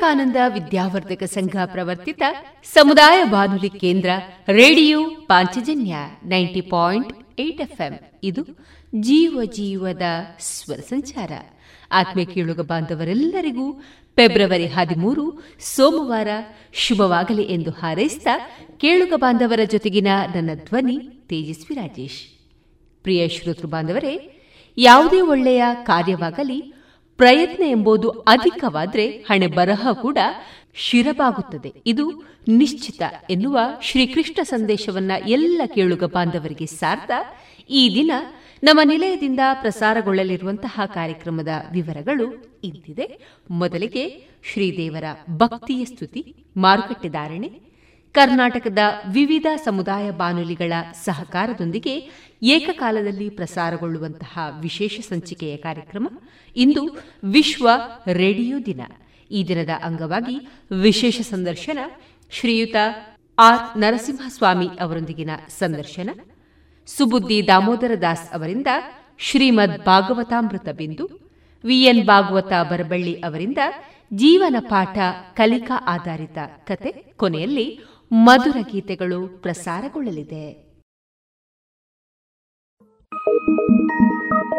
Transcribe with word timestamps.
ವಿವೇಕಾನಂದ 0.00 0.36
ವಿದ್ಯಾವರ್ಧಕ 0.48 1.22
ಸಂಘ 1.22 1.56
ಪ್ರವರ್ತಿತ 1.64 2.22
ಸಮುದಾಯ 2.64 3.24
ಬಾನುಲಿ 3.24 3.70
ಕೇಂದ್ರ 3.70 4.10
radio 4.48 4.98
Panchajanya 5.26 5.96
ninety 6.24 6.60
point 6.60 7.40
eight 7.40 7.60
FM. 7.60 7.92
ಇದು 8.22 8.42
ಜೀವ 9.00 9.40
ಜೀವದ 9.44 10.02
ಸ್ವರ 10.40 10.76
ಸಂಚಾರ. 10.76 11.32
ಆತ್ಮೀಯ 11.92 12.24
ಕೇಳುಗ 12.24 12.60
ಬಾಂಧವರೆಲ್ಲರಿಗೂ 12.60 13.72
ಫೆಬ್ರವರಿ 14.16 14.66
ಹದಿಮೂರು 14.66 15.26
ಸೋಮವಾರ 15.76 16.28
ಶುಭವಾಗಲಿ 16.72 17.42
ಎಂದು 17.42 17.70
ಹಾರೈಸಿದ 17.70 18.26
ಕೇಳುಗ 18.76 19.12
ಬಾಂಧವರ 19.16 19.60
ಜೊತೆಗಿನ 19.70 20.08
ನನ್ನ 20.34 20.50
ಧ್ವನಿ 20.54 20.98
ತೇಜಸ್ವಿ 21.28 21.76
ರಾಜೇಶ್. 21.76 22.22
ಪ್ರಿಯ 23.02 23.28
ಶ್ರೋತೃ 23.28 23.66
ಬಾಂಧವರೇ, 23.66 24.14
ಯಾವುದೇ 24.78 25.20
ಒಳ್ಳೆಯ 25.20 25.62
ಕಾರ್ಯವಾಗಲಿ 25.82 26.74
ಪ್ರಯತ್ನ 27.20 27.64
ಎಂಬುದು 27.64 28.10
ಅಧಿಕವಾದ್ರೆ 28.10 29.10
ಹಣೆ 29.10 29.46
ಬರಹ 29.46 29.92
ಕೂಡ 29.92 30.18
ಶಿರಬಾಗುತ್ತದೆ. 30.74 31.72
ಇದು 31.86 32.36
ನಿಶ್ಚಿತ 32.48 33.02
ಎನ್ನುವ 33.30 33.58
ಶ್ರೀಕೃಷ್ಣ 33.82 34.42
ಸಂದೇಶವನ್ನ 34.42 35.12
ಎಲ್ಲ 35.26 35.62
ಕೇಳುಗ 35.66 36.04
ಬಾಂಧವರಿಗೆ 36.04 36.66
ಸಾರ್ಥ. 36.66 37.10
ಈ 37.70 37.94
ದಿನ 37.94 38.10
ನಮ್ಮ 38.62 38.80
ನಿಲಯದಿಂದ 38.84 39.40
ಪ್ರಸಾರಗೊಳ್ಳಲಿರುವಂತಹ 39.60 40.80
ಕಾರ್ಯಕ್ರಮದ 40.86 41.48
ವಿವರಗಳು 41.72 42.60
ಇಂತಿದೆ. 42.64 43.18
ಮೊದಲಿಗೆ 43.50 44.28
ಶ್ರೀದೇವರ 44.52 45.04
ಭಕ್ತಿಯ 45.30 45.84
ಸ್ತುತಿ, 45.84 46.34
ಮಾರುಕಟ್ಟೆ 46.56 47.08
ಧಾರಣೆ. 47.08 47.70
ಕರ್ನಾಟಕದ 48.12 48.78
ವಿವಿಧ 49.12 49.46
ಸಮುದಾಯ 49.56 50.10
ಬಾನುಲಿಗಳ 50.10 50.72
ಸಹಕಾರದೊಂದಿಗೆ 51.04 52.10
ಏಕಕಾಲದಲ್ಲಿ 52.42 53.30
ಪ್ರಸಾರಗೊಳ್ಳುವಂತಹ 53.30 54.38
ವಿಶೇಷ 54.60 55.00
ಸಂಚಿಕೆಯ 55.00 55.56
ಕಾರ್ಯಕ್ರಮ 55.56 56.08
ಇಂದು 56.56 56.98
ವಿಶ್ವ 57.24 57.68
ರೇಡಿಯೋ 58.12 58.58
ದಿನ. 58.58 58.80
ಈ 59.30 59.44
ದಿನದ 59.48 59.68
ಅಂಗವಾಗಿ 59.82 60.48
ವಿಶೇಷ 60.80 61.20
ಸಂದರ್ಶನ 61.20 61.78
ಶ್ರೀಯುತ 62.30 62.74
ಆರ್ 63.38 63.78
ನರಸಿಂಹಸ್ವಾಮಿ 63.78 64.68
ಅವರೊಂದಿಗಿನ 64.80 65.30
ಸಂದರ್ಶನ, 65.48 66.10
ಸುಬುದ್ದಿ 66.86 67.46
ದಾಮೋದರ 67.46 67.90
ದಾಸ್ 68.00 68.34
ಅವರಿಂದ 68.34 68.66
ಶ್ರೀಮದ್ 69.18 69.84
ಭಾಗವತಾಮೃತ 69.84 70.68
ಬಿಂದು 70.68 71.30
ವಿಎನ್ 71.64 72.06
ಭಾಗವತ 72.06 72.52
ಬರಬಳ್ಳಿ 72.70 73.14
ಅವರಿಂದ 73.14 73.58
ಜೀವನ 74.14 74.56
ಪಾಠ 74.60 74.98
ಕಲಿಕಾ 75.34 75.84
ಆಧಾರಿತ 75.86 76.38
ಕತೆ 76.66 76.92
ಕೊನೆಯಲ್ಲಿ 76.92 77.80
ಮಧುರ 78.12 78.56
ಗೀತೆಗಳು 78.72 79.28
ಪ್ರಸಾರಗೊಳ್ಳಲಿದೆ. 79.28 80.69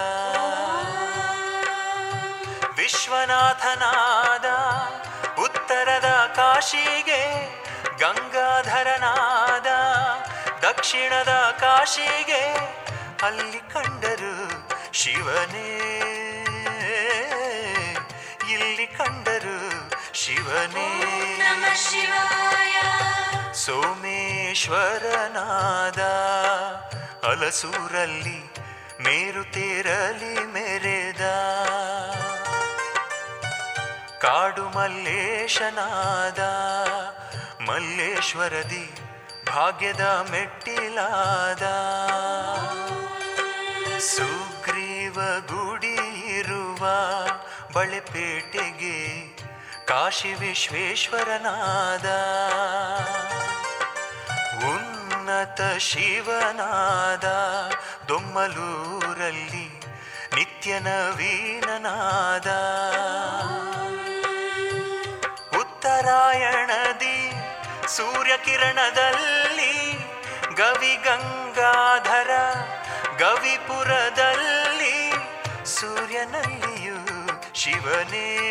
ವಿಶ್ವನಾಥನಾದ 2.76 4.46
ಉತ್ತರದ 5.42 6.34
ಕಾಶಿಗೆ 6.36 7.22
ಗಂಗಾಧರನಾದ 8.00 9.68
ದಕ್ಷಿಣದ 10.62 11.58
ಕಾಶಿಗೆ 11.60 12.44
ಅಲ್ಲಿ 13.24 13.74
ಕಂಡರು 13.74 14.70
ಶಿವನೇ. 14.94 15.91
ಶಿವನೇ 20.52 21.76
ಶಿವಾಯ. 21.76 22.82
ಸೋಮೇಶ್ವರನಾದ 23.54 26.00
ಅಲಸೂರಲ್ಲಿ 27.26 28.54
ಮೇರುತೇರಲಿ 29.02 30.54
ಮೆರೆದ. 30.54 31.22
ಕಾಡು 34.20 34.70
ಮಲ್ಲೇಶನಾದ 34.70 36.40
ಮಲ್ಲೇಶ್ವರದಿ 37.70 38.92
ಭಾಗ್ಯದ 39.48 40.28
ಮೆಟ್ಟಿಲಾದ. 40.32 41.64
ಸುಗ್ರೀವ 44.00 45.40
ಗುಡಿ 45.40 46.38
ಇರುವ 46.38 46.88
ಬಳೆಪೇಟೆಗೆ 47.74 49.31
ಕಾಶಿ 49.92 50.34
ವಿಶ್ವೇಶ್ವರನಾದ. 50.34 52.06
ಉನ್ನತ 54.64 55.78
ಶಿವನಾದ. 55.78 57.24
ದೊಮ್ಮಲೂರಲ್ಲಿ 58.08 59.82
ನಿತ್ಯ 60.36 60.80
ನವೀನನಾದ 60.80 62.48
ಉತ್ತರಾಯಣದಿ 65.60 67.34
ಸೂರ್ಯಕಿರಣದಲ್ಲಿ 67.88 70.06
ಗವಿ 70.56 70.96
ಗಂಗಾಧರ 70.96 72.30
ಗವಿಪುರದಲ್ಲಿ 73.20 75.14
ಸೂರ್ಯನಲ್ಲಿಯೂ 75.66 76.96
ಶಿವನೇ. 77.56 78.48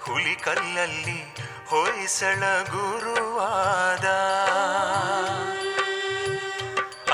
ಹುಲಿಕಲ್ಲಲ್ಲಿ 0.00 1.36
ಹೊಯ್ಸಳ 1.70 2.42
ಗುರುವಾದ. 2.70 4.06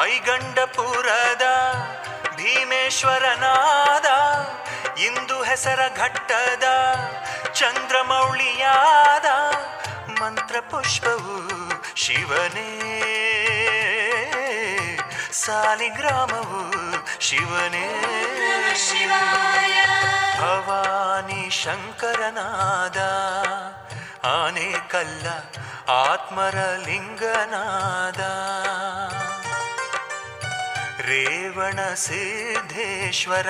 ಐಗಂಡಪುರದ 0.03 1.43
ಭೀಮೇಶ್ವರನಾದ 2.37 4.07
ಇಂದು 4.99 5.43
ಹೆಸರ 5.43 5.81
ಘಟ್ಟದ 5.97 6.65
ಚಂದ್ರಮೌಳಿಯಾದ 7.55 9.25
ಮಂತ್ರ 10.21 10.57
ಪುಷ್ಪವು 10.71 11.37
ಶಿವನೇ. 11.97 12.71
ಸಾಲಿಗ್ರಾಮವು 15.33 16.71
ಶಿವನೇ. 17.21 17.89
ಭವಾನಿ 20.41 21.51
ಶಂಕರನಾದ 21.51 22.99
ಆನೆ 24.27 24.89
ಕಲ್ಲ 24.89 25.27
ಆತ್ಮರ 25.91 26.55
ಲಿಂಗನಾದ 26.87 28.21
ರೇವಣ 31.01 31.95
ಸಿದ್ದೇಶ್ವರ 31.95 33.49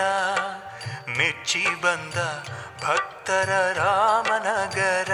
ಮೆಚ್ಚಿ 1.09 1.67
ಬಂದ 1.81 2.15
ಭಕ್ತರ 2.83 3.73
ರಾಮನಗರ. 3.77 5.13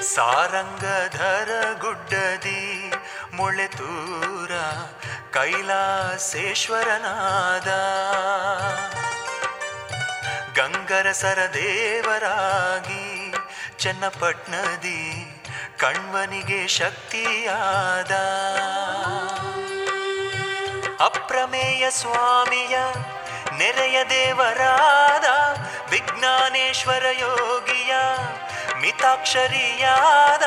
ಸಾರಂಗಧರ 0.00 1.50
ಗುಡ್ಡದಿ 1.80 2.92
ಮುಳೆತೂರ 3.34 4.50
ಕೈಲಾಸೇಶ್ವರನಾದ. 5.32 7.68
ಗಂಗರಸರ 10.56 11.38
ದೇವರಾಗಿ 11.54 13.34
ಚನ್ನಪಟ್ಟಣದಿ 13.78 15.34
ಕಣ್ವನಿಗೆ 15.78 16.68
ಶಕ್ತಿಯಾದ. 16.68 18.12
ಅಪ್ರಮೇಯ 21.00 21.90
ಸ್ವಾಮಿಯ 21.90 22.78
ನೆರೆಯ 23.58 24.04
ದೇವರಾದ 24.04 25.24
ವಿಜ್ಞಾನೇಶ್ವರ 25.90 27.04
ಯೋಗಿಯ 27.10 27.94
ಮಿತಾಕ್ಷರಿಯಾದ 28.80 30.42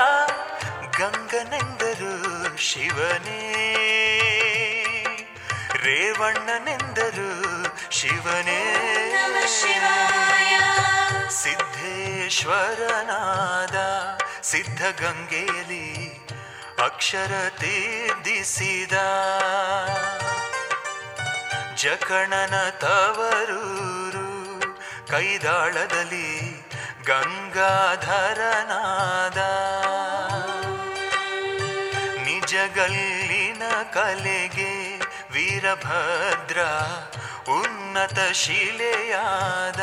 ಗಂಗನೆಂದರು 1.00 2.58
ಶಿವನೇ. 2.58 3.44
ರೇವಣ್ಣನೆಂದರು 5.84 7.32
ಶಿವನೇ. 7.92 8.62
ಸಿದ್ಧೇಶ್ವರನಾದ 11.30 13.78
ಸಿದ್ಧಗಂಗೆಯಲ್ಲಿ 14.44 16.22
ಅಕ್ಷರ 16.84 17.50
ತೀರ್ಧಿಸಿದ. 17.50 18.94
ಜಕಣನ 21.82 22.70
ತವರೂರು, 22.70 24.60
ಕೈದಾಳದಲ್ಲಿ 25.08 26.62
ಗಂಗಾಧರನಾದ. 27.08 27.78
ನಿಜಗಲ್ಲಿನ 32.24 33.64
ಕಲೆಗೆ 33.94 35.00
ವೀರಭದ್ರ 35.32 36.60
ಉನ್ನತ 37.52 38.32
ಶಿಲೆಯಾದ. 38.32 39.82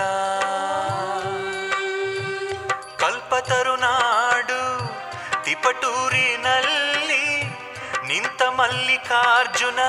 ತಿಪಟೂರಿನಲ್ಲಿ 5.65 7.43
ನಿಂತ 8.07 8.41
ಮಲ್ಲಿಕಾರ್ಜುನ 8.41 9.79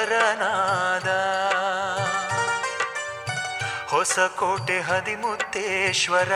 ಹೊಸಕೋಟೆ 3.94 4.82
ಹದಿಮುತ್ತೇಶ್ವರ 4.82 6.32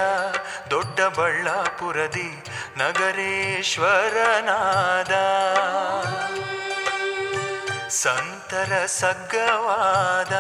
ದೊಡ್ಡ 0.72 1.02
ಬಳ್ಳಾಪುರದಿ 1.02 2.44
ನಗರೇಶ್ವರನಾದ. 2.78 5.12
ಸಂತರ 7.88 8.86
ಸಗ್ಗವಾದ 8.86 10.34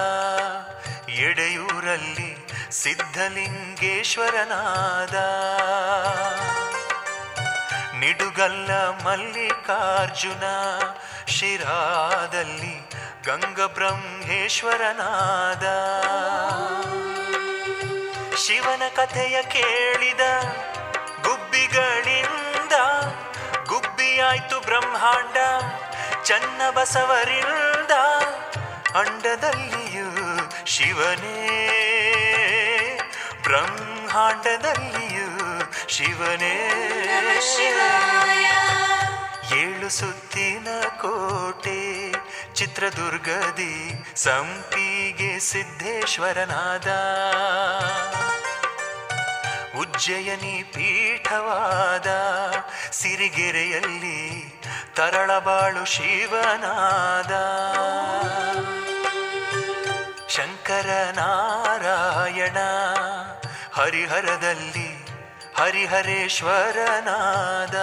ಎಡೆಯೂರಲ್ಲಿ 1.09 2.47
ಸಿದ್ಧಲಿಂಗೇಶ್ವರನಾದ. 2.71 5.15
ನಿಡುಗಲ್ಲ 7.99 8.89
ಮಲ್ಲಿಕಾರ್ಜುನ 8.89 10.43
ಶಿರಾದಲ್ಲಿ 11.27 12.89
ಗಂಗಬ್ರಹ್ಮೇಶ್ವರನಾದ. 13.25 15.63
ಶಿವನ 18.47 18.81
ಕಥೆಯ 18.95 19.43
ಕೇಳಿದ 19.43 20.19
ಗುಬ್ಬಿಗಳಿಂದ 21.21 22.71
ಗುಬ್ಬಿಯಾಯ್ತು 23.67 24.59
ಬ್ರಹ್ಮಾಂಡ 24.59 25.37
ಚನ್ನ 26.23 26.69
ಬಸವರಿಂದ 26.69 27.91
ಅಂಡದಲ್ಲಿಯೂ 28.97 30.39
ಶಿವನೇ. 30.65 31.59
ಬ್ರಹ್ಮಾಂಡದಲ್ಲಿಯೂ 33.43 34.39
ಶಿವನೇ. 35.87 36.55
ಏಳು 39.53 39.89
ಸುತ್ತಿನ 39.89 40.67
ಕೋಟೆ 41.01 41.86
ಚಿತ್ರದುರ್ಗದಿ 42.57 44.05
ಸಂಪಿಗೆ 44.15 45.39
ಸಿದ್ದೇಶ್ವರನಾದ. 45.39 46.87
ಉಜ್ಜಯನಿ 49.79 50.71
ಪೀಠವಾದ 50.73 52.07
ಸಿರಿಗೆರೆಯಲ್ಲಿ 52.91 54.61
ತರಳಬಾಳು 54.95 55.85
ಶಿವನಾದ. 55.85 57.33
ಶಂಕರನಾರಾಯಣ 60.29 62.57
ಹರಿಹರದಲ್ಲಿ 63.73 65.05
ಹರಿಹರೇಶ್ವರನಾದ. 65.57 67.75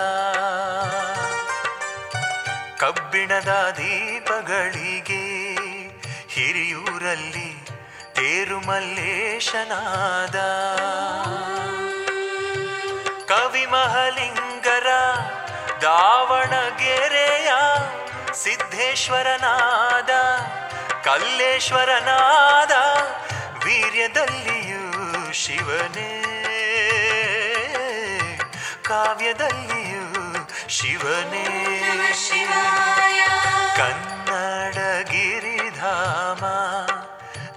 ಕಬ್ಬಿಣದ 2.78 3.74
ದೀಪಗಳಿಗೆ 4.44 5.54
ಹಿರಿಯೂರಲ್ಲಿ 6.28 7.66
ತೇರುಮಲ್ಲೇಶನಾದ 8.14 8.76
ಕವಿಮಹಲಿಂಗರ 13.24 14.86
ದಾವಣಗೆರೆಯ 15.82 17.52
ಸಿದ್ದೇಶ್ವರನಾದ 18.34 20.10
ಕಲ್ಲೇಶ್ವರನಾದ 21.04 22.72
ವೀರ್ಯದಲ್ಲಿಯೂ 23.64 25.32
ಶಿವನೇ. 25.32 26.22
ಕಾವ್ಯದಲ್ಲಿಯೂ 28.82 30.48
ಶಿವನೇ. 30.68 31.70
ಶಿವ 32.28 32.50
ಗಿರಿಧಾಮ 33.76 34.13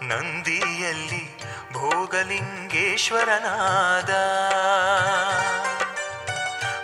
ನಂದಿಯಲ್ಲಿ 0.02 1.44
ಭೋಗಲಿಂಗೇಶ್ವರನಾದ. 1.74 4.10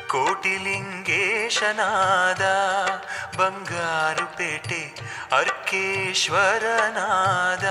ಕೋಟಿಲಿಂಗೇಶನಾದ. 0.07 2.41
ಬಂಗಾರುಪೇಟೆ 3.37 4.95
ಅರ್ಕೇಶ್ವರನಾದ. 5.31 7.65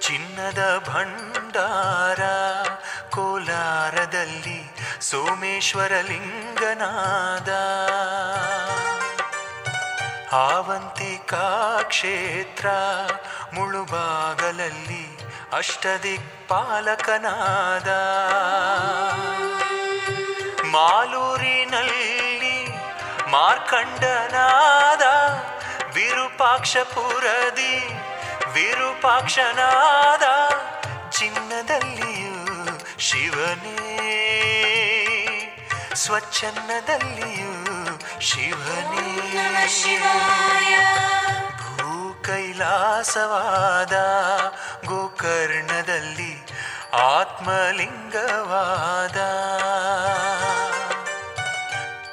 ಚಿನ್ನದ 0.00 0.84
ಭಂಡಾರ 0.88 2.22
ಕೋಲಾರದಲ್ಲಿ 3.10 4.70
ಸೋಮೇಶ್ವರಲಿಂಗನಾದ. 5.00 5.00
ಸೋಮೇಶ್ವರ 5.00 6.00
ಲಿಂಗನಾದ 6.00 7.48
ಆವಂತಿಕಾ 10.32 11.82
ಕ್ಷೇತ್ರ 11.82 12.66
ಮುಳುಬಾಗಲಲ್ಲಿ 13.52 15.18
ಅಷ್ಟದಿಕ್ಪಾಲಕನಾದ. 15.52 17.88
ಮಾಲೂರಿನಲ್ಲಿ 20.66 22.66
ಮಾರ್ಕಂಡನಾದ 23.30 25.02
ವಿರೂಪಾಕ್ಷಪುರದಿ 25.94 27.88
ವಿರೂಪಾಕ್ಷನಾದ 28.52 30.22
ಚಿನ್ನದಲ್ಲಿಯೂ 31.10 32.78
ಶಿವನೇ 32.98 33.76
ಸ್ವಚ್ಛನ್ನದಲ್ಲಿಯೂ 35.94 37.87
ಶಿವನೇ. 38.20 39.28
ಭೂ 41.76 42.22
ಕೈಲಾಸವಾದ 42.22 43.92
ಗೋಕರ್ಣದಲ್ಲಿ 44.86 46.46
ಆತ್ಮಲಿಂಗವಾದ. 46.92 49.18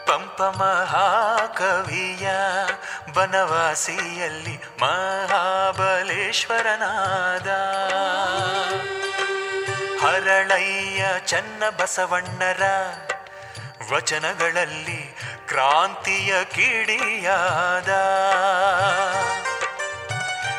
ಪಂಪ 0.09 0.41
ಮಹಾಕವಿಯ 0.41 2.29
ಬನವಾಸಿಯಲ್ಲಿ 3.13 4.61
ಮಹಾಬಲೇಶ್ವರನಾದ. 4.81 7.49
ಹರಳಯ್ಯ 10.05 11.05
ಚನ್ನ 11.25 11.63
ಬಸವಣ್ಣರ 11.77 12.61
ವಚನಗಳಲ್ಲಿ 13.93 15.04
ಕ್ರಾಂತಿಯ 15.47 16.43
ಕಿಡಿಯಾದ 16.43 17.91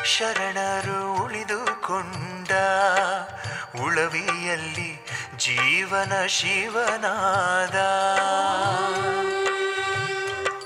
ಶರಣರು 0.03 1.23
ಉಳಿದುಕೊಂಡ 1.23 2.51
ಉಳವಿಯಲ್ಲಿ 3.81 4.91
ಜೀವನ 5.37 6.13
ಶಿವನಾದ 6.27 7.77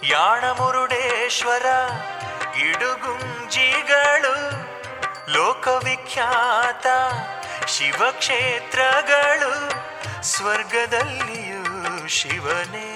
ಯಾಣಮುರುಡೇಶ್ವರ 0.04 1.66
ಇಡುಗುಂಜಿಗಳು 2.62 4.36
ಲೋಕವಿಖ್ಯಾತ 5.34 6.88
ಶಿವಕ್ಷೇತ್ರಗಳು 7.68 9.54
ಸ್ವರ್ಗದಲ್ಲಿಯೂ 10.24 11.64
ಶಿವನೇ. 12.08 12.88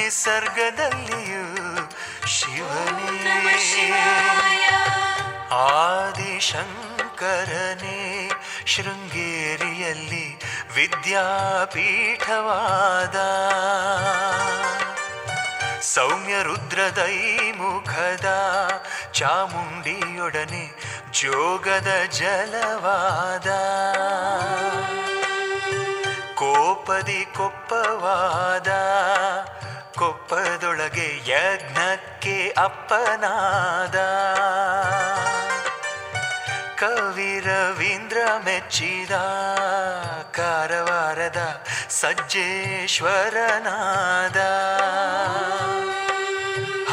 ನಿಸರ್ಗದಲ್ಲಿಯೂ 0.00 1.44
ಶಿವನೇ. 2.26 3.10
ಆದಿಶಂಕರನೇ 6.70 8.30
ಶೃಂಗೇರಿಯಲ್ಲಿ 8.66 10.38
ವಿದ್ಯಾಪೀಠವಾದ 10.74 13.16
ಸೌಮ್ಯ 15.94 16.42
ರುದ್ರದೈ 16.42 17.50
ಮುಖದ 17.56 18.26
ಚಾಮುಂಡಿಯೊಡನೆ 19.12 20.74
ಜೋಗದ 21.12 21.88
ಜಲವಾದ 22.18 23.46
ಕೋಪದಿ 26.34 27.26
ಕೊಪ್ಪವಾದ 27.36 28.68
ಕೊಪ್ಪದೊಳಗೆ 29.98 31.30
ಯಜ್ಞಕ್ಕೆ 31.30 32.54
ಅಪ್ಪನಾದ. 32.58 33.96
ಕವಿ 36.78 37.40
ರವೀಂದ್ರ 37.40 38.18
ಮೆಚ್ಚಿದ 38.44 39.10
ಕಾರವಾರದ 40.30 41.64
ಸಜ್ಜೇಶ್ವರನಾದ. 41.90 44.36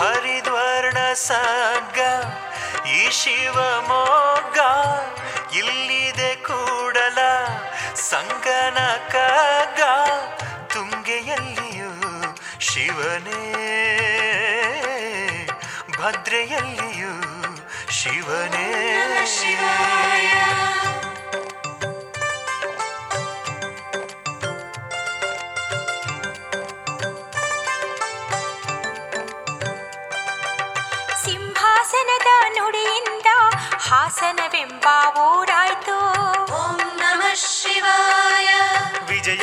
ಹರಿದ್ವರ್ಣ 0.01 1.13
ಸಗ್ಗ 1.13 1.99
ಈ 2.87 3.11
ಶಿವಮೊಗ್ಗ 3.11 4.57
ಇಲ್ಲಿದೆ 5.55 6.35
ಕೂಡಲ 6.35 7.19
ಸಂಗನ 7.95 8.77
ಕಗ್ಗ 9.11 9.81
ಶಿವನೇ 12.77 13.39
ಭದ್ರೆಯಲ್ಲಿಯೂ 15.97 17.13
ಶಿವನೇ. 17.89 18.67
ಸಿಂಹಾಸನದ 31.23 32.29
ನುಡಿಯಿಂದ 32.57 33.29
ಹಾಸನವೆಂಬ 33.87 34.85
ಊರಾಯ್ತು 35.17 35.46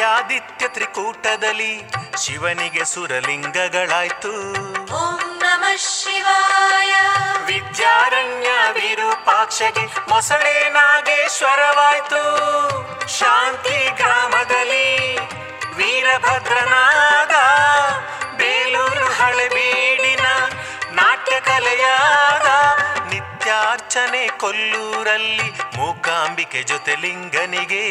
ವಿಜಯಾದಿತ್ಯ 0.05 0.69
ತ್ರಿಕೂಟದಲ್ಲಿ 0.69 1.83
ಶಿವನಿಗೆ 2.25 2.85
ಸುರಲಿಂಗಗಳಾಯ್ತು. 2.85 4.33
ಓಂ 4.95 5.39
ನಮ 5.39 5.65
ಶಿವಾಯ. 5.77 6.95
ವಿದ್ಯಾರಣ್ಯ 7.45 8.49
ವಿರೂಪಾಕ್ಷಗೆ 8.73 10.11
ಮೊಸಳೆ 10.11 10.69
ನಾಗೇಶ್ವರವಾಯ್ತು. 10.69 12.23
ಶಾಂತಿ 13.19 13.91
ಗ್ರಾಮದಲ್ಲಿ 13.91 15.17
ವೀರಭದ್ರನಾದ 15.75 17.35
ಬೇಲೂರು 18.37 19.07
ಹಳೆಬೀಡಿನ 19.13 20.27
ನಾಟ್ಯ 20.93 21.41
ಕಲೆಯಾದ 21.41 22.44
ನಿತ್ಯಾರ್ಚನೆ 23.75 24.29
ಕೊಲ್ಲೂರಲ್ಲಿ 24.39 25.51
ಮೂಕಾಂಬಿಕೆ 25.77 26.63
ಜೊತೆ 26.63 26.95
ಲಿಂಗನಿಗೆ. 26.95 27.85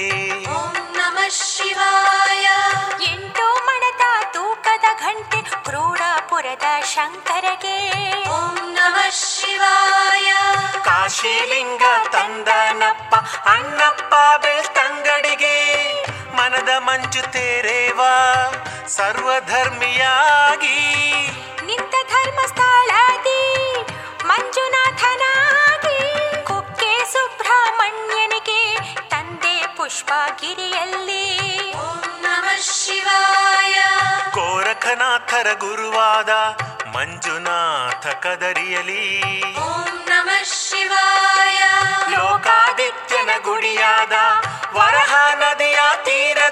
ಓಂ 0.50 0.74
ನಮಃ 0.92 1.28
ಶಿವಾಯ. 1.30 2.50
ಎಂಟು 3.04 3.66
ಮಣದ 3.66 4.02
ತೂಕದ 4.34 4.86
ಘಂಟೆ 5.00 5.42
ಕ್ರೋಡಾಪುರದ 5.42 6.84
ಶಂಕರಗೆ. 6.84 7.78
ಓಂ 8.30 8.74
ನಮಃ 8.74 9.10
ಶಿವಾಯ. 9.10 10.34
ಕಾಶಿಲಿಂಗ 10.84 11.82
ತಂದನಪ್ಪ 12.12 13.16
ಅಣ್ಣಪ್ಪ 13.48 14.14
ಬೆಳ್ತಂಗಡಿಗೆ 14.42 15.58
ಮನದ 16.36 16.70
ಮಂಜು 16.78 17.32
ತೇರೇವಾ 17.32 18.14
ಸರ್ವಧರ್ಮಿಯಾಗಿ. 18.88 20.80
ನಿಂತ 21.66 21.96
ಧರ್ಮಸ್ಥಳದಿ 22.10 23.44
ಮಂಜುನಾಥನಾ 24.28 25.32
ಸುಬ್ರಹ್ಮಣ್ಯನಿಗೆ 27.44 28.96
ತಂದೆ 28.96 29.68
ಪುಷ್ಪಗಿರಿಯಲ್ಲಿ. 29.68 31.24
ಓಂ 31.76 32.02
ನಮಃ 32.22 32.62
ಶಿವಾಯ. 32.62 33.74
ಗೋರಖನಾಥರ 34.32 35.48
ಗುರುವಾದ 35.54 36.30
ಮಂಜುನಾಥ 36.88 38.08
ಕದರಿಯಲಿ. 38.08 39.22
ಓಂ 39.58 40.06
ನಮಃ 40.10 40.44
ಶಿವಾಯ. 40.44 41.60
ಲೋಕಾದಿತ್ಯನ 42.10 43.30
ಗುಡಿಯಾದ 43.44 44.12
ವರಹ 44.78 45.16
ನದಿಯ 45.34 45.80
ತೀರದಲ್ಲಿ 46.04 46.43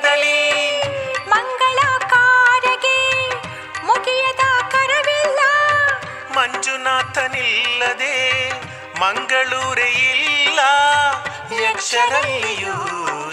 ಯಕ್ಷರಲ್ಲಿಯೂ 11.80 12.74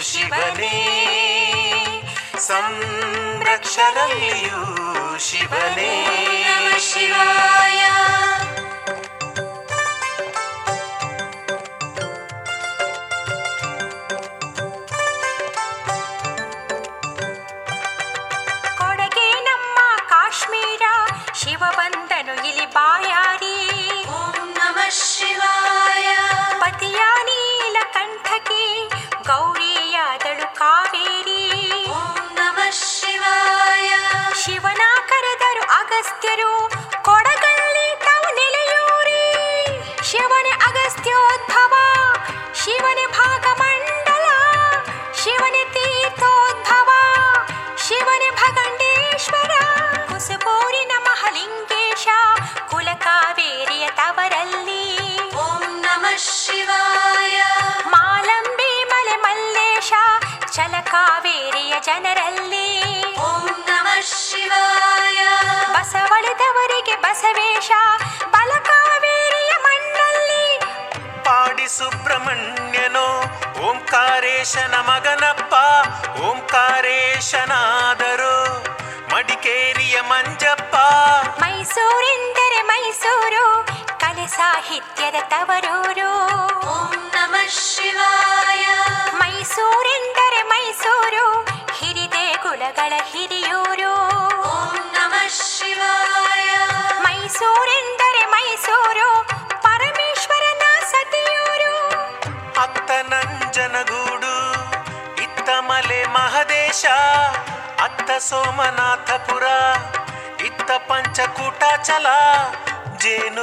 ಶಿವನೇ 0.00 0.76
ಸಂರಕ್ಷರಲ್ಲಿಯೂ 3.36 4.62
ಶಿವನೇ 5.18 5.92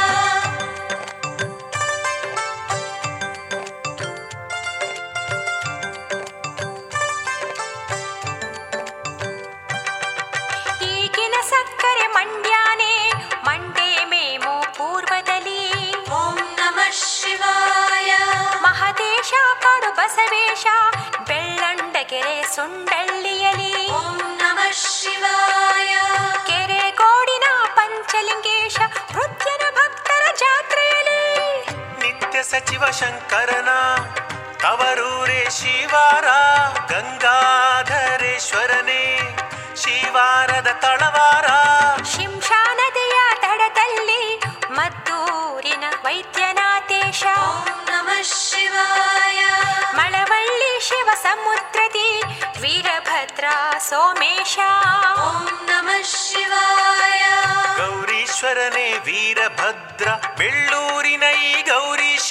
ವೀರಭದ್ರ 59.69 60.11
ಬೆಳ್ಳೂರಿನ 60.39 61.25
ಈ 61.45 61.55
ಗೌರೀಶ 61.69 62.31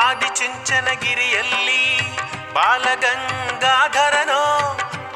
ಆದಿಚುಂಚನಗಿರಿಯಲ್ಲಿ 0.00 1.82
ಬಾಲಗಂಗಾಧರನೋ 2.54 4.44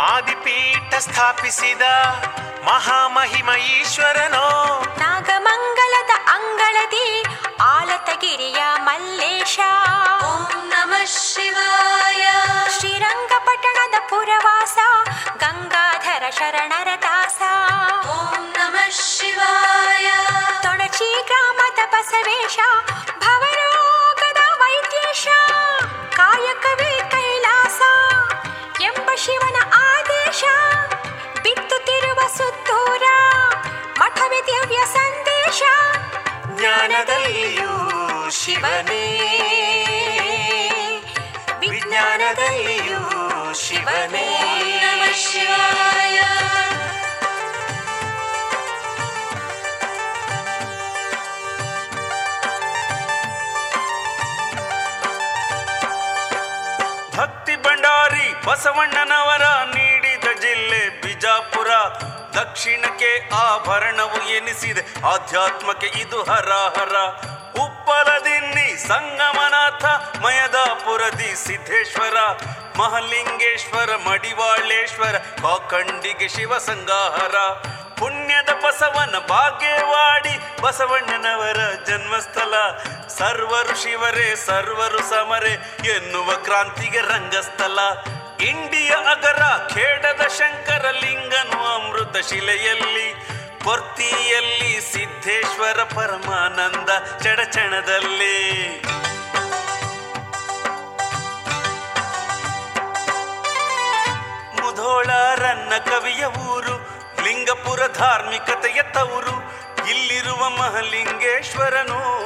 ಆದಿಪೀಠ 0.09 0.93
ಸ್ಥಾಪಿಸಿದ 1.07 1.85
ಮಹಾಮಹಿಮ 2.69 3.51
ಈಶ್ವರನೋ 3.73 4.44
ಬಸವಣ್ಣನವರ 58.45 59.43
ನೀಡಿದ 59.75 60.41
ಜಿಲ್ಲೆ 60.41 60.89
ಬಿಜಾಪುರ. 60.89 61.69
ದಕ್ಷಿಣಕ್ಕೆ 62.35 63.31
ಆಭರಣವು 63.35 64.29
ಎನಿಸಿದೆ. 64.31 65.07
ಆಧ್ಯಾತ್ಮಕ್ಕೆ 65.07 65.87
ಇದು 65.87 66.23
ಹರಹರ 66.23 66.97
ಉಪ್ಪಲದಿನ್ನಿ 67.61 68.89
ಸಂಗಮನಾಥ, 68.89 69.85
ಮಯದಾಪುರದಿ 70.19 71.37
ಸಿದ್ದೇಶ್ವರ 71.47 72.17
ಮಹಲಿಂಗೇಶ್ವರ, 72.79 73.91
ಮಡಿವಾಳೇಶ್ವರ, 74.09 75.17
ಕಾಕಂಡಿಗೆ 75.17 76.29
ಶಿವ 76.29 76.59
ಸಂಗಾಹರ 76.59 77.37
ಪುಣ್ಯದ 77.99 78.51
ಬಸವನ 78.51 79.15
ಭಾಗ್ಯವಾಡಿ 79.29 80.63
ಬಸವಣ್ಣನವರ 80.63 81.61
ಜನ್ಮಸ್ಥಳ. 81.87 82.55
ಸರ್ವರು 83.09 83.83
ಶಿವರೇ, 83.83 84.35
ಸರ್ವರು 84.47 85.11
ಸಮರೆ 85.11 85.53
ಎನ್ನುವ 85.89 86.37
ಕ್ರಾಂತಿಗೆ 86.37 87.01
ರಂಗಸ್ಥಳ. 87.01 87.79
ಇಂಡಿಯ 88.41 88.91
ಅಗರ 88.91 89.43
ಖೇಡದ 89.75 90.21
ಶಂಕರ 90.39 90.91
ಲಿಂಗನು 90.91 91.65
ಅಮೃತ 91.67 92.17
ಶಿಲೆಯಲ್ಲಿ 92.17 93.15
ಕೊರ್ತಿಯಲ್ಲಿ 93.65 94.93
ಸಿದ್ದೇಶ್ವರ 94.93 95.83
ಪರಮಾನಂದ 95.83 97.21
ಚಡಚಣದಲ್ಲಿ. 97.23 98.37
ಮುಧೋಳಾರನ್ನ 104.61 105.73
ಕವಿಯ 105.85 106.25
ಊರು, 106.25 106.77
ಲಿಂಗಪುರ 107.25 107.87
ಧಾರ್ಮಿಕತೆಯ 107.87 108.83
ತವರು, 108.83 109.37
ಇಲ್ಲಿರುವ 109.91 110.49
ಮಹಲಿಂಗೇಶ್ವರನು. 110.49 112.25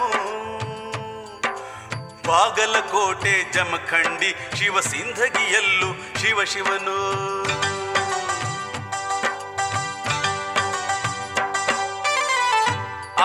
ಬಾಗಲಕೋಟೆ 2.29 3.35
ಜಮಖಂಡಿ 3.53 4.31
ಶಿವಸಿಂಧಗಿಯಲ್ಲೂ 4.59 5.91
ಶಿವ 6.21 6.38
ಶಿವನು. 6.53 6.99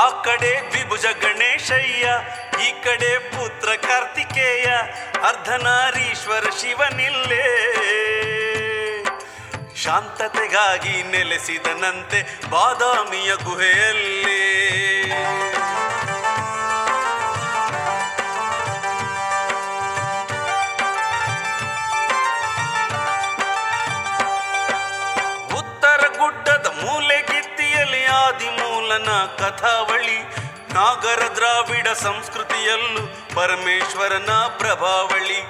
ಆ 0.03 0.05
ಕಡೆ 0.25 0.51
ದ್ವಿಭುಜ 0.71 1.05
ಗಣೇಶಯ್ಯ, 1.23 2.05
ಈ 2.65 2.69
ಕಡೆ 2.85 3.11
ಪುತ್ರ 3.33 3.69
ಕಾರ್ತಿಕೇಯ, 3.87 4.67
ಅರ್ಧನಾರೀಶ್ವರ 5.29 6.45
ಶಿವನಿಲ್ಲೇ. 6.61 7.45
ಶಾಂತತೆಗಾಗಿ 9.83 10.95
ನೆಲೆಸಿದನಂತೆ 11.11 12.21
ಬಾದಾಮಿಯ 12.49 13.31
ಗುಹೆಯಲ್ಲಿ. 13.43 14.41
ಆದಿಮೂಲನ 28.13 29.09
ಕಥಾವಳಿ. 29.37 30.17
ನಾಗರ 30.73 31.23
ದ್ರಾವಿಡ 31.35 31.87
ಸಂಸ್ಕೃತಿಯಲ್ಲೂ 31.87 33.03
ಪರಮೇಶ್ವರನ 33.35 34.31
ಪ್ರಭಾವಳಿ. 34.57 35.41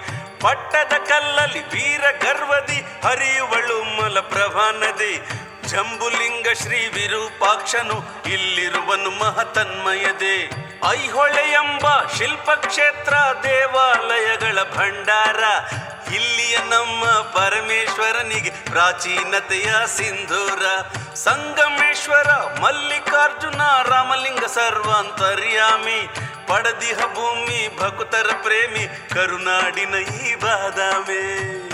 ಪಟ್ಟದ 0.41 0.93
ಕಲ್ಲಲ್ಲಿ 1.08 1.60
ವೀರ 1.60 2.04
ಗರ್ವದಿ 2.23 2.86
ಹರಿಯುವಳು 3.04 3.84
ಮಲಪ್ರಭಾ 3.84 4.71
ನದಿ 4.71 5.21
ಜಂಬುಲಿಂಗ 5.67 6.47
ಶ್ರೀ 6.54 6.88
ವಿರೂಪಾಕ್ಷನು 6.88 8.30
ಇಲ್ಲಿರುವನು 8.30 9.10
ಮಹತನ್ಮಯದೇ. 9.19 10.62
ಐಹೊಳೆ 10.91 11.52
ಎಂಬ 11.52 11.88
ಶಿಲ್ಪಕ್ಷೇತ್ರ 12.17 13.13
ದೇವಾಲಯಗಳ 13.43 14.58
ಭಂಡಾರ. 14.63 15.43
ಇಲ್ಲಿಯ 16.13 16.58
ನಮ್ಮ 16.58 17.06
ಪರಮೇಶ್ವರನಿಗೆ 17.06 18.50
ಪ್ರಾಚೀನತೆಯ 18.50 19.74
ಸಿಂಧೂರ. 19.86 20.63
ಸಂಗಮೇಶ್ವರ, 21.13 22.32
ಮಲ್ಲಿಕಾರ್ಜುನ, 22.60 23.62
ರಾಮಲಿಂಗ 23.84 24.46
ಸರ್ವಾಂತರ್ಯಾಮಿ, 24.46 26.10
ಪಡದಿಹ 26.48 26.98
ಭೂಮಿ, 26.98 27.78
ಭಕ್ತರ 27.82 28.30
ಪ್ರೇಮಿ, 28.43 29.13
ಕರುನಾಡಿನ 29.13 29.96
ಈ 29.96 30.36
ಬಾದಾಮಿ. 30.36 31.72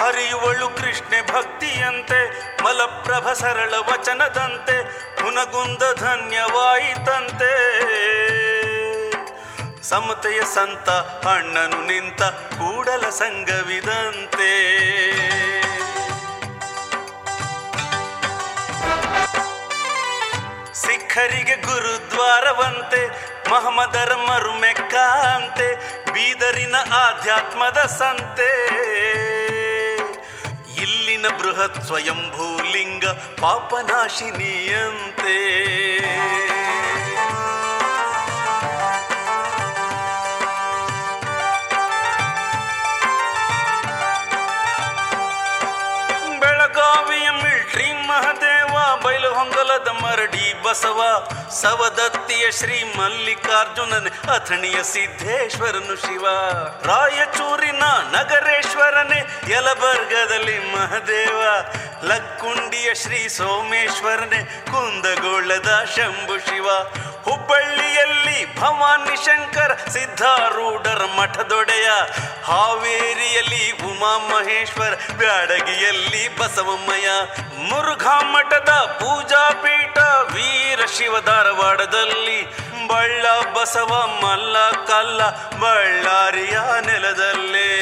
ಹರಿಯುವಳು 0.00 0.68
ಕೃಷ್ಣೆ 0.68 1.32
ಭಕ್ತಿಯಂತೆ, 1.32 2.20
ಮಲಪ್ರಭ 2.62 3.32
ಸರಳ 3.32 3.74
ವಚನದಂತೆ, 3.74 4.76
ಹುನಗುಂದ 5.22 5.82
ಧನ್ಯವಾಯಿತಂತೆ. 5.96 7.52
ಸಮತೆಯ 9.82 10.40
ಸಂತ 10.54 10.88
ಅಣ್ಣನು 11.26 11.86
ನಿಂತ 11.86 12.22
ಕೂಡಲ 12.22 13.08
ಸಂಗವಿದಂತೆ. 13.08 14.52
ಸಿಖ್ಖರಿಗೆ 20.74 21.56
ಗುರುದ್ವಾರವಂತೆ 21.56 23.02
ಮಹಮ್ಮದರ 23.50 24.14
ಮರುಮೆಕ್ಕಾಂತೆ, 24.14 25.68
ಬೀದರಿನ 26.12 26.76
ಆಧ್ಯಾತ್ಮದ 26.76 27.78
ಸಂತೆ. 27.98 28.50
बृहत् 31.22 31.82
स्वयम्भू 31.86 32.46
लिङ्ग 32.72 33.04
पापनाशिनीयन्ते। 33.42 35.36
ಬೈಲು 49.04 49.34
ಹೊಂಗಲದ 49.34 49.88
ಮರಡಿ 49.88 50.62
ಬಸವ 50.62 51.28
ಸವದತ್ತಿಯ 51.60 52.50
ಶ್ರೀ 52.50 52.82
ಮಲ್ಲಿಕಾರ್ಜುನನ 52.98 54.08
ಅಥಣಿಯ 54.32 54.82
ಸಿದ್ದೇಶ್ವರನು 54.82 55.96
ಶಿವ. 55.96 56.26
ರಾಯಚೂರಿನ 56.84 57.82
ನಗರೇಶ್ವರನೇ 58.12 59.40
ಯಲಬರ್ಗದಲ್ಲಿ 59.48 60.58
ಮಹದೇವ. 60.58 61.42
ಲಕ್ಕುಂಡಿಯ 62.02 62.94
ಶ್ರೀ 62.94 63.28
ಸೋಮೇಶ್ವರನೇ 63.28 64.64
ಕುಂದಗೋಳದ 64.66 65.86
ಶಂಭು 65.96 66.38
ಶಿವ. 66.38 66.68
ಹುಬ್ಬಳ್ಳಿಯಲ್ಲಿ 67.28 68.38
ಭವಾನಿ 68.60 69.16
ಶಂಕರ್, 69.24 69.90
ಸಿದ್ಧಾರೂಢರ್ 69.90 71.06
ಮಠದೊಡೆಯ 71.16 71.88
ಹಾವೇರಿಯಲ್ಲಿ 72.42 73.64
ಉಮಾ 73.90 74.18
ಮಹೇಶ್ವರ, 74.18 74.92
ಬ್ಯಾಡಗಿಯಲ್ಲಿ 75.16 76.38
ಬಸವಮ್ಮಯ್ಯ, 76.38 77.08
ಮುರುಘಾ 77.68 78.20
ಮಠದ 78.20 78.70
ಪೂಜಾ 78.70 79.50
ಪೀಠ 79.50 79.98
ವೀರ 80.34 80.80
ಶಿವ 80.98 81.20
ಧಾರವಾಡದಲ್ಲಿ 81.20 82.38
ಬಳ್ಳ 82.88 83.26
ಬಸವ 83.54 83.92
ಮಲ್ಲ 84.22 84.56
ಕಲ್ಲ 84.70 85.20
ಬಳ್ಳಾರಿಯ 85.58 86.58
ನೆಲದಲ್ಲಿ. 86.86 87.72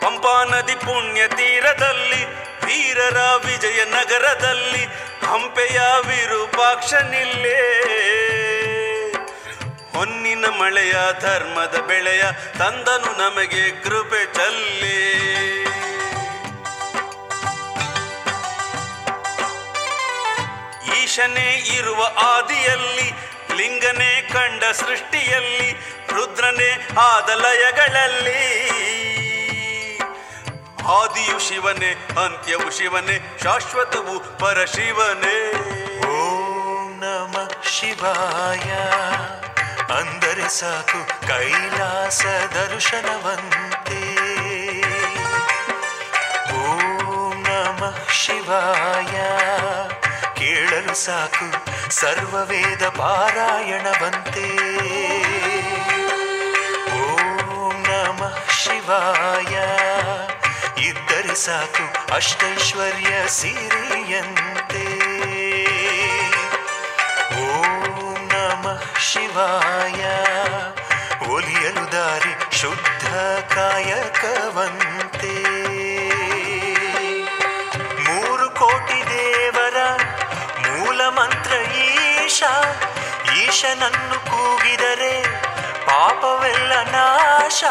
ಪಂಪಾ 0.00 0.44
ನದಿ 0.44 0.74
ಪುಣ್ಯ 0.74 1.28
ತೀರದಲ್ಲಿ 1.28 2.22
ವೀರರ 2.64 3.18
ವಿಜಯನಗರದಲ್ಲಿ 3.46 4.84
ಹಂಪೆಯ 5.26 5.80
ವಿರೂಪಾಕ್ಷನಿಲ್ಲೇ 6.08 7.60
ಹೊನ್ನಿನ 9.94 10.46
ಮಳೆಯ 10.46 10.94
ಧರ್ಮದ 11.20 11.76
ಬೆಳೆಯ 11.80 12.22
ತಂದನು 12.58 13.12
ನಮಗೆ 13.18 13.70
ಕೃಪೆ 13.82 14.34
ಚಲ್ಲಿ. 14.34 14.98
ಈಶನೇ 21.02 21.62
ಇರುವ 21.76 22.02
ಆದಿಯಲ್ಲಿ, 22.16 23.08
ಲಿಂಗನೇ 23.56 24.30
ಕಂಡ 24.32 24.64
ಸೃಷ್ಟಿಯಲ್ಲಿ, 24.64 25.70
ರುದ್ರನೇ 26.12 26.88
ಆದ 26.98 27.28
ಲಯಗಳಲ್ಲಿ. 27.28 28.42
ಆದಿಯು 30.88 31.38
ಶಿವನೇ, 31.38 32.08
ಅಂತ್ಯವು 32.24 32.70
ಶಿವನೇ, 32.70 33.38
ಶಾಶ್ವತವು 33.42 34.38
ಪರಶಿವನೇ 34.38 35.52
ಓಂ 36.06 37.00
ನಮ 37.00 37.50
ಶಿವಾಯ. 37.62 38.70
ಅಂದರೆ 39.98 40.48
ಸಾಕು 40.48 41.28
ಕೈಲಾಸ 41.28 42.26
ದರ್ಶನವಂತೆ 42.26 44.00
ಓಂ 46.52 47.42
ನಮ 47.42 47.94
ಶಿವಾಯ. 48.10 49.16
ಕೇಳಲು 50.34 50.94
ಸಾಕು 50.94 51.46
ಸರ್ವವೇದ 51.90 52.88
ಪಾರಾಯಣವಂತೆ. 52.88 54.48
ಓಂ 57.00 57.82
ನಮ 57.82 58.32
ಶಿವಾಯ. 58.50 59.58
ಸಾಕು 61.34 62.14
ಅಷ್ಟೈಶ್ವರ್ಯ 62.14 63.28
ಸಿರಿಯಂತೆ. 63.28 64.84
ಓಂ 67.42 68.28
ನಮಃ 68.28 68.98
ಶಿವಾಯ. 68.98 70.04
ಒಲಿಯಲು 71.28 71.92
ದಾರಿ 71.92 72.56
ಶುದ್ಧ 72.60 73.14
ಕಾಯಕವಂತೆ. 73.54 75.42
ಮೂರು 78.02 78.50
ಕೋಟಿ 78.50 79.08
ದೇವರ 79.08 79.76
ಮೂಲ 80.68 81.02
ಮಂತ್ರ 81.08 81.52
ಈಶ. 81.70 82.42
ಈಶನನ್ನು 83.36 84.24
ಕೂಗಿದರೆ 84.30 85.42
ಪಾಪವೆಲ್ಲ 85.86 86.82
ನಾಶ. 86.82 87.64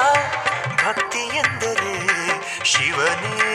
ಭಕ್ತಿ 0.85 1.19
ಎಂದರೆ 1.19 2.03
ಶಿವನೇ. 2.65 3.52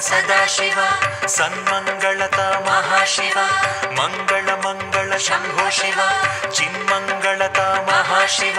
ಮಂಗಳ 0.00 0.20
ಸದಾಶಿವ 0.20 0.78
ಸನ್ಮಂಗಳತ 1.26 2.38
ಮಹಾಶಿವ, 2.38 3.38
ಮಂಗಳ 3.90 4.48
ಮಂಗಳ 4.64 5.16
ಶಂಭೋ 5.16 5.70
ಶಿವ, 5.70 6.00
ಚಿನ್ಮಂಗಳತ 6.50 7.58
ಮಹಾಶಿವ, 7.58 8.58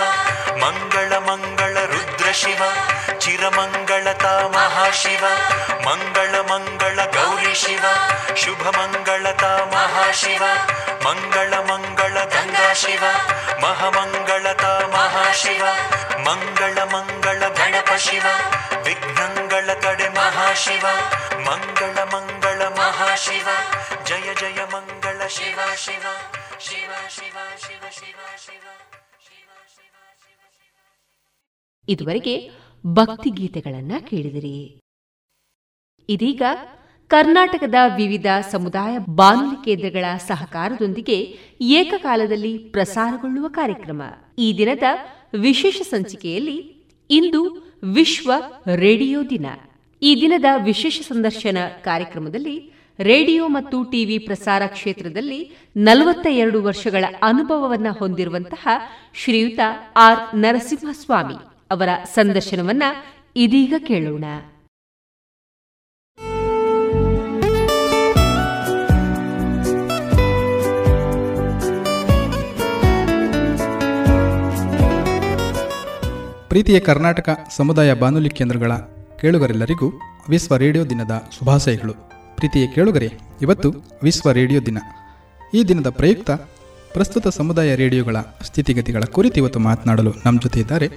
ಮಂಗಳ 0.56 1.18
ಮಂಗಳ 1.18 1.78
ರುದ್ರ 1.86 2.32
ಶಿವ, 2.32 2.64
ಚಿರಮಂಗಳತ 3.20 4.26
ಮಹಾಶಿವ, 4.26 5.26
ಮಂಗಳ 5.86 6.36
ಮಂಗಳ 6.52 7.00
ಗೌರಿ 7.06 7.56
ಶಿವ, 7.56 7.86
ಶುಭ 8.36 8.64
ಮಂಗಳತ 8.78 9.44
ಮಹಾಶಿವ. 15.12 15.66
ಮಂಗಳ 16.18 16.84
ಮಂಗಳ, 16.84 17.48
ಗಣಪ 17.48 17.94
ಶಿವ. 17.98 18.24
ವಿಘ್ನಂಗಳ 18.86 19.74
ಕಡೆ 19.74 20.10
ಮಹಾಶಿವ. 20.10 20.86
ಮಂಗಳ 21.50 22.04
ಮಂಗಳ, 22.04 22.68
ಮಹಾಶಿವ. 22.68 23.48
ಜಯ 24.06 24.34
ಜಯ, 24.34 24.66
ಮಂಗಳ, 24.66 25.28
ಶಿವ 25.28 25.60
ಶಿವ. 25.76 26.02
ಶಿವ 26.60 26.92
ಶಿವ 27.10 27.38
ಶಿವ 27.58 27.90
ಶಿವ 27.90 28.20
ಶಿವ 28.38 28.64
ಇದುವರೆಗೆ 31.88 32.50
ಭಕ್ತಿ 32.88 33.30
ಗೀತೆಗಳನ್ನ 33.30 33.92
ಕೇಳಿದಿರಿ. 34.10 34.82
ಇದೀಗ 36.10 36.42
ಕರ್ನಾಟಕದ 37.12 37.76
ವಿವಿಧ 37.96 38.26
ಸಮುದಾಯ 38.52 38.98
ಬಾನುಲಿ 38.98 39.66
ಕೇಂದ್ರಗಳ 39.66 40.18
ಸಹಕಾರದೊಂದಿಗೆ 40.18 41.38
ಏಕಕಾಲದಲ್ಲಿ 41.62 42.58
ಪ್ರಸಾರಗೊಳ್ಳುವ 42.58 43.48
ಕಾರ್ಯಕ್ರಮ. 43.48 44.02
ಈ 44.40 44.54
ದಿನದ 44.58 44.84
ವಿಶೇಷ 45.34 45.82
ಸಂಚಿಕೆಯಲ್ಲಿ 45.82 46.88
ಇಂದು 47.10 47.74
ವಿಶ್ವ 47.84 48.32
ರೇಡಿಯೋ 48.76 49.24
ದಿನ. 49.24 49.46
ಈ 50.02 50.22
ದಿನದ 50.22 50.46
ವಿಶೇಷ 50.64 51.02
ಸಂದರ್ಶನ 51.02 51.58
ಕಾರ್ಯಕ್ರಮದಲ್ಲಿ 51.84 52.74
ರೇಡಿಯೋ 53.00 53.48
ಮತ್ತು 53.48 53.84
ಟಿವಿ 53.84 54.18
ಪ್ರಸಾರ 54.18 54.62
ಕ್ಷೇತ್ರದಲ್ಲಿ 54.68 55.56
ನಲವತ್ತ 55.78 56.28
ಎರಡು 56.30 56.64
ವರ್ಷಗಳ 56.64 57.06
ಅನುಭವವನ್ನ 57.22 57.88
ಹೊಂದಿರುವಂತಹ 58.00 58.68
ಶ್ರೀಯುತ 59.14 59.60
ಆರ್ 59.98 60.36
ನರಸಿಂಹಸ್ವಾಮಿ 60.36 61.34
ಅವರ 61.72 61.90
ಸಂದರ್ಶನವನ್ನ 62.14 62.84
ಇದೀಗ 63.36 63.74
ಕೇಳೋಣ. 63.78 64.24
ಪ್ರೀತಿಯ 76.52 76.80
ಕರ್ನಾಟಕ 76.80 77.30
ಸಮುದಾಯ 77.56 77.94
ಬಾನುಲಿ 77.94 78.30
ಕೇಂದ್ರಗಳ 78.30 78.74
ಕೇಳುಗರೆಲ್ಲರಿಗೂ 79.22 79.94
ವಿಶ್ವ 80.30 80.56
ರೇಡಿಯೋ 80.56 80.86
ದಿನದ 80.86 81.12
ಶುಭಾಶಯಗಳು. 81.40 81.94
ಪ್ರೀತಿಯ 82.36 82.68
ಕೇಳುಗರೆ, 82.68 83.14
ಇವತ್ತು 83.42 83.74
ವಿಶ್ವ 84.04 84.32
ರೇಡಿಯೋ 84.32 84.62
ದಿನ. 84.62 84.78
ಈ 85.54 85.64
ದಿನದ 85.64 85.90
ಪ್ರಯುಕ್ತ 85.90 86.32
ಪ್ರಸ್ತುತ 86.94 87.28
ಸಮುದಾಯ 87.28 87.76
ರೇಡಿಯೋಗಳ 87.76 88.16
ಸ್ಥಿತಿಗತಿಗಳ 88.44 89.04
ಕುರಿತು 89.12 89.36
ಇವತ್ತು 89.36 89.60
ಮಾತನಾಡಲು 89.60 90.14
ನಮ್ಮ 90.26 90.40
ಜೊತೆ 90.42 90.60
ಇದ್ದಾರೆ 90.60 90.90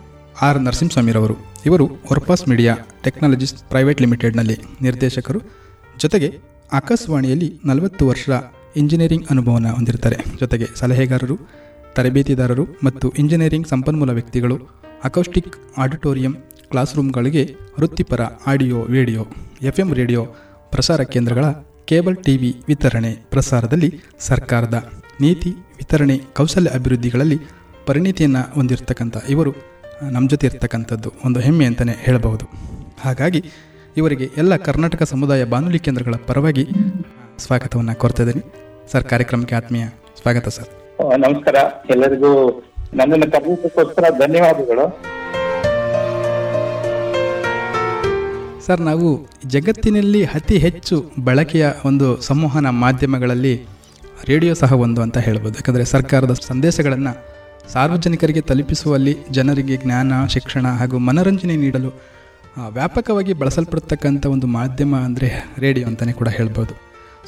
ಆರ್ 0.42 0.60
ನರಸಿಂಹಸ್ವಾಮಿರವರು. 0.60 1.36
ಇವರು 1.66 1.86
ವರ್ಪಾಸ್ 2.12 2.48
ಮೀಡಿಯಾ 2.48 2.76
ಟೆಕ್ನಾಲಜೀಸ್ 3.02 3.54
ಪ್ರೈವೇಟ್ 3.54 4.00
ಲಿಮಿಟೆಡ್ನಲ್ಲಿ 4.00 4.56
ನಿರ್ದೇಶಕರು. 4.82 5.40
ಜೊತೆಗೆ 5.98 6.38
ಆಕಾಶವಾಣಿಯಲ್ಲಿ 6.72 7.60
ನಲವತ್ತು 7.64 8.08
ವರ್ಷ 8.08 8.28
ಇಂಜಿನಿಯರಿಂಗ್ 8.76 9.26
ಅನುಭವವನ್ನು 9.30 9.72
ಹೊಂದಿರ್ತಾರೆ 9.72 10.16
ಜೊತೆಗೆ 10.40 10.66
ಸಲಹೆಗಾರರು, 10.74 11.38
ತರಬೇತಿದಾರರು 11.94 12.66
ಮತ್ತು 12.84 13.10
ಇಂಜಿನಿಯರಿಂಗ್ 13.10 13.68
ಸಂಪನ್ಮೂಲ 13.68 14.10
ವ್ಯಕ್ತಿಗಳು 14.10 14.84
ಅಕೌಸ್ಟಿಕ್ 15.08 15.54
ಆಡಿಟೋರಿಯಂ 15.78 16.34
ಕ್ಲಾಸ್ 16.70 16.92
ರೂಮ್ಗಳಿಗೆ 16.96 17.42
ವೃತ್ತಿಪರ 17.78 18.22
audio, 18.46 18.78
video 18.96 19.22
F 19.62 19.80
M 19.80 19.88
radio 19.98 20.22
ಪ್ರಸಾರ 20.70 21.02
ಕೇಂದ್ರಗಳ 21.14 21.46
ಕೇಬಲ್ 21.90 22.16
ಟಿವಿ 22.26 22.50
ವಿತರಣೆ 22.68 23.10
ಪ್ರಸಾರದಲ್ಲಿ 23.30 23.90
ಸರ್ಕಾರದ 24.28 24.76
ನೀತಿ 25.20 25.50
ವಿತರಣೆ 25.80 26.16
ಕೌಶಲ್ಯ 26.36 26.70
ಅಭಿವೃದ್ಧಿಗಳಲ್ಲಿ 26.78 27.38
ಪರಿಣಿತಿಯನ್ನು 27.86 28.42
ಹೊಂದಿರತಕ್ಕಂಥ 28.54 29.16
ಇವರು, 29.28 29.52
ನಮ್ಮ 30.14 30.26
ಜೊತೆ 30.28 30.46
ಇರ್ತಕ್ಕಂಥದ್ದು 30.46 31.10
ಒಂದು 31.24 31.40
ಹೆಮ್ಮೆ 31.40 31.66
ಅಂತಲೇ 31.70 31.94
ಹೇಳಬಹುದು. 32.06 32.44
ಹಾಗಾಗಿ 33.04 33.40
ಇವರಿಗೆ 33.96 34.26
ಎಲ್ಲ 34.36 34.56
ಕರ್ನಾಟಕ 34.68 35.02
ಸಮುದಾಯ 35.12 35.44
ಬಾನುಲಿ 35.44 35.78
ಕೇಂದ್ರಗಳ 35.78 36.16
ಪರವಾಗಿ 36.26 36.64
ಸ್ವಾಗತವನ್ನು 37.38 37.94
ಕೋರ್ತಿದ್ದೀನಿ 37.98 38.42
ಸರ್, 38.92 39.04
ಕಾರ್ಯಕ್ರಮಕ್ಕೆ 39.12 39.54
ಆತ್ಮೀಯ 39.54 39.86
ಸ್ವಾಗತ 40.20 40.48
ಸರ್. 40.48 40.70
ನಮಸ್ಕಾರ. 41.24 41.56
ಎಲ್ಲರಿಗೂ 41.90 42.30
ನನ್ನನ್ನು 42.98 43.26
ಕರೆದಕ್ಕೋಸ್ಕರ 43.34 44.04
ಧನ್ಯವಾದಗಳು. 44.22 44.86
ಸರ್, 48.66 48.82
ನಾವು 48.88 49.08
ಜಗತ್ತಿನಲ್ಲಿ 49.54 50.20
ಅತಿ 50.38 50.58
ಹೆಚ್ಚು 50.58 50.96
ಬಳಕೆಯ 51.24 51.64
ಒಂದು 51.84 52.06
ಸಂವಹನ 52.28 52.68
ಮಾಧ್ಯಮಗಳಲ್ಲಿ 52.84 53.54
ರೇಡಿಯೋ 54.30 54.52
ಸಹ 54.54 54.72
ಒಂದು 54.84 55.00
ಅಂತ 55.02 55.18
ಹೇಳ್ಬೋದು. 55.18 55.54
ಯಾಕಂದರೆ 55.54 55.84
ಸರ್ಕಾರದ 55.84 56.34
ಸಂದೇಶಗಳನ್ನು 56.50 57.12
ಸಾರ್ವಜನಿಕರಿಗೆ 57.72 58.40
ತಲುಪಿಸುವಲ್ಲಿ 58.40 59.14
ಜನರಿಗೆ 59.30 59.76
ಜ್ಞಾನ, 59.76 60.12
ಶಿಕ್ಷಣ 60.26 60.66
ಹಾಗೂ 60.80 60.98
ಮನರಂಜನೆ 61.08 61.56
ನೀಡಲು 61.56 61.90
ವ್ಯಾಪಕವಾಗಿ 62.78 63.32
ಬಳಸಲ್ಪಡ್ತಕ್ಕಂಥ 63.32 64.26
ಒಂದು 64.34 64.46
ಮಾಧ್ಯಮ 64.58 64.94
ಅಂದರೆ 65.06 65.28
ರೇಡಿಯೋ 65.58 65.86
ಅಂತಲೇ 65.90 66.12
ಕೂಡ 66.12 66.30
ಹೇಳ್ಬೋದು. 66.38 66.74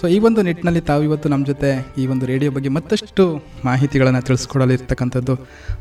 ಸೊ 0.00 0.06
ಈ 0.06 0.18
ಒಂದು 0.18 0.42
ನಿಟ್ಟಿನಲ್ಲಿ 0.42 0.80
ತಾವು 0.80 1.02
ಇವತ್ತು 1.02 1.28
ನಮ್ಮ 1.28 1.44
ಜೊತೆ 1.46 1.68
ಈ 1.98 2.06
ಒಂದು 2.06 2.26
ರೇಡಿಯೋ 2.26 2.50
ಬಗ್ಗೆ 2.52 2.68
ಮತ್ತಷ್ಟು 2.68 3.24
ಮಾಹಿತಿಗಳನ್ನು 3.64 4.22
ತಿಳಿಸ್ಕೊಡಲಿರ್ತಕ್ಕಂಥದ್ದು 4.22 5.34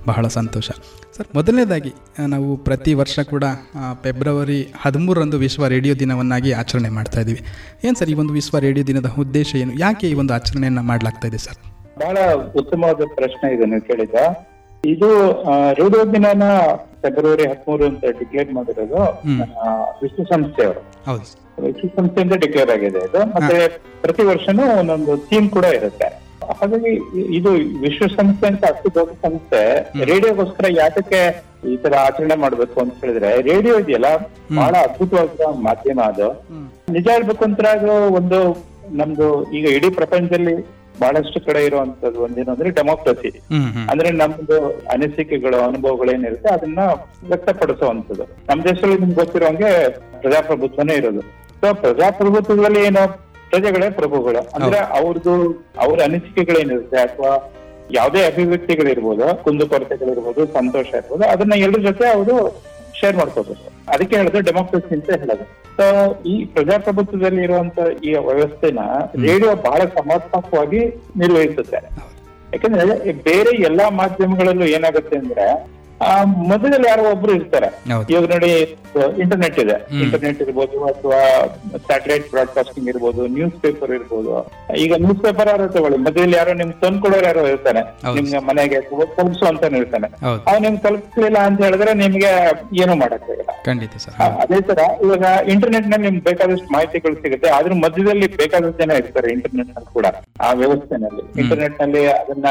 ಬಹಳ 0.06 0.28
ಸಂತೋಷ. 0.28 0.67
ಸರ್ 1.17 1.28
ಮೊದಲನೇದಾಗಿ 1.36 1.91
ನಾವು 2.28 2.58
ಪ್ರತಿ 2.58 2.93
ವರ್ಷ 2.93 3.19
ಕೂಡ 3.19 3.43
ಫೆಬ್ರವರಿ 4.04 4.60
ಹದಿಮೂರರಂದು 4.82 5.38
ವಿಶ್ವ 5.38 5.67
ರೇಡಿಯೋ 5.67 5.95
ದಿನವನ್ನಾಗಿ 5.99 6.51
ಆಚರಣೆ 6.51 6.89
ಮಾಡ್ತಾ 6.89 7.19
ಇದ್ದೀವಿ. 7.19 7.41
ಏನು 7.84 7.95
ಸರ್ 7.99 8.10
ಈ 8.10 8.13
ಒಂದು 8.13 8.34
ವಿಶ್ವ 8.34 8.60
ರೇಡಿಯೋ 8.60 8.88
ದಿನದ 8.88 9.12
ಉದ್ದೇಶ 9.19 9.56
ಏನು? 9.56 9.73
ಯಾಕೆ 9.80 10.10
ಈ 10.10 10.13
ಒಂದು 10.13 10.34
ಆಚರಣೆಯನ್ನು 10.34 10.82
ಮಾಡಲಾಗ್ತಾ 10.82 11.28
ಇದೆ 11.28 11.38
ಸರ್? 11.38 11.60
ಬಹಳ 11.99 12.17
ಉತ್ತಮವಾದ 12.60 13.01
ಪ್ರಶ್ನೆ 13.15 13.54
ಇದೆ 13.56 13.65
ನೀವು 13.65 13.82
ಕೇಳಿದ 13.82 14.15
ಇದು 14.86 15.10
ರೇಡಿಯೋ 15.80 16.02
ದಿನನ 16.13 16.43
ಫೆಬ್ರವರಿ 17.02 17.45
ಹದಿಮೂರು 17.48 17.86
ಅಂತ 17.86 18.06
ಡಿಕ್ಲೇರ್ 18.19 18.52
ಮಾಡಿರೋದು 18.52 19.02
ವಿಶ್ವಸಂಸ್ಥೆಯವರು 20.02 20.82
ಹೌದು. 21.08 21.26
ವಿಶ್ವಸಂಸ್ಥೆಯಿಂದ 21.65 22.36
ಡಿಕ್ಲೇರ್ 22.43 22.71
ಆಗಿದೆ 22.71 23.02
ಇದು. 23.06 23.21
ಮತ್ತೆ 23.36 23.58
ಪ್ರತಿ 24.02 24.24
ವರ್ಷನೂ 24.24 24.63
ಒಂದೊಂದು 24.80 25.13
ಥೀಮ್ 25.28 25.50
ಕೂಡ 25.50 25.65
ಇರುತ್ತೆ. 25.78 26.08
ಹಾಗಾಗಿ 26.52 26.91
ಇದು 27.38 27.52
ವಿಶ್ವಸಂಸ್ಥೆ 27.84 28.48
ಅಂತ 28.48 28.63
ಅಷ್ಟು 28.65 28.89
ದೊಡ್ಡ 28.95 29.12
ಸಂಸ್ಥೆ 29.21 29.62
ರೇಡಿಯೋಗೋಸ್ಕರ 30.06 30.65
ಯಾತಕ್ಕೆ 30.78 31.21
ಈ 31.67 31.76
ತರ 31.78 31.93
ಆಚರಣೆ 32.02 32.36
ಮಾಡ್ಬೇಕು 32.36 32.78
ಅಂತ 32.82 32.93
ಹೇಳಿದ್ರೆ 33.02 33.30
ರೇಡಿಯೋ 33.41 33.76
ಇದೆಯಲ್ಲ 33.80 34.10
ಬಹಳ 34.56 34.74
ಅದ್ಭುತವಾದ 34.86 35.30
ಮಾಧ್ಯಮ 35.62 36.00
ಅದು. 36.08 36.28
ನಿಜ 36.91 37.08
ಹೇಳ್ಬೇಕು 37.10 37.43
ಅಂತ 37.45 37.62
ಒಂದು 38.12 38.39
ನಮ್ದು 38.91 39.28
ಈಗ 39.52 39.65
ಇಡೀ 39.78 39.89
ಪ್ರಪಂಚದಲ್ಲಿ 39.91 40.56
ಬಹಳಷ್ಟು 40.99 41.39
ಕಡೆ 41.45 41.65
ಇರುವಂತದ್ದು 41.65 42.19
ಒಂದೇನು 42.21 42.51
ಅಂದ್ರೆ 42.51 42.69
ಡೆಮೋಕ್ರಸಿ 42.69 43.29
ಅಂದ್ರೆ 43.91 44.10
ನಮ್ದು 44.21 44.58
ಅನಿಸಿಕೆಗಳು 44.93 45.58
ಅನುಭವಗಳು 45.67 46.12
ಏನಿರುತ್ತೆ 46.12 46.49
ಅದನ್ನ 46.49 46.79
ವ್ಯಕ್ತಪಡಿಸುವಂತದ್ದು. 47.29 48.25
ನಮ್ಮ 48.49 48.60
ದೇಶದಲ್ಲಿ 48.63 48.97
ನಿಮ್ಗೆ 48.99 49.15
ಗೊತ್ತಿರೋಂಗೆ 49.15 49.71
ಪ್ರಜಾಪ್ರಭುತ್ವನೇ 50.21 50.95
ಇರೋದು. 50.95 51.21
ಸೊ 51.62 51.73
ಪ್ರಜಾಪ್ರಭುತ್ವದಲ್ಲಿ 51.73 52.81
ಏನು 52.86 53.03
ಪ್ರಜೆಗಳೇ 53.49 53.89
ಪ್ರಭುಗಳು. 53.89 54.41
ಅಂದ್ರೆ 54.55 54.79
ಅವ್ರದ್ದು 54.99 55.34
ಅವ್ರ 55.79 55.97
ಅನಿಸಿಕೆಗಳೇನಿರುತ್ತೆ 56.03 56.99
ಅಥವಾ 57.01 57.31
ಯಾವುದೇ 57.91 58.21
ಅಭಿವ್ಯಕ್ತಿಗಳಿರ್ಬೋದು 58.27 59.25
ಕುಂದುಕೊರತೆಗಳಿರ್ಬೋದು 59.43 60.53
ಸಂತೋಷ 60.53 60.88
ಇರ್ಬೋದು 60.93 61.25
ಅದನ್ನ 61.34 61.53
ಎಲ್ಲರ 61.65 61.81
ಜೊತೆ 61.81 62.05
ಅವರು 62.10 62.36
ಶೇರ್ 62.99 63.15
ಮಾಡ್ಕೋಬೇಕು 63.15 63.65
ಅದಕ್ಕೆ 63.93 64.15
ಹೇಳೋದು 64.15 64.39
ಡೆಮೋಕ್ರಸಿ 64.39 64.93
ಅಂತ 64.95 65.10
ಹೇಳೋದು. 65.21 65.45
ಈ 66.26 66.46
ಪ್ರಜಾಪ್ರಭುತ್ವದಲ್ಲಿ 66.46 67.44
ಇರುವಂತ 67.44 67.80
ಈ 68.04 68.12
ವ್ಯವಸ್ಥೆನ 68.12 68.80
ರೇಡಿಯೋ 69.22 69.56
ಬಹಳ 69.56 69.82
ಸಮರ್ಪಕವಾಗಿ 70.00 70.82
ನಿರ್ವಹಿಸುತ್ತೆ 71.15 71.80
ಯಾಕಂದ್ರೆ 72.54 73.13
ಬೇರೆ 73.13 73.62
ಎಲ್ಲಾ 73.62 73.90
ಮಾಧ್ಯಮಗಳಲ್ಲೂ 73.90 74.65
ಏನಾಗುತ್ತೆ 74.65 75.17
ಅಂದ್ರೆ 75.17 75.48
ಆ 76.02 76.13
ಮಧ್ಯದಲ್ಲಿ 76.52 76.87
ಯಾರೋ 76.89 77.04
ಒಬ್ರು 77.12 77.33
ಇರ್ತಾರೆ. 77.39 77.67
ಇವಾಗ 78.13 78.25
ನೋಡಿ 78.33 78.50
ಇಂಟರ್ನೆಟ್ 79.23 79.58
ಇದೆ. 79.63 79.77
ಇಂಟರ್ನೆಟ್ 80.04 80.39
ಇರ್ಬೋದು 80.46 80.77
ಅಥವಾ 80.91 81.19
ಸ್ಯಾಟಲೈಟ್ 81.87 82.25
ಬ್ರಾಡ್ಕಾಸ್ಟಿಂಗ್ 82.33 82.89
ಇರ್ಬೋದು 82.91 83.21
ನ್ಯೂಸ್ 83.35 83.56
ಪೇಪರ್ 83.65 83.91
ಇರ್ಬೋದು. 83.98 84.31
ಈಗ 84.83 84.93
ನ್ಯೂಸ್ 85.04 85.21
ಪೇಪರ್ 85.25 85.50
ಯಾರೋ 85.54 85.67
ತಗೊಳ್ಳಿ. 85.75 85.98
ಮಧ್ಯದಲ್ಲಿ 86.06 86.37
ಯಾರೋ 86.41 86.54
ನಿಮ್ 86.62 86.73
ತಂದ್ಕೊಡೋರು 86.83 87.25
ಯಾರೋ 87.29 87.46
ಇರ್ತಾನೆ 87.54 87.83
ನಿಮ್ಗೆ 88.17 88.41
ಮನೆಗೆ 88.50 88.79
ತಲುಪಿಸು 89.17 89.46
ಅಂತ 89.52 89.73
ಇರ್ತಾನೆ. 89.81 90.10
ಅವ್ 90.50 90.60
ನಿಮ್ಗೆ 90.65 90.81
ತಲುಪಿಸಲಿಲ್ಲ 90.87 91.39
ಅಂತ 91.50 91.60
ಹೇಳಿದ್ರೆ 91.67 91.93
ನಿಮ್ಗೆ 92.04 92.33
ಏನು 92.83 92.96
ಮಾಡಕ್ಕಾಗಲ್ಲ 93.04 93.52
ಅದೇ 94.43 94.60
ತರ 94.69 94.79
ಇವಾಗ 95.06 95.25
ಇಂಟರ್ನೆಟ್ನಲ್ಲಿ 95.54 96.06
ನಿಮ್ಗೆ 96.08 96.23
ಬೇಕಾದಷ್ಟು 96.29 96.69
ಮಾಹಿತಿಗಳು 96.75 97.15
ಸಿಗುತ್ತೆ. 97.23 97.48
ಅದ್ರ 97.58 97.73
ಮಧ್ಯದಲ್ಲಿ 97.85 98.27
ಬೇಕಾದಷ್ಟು 98.41 98.79
ಜನ 98.83 98.98
ಇರ್ತಾರೆ 99.02 99.29
ಇಂಟರ್ನೆಟ್ನಲ್ಲಿ 99.35 99.93
ಕೂಡ 99.98 100.08
ಆ 100.46 100.50
ವ್ಯವಸ್ಥೆನಲ್ಲಿ. 100.62 101.23
ಇಂಟರ್ನೆಟ್ನಲ್ಲಿ 101.41 102.04
ಅದನ್ನ 102.21 102.48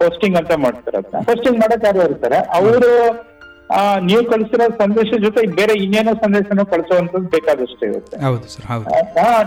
ಪೋಸ್ಟಿಂಗ್ 0.00 0.36
ಅಂತ 0.40 0.52
ಮಾಡ್ತಾರೆ 0.64 0.96
ಅದನ್ನ 1.00 1.22
ಪೋಸ್ಟಿಂಗ್ 1.30 1.58
ಮಾಡಕ್ 1.62 1.86
ಯಾರು 1.88 2.02
ಇರ್ತಾರೆ. 2.10 2.38
ಅವರು 2.58 2.90
ಆ 3.76 3.80
ನೀವು 4.08 4.22
ಕಳಿಸಿರೋ 4.32 4.66
ಸಂದೇಶ 4.80 5.08
ಜೊತೆ 5.22 5.40
ಬೇರೆ 5.58 5.74
ಇನ್ನೇನೋ 5.84 6.12
ಸಂದೇಶನೂ 6.24 6.64
ಕಳಿಸುವಂತದ್ದು 6.72 7.28
ಬೇಕಾದಷ್ಟು 7.32 7.84
ಇರುತ್ತೆ. 7.88 8.16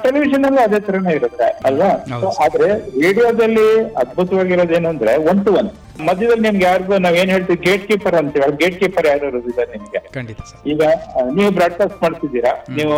ಟೆಲಿವಿಷನ್ 0.05 0.45
ಅಲ್ಲೂ 0.47 0.61
ಅದೇ 0.67 0.79
ತರನೇ 0.87 1.13
ಇರುತ್ತೆ 1.19 1.47
ಅಲ್ವಾ? 1.69 1.91
ಆದ್ರೆ 2.45 2.67
ರೇಡಿಯೋದಲ್ಲಿ 3.03 3.67
ಅದ್ಭುತವಾಗಿರೋದೇನು 4.01 4.89
ಅಂದ್ರೆ 4.93 5.13
ಒನ್ 5.31 5.39
ಟು 5.45 5.53
ಒನ್ 5.61 5.69
ಮಧ್ಯದಲ್ಲಿ 6.07 6.43
ನಿಮ್ಗೆ 6.47 6.65
ಯಾರಿಗೂ 6.65 6.97
ನಾವ್ 6.97 7.15
ಏನ್ 7.21 7.29
ಹೇಳ್ತೀವಿ 7.29 7.59
ಗೇಟ್ 7.65 7.87
ಕೀಪರ್ 7.87 8.15
ಅಂತೀವಿ. 8.15 8.45
ಗೇಟ್ 8.61 8.79
ಕೀಪರ್ 8.79 9.07
ಯಾರು 9.07 9.25
ಇರೋದಿಲ್ಲ 9.27 9.61
ನಿಮ್ಗೆ. 9.71 9.99
ಖಂಡಿತ 10.17 10.41
ಸರ್. 10.49 10.59
ಈಗ 10.71 10.81
ನೀವು 11.37 11.51
ಬ್ರಾಡ್ಕಾಸ್ಟ್ 11.51 12.03
ಮಾಡ್ತಿದ್ದೀರಾ? 12.03 12.51
ನೀವು 12.77 12.93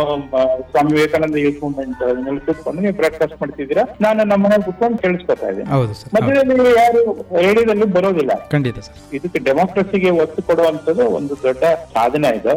ಸ್ವಾಮಿ 0.70 0.92
ವಿವೇಕಾನಂದ 0.96 1.36
ಯೂತ್ 1.36 1.58
ಮೂವ್ಮೆಂಟ್ 1.62 2.44
ಕೂತ್ಕೊಂಡು 2.46 2.82
ನೀವು 2.82 2.96
ಬ್ರಾಡ್ಕಾಸ್ಟ್ 3.00 3.36
ಮಾಡ್ತಿದ್ದೀರಾ? 3.42 3.84
ನಾನು 4.00 4.24
ನಮ್ಮ 4.24 4.42
ಮನೆ 4.46 4.64
ಕೂತ್ಕೊಂಡು 4.64 4.98
ಕೇಳಿಸ್ಕೊತಾ 4.98 5.48
ಇದ್ದೀನಿ. 5.48 5.70
ಹೌದು 5.70 5.94
ಸರ್. 5.94 6.10
ಮಧ್ಯದಲ್ಲಿ 6.16 6.70
ಯಾರು 6.82 7.02
ರೇಡಿಯೋದಲ್ಲಿ 7.38 7.84
ಬರೋದಿಲ್ಲ. 7.84 8.30
ಖಂಡಿತ 8.48 8.78
ಸರ್. 8.88 9.14
ಇದಕ್ಕೆ 9.18 9.38
ಡೆಮೋಕ್ರಸಿಗೆ 9.38 10.10
ಒತ್ತು 10.24 10.42
ಕೊಡುವಂತದ್ದು 10.42 11.06
ಒಂದು 11.18 11.36
ದೊಡ್ಡ 11.42 11.64
ಸಾಧನೆ 11.94 12.30
ಇದೆ. 12.40 12.56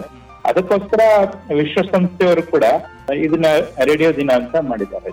ಅದಕ್ಕೋಸ್ಕರ 0.50 1.02
ವಿಶ್ವಸಂಸ್ಥೆಯವರು 1.56 2.44
ಕೂಡ 2.52 2.66
ಇದನ್ನ 3.28 3.46
ರೇಡಿಯೋ 3.84 4.12
ದಿನ 4.12 4.32
ಅಂತ 4.42 4.56
ಮಾಡಿದ್ದಾರೆ. 4.72 5.12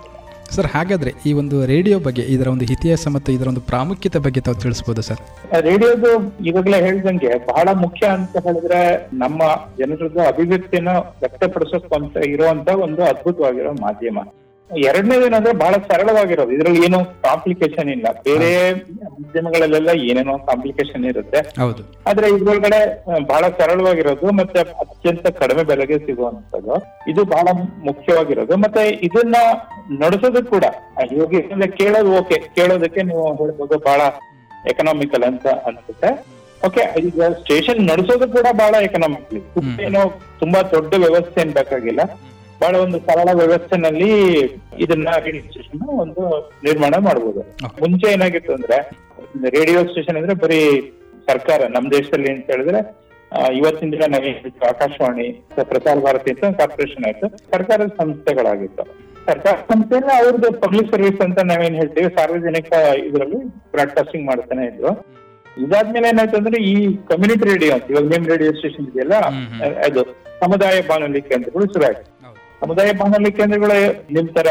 ಸರ್, 0.51 0.65
ಹಾಗಾದ್ರೆ 0.65 1.11
ಈ 1.25 1.33
ಒಂದು 1.33 1.65
ರೇಡಿಯೋ 1.65 1.99
ಬಗ್ಗೆ, 1.99 2.21
ಇದರ 2.21 2.47
ಒಂದು 2.47 2.65
ಇತಿಹಾಸ 2.73 3.07
ಮತ್ತು 3.07 3.31
ಇದರ 3.31 3.47
ಒಂದು 3.47 3.61
ಪ್ರಾಮುಖ್ಯತೆ 3.61 4.19
ಬಗ್ಗೆ 4.19 4.41
ತಾವು 4.41 4.57
ತಿಳಿಸಬಹುದು 4.59 5.01
ಸರ್? 5.01 5.21
ರೇಡಿಯೋದು 5.69 6.11
ಇವಾಗಲೇ 6.49 6.79
ಹೇಳ್ದಂಗೆ 6.81 7.31
ಬಹಳ 7.51 7.67
ಮುಖ್ಯ 7.73 8.05
ಅಂತ 8.07 8.43
ಹೇಳಿದ್ರೆ 8.47 8.81
ನಮ್ಮ 9.13 9.41
ಜನರದ್ದು 9.79 10.21
ಅಭಿವ್ಯಕ್ತಿಯನ್ನು 10.27 10.95
ವ್ಯಕ್ತಪಡಿಸೋಕ್ಕಂತ 11.19 12.17
ಇರುವಂತ 12.17 12.69
ಒಂದು 12.85 13.03
ಅದ್ಭುತವಾಗಿರೋ 13.03 13.73
ಮಾಧ್ಯಮ. 13.81 14.19
ಎರಡನೇದೇನಂದ್ರೆ 14.87 15.53
ಬಹಳ 15.61 15.73
ಸರಳವಾಗಿರೋದು. 15.89 16.51
ಇದ್ರಲ್ಲಿ 16.57 16.81
ಏನು 16.85 16.99
ಕಾಂಪ್ಲಿಕೇಶನ್ 17.25 17.89
ಇಲ್ಲ. 17.95 18.07
ಬೇರೆ 18.27 18.49
ಮಾಧ್ಯಮಗಳಲ್ಲೆಲ್ಲ 18.73 19.91
ಏನೇನೋ 20.09 20.35
ಕಾಂಪ್ಲಿಕೇಶನ್ 20.49 21.05
ಇರುತ್ತೆ. 21.11 21.39
ಹೌದು. 21.61 21.83
ಆದ್ರೆ 22.09 22.27
ಇದ್ರೊಳಗಡೆ 22.35 22.79
ಬಹಳ 23.31 23.43
ಸರಳವಾಗಿರೋದು 23.59 24.27
ಮತ್ತೆ 24.39 24.59
ಅತ್ಯಂತ 24.83 25.27
ಕಡಿಮೆ 25.41 25.63
ಬೆಲೆಗೆ 25.63 25.97
ಸಿಗುವಂತದ್ದು 26.05 26.75
ಇದು 27.13 27.23
ಬಹಳ 27.35 27.47
ಮುಖ್ಯವಾಗಿರೋದು. 27.87 28.57
ಮತ್ತೆ 28.65 28.83
ಇದನ್ನ 29.09 29.35
ನಡೆಸೋದು 30.03 30.43
ಕೂಡ 30.53 30.65
ಇವಾಗ 31.11 31.67
ಕೇಳೋದು 31.79 32.11
ಓಕೆ 32.19 32.39
ಕೇಳೋದಕ್ಕೆ 32.59 33.03
ನೀವು 33.09 33.25
ಹೇಳ್ಬೋದು 33.41 33.77
ಬಹಳ 33.89 34.01
ಎಕನಾಮಿಕಲ್ 34.71 35.23
ಅಂತ 35.23 35.47
ಅನ್ಸುತ್ತೆ. 35.69 36.11
ಓಕೆ 36.67 36.83
ಈಗ 37.07 37.21
ಸ್ಟೇಷನ್ 37.39 37.79
ನಡೆಸೋದು 37.91 38.27
ಕೂಡ 38.35 38.47
ಬಹಳ 38.59 38.75
ಎಕನಾಮಿಕಲ್ 38.87 39.41
ಏನೋ 39.87 40.01
ತುಂಬಾ 40.41 40.59
ದೊಡ್ಡ 40.75 40.93
ವ್ಯವಸ್ಥೆ 41.03 41.41
ಏನ್ 41.41 41.51
ಬೇಕಾಗಿಲ್ಲ. 41.57 42.01
ಬಹಳ 42.63 42.75
ಒಂದು 42.77 42.97
ಸರಳ 42.99 43.29
ವ್ಯವಸ್ಥೆನಲ್ಲಿ 43.33 44.09
ಇದನ್ನ 44.79 45.09
ರೇಡಿಯೋ 45.25 45.43
ಸ್ಟೇಷನ್ 45.49 45.81
ಒಂದು 45.99 46.23
ನಿರ್ಮಾಣ 46.63 46.95
ಮಾಡಬಹುದು 46.99 47.41
ಮುಂಚೆ 47.81 48.07
ಏನಾಗಿತ್ತು 48.11 48.53
ಅಂದ್ರೆ 48.53 48.77
ರೇಡಿಯೋ 49.57 49.79
ಸ್ಟೇಷನ್ 49.83 50.17
ಅಂದ್ರೆ 50.17 50.35
ಬರೀ 50.35 50.59
ಸರ್ಕಾರ 51.27 51.61
ನಮ್ 51.67 51.91
ದೇಶದಲ್ಲಿ 51.91 52.29
ಅಂತ 52.33 52.45
ಹೇಳಿದ್ರೆ 52.51 52.81
ಇವತ್ತಿನ 53.53 53.91
ದಿನ 53.91 54.05
ನಾವೇ 54.07 54.31
ಆಕಾಶವಾಣಿ 54.69 55.27
ಪ್ರಸಾರ 55.63 55.95
ಭಾರತಿ 55.99 56.31
ಅಂತ 56.31 56.57
ಕಾರ್ಪೊರೇಷನ್ 56.59 57.05
ಆಯ್ತು. 57.07 57.27
ಸರ್ಕಾರದ 57.53 57.91
ಸಂಸ್ಥೆಗಳಾಗಿತ್ತು. 58.01 58.83
ಸರ್ಕಾರ 59.25 59.55
ಸಂಸ್ಥೆಯಲ್ಲ 59.69 60.11
ಅವ್ರದ್ದು 60.21 60.51
ಪಬ್ಲಿಕ್ 60.59 60.91
ಸರ್ವಿಸ್ 60.91 61.21
ಅಂತ 61.21 61.39
ನಾವೇನ್ 61.43 61.75
ಹೇಳ್ತೀವಿ 61.75 62.09
ಸಾರ್ವಜನಿಕ 62.17 62.71
ಇದರಲ್ಲಿ 63.07 63.39
ಬ್ರಾಡ್ಕಾಸ್ಟಿಂಗ್ 63.73 64.27
ಮಾಡ್ತಾನೆ 64.27 64.65
ಇದ್ರು. 64.65 64.91
ಇದಾದ್ಮೇಲೆ 65.57 66.07
ಏನಾಯ್ತು 66.07 66.37
ಅಂದ್ರೆ 66.37 66.59
ಈ 66.63 66.75
ಕಮ್ಯುನಿಟಿ 67.09 67.45
ರೇಡಿಯೋ 67.51 67.73
ಅಂತ 67.73 67.91
ಇವಾಗ 67.91 68.05
ನಿಮ್ 68.13 68.27
ರೇಡಿಯೋ 68.27 68.51
ಸ್ಟೇಷನ್ 68.51 68.87
ಇದೆಯಲ್ಲ 68.87 69.15
ಅದು 69.87 70.03
ಸಮುದಾಯ 70.39 70.81
ಬಾನುಲಿ 70.81 71.21
ಕೇಂದ್ರಗಳು 71.21 71.65
ಶುರು 71.73 71.85
ಆಯ್ತು. 71.85 72.05
ಸಮುದಾಯ 72.63 72.91
ಬಾನುಲಿ 72.91 73.31
ಕೇಂದ್ರಗಳು 73.31 73.77
ನಿಮ್ 74.13 74.27
ತರ 74.35 74.49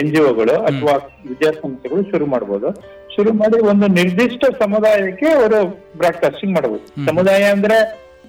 ಎನ್ 0.00 0.10
ಜಿ 0.14 0.20
ಒಗಳು 0.22 0.54
ಅಥವಾ 0.70 0.92
ವಿದ್ಯಾಸಂಸ್ಥೆಗಳು 1.28 2.02
ಶುರು 2.10 2.26
ಮಾಡ್ಬೋದು. 2.26 2.68
ಶುರು 3.14 3.30
ಮಾಡಿ 3.32 3.58
ಒಂದು 3.62 3.86
ನಿರ್ದಿಷ್ಟ 3.86 4.44
ಸಮುದಾಯಕ್ಕೆ 4.58 5.28
ಅವರು 5.28 5.58
ಬ್ರಾಡ್ಕಾಸ್ಟಿಂಗ್ 5.98 6.54
ಮಾಡಬಹುದು 6.54 7.06
ಸಮುದಾಯ 7.06 7.42
ಅಂದ್ರೆ 7.44 7.78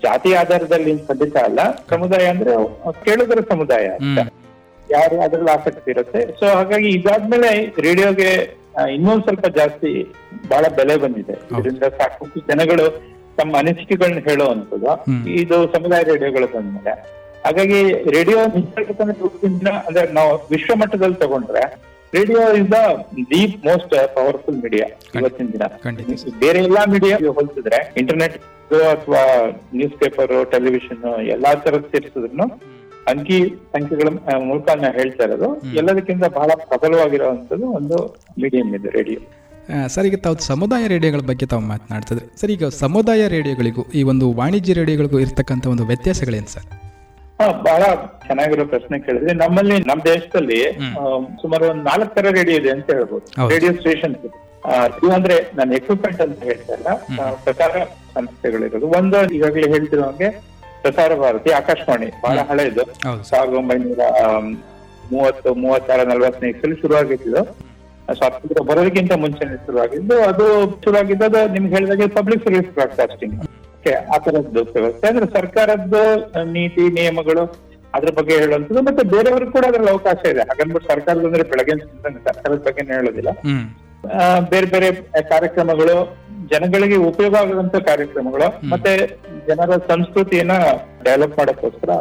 ಜಾತಿ 0.04 0.34
ಆಧಾರದಲ್ಲಿ 0.34 0.94
ಖಂಡಿತ 1.08 1.38
ಅಲ್ಲ. 1.38 1.60
ಸಮುದಾಯ 1.90 2.26
ಅಂದ್ರೆ 2.28 2.54
ಕೇಳುಗರ 3.06 3.40
ಸಮುದಾಯ 3.50 3.86
ಅಂತ. 4.00 4.20
ಯಾರು 4.92 5.22
ಅದ್ರಲ್ಲಿ 5.22 5.52
ಆಸಕ್ತಿ 5.52 5.92
ಇರುತ್ತೆ. 5.92 6.22
ಸೊ 6.40 6.46
ಹಾಗಾಗಿ 6.56 6.90
ಇದಾದ್ಮೇಲೆ 6.90 7.52
ರೇಡಿಯೋಗೆ 7.86 8.32
ಇನ್ನೊಂದ್ 8.94 9.24
ಸ್ವಲ್ಪ 9.24 9.48
ಜಾಸ್ತಿ 9.58 9.92
ಬಹಳ 10.50 10.66
ಬೆಲೆ 10.76 10.96
ಬಂದಿದೆ. 10.98 11.36
ಇದರಿಂದ 11.52 11.84
ಸಾಕಷ್ಟು 12.00 12.40
ಜನಗಳು 12.50 12.88
ತಮ್ಮ 13.38 13.58
ಅನಿಸಿಕೆಗಳನ್ನ 13.58 14.20
ಹೇಳುವಂತದ್ದು 14.30 14.94
ಇದು 15.42 15.60
ಸಮುದಾಯ 15.74 16.04
ರೇಡಿಯೋಗಳು 16.04 16.48
ಬಂದ್ಮೇಲೆ. 16.56 17.25
ಹಾಗಾಗಿ 17.46 17.80
ರೇಡಿಯೋ 18.16 18.46
ನಿಸರ್ಗದಿಂದ 18.56 19.68
ಅಂದ್ರೆ 19.88 20.12
ನಾವು 20.12 20.48
ವಿಶ್ವ 20.52 20.76
ಮಟ್ಟದಲ್ಲಿ 20.76 21.16
ತಗೊಂಡ್ರೆ 21.16 21.64
radio 22.14 22.54
is 22.54 22.72
the 22.72 22.78
deep 23.32 23.66
most 23.66 24.16
powerful 24.16 24.64
media 24.64 24.86
ಇವತ್ತಿನ 25.20 25.48
ದಿನ. 25.48 25.64
ಬೇರೆ 26.40 26.60
ಎಲ್ಲಾ 26.60 26.86
ಮೀಡಿಯಾ 26.86 27.18
ಹೋಲಿಸಿದ್ರೆ 27.34 27.94
ಇಂಟರ್ನೆಟ್ 27.98 28.38
ಅಥವಾ 28.74 29.22
ನ್ಯೂಸ್ 29.76 29.94
ಪೇಪರ್ 29.94 30.52
ಟೆಲಿವಿಷನ್ 30.52 31.04
ಎಲ್ಲಾ 31.26 31.54
ತರದ್ 31.56 31.84
ಸೇರಿಸಿದ್ರು 31.84 32.48
ಅಂಕಿ 33.08 33.40
ಸಂಖ್ಯೆಗಳ 33.72 34.10
ಮೂಲಕ 34.38 34.70
ನಾನು 34.76 34.94
ಹೇಳ್ತಾ 34.94 35.24
ಇರೋದು. 35.24 35.62
ಎಲ್ಲದಕ್ಕಿಂತ 35.76 36.26
ಬಹಳ 36.26 36.52
ಪ್ರಬಲವಾಗಿರುವಂತದ್ದು 36.70 37.68
ಒಂದು 37.70 37.98
ಮೀಡಿಯಂ 38.42 38.76
ಇದೆ 38.76 38.90
ರೇಡಿಯೋ. 38.90 39.20
ಸರ್ 39.88 40.06
ಈಗ 40.06 40.16
ತಾವು 40.16 40.40
ಸಮುದಾಯ 40.40 40.88
ರೇಡಿಯೋಗಳ 40.88 41.20
ಬಗ್ಗೆ 41.20 41.46
ತಾವು 41.46 41.62
ಮಾತನಾಡ್ತಿದ್ರೆ. 41.62 42.40
ಸರ್ 42.42 42.52
ಈಗ 42.52 42.66
ಸಮುದಾಯ 42.66 43.28
ರೇಡಿಯೋಗಳಿಗೂ 43.28 43.84
ಈ 43.96 44.04
ಒಂದು 44.04 44.34
ವಾಣಿಜ್ಯ 44.34 44.74
ರೇಡಿಯೋಗಳಿಗೂ 44.74 45.20
ಇರ್ತಕ್ಕಂಥ 45.20 45.68
ಒಂದು 45.68 45.86
ವ್ಯತ್ಯಾಸಗಳೇನು 45.86 46.48
ಸರ್? 46.48 46.85
ಹಾ 47.40 47.46
ಬಹಳ 47.68 47.84
ಚೆನ್ನಾಗಿರೋ 48.28 48.66
ಪ್ರಶ್ನೆ 48.66 48.98
ಕೇಳಿದ್ರೆ. 49.06 49.32
ನಮ್ಮಲ್ಲಿ 49.44 49.78
ನಮ್ಮ 49.90 50.02
ದೇಶದಲ್ಲಿ 50.04 50.60
ಸುಮಾರು 51.42 51.66
ಒಂದ್ 51.72 51.84
ನಾಲ್ಕು 51.90 52.12
ತರ 52.16 52.28
ರೇಡಿಯೋ 52.38 52.56
ಇದೆ 52.62 52.72
ಅಂತ 52.76 52.88
ಹೇಳ್ಬೋದು. 52.98 53.26
ರೇಡಿಯೋ 53.54 53.72
ಸ್ಟೇಷನ್ 53.80 54.16
ಇದು. 54.20 54.30
ಅಂದ್ರೆ 55.18 55.36
ನಾನು 55.58 55.72
ಎಕ್ವಿಪ್ಮೆಂಟ್ 55.80 56.22
ಅಂತ 56.26 56.40
ಹೇಳ್ತಾ 56.50 56.74
ಇಲ್ಲ. 56.78 56.90
ಪ್ರಸಾರ 57.46 57.72
ಸಂಸ್ಥೆಗಳಿರೋದು. 58.16 58.88
ಒಂದು 59.00 59.18
ಈಗಾಗಲೇ 59.38 59.68
ಹೇಳ್ತಿರೋ 59.74 60.04
ಹಾಗೆ 60.10 60.30
ಪ್ರಸಾರ 60.84 61.12
ಭಾರತಿ 61.24 61.52
ಆಕಾಶವಾಣಿ. 61.60 62.08
ಬಹಳ 62.26 62.40
ಹಳೆಯದು 62.50 62.84
ಸಾವಿರದ 63.30 63.56
ಒಂಬೈನೂರ 63.62 64.02
ಮೂವತ್ತು 65.12 65.50
ಮೂವತ್ತಾರ 65.64 66.00
ನಲವತ್ತನೇ 66.12 66.52
ಶುರು 66.62 66.76
ಶುರುವಾಗಿದ್ದು 66.82 67.42
ಸ್ವಾತಂತ್ರ್ಯ 68.18 68.64
ಬರೋದಕ್ಕಿಂತ 68.70 69.14
ಮುಂಚೆನೆ 69.24 69.58
ಶುರುವಾಗಿದ್ದು. 69.66 70.16
ಅದು 70.30 70.46
ಶುರುವಾಗಿದ್ದು 70.84 71.26
ಅದು 71.30 71.42
ನಿಮ್ಗೆ 71.56 71.74
ಹೇಳಿದಾಗೆ 71.76 72.08
ಪಬ್ಲಿಕ್ 72.18 72.44
ಸರ್ವಿಸ್ 72.46 72.72
ಬ್ರಾಡ್ಕಾಸ್ಟಿಂಗ್ 72.78 73.36
ಆ 73.94 74.18
ತರದ್ದು 74.18 74.62
ವ್ಯವಸ್ಥೆ 74.76 75.08
ಅಂದ್ರೆ 75.08 75.26
ಸರ್ಕಾರದ್ದು 75.34 76.02
ನೀತಿ 76.52 76.82
ನಿಯಮಗಳು 76.90 77.44
ಅದ್ರ 77.94 78.12
ಬಗ್ಗೆ 78.12 78.38
ಹೇಳುವಂಥದ್ದು 78.38 78.82
ಮತ್ತೆ 78.82 79.04
ಬೇರೆಯವ್ರಿಗೆ 79.06 79.52
ಕೂಡ 79.52 79.66
ಅದ್ರಲ್ಲಿ 79.66 79.92
ಅವಕಾಶ 79.92 80.20
ಇದೆ. 80.26 80.42
ಹಾಗನ್ಬಿಟ್ಟು 80.42 80.88
ಸರ್ಕಾರದ 80.90 81.26
ಅಂದ್ರೆ 81.26 81.44
ಬೆಳಗ್ಗೆ 81.44 81.76
ಸರ್ಕಾರದ 82.26 82.62
ಬಗ್ಗೆ 82.64 82.84
ಹೇಳೋದಿಲ್ಲ. 82.94 83.32
ಬೇರೆ 84.50 84.66
ಬೇರೆ 84.66 84.90
ಕಾರ್ಯಕ್ರಮಗಳು 85.30 85.96
ಜನಗಳಿಗೆ 86.46 86.96
ಉಪಯೋಗ 87.06 87.36
ಆಗುವಂತ 87.36 87.76
ಕಾರ್ಯಕ್ರಮಗಳು 87.88 88.48
ಮತ್ತೆ 88.70 88.92
ಜನರ 89.48 89.78
ಸಂಸ್ಕೃತಿಯನ್ನ 89.88 90.56
ಡೆವಲಪ್ 91.04 91.38
ಮಾಡೋಕ್ಕೋಸ್ಕರ 91.40 91.92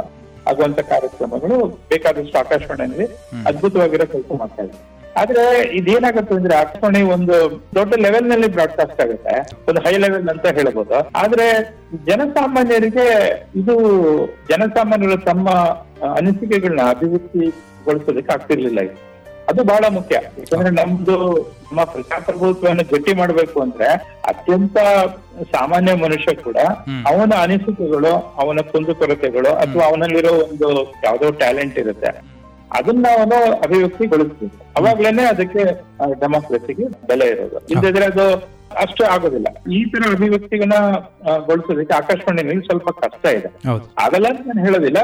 ಆಗುವಂತ 0.46 0.80
ಕಾರ್ಯಕ್ರಮಗಳು 0.88 1.56
ಬೇಕಾದಷ್ಟು 1.88 2.38
ಆಕಾಶವಾಣಿಯಲ್ಲಿ 2.38 3.06
ಅದ್ಭುತವಾಗಿರೋ 3.46 4.06
ಕೆಲಸ 4.06 4.30
ಮಾಡ್ತಾ 4.38 4.62
ಇದೆ 4.62 4.76
ಆದ್ರೆ 5.16 5.42
ಇದೇನಾಗುತ್ತೆ 5.70 6.34
ಅಂದ್ರೆ 6.34 6.56
ಆಕಾಶವಾಣಿ 6.56 7.02
ಒಂದು 7.02 7.34
ದೊಡ್ಡ 7.74 7.94
ಲೆವೆಲ್ನಲ್ಲಿ 7.94 8.46
ಬ್ರಾಡ್ಕಾಸ್ಟ್ 8.46 9.00
ಆಗುತ್ತೆ. 9.00 9.34
ಒಂದು 9.68 9.80
ಹೈ 9.80 9.96
ಲೆವೆಲ್ 9.96 10.28
ಅಂತ 10.28 10.46
ಹೇಳ್ಬೋದು. 10.46 11.08
ಆದ್ರೆ 11.16 11.46
ಜನಸಾಮಾನ್ಯರಿಗೆ 12.06 13.06
ಇದು 13.56 13.74
ಜನಸಾಮಾನ್ಯರು 14.50 15.16
ತಮ್ಮ 15.24 15.48
ಅನಿಸಿಕೆಗಳನ್ನ 16.14 16.80
ಅಭಿವೃದ್ಧಿಗೊಳಿಸೋದಕ್ಕೆ 16.90 18.32
ಆಗ್ತಿರ್ಲಿಲ್ಲ 18.32 18.80
ಇದು. 18.80 18.96
ಅದು 19.48 19.64
ಬಹಳ 19.64 19.84
ಮುಖ್ಯ. 19.88 20.14
ಯಾಕಂದ್ರೆ 20.38 20.70
ನಮ್ದು 20.70 21.16
ನಮ್ಮ 21.68 21.84
ಪ್ರಜಾಪ್ರಭುತ್ವವನ್ನು 21.84 22.84
ಗಟ್ಟಿ 22.92 23.12
ಮಾಡ್ಬೇಕು 23.14 23.60
ಅಂದ್ರೆ 23.60 23.88
ಅತ್ಯಂತ 24.24 24.76
ಸಾಮಾನ್ಯ 25.52 25.94
ಮನುಷ್ಯ 25.94 26.34
ಕೂಡ 26.34 26.58
ಅವನ 27.06 27.32
ಅನಿಸಿಕೆಗಳು 27.42 28.12
ಅವನ 28.36 28.58
ಕುಂದುಕೊರತೆಗಳು 28.72 29.50
ಅಥವಾ 29.54 29.84
ಅವನಲ್ಲಿರೋ 29.84 30.32
ಒಂದು 30.44 30.68
ಯಾವ್ದೋ 31.04 31.30
ಟ್ಯಾಲೆಂಟ್ 31.32 31.78
ಇರುತ್ತೆ. 31.78 32.10
ಅದನ್ನ 32.74 33.06
ಅವನು 33.18 33.36
ಅಭಿವ್ಯಕ್ತಿಗೊಳಿಸ್ಬೇಕು 33.58 34.56
ಅವಾಗ್ಲೇನೆ 34.76 35.24
ಅದಕ್ಕೆ 35.24 35.62
ಡೆಮಾಕ್ರಸಿಗೆ 36.20 36.86
ಬೆಲೆ 37.06 37.26
ಇರೋದು. 37.26 37.58
ಇಲ್ಲದಿದ್ರೆ 37.70 38.04
ಅದು 38.04 38.24
ಅಷ್ಟು 38.76 39.04
ಆಗೋದಿಲ್ಲ. 39.04 39.48
ಈ 39.72 39.90
ತರ 39.90 40.02
ಅಭಿವ್ಯಕ್ತಿಗಳನ್ನ 40.12 40.76
ಗೊಳಿಸೋದಕ್ಕೆ 41.46 41.94
ಆಕಾಶವಾಣಿ 41.94 42.56
ಸ್ವಲ್ಪ 42.66 42.88
ಕಷ್ಟ 42.98 43.24
ಇದೆ. 43.36 43.50
ಆಗಲ್ಲ 43.98 44.26
ಅಂತ 44.28 44.40
ನಾನು 44.46 44.62
ಹೇಳೋದಿಲ್ಲ. 44.64 44.98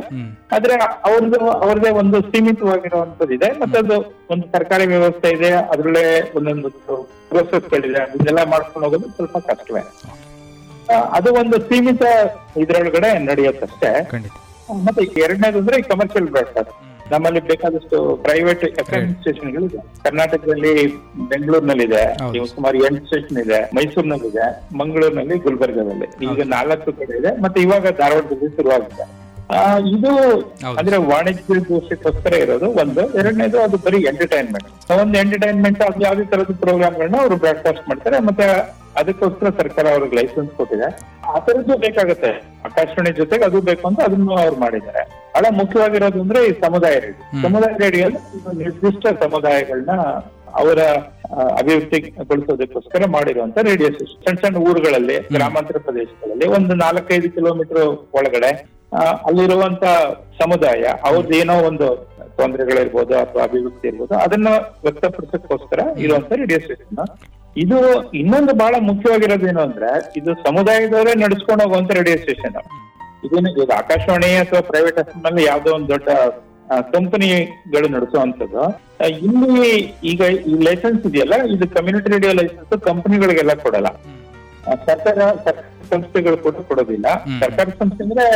ಆದ್ರೆ 0.52 0.74
ಅವ್ರದ್ದು 1.04 1.38
ಅವ್ರದೇ 1.58 1.90
ಒಂದು 1.94 2.20
ಸೀಮಿತವಾಗಿರುವಂತದ್ದು 2.30 3.34
ಇದೆ 3.34 3.50
ಮತ್ತೆ 3.60 3.78
ಅದು 3.78 3.96
ಒಂದು 4.30 4.46
ಸರ್ಕಾರಿ 4.52 4.86
ವ್ಯವಸ್ಥೆ 4.86 5.30
ಇದೆ 5.30 5.52
ಅದ್ರಲ್ಲೇ 5.72 6.04
ಒಂದೊಂದು 6.34 6.70
ಪ್ರೋಸೆಸ್ಗಳಿದೆ 7.30 8.02
ಅದನ್ನೆಲ್ಲ 8.02 8.44
ಮಾಡ್ಕೊಂಡು 8.50 8.88
ಹೋಗೋದು 8.88 9.08
ಸ್ವಲ್ಪ 9.10 9.38
ಕಷ್ಟವೇ. 9.50 9.84
ಅದು 11.12 11.34
ಒಂದು 11.34 11.58
ಸೀಮಿತ 11.60 12.04
ಇದ್ರೊಳಗಡೆ 12.56 13.18
ನಡೆಯುತ್ತಷ್ಟೇ. 13.24 13.90
ಮತ್ತೆ 14.84 15.02
ಎರಡನೇದು 15.20 15.58
ಅಂದ್ರೆ 15.58 15.82
ಕಮರ್ಷಿಯಲ್ 15.82 16.28
ಬ್ರಾಡ್ಕಾಸ್ಟ್ 16.28 16.72
ನಮ್ಮಲ್ಲಿ 17.10 17.40
ಬೇಕಾದಷ್ಟು 17.40 18.16
ಪ್ರೈವೇಟ್ 18.22 18.64
ಎಫ್ 18.64 18.90
ಎಂ 18.94 19.14
ಕರ್ನಾಟಕದಲ್ಲಿ 20.04 20.96
ಬೆಂಗಳೂರಿನಲ್ಲಿದೆ. 21.28 22.18
ಸುಮಾರು 22.46 22.76
ಎಂಟು 22.78 23.04
ಸ್ಟೇಷನ್ 23.04 23.38
ಇದೆ. 23.38 23.70
ಮೈಸೂರಿನಲ್ಲಿದೆ. 23.74 24.76
ಮಂಗಳೂರಿನಲ್ಲಿ 24.78 25.38
ಗುಲ್ಬರ್ಗದಲ್ಲಿ. 25.38 26.24
ಈಗ 26.24 26.42
ನಾಲ್ಕು 26.46 26.92
ಕಡೆ 26.92 27.18
ಇದೆ. 27.18 27.40
ಮತ್ತೆ 27.42 27.60
ಇವಾಗ 27.60 27.82
ಧಾರವಾಡದಲ್ಲಿ 27.82 28.56
ಶುರುವಾಗಿದೆ. 28.56 29.29
ಇದು 29.94 30.12
ಅಂದ್ರೆ 30.80 30.96
ವಾಣಿಜ್ಯಕ್ಕೋಸ್ಕರ 31.10 32.34
ಇರೋದು 32.44 32.68
ಒಂದು. 32.82 33.02
ಎರಡನೇದು 33.20 33.58
ಅದು 33.66 33.76
ಬರೀ 33.86 34.00
ಎಂಟರ್ಟೈನ್ಮೆಂಟ್ 34.10 34.68
ಒಂದು 35.02 35.16
ಎಂಟರ್ಟೈನ್ಮೆಂಟ್ 35.18 35.80
ಅದು 35.88 36.02
ಯಾವ್ದೇ 36.06 36.24
ತರದ 36.32 36.54
ಪ್ರೋಗ್ರಾಮ್ಗಳನ್ನ 36.64 37.16
ಅವರು 37.24 37.36
ಬ್ರಾಡ್ಕಾಸ್ಟ್ 37.44 37.88
ಮಾಡ್ತಾರೆ. 37.88 38.18
ಮತ್ತೆ 38.28 38.46
ಅದಕ್ಕೋಸ್ಕರ 39.00 39.48
ಸರ್ಕಾರ 39.60 39.86
ಅವ್ರಿಗೆ 39.94 40.16
ಲೈಸೆನ್ಸ್ 40.18 40.52
ಕೊಟ್ಟಿದೆ. 40.58 40.88
ಆ 41.32 41.38
ತರದ್ದು 41.46 41.74
ಬೇಕಾಗುತ್ತೆ. 41.84 42.30
ಆಕಾಶವಾಣಿ 42.68 43.12
ಜೊತೆಗೆ 43.20 43.44
ಅದು 43.48 43.60
ಬೇಕು 43.68 43.84
ಅಂತ 43.88 44.00
ಅದನ್ನು 44.08 44.32
ಅವ್ರು 44.44 44.56
ಮಾಡಿದ್ದಾರೆ. 44.64 45.02
ಬಹಳ 45.34 45.46
ಮುಖ್ಯವಾಗಿರೋದು 45.60 46.20
ಅಂದ್ರೆ 46.24 46.40
ಈ 46.48 46.52
ಸಮುದಾಯ 46.64 46.94
ರೇಡಿಯೋ. 47.04 47.24
ಸಮುದಾಯ 47.44 47.74
ರೇಡಿಯೋ 47.84 48.06
ನಿರ್ದಿಷ್ಟ 48.62 49.06
ಸಮುದಾಯಗಳನ್ನ 49.24 49.94
ಅವರ 50.60 50.80
ಅಭಿವೃದ್ಧಿಗೊಳಿಸೋದಕ್ಕೋಸ್ಕರ 51.60 53.02
ಮಾಡಿರುವಂತ 53.16 53.58
ರೇಡಿಯೋ 53.68 53.88
ಸ್ಟೇಷನ್ 53.90 54.22
ಸಣ್ಣ 54.24 54.38
ಸಣ್ಣ 54.44 54.62
ಊರುಗಳಲ್ಲಿ 54.70 55.16
ಗ್ರಾಮಾಂತರ 55.36 55.78
ಪ್ರದೇಶಗಳಲ್ಲಿ 55.86 56.46
ಒಂದು 56.58 56.74
ನಾಲ್ಕೈದು 56.84 57.30
ಕಿಲೋಮೀಟರ್ 57.36 57.82
ಒಳಗಡೆ 58.18 58.50
ಅಲ್ಲಿರುವಂತ 59.24 59.84
ಸಮುದಾಯ 60.40 60.84
ಅವ್ರದ್ದು 61.04 61.34
ಏನೋ 61.36 61.54
ಒಂದು 61.64 61.86
ತೊಂದರೆಗಳಿರ್ಬೋದು 62.38 63.14
ಅಥವಾ 63.18 63.42
ಅಭಿವೃದ್ಧಿ 63.44 63.88
ಇರ್ಬೋದು 63.88 64.14
ಅದನ್ನ 64.18 64.48
ವ್ಯಕ್ತಪಡಿಸೋಕ್ಕೋಸ್ಕರ 64.84 65.80
ಇರುವಂತ 66.04 66.32
ರೇಡಿಯೋ 66.32 66.58
ಸ್ಟೇಷನ್ 66.58 67.00
ಇದು 67.56 67.78
ಇನ್ನೊಂದು 68.14 68.52
ಬಹಳ 68.54 68.74
ಮುಖ್ಯವಾಗಿರೋದು 68.82 69.46
ಏನು 69.48 69.60
ಅಂದ್ರೆ 69.60 69.88
ಇದು 70.16 70.32
ಸಮುದಾಯದವರೇ 70.44 71.14
ನಡೆಸ್ಕೊಂಡು 71.22 71.64
ಹೋಗುವಂತ 71.64 71.92
ರೇಡಿಯೋ 71.98 72.16
ಸ್ಟೇಷನ್ 72.16 72.58
ಇದೇನು 73.24 73.50
ಇದು 73.54 73.64
ಆಕಾಶವಾಣಿ 73.80 74.30
ಅಥವಾ 74.36 74.60
ಪ್ರೈವೇಟ್ 74.70 74.98
ಎಫ್ನಲ್ಲಿ 74.98 75.42
ಯಾವ್ದೋ 75.44 75.70
ಒಂದು 75.74 75.88
ದೊಡ್ಡ 75.88 76.08
ಕಂಪನಿಗಳು 76.94 77.88
ನಡೆಸುವಂತದ್ದು 77.88 78.62
ಇಲ್ಲಿ 79.26 79.70
ಈಗ 80.04 80.20
ಈ 80.46 80.54
ಲೈಸೆನ್ಸ್ 80.62 81.04
ಇದೆಯಲ್ಲ 81.06 81.36
ಇದು 81.54 81.66
ಕಮ್ಯುನಿಟಿ 81.68 82.10
ರೇಡಿಯೋ 82.12 82.32
ಲೈಸೆನ್ಸ್ 82.32 82.82
ಕಂಪನಿಗಳಿಗೆಲ್ಲ 82.84 83.54
ಕೊಡಲ್ಲ. 83.64 83.88
ಸರ್ಕಾರ 84.86 85.18
ಸಂಸ್ಥೆಗಳು 85.90 86.36
ಕೂಡ 86.36 86.56
ಕೊಡೋದಿಲ್ಲ. 86.68 87.06
ಸರ್ಕಾರಿ 87.40 87.72
ಸಂಸ್ಥೆ 87.78 88.02
ಅಂದ್ರೆ 88.04 88.26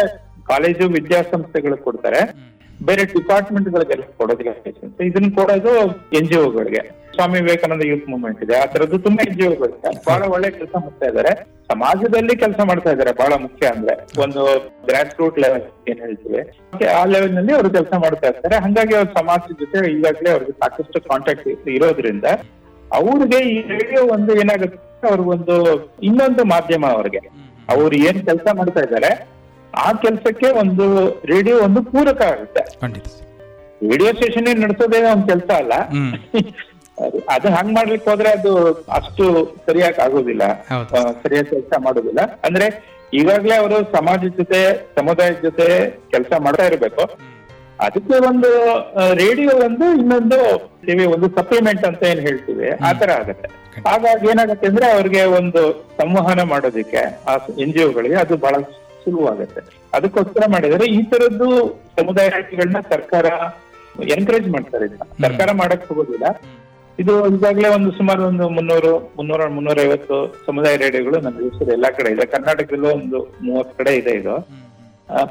ಕಾಲೇಜು 0.51 0.89
ವಿದ್ಯಾಸಂಸ್ಥೆಗಳು 0.89 1.77
ಕೊಡ್ತಾರೆ. 1.77 2.21
ಬೇರೆ 2.87 3.05
ಡಿಪಾರ್ಟ್ಮೆಂಟ್ 3.05 3.69
ಗಳಿಗೆಲ್ಲ 3.69 4.05
ಕೊಡೋದಿಲ್ಲ. 4.21 4.53
ಲೈಸೆನ್ಸ್ 4.67 5.01
ಇದನ್ನ 5.09 5.29
ಕೊಡೋದು 5.41 5.73
ಎನ್ 6.19 6.29
ಜಿ 6.31 6.37
ಒಗಳಿಗೆ. 6.37 7.05
ಸ್ವಾಮಿ 7.15 7.41
ವಿವೇಕಾನಂದ 7.41 7.83
ಯೂತ್ 7.87 8.09
ಮೂವ್ಮೆಂಟ್ 8.09 8.45
ಇದೆ. 8.45 8.55
ಆ 8.63 8.65
ತರದ್ದು 8.65 8.99
ತುಂಬಾ 8.99 9.23
ಎನ್ 9.29 9.37
ಜಿ 9.41 9.47
ಒಗಳಿದೆ. 9.47 9.91
ಬಹಳ 10.09 10.23
ಒಳ್ಳೆ 10.23 10.51
ಕೆಲಸ 10.51 10.75
ಮಾಡ್ತಾ 10.75 11.07
ಇದ್ದಾರೆ. 11.07 11.33
ಸಮಾಜದಲ್ಲಿ 11.73 12.37
ಕೆಲಸ 12.37 12.61
ಮಾಡ್ತಾ 12.65 12.91
ಇದ್ದಾರೆ. 12.91 13.13
ಬಹಳ 13.13 13.33
ಮುಖ್ಯ 13.43 13.67
ಅಂದ್ರೆ 13.67 14.23
ಒಂದು 14.23 14.43
ಗ್ರಾಸ್ 14.87 15.21
ರೂಟ್ 15.21 15.39
ಲೆವೆಲ್ 15.39 15.63
ಏನ್ 15.89 16.01
ಹೇಳ್ತೀವಿ. 16.01 16.41
ಆ 16.87 17.05
ಲೆವೆಲ್ನಲ್ಲಿ 17.05 17.53
ಅವರು 17.53 17.71
ಕೆಲಸ 17.71 17.93
ಮಾಡ್ತಾ 18.05 18.27
ಇರ್ತಾರೆ. 18.29 18.57
ಹಂಗಾಗಿ 18.57 18.95
ಅವ್ರ 18.95 19.09
ಸಮಾಜದ 19.19 19.55
ಜೊತೆ 19.61 19.91
ಈಗಾಗಲೇ 19.91 20.31
ಅವ್ರಿಗೆ 20.31 20.53
ಸಾಕಷ್ಟು 20.53 21.01
ಕಾಂಟ್ಯಾಕ್ಟ್ 21.01 21.69
ಇರೋದ್ರಿಂದ 21.69 22.25
ಅವ್ರಿಗೆ 22.93 23.39
ಈ 23.51 23.61
ರೇಡಿಯೋ 23.69 24.07
ಒಂದು 24.07 24.41
ಏನಾಗುತ್ತೆ 24.41 25.09
ಅವ್ರಿಗೊಂದು 25.09 25.57
ಇನ್ನೊಂದು 26.03 26.45
ಮಾಧ್ಯಮ 26.45 26.87
ಅವ್ರಿಗೆ. 26.87 27.23
ಅವ್ರು 27.69 27.97
ಏನ್ 27.97 28.27
ಕೆಲಸ 28.27 28.47
ಮಾಡ್ತಾ 28.53 28.81
ಇದ್ದಾರೆ 28.81 29.11
ಆ 29.83 29.89
ಕೆಲಸಕ್ಕೆ 30.05 30.49
ಒಂದು 30.63 30.87
ರೇಡಿಯೋ 31.33 31.57
ಒಂದು 31.67 31.81
ಪೂರಕ 31.93 32.21
ಆಗುತ್ತೆ. 32.33 32.63
ರೇಡಿಯೋ 33.91 34.11
ಸ್ಟೇಷನ್ 34.19 34.49
ನಡೆಸೋದೇ 34.65 35.01
ಒಂದ್ 35.13 35.27
ಕೆಲಸ 35.31 35.51
ಅಲ್ಲ. 35.61 35.75
ಅದು 37.35 37.49
ಹಂಗ್ 37.57 37.73
ಮಾಡ್ಲಿಕ್ಕೆ 37.77 38.09
ಹೋದ್ರೆ 38.11 38.31
ಅದು 38.39 38.53
ಅಷ್ಟು 38.99 39.25
ಸರಿಯಾಗಿ 39.67 39.99
ಆಗೋದಿಲ್ಲ. 40.07 40.45
ಸರಿಯಾಗಿ 41.23 41.49
ಕೆಲಸ 41.55 41.73
ಮಾಡೋದಿಲ್ಲ. 41.87 42.21
ಅಂದ್ರೆ 42.47 42.67
ಈಗಾಗ್ಲೇ 43.21 43.55
ಅವರು 43.63 43.77
ಸಮಾಜದ 43.97 44.31
ಜೊತೆ 44.41 44.61
ಸಮುದಾಯದ 44.99 45.39
ಜೊತೆ 45.43 45.67
ಕೆಲಸ 46.13 46.33
ಮಾಡ್ತಾ 46.45 46.67
ಇರ್ಬೇಕು. 46.71 47.05
ಅದಕ್ಕೆ 47.87 48.17
ಒಂದು 48.31 48.51
ರೇಡಿಯೋ 49.23 49.53
ಒಂದು 49.67 49.87
ಇನ್ನೊಂದು 50.01 50.39
ಟಿವಿ 50.87 51.05
ಒಂದು 51.15 51.29
ಸಪ್ಲಿಮೆಂಟ್ 51.39 51.85
ಅಂತ 51.91 52.03
ಏನ್ 52.13 52.21
ಹೇಳ್ತೀವಿ 52.27 52.69
ಆ 52.89 52.93
ತರ 53.01 53.11
ಆಗತ್ತೆ. 53.21 53.49
ಹಾಗಾಗಿ 53.87 54.27
ಏನಾಗುತ್ತೆ 54.33 54.67
ಅಂದ್ರೆ 54.71 54.87
ಅವ್ರಿಗೆ 54.97 55.23
ಒಂದು 55.41 55.63
ಸಂವಹನ 56.01 56.43
ಮಾಡೋದಿಕ್ಕೆ 56.53 57.03
ಆ 57.31 57.35
ಎನ್ 57.65 57.73
ಜಿ 57.77 57.83
ಒಗಳಿಗೆ 57.91 58.17
ಅದು 58.25 58.37
ಬಹಳ 58.45 58.55
ಸುಲಭವಾಗತ್ತೆ. 59.05 59.61
ಅದಕ್ಕೋಸ್ಕರ 59.95 60.43
ಮಾಡಿದರೆ 60.49 60.87
ಈ 60.87 61.03
ತರದ್ದು 61.03 61.49
ಸಮುದಾಯ 61.99 62.29
ರೇಡಿಯೋಗಳನ್ನ 62.29 62.81
ಸರ್ಕಾರ 62.91 63.27
ಎನ್ಕರೇಜ್ 64.09 64.49
ಮಾಡ್ತಾರೆ 64.49 64.85
ಇದನ್ನ. 64.85 65.05
ಸರ್ಕಾರ 65.27 65.51
ಮಾಡಕ್ 65.53 65.89
ಹೋಗೋದಿಲ್ಲ. 65.89 66.27
ಇದು 66.99 67.15
ಈಗಾಗಲೇ 67.37 67.69
ಒಂದು 67.69 67.91
ಸುಮಾರು 67.91 68.23
ಒಂದು 68.23 68.49
ಮುನ್ನೂರು 68.49 68.93
ಮುನ್ನೂರ 69.17 69.47
ಮುನ್ನೂರ 69.49 69.81
ಐವತ್ತು 69.81 70.17
ಸಮುದಾಯ 70.47 70.77
ರೇಡಿಯೋಗಳು 70.77 71.21
ನಮ್ಮ 71.21 71.39
ದೇಶದ 71.39 71.69
ಎಲ್ಲಾ 71.69 71.91
ಕಡೆ 71.91 72.11
ಇದೆ. 72.13 72.27
ಕರ್ನಾಟಕದಲ್ಲೂ 72.27 72.89
ಒಂದು 72.89 73.21
ಮೂವತ್ತು 73.43 73.77
ಕಡೆ 73.77 73.95
ಇದೆ 73.97 74.11
ಇದು. 74.11 74.35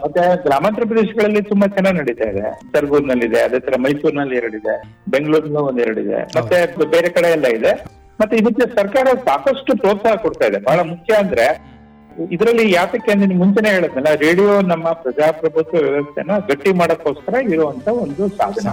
ಮತ್ತೆ 0.03 0.43
ಗ್ರಾಮಾಂತರ 0.43 0.83
ಪ್ರದೇಶಗಳಲ್ಲಿ 0.87 1.41
ತುಂಬಾ 1.41 1.67
ಚೆನ್ನಾಗಿ 1.67 1.97
ನಡೀತಾ 1.97 2.29
ಇದೆ. 2.29 2.47
ಸರ್ಗೂರ್ನಲ್ಲಿದೆ 2.73 3.39
ಅದೇ 3.41 3.59
ತರ 3.59 3.73
ಮೈಸೂರಿನಲ್ಲಿ 3.79 4.35
ಎರಡಿದೆ 4.35 4.73
ಬೆಂಗಳೂರಿನ 5.09 5.57
ಒಂದ್ 5.57 5.81
ಎರಡಿದೆ. 5.81 6.19
ಮತ್ತೆ 6.39 6.57
ಬೇರೆ 6.85 7.09
ಕಡೆ 7.09 7.29
ಎಲ್ಲ 7.31 7.47
ಇದೆ. 7.47 7.71
ಮತ್ತೆ 8.21 8.37
ಇದಕ್ಕೆ 8.37 8.75
ಸರ್ಕಾರ 8.75 9.07
ಸಾಕಷ್ಟು 9.25 9.77
ಪ್ರೋತ್ಸಾಹ 9.77 10.15
ಕೊಡ್ತಾ 10.15 10.45
ಇದೆ. 10.45 10.59
ಬಹಳ 10.59 10.79
ಮುಖ್ಯ 10.79 11.13
ಅಂದ್ರೆ 11.13 11.45
ಇದರಲ್ಲಿ 12.35 12.65
ಯಾತಕ್ಕೆ 12.73 13.11
ಅಂದ್ರೆ 13.11 13.35
ಮುಂಚೆನೆ 13.41 13.69
ಹೇಳಿದ್ನಲ್ಲ 13.69 14.09
ರೇಡಿಯೋ 14.25 14.61
ನಮ್ಮ 14.71 14.87
ಪ್ರಜಾಪ್ರಭುತ್ವ 15.03 15.77
ವ್ಯವಸ್ಥೆನ 15.85 16.37
ಗಟ್ಟಿ 16.49 16.71
ಮಾಡಕ್ಕೋಸ್ಕರ 16.73 17.35
ಇರುವಂತ 17.53 17.87
ಒಂದು 18.03 18.23
ಸಾಧನ. 18.39 18.67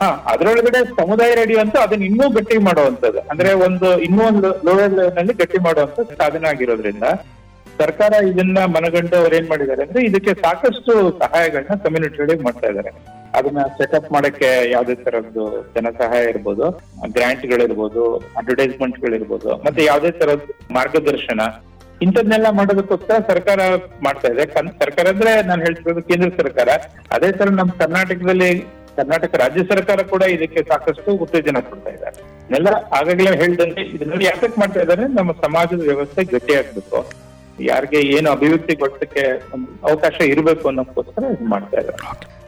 ಹಾ 0.00 0.08
ಅದರೊಳಗಡೆ 0.32 0.78
ಸಮುದಾಯ 1.00 1.30
ರೇಡಿಯೋ 1.34 1.58
ಅಂತ 1.60 1.76
ಅದನ್ನ 1.76 2.04
ಇನ್ನೂ 2.04 2.26
ಗಟ್ಟಿ 2.30 2.58
ಮಾಡುವಂತದ್ದು 2.58 3.20
ಅಂದ್ರೆ 3.32 3.52
ಒಂದು 3.66 4.00
ಇನ್ನೂ 4.06 4.22
ಒಂದು 4.24 4.48
ಲೋಯರ್ 4.66 4.94
ಲೆವೆಲ್ನಲ್ಲಿ 4.98 5.34
ಗಟ್ಟಿ 5.34 5.58
ಮಾಡುವಂತ 5.58 6.00
ಸಾಧನ 6.20 6.44
ಆಗಿರೋದ್ರಿಂದ 6.44 7.06
ಸರ್ಕಾರ 7.80 8.12
ಇದನ್ನ 8.30 8.58
ಮನಗಂಡು 8.76 9.16
ಅವ್ರು 9.16 9.34
ಏನ್ 9.36 9.48
ಮಾಡಿದ್ದಾರೆ 9.48 9.82
ಅಂದ್ರೆ 9.82 10.00
ಇದಕ್ಕೆ 10.08 10.32
ಸಾಕಷ್ಟು 10.44 10.92
ಸಹಾಯಗಳನ್ನ 11.22 11.74
ಕಮ್ಯುನಿಟಿಗಳಿಗೆ 11.84 12.42
ಮಾಡ್ತಾ 12.42 12.68
ಇದ್ದಾರೆ. 12.68 12.90
ಅದನ್ನ 13.38 13.60
ಸೆಟಪ್ 13.78 14.12
ಮಾಡಕ್ಕೆ 14.12 14.70
ಯಾವ್ದೇ 14.72 14.94
ತರದ್ದು 14.94 15.44
ಜನ 15.74 15.90
ಸಹಾಯ 15.98 16.22
ಇರ್ಬೋದು 16.32 16.66
ಗ್ರಾಂಟ್ 17.16 17.46
ಗಳಿರ್ಬೋದು 17.46 18.02
ಅಡ್ವರ್ಟೈಸ್ಮೆಂಟ್ 18.38 18.98
ಗಳಿರ್ಬೋದು 19.00 19.50
ಮತ್ತೆ 19.66 19.84
ಯಾವ್ದೇ 19.84 20.10
ತರದ್ 20.10 20.46
ಮಾರ್ಗದರ್ಶನ. 20.72 21.40
ಇಂಥದ್ನೆಲ್ಲ 22.04 22.48
ಮಾಡೋದಕ್ಕೋಸ್ಕರ 22.58 23.16
ಸರ್ಕಾರ 23.30 23.60
ಮಾಡ್ತಾ 24.04 24.28
ಇದೆ. 24.34 24.44
ಸರ್ಕಾರ 24.82 25.06
ಅಂದ್ರೆ 25.14 25.32
ನಾನು 25.48 25.60
ಹೇಳ್ತಿರೋದು 25.62 26.02
ಕೇಂದ್ರ 26.10 26.28
ಸರ್ಕಾರ. 26.42 26.68
ಅದೇ 27.16 27.30
ತರ 27.32 27.48
ನಮ್ಮ 27.60 27.72
ಕರ್ನಾಟಕದಲ್ಲಿ, 27.82 28.50
ಕರ್ನಾಟಕ 28.98 29.34
ರಾಜ್ಯ 29.42 29.62
ಸರ್ಕಾರ 29.72 30.00
ಕೂಡ 30.12 30.22
ಇದಕ್ಕೆ 30.36 30.62
ಸಾಕಷ್ಟು 30.68 31.10
ಉತ್ತೇಜನ 31.24 31.60
ಕೊಡ್ತಾ 31.70 31.90
ಇದ್ದಾರೆ 31.90 32.18
ನೆಲ್ಲ 32.52 32.68
ಆಗಾಗಲೇ 32.98 33.32
ಹೇಳ್ದಂಗೆ, 33.42 33.82
ಇದನ್ನ 33.96 34.22
ಯಾಕೆ 34.22 34.48
ಮಾಡ್ತಾ 34.60 34.80
ಇದ್ದಾರೆ, 34.84 35.04
ನಮ್ಮ 35.18 35.32
ಸಮಾಜದ 35.44 35.82
ವ್ಯವಸ್ಥೆ 35.90 36.24
ಗಟ್ಟಿಯಾಗ್ಬೇಕು. 36.32 37.00
ಯಾರಿಗೆ 37.64 38.00
ಏನು 38.16 38.30
ಅಭಿವ್ಯಕ್ತಿ 38.30 38.74
ಒಂದು 39.54 39.68
ಅವಕಾಶ 39.88 40.14
ಇರಬೇಕು 40.24 40.68
ಅನ್ನೋಕ್ಕೋಸ್ಕರ 40.68 41.24
ಇದು 41.32 41.44
ಮಾಡ್ತಾ 41.44 41.78
ಇದ್ದಾರೆ. 41.80 41.98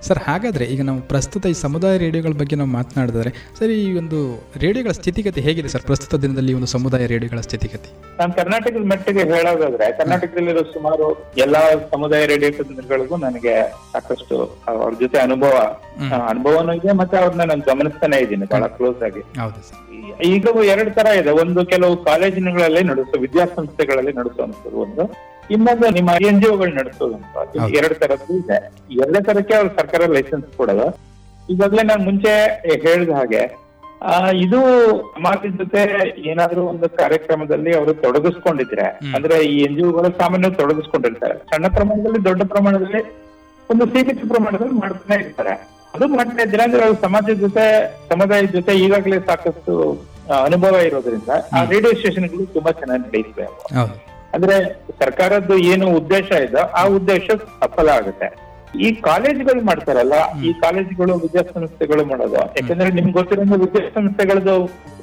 ಸರ್ 0.03 0.19
ಹಾಗಾದ್ರೆ 0.19 0.65
ಈಗ 0.65 0.83
ನಾವು 0.83 1.01
ಪ್ರಸ್ತುತ 1.03 1.47
ಈ 1.47 1.53
ಸಮುದಾಯ 1.61 1.99
ರೇಡಿಯೋಗಳ 1.99 2.33
ಬಗ್ಗೆ 2.33 2.57
ನಾವು 2.57 2.71
ಮಾತನಾಡಿದರೆ 2.71 3.31
ಸರ್ 3.59 3.71
ಈ 3.71 3.93
ಒಂದು 3.93 4.19
ರೇಡಿಯೋಗಳ 4.57 4.91
ಸ್ಥಿತಿಗತಿ 4.91 5.41
ಹೇಗಿದೆ 5.41 5.69
ಸರ್ 5.69 5.83
ಪ್ರಸ್ತುತ 5.83 6.21
ದಿನದಲ್ಲಿ 6.23 6.55
ಒಂದು 6.55 6.67
ಸಮುದಾಯ 6.67 7.07
ರೇಡಿಯೋಗಳ 7.07 7.41
ಸ್ಥಿತಿಗತಿ? 7.41 7.91
ನಾನು 8.19 8.33
ಕರ್ನಾಟಕದ 8.33 8.85
ಮಟ್ಟಿಗೆ 8.85 9.25
ಹೇಳೋದಾದ್ರೆ 9.33 9.93
ಕರ್ನಾಟಕದಲ್ಲಿರೋ 9.93 10.63
ಸುಮಾರು 10.73 11.07
ಎಲ್ಲಾ 11.39 11.63
ಸಮುದಾಯ 11.91 12.27
ರೇಡಿಯೋ 12.27 12.51
ಕೇಂದ್ರಗಳಿಗೂ 12.51 13.17
ನನಗೆ 13.17 13.55
ಸಾಕಷ್ಟು 13.93 14.39
ಅವ್ರ 14.69 14.93
ಜೊತೆ 15.01 15.19
ಅನುಭವ 15.19 15.55
ಅನುಭವನೂ 16.29 16.73
ಇದೆ 16.73 16.93
ಮತ್ತೆ 16.93 17.17
ಅವ್ರನ್ನ 17.19 17.45
ನಾನು 17.45 17.63
ಗಮನಿಸ್ತಾನೆ 17.63 18.17
ಇದ್ದೀನಿ 18.19 18.47
ಬಹಳ 18.47 18.67
ಕ್ಲೋಸ್ 18.77 19.03
ಆಗಿ. 19.03 19.23
ಈಗ 20.31 20.45
ಎರಡ್ 20.67 20.95
ತರ 20.95 21.07
ಇದೆ 21.15 21.31
ಒಂದು 21.41 21.65
ಕೆಲವು 21.65 22.05
ಕಾಲೇಜಿನಗಳಲ್ಲಿ 22.05 22.83
ನಡೆಸೋ 22.83 23.19
ವಿದ್ಯಾಸಂಸ್ಥೆಗಳಲ್ಲಿ 23.19 24.13
ನಡೆಸುವಂಥದ್ದು 24.13 24.79
ಒಂದು 24.79 25.05
ಇನ್ನೊಂದು 25.51 25.87
ನಿಮ್ಮ 25.91 26.11
ಎನ್ 26.23 26.43
ಜಿ 26.43 26.49
ಒಗಳು 26.49 26.75
ನಡೆಸೋದಂತ. 26.75 27.35
ಎರಡ್ 27.79 27.95
ತರದ್ದು 28.01 28.35
ಇದೆ. 28.37 28.59
ಎರಡೇ 29.01 29.21
ತರಕ್ಕೆ 29.23 29.55
ಅವ್ರ 29.55 29.69
ಸರ್ಕಾರ 29.79 30.03
ಲೈಸೆನ್ಸ್ 30.13 30.57
ಕೊಡೋದು. 30.57 30.87
ಈಗಾಗಲೇ 31.49 31.83
ನಾನು 31.83 32.05
ಮುಂಚೆ 32.05 32.33
ಹೇಳಿದ 32.85 33.11
ಹಾಗೆ 33.13 33.43
ಆ, 34.05 34.13
ಇದು 34.37 34.59
ಸಮಾಜದ 35.17 35.51
ಜೊತೆ 35.59 35.81
ಏನಾದ್ರೂ 36.31 36.63
ಒಂದು 36.63 36.89
ಕಾರ್ಯಕ್ರಮದಲ್ಲಿ 36.97 37.77
ಅವರು 37.77 37.93
ತೊಡಗಿಸ್ಕೊಂಡಿದ್ರೆ 37.95 38.87
ಅಂದ್ರೆ 39.15 39.37
ಈ 39.45 39.59
ಎನ್ 39.59 39.77
ಜಿ 39.77 39.83
ಒಗಳು 39.83 40.19
ಸಾಮಾನ್ಯ 40.19 40.51
ತೊಡಗಿಸ್ಕೊಂಡಿರ್ತಾರೆ. 40.51 41.35
ಸಣ್ಣ 41.51 41.67
ಪ್ರಮಾಣದಲ್ಲಿ 41.69 42.25
ದೊಡ್ಡ 42.25 42.43
ಪ್ರಮಾಣದಲ್ಲಿ 42.45 43.03
ಒಂದು 43.71 43.87
ಸೀಮಿತ 43.87 44.19
ಪ್ರಮಾಣದಲ್ಲಿ 44.29 44.75
ಮಾಡ್ತಾನೆ 44.75 45.21
ಇರ್ತಾರೆ. 45.23 45.55
ಅದು 45.95 46.07
ಮಾಡ್ತಾ 46.09 46.43
ಇದ್ದೀರಾ 46.43 46.65
ಅಂದ್ರೆ 46.65 46.85
ಅವ್ರು 46.85 47.01
ಸಮಾಜದ 47.01 47.33
ಜೊತೆ 47.41 47.65
ಸಮುದಾಯದ 48.09 48.51
ಜೊತೆ 48.53 48.73
ಈಗಾಗಲೇ 48.77 49.19
ಸಾಕಷ್ಟು 49.21 49.75
ಅನುಭವ 50.43 50.77
ಇರೋದ್ರಿಂದ 50.81 51.31
ಆ 51.53 51.65
ರೇಡಿಯೋ 51.65 51.93
ಸ್ಟೇಷನ್ಗಳು 51.93 52.47
ತುಂಬಾ 52.47 52.71
ಚೆನ್ನಾಗಿ 52.73 53.03
ನಡೆಯುತ್ತವೆ 53.03 53.47
ಹೌದು. 53.77 53.95
ಅಂದ್ರೆ 54.33 54.55
ಸರ್ಕಾರದ್ದು 55.01 55.59
ಏನು 55.65 55.97
ಉದ್ದೇಶ 55.97 56.33
ಇದೋ 56.45 56.59
ಆ 56.75 56.87
ಉದ್ದೇಶ 56.89 57.27
ಸಫಲ 57.61 57.89
ಆಗುತ್ತೆ. 57.91 58.29
ಈ 58.79 58.95
ಕಾಲೇಜುಗಳು 59.01 59.61
ಮಾಡ್ತಾರಲ್ಲ 59.61 60.15
ಈ 60.43 60.53
ಕಾಲೇಜ್ಗಳು 60.61 61.15
ವಿದ್ಯಾಸಂಸ್ಥೆಗಳು 61.15 62.05
ಮಾಡೋದು. 62.05 62.41
ಯಾಕಂದ್ರೆ 62.57 62.91
ನಿಮ್ಗೆ 62.91 63.13
ಗೊತ್ತಿರೋ 63.13 63.43
ವಿದ್ಯಾಸಂಸ್ಥೆಗಳದ್ದು 63.57 64.55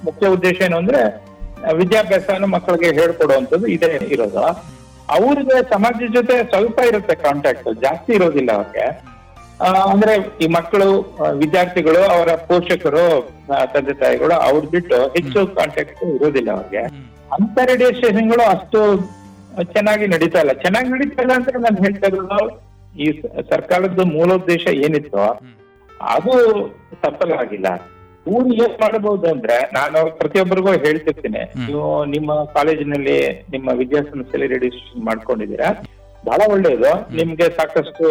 ಮುಖ್ಯ 0.03 0.27
ಉದ್ದೇಶ 0.27 0.61
ಏನು 0.61 0.77
ಅಂದ್ರೆ 0.77 1.01
ವಿದ್ಯಾಭ್ಯಾಸನ 1.73 2.45
ಮಕ್ಕಳಿಗೆ 2.45 2.91
ಹೇಳ್ಕೊಡುವಂಥದ್ದು 2.93 3.67
ಇದೇ 3.67 4.07
ಇರೋದು. 4.09 4.43
ಅವ್ರಿಗೆ 5.09 5.73
ಸಮಾಜದ 5.73 6.13
ಜೊತೆ 6.13 6.43
ಸ್ವಲ್ಪ 6.49 6.79
ಇರುತ್ತೆ 6.87 7.15
ಕಾಂಟ್ಯಾಕ್ಟ್ 7.15 7.81
ಜಾಸ್ತಿ 7.81 8.13
ಇರೋದಿಲ್ಲ 8.13 8.51
ಅವ್ರಿಗೆ. 8.51 8.85
ಆ, 8.89 9.18
ಅಂದ್ರೆ 9.91 10.13
ಈ 10.43 10.47
ಮಕ್ಕಳು 10.47 10.87
ವಿದ್ಯಾರ್ಥಿಗಳು 11.33 12.01
ಅವರ 12.15 12.35
ಪೋಷಕರು 12.49 13.05
ತಂದೆ 13.73 13.93
ತಾಯಿಗಳು 13.93 14.33
ಅವ್ರ 14.47 14.61
ಬಿಟ್ಟು 14.65 14.97
ಹೆಚ್ಚು 15.07 15.47
ಕಾಂಟ್ಯಾಕ್ಟ್ 15.47 16.03
ಇರೋದಿಲ್ಲ 16.15 16.51
ಅವ್ರಿಗೆ. 16.51 16.83
ಅಂತ 17.37 17.59
ರೇಡಿಯೋ 17.71 17.89
ಸ್ಟೇಷನ್ಗಳು 17.91 18.43
ಅಷ್ಟು 18.55 18.79
ಚೆನ್ನಾಗಿ 19.73 20.07
ನಡೀತಾ 20.07 20.39
ಇಲ್ಲ. 20.39 20.53
ಚೆನ್ನಾಗಿ 20.53 20.89
ನಡೀತಾ 20.89 21.21
ಇಲ್ಲ 21.21 21.33
ಅಂತ 21.33 21.49
ನಾನು 21.65 21.83
ಹೇಳ್ತಾ 21.83 22.07
ಇರೋದು 22.07 22.39
ಈ 22.95 23.07
ಸರ್ಕಾರದ 23.51 23.51
ಸರ್ಕಾರದ 23.51 24.03
ಮೂಲೋದ್ದೇಶ 24.15 24.67
ಏನಿತ್ತು 24.85 25.23
ಅದು 26.13 26.33
ಸಫಲ 27.03 27.31
ಆಗಿಲ್ಲ. 27.33 27.67
ಊರು 28.25 28.49
ಏನ್ 28.63 28.75
ಮಾಡಬಹುದು 28.81 29.27
ಅಂದ್ರೆ 29.31 29.57
ನಾನು 29.73 29.99
ಪ್ರತಿಯೊಬ್ಬರಿಗೂ 30.17 30.71
ಹೇಳ್ತಿರ್ತೀನಿ. 30.85 31.41
ನೀವು 31.67 32.05
ನಿಮ್ಮ 32.05 32.43
ಕಾಲೇಜಿನಲ್ಲಿ 32.43 33.19
ನಿಮ್ಮ 33.49 33.69
ವಿದ್ಯಾಸಂಸ್ಥೆಯಲ್ಲಿ 33.81 34.47
ರೇಡಿಯೋ 34.53 34.71
ಸ್ಟೇಷನ್ 34.71 35.05
ಮಾಡ್ಕೊಂಡಿದ್ದೀರಾ. 35.05 35.69
ಬಹಳ 36.27 36.41
ಒಳ್ಳೆಯದು 36.53 36.91
ನಿಮ್ಗೆ 37.17 37.45
ಸಾಕಷ್ಟು 37.57 38.07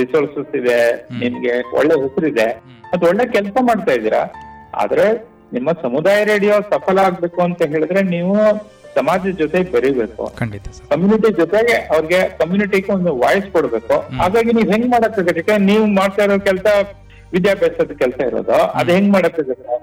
ರಿಸೋರ್ಸಸ್ 0.00 0.52
ಇದೆ 0.60 0.78
ನಿಮ್ಗೆ 1.22 1.54
ಒಳ್ಳೆ 1.78 1.94
ಹೆಸರಿದೆ. 2.02 2.48
ಮತ್ತೆ 2.90 3.04
ಒಳ್ಳೆ 3.08 3.24
ಕೆಲಸ 3.36 3.56
ಮಾಡ್ತಾ 3.68 3.92
ಇದ್ದೀರಾ? 3.98 4.22
ಆದ್ರೆ 4.82 5.06
ನಿಮ್ಮ 5.52 5.68
ಸಮುದಾಯ 5.82 6.18
ರೇಡಿಯೋ 6.24 6.54
ಸಫಲ 6.70 6.98
ಆಗ್ಬೇಕು 7.06 7.40
ಅಂತ 7.46 7.60
ಹೇಳಿದ್ರೆ 7.72 8.00
ನೀವು 8.14 8.34
ಸಮಾಜದ 8.96 9.32
ಜೊತೆ 9.40 9.58
ಬೆರಿಬೇಕು. 9.72 10.24
ಕಮ್ಯುನಿಟಿ 10.92 11.30
ಜೊತೆಗೆ 11.40 11.76
ಅವ್ರಿಗೆ 11.94 12.20
ಕಮ್ಯುನಿಟಿಗೆ 12.40 12.90
ಒಂದು 12.92 13.10
ವಾಯ್ಸ್ 13.22 13.48
ಕೊಡ್ಬೇಕು. 13.56 13.96
ಹಾಗಾಗಿ 14.20 14.52
ನೀವ್ 14.58 14.70
ಹೆಂಗ್ 14.72 14.88
ಮಾಡಕ್ಕಾಗತ್ತೆ 14.94 15.56
ನೀವು 15.70 15.84
ಮಾಡ್ತಾ 16.00 16.24
ಇರೋ 16.24 16.38
ಕೆಲಸ 16.48 16.66
ವಿದ್ಯಾಭ್ಯಾಸದ 17.32 17.94
ಕೆಲಸ 18.02 18.20
ಇರೋದು. 18.30 18.58
ಅದ್ 18.78 18.90
ಹೆಂಗ್ 18.96 19.10
ಮಾಡಕ್ಕಾಗತ್ತೆ 19.16 19.76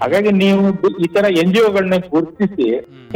ಹಾಗಾಗಿ 0.00 0.30
ನೀವು 0.42 0.62
ಈ 1.04 1.08
ತರ 1.14 1.26
ಎನ್ 1.42 1.52
ಜಿ 1.54 1.60
ಒಗಳನ್ನ 1.68 1.96
ಗುರುತಿಸಿ 2.12 2.66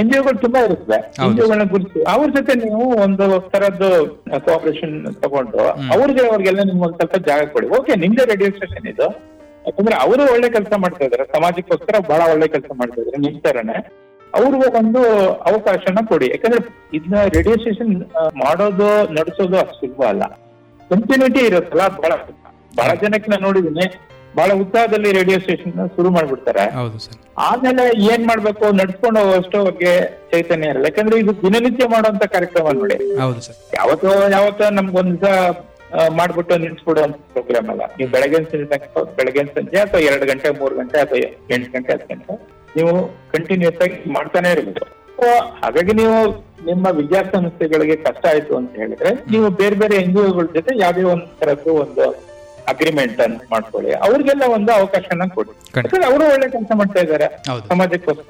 ಎನ್ 0.01 0.11
ಜಿ 0.11 0.17
ಒಗಳು 0.19 0.39
ತುಂಬಾ 0.39 0.61
ಇರುತ್ತವೆ. 0.61 0.99
ಎನ್ 1.25 1.35
ಜಿ 1.37 1.43
ಒಗಳನ್ನ 1.45 1.65
ಗುರುತಿಸಿ 1.71 2.01
ಅವ್ರ 2.13 2.27
ಜೊತೆ 2.37 2.55
ನೀವು 2.65 2.87
ಒಂದು 3.05 3.27
ತರದ್ದು 3.53 3.91
ಕೋಆಪರೇಷನ್ 4.47 4.97
ತಗೊಂಡು 5.23 5.61
ಅವ್ರಿಗೆ 5.95 6.23
ಅವ್ರಿಗೆಲ್ಲ 6.31 6.63
ನಿಮ್ಗೆ 6.71 6.85
ಒಂದ್ 6.87 6.97
ಸ್ವಲ್ಪ 7.01 7.19
ಜಾಗ 7.29 7.47
ಕೊಡಿ. 7.55 7.69
ಓಕೆ 7.79 7.95
ನಿಮ್ದೇ 8.05 8.25
ರೇಡಿಯೋ 8.33 8.51
ಸ್ಟೇಷನ್ 8.57 8.89
ಇದು. 8.95 9.09
ಯಾಕಂದ್ರೆ 9.67 9.97
ಅವರು 10.05 10.23
ಒಳ್ಳೆ 10.35 10.49
ಕೆಲಸ 10.51 10.73
ಮಾಡ್ತಾ 10.77 11.05
ಇದಾರೆ. 11.05 11.25
ಸಮಾಜಕ್ಕೋಸ್ಕರ 11.37 11.97
ಬಹಳ 12.09 12.23
ಒಳ್ಳೆ 12.33 12.49
ಕೆಲಸ 12.49 12.71
ಮಾಡ್ತಾ 12.81 12.99
ಇದಾರೆ 13.03 13.21
ನಿಮ್ 13.27 13.39
ತರನೇ. 13.41 13.79
ಅವ್ರಿಗೆ 14.39 14.69
ಒಂದು 14.79 15.01
ಅವಕಾಶನ 15.51 15.99
ಕೊಡಿ. 16.13 16.27
ಯಾಕಂದ್ರೆ 16.35 16.61
ಇದನ್ನ 16.99 17.19
ರೇಡಿಯೋ 17.37 17.57
ಸ್ಟೇಷನ್ 17.57 17.93
ಮಾಡೋದು 18.43 18.89
ನಡೆಸೋದು 19.19 19.57
ಅಷ್ಟು 19.57 19.79
ಸುಲಭ 19.81 20.03
ಅಲ್ಲ. 20.13 20.25
ಕಂಟಿನ್ಯೂಟಿ 20.91 21.43
ಇರುತ್ತಲ್ಲ 21.47 21.85
ಬಹಳ 22.01 22.13
ಬಹಳ 22.79 22.91
ಜನಕ್ಕೆ 23.03 23.29
ನಾನು 23.31 23.43
ನೋಡಿದೀನಿ 23.43 23.85
ಬಹಳ 24.39 24.51
ಉತ್ಸಾಹದಲ್ಲಿ 24.63 25.11
ರೇಡಿಯೋ 25.19 25.39
ಸ್ಟೇಷನ್ 25.45 25.75
ಶುರು 25.97 26.11
ಮಾಡ್ಬಿಡ್ತಾರೆ. 26.17 26.65
ಆಮೇಲೆ 27.49 27.85
ಏನ್ 28.13 28.25
ಮಾಡ್ಬೇಕು 28.31 28.65
ನಡ್ಸ್ಕೊಂಡು 28.81 29.19
ಹೋಗುವಷ್ಟು 29.21 29.59
ಬಗ್ಗೆ 29.69 29.93
ಚೈತನ್ಯ 30.33 30.73
ಇರಲ್ಲ. 30.73 30.87
ಯಾಕಂದ್ರೆ 30.91 31.19
ಇದು 31.23 31.35
ದಿನನಿತ್ಯ 31.45 31.87
ಮಾಡುವಂತ 31.95 32.27
ಕಾರ್ಯಕ್ರಮ 32.35 32.73
ನೋಡಿ. 32.81 32.97
ಯಾವತ್ತೋ 33.79 34.13
ಯಾವತ್ತೋ 34.37 34.69
ನಮ್ಗೊಂದ್ 34.81 35.27
ಮಾಡ್ಬಿಟ್ಟು 36.19 36.19
ಮಾಡ್ಬಿಟ್ಟು 36.19 36.55
ನಿಲ್ಸ್ಬಿಡುವಂತ 36.63 37.17
ಪ್ರೋಗ್ರಾಮ್ 37.35 37.69
ಅಲ್ಲ. 37.73 37.83
ನೀವು 37.99 38.11
ಬೆಳಗ್ಗೆ 38.15 38.39
ಬೆಳಗ್ಗೆ 39.19 39.45
ಸಂಜೆ 39.57 39.79
ಅಥವಾ 39.85 40.01
ಎರಡು 40.09 40.27
ಗಂಟೆ 40.31 40.51
ಮೂರ್ 40.61 40.75
ಗಂಟೆ 40.81 40.99
ಅಥವಾ 41.05 41.19
ಎಂಟು 41.55 41.69
ಗಂಟೆ 41.75 41.93
ಹತ್ತು 41.95 42.09
ಗಂಟೆ 42.13 42.35
ನೀವು 42.77 42.93
ಕಂಟಿನ್ಯೂಸ್ 43.35 43.81
ಆಗಿ 43.87 43.99
ಮಾಡ್ತಾನೆ 44.17 44.49
ಇರ್ಬೋದು. 44.55 44.85
ಹಾಗಾಗಿ 45.63 45.93
ನೀವು 46.01 46.17
ನಿಮ್ಮ 46.69 46.87
ವಿದ್ಯಾರ್ಥಿ 47.01 47.35
ಸಂಸ್ಥೆಗಳಿಗೆ 47.37 47.97
ಕಷ್ಟ 48.07 48.25
ಆಯ್ತು 48.33 48.53
ಅಂತ 48.61 48.73
ಹೇಳಿದ್ರೆ 48.83 49.11
ನೀವು 49.33 49.49
ಬೇರೆ 49.61 49.77
ಬೇರೆ 49.83 49.95
ಎನ್ 50.03 50.13
ಜಿ 50.15 50.21
ಒಗಳ 50.31 50.47
ಜೊತೆ 50.57 50.73
ಯಾವ್ದೇ 50.83 51.05
ಒಂದ್ 51.13 51.27
ತರದ್ದು 51.41 51.73
ಒಂದು 51.85 52.07
ಅಗ್ರಿಮೆಂಟ್ 52.73 53.21
ಅಂತ 53.27 53.43
ಮಾಡ್ಕೊಳ್ಳಿ. 53.55 53.91
ಅವ್ರಿಗೆಲ್ಲ 54.07 54.45
ಒಂದು 54.57 54.73
ಅವಕಾಶನ 54.81 55.27
ಕೊಡಿ. 55.37 55.53
ಯಾಕಂದ್ರೆ 55.77 56.07
ಅವರು 56.11 56.25
ಒಳ್ಳೆ 56.35 56.47
ಕೆಲಸ 56.55 56.71
ಮಾಡ್ತಾ 56.81 57.03
ಇದ್ದಾರೆ. 57.07 57.29
ಸಮಾಜಕ್ಕೋಸ್ಕರ. 57.73 58.29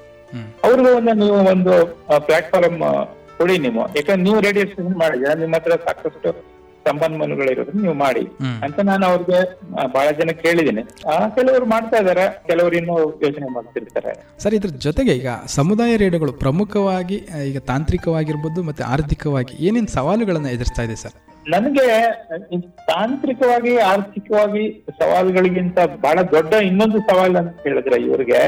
ಅವ್ರಿಗೂ 0.67 0.91
ಒಂದು 0.99 1.13
ನೀವು 1.23 1.39
ಒಂದು 1.53 1.75
ಪ್ಲಾಟ್ಫಾರ್ಮ್ 2.29 2.81
ಕೊಡಿ 3.39 3.55
ನೀವು. 3.67 3.83
ಯಾಕಂದ್ರೆ 3.99 4.23
ನೀವು 4.27 4.41
ರೇಡಿಯೋ 4.47 4.65
ಸ್ಟೇಷನ್ 4.73 4.99
ಮಾಡಿದ್ರೆ 5.05 5.33
ನಿಮ್ಮ 5.43 5.55
ಹತ್ರ 5.59 5.77
ಸಾಕಷ್ಟು 5.87 6.33
ಸಂಪನ್ಮೂಲಗಳಿರೋದ್ರಿಂದ 6.89 7.83
ನೀವು 7.85 7.97
ಮಾಡಿ. 8.03 8.23
ಅಂತ 8.65 8.79
ನಾನು 8.89 9.05
ಅವ್ರಿಗೆ 9.11 9.39
ಬಹಳ 9.95 10.07
ಜನ 10.19 10.31
ಕೇಳಿದ್ದೀನಿ. 10.43 10.83
ಕೆಲವರು 11.37 11.67
ಮಾಡ್ತಾ 11.75 11.99
ಇದಾರೆ 12.03 12.25
ಕೆಲವರು 12.49 12.75
ಇನ್ನೂ 12.81 12.97
ಯೋಚನೆ 13.25 13.49
ಮಾಡ್ತಿರ್ತಾರೆ. 13.55 14.13
ಸರ್ 14.43 14.55
ಇದ್ರ 14.59 14.71
ಜೊತೆಗೆ 14.87 15.13
ಈಗ 15.21 15.31
ಸಮುದಾಯ 15.59 15.93
ರೇಡಿಯೋಗಳು 16.03 16.35
ಪ್ರಮುಖವಾಗಿ 16.45 17.19
ಈಗ 17.51 17.61
ತಾಂತ್ರಿಕವಾಗಿರ್ಬೋದು 17.71 18.63
ಮತ್ತೆ 18.71 18.85
ಆರ್ಥಿಕವಾಗಿ 18.95 19.55
ಏನೇನು 19.69 19.93
ಸವಾಲುಗಳನ್ನ 19.99 20.51
ಎದುರಿಸ್ತಾ 20.57 20.85
ಇದೆ 20.89 20.97
ಸರ್? 21.05 21.17
ನನಗೆ 21.53 21.87
ತಾಂತ್ರಿಕವಾಗಿ 22.91 23.73
ಆರ್ಥಿಕವಾಗಿ 23.93 24.65
ಸವಾಲುಗಳಿಗಿಂತ 25.01 25.79
ಬಹಳ 26.05 26.19
ದೊಡ್ಡ 26.35 26.53
ಇನ್ನೊಂದು 26.69 26.99
ಸವಾಲು 27.09 27.39
ಅಂತ 27.43 27.55
ಹೇಳಿದ್ರೆ 27.67 27.97
ಇವ್ರಿಗೆ 28.07 28.41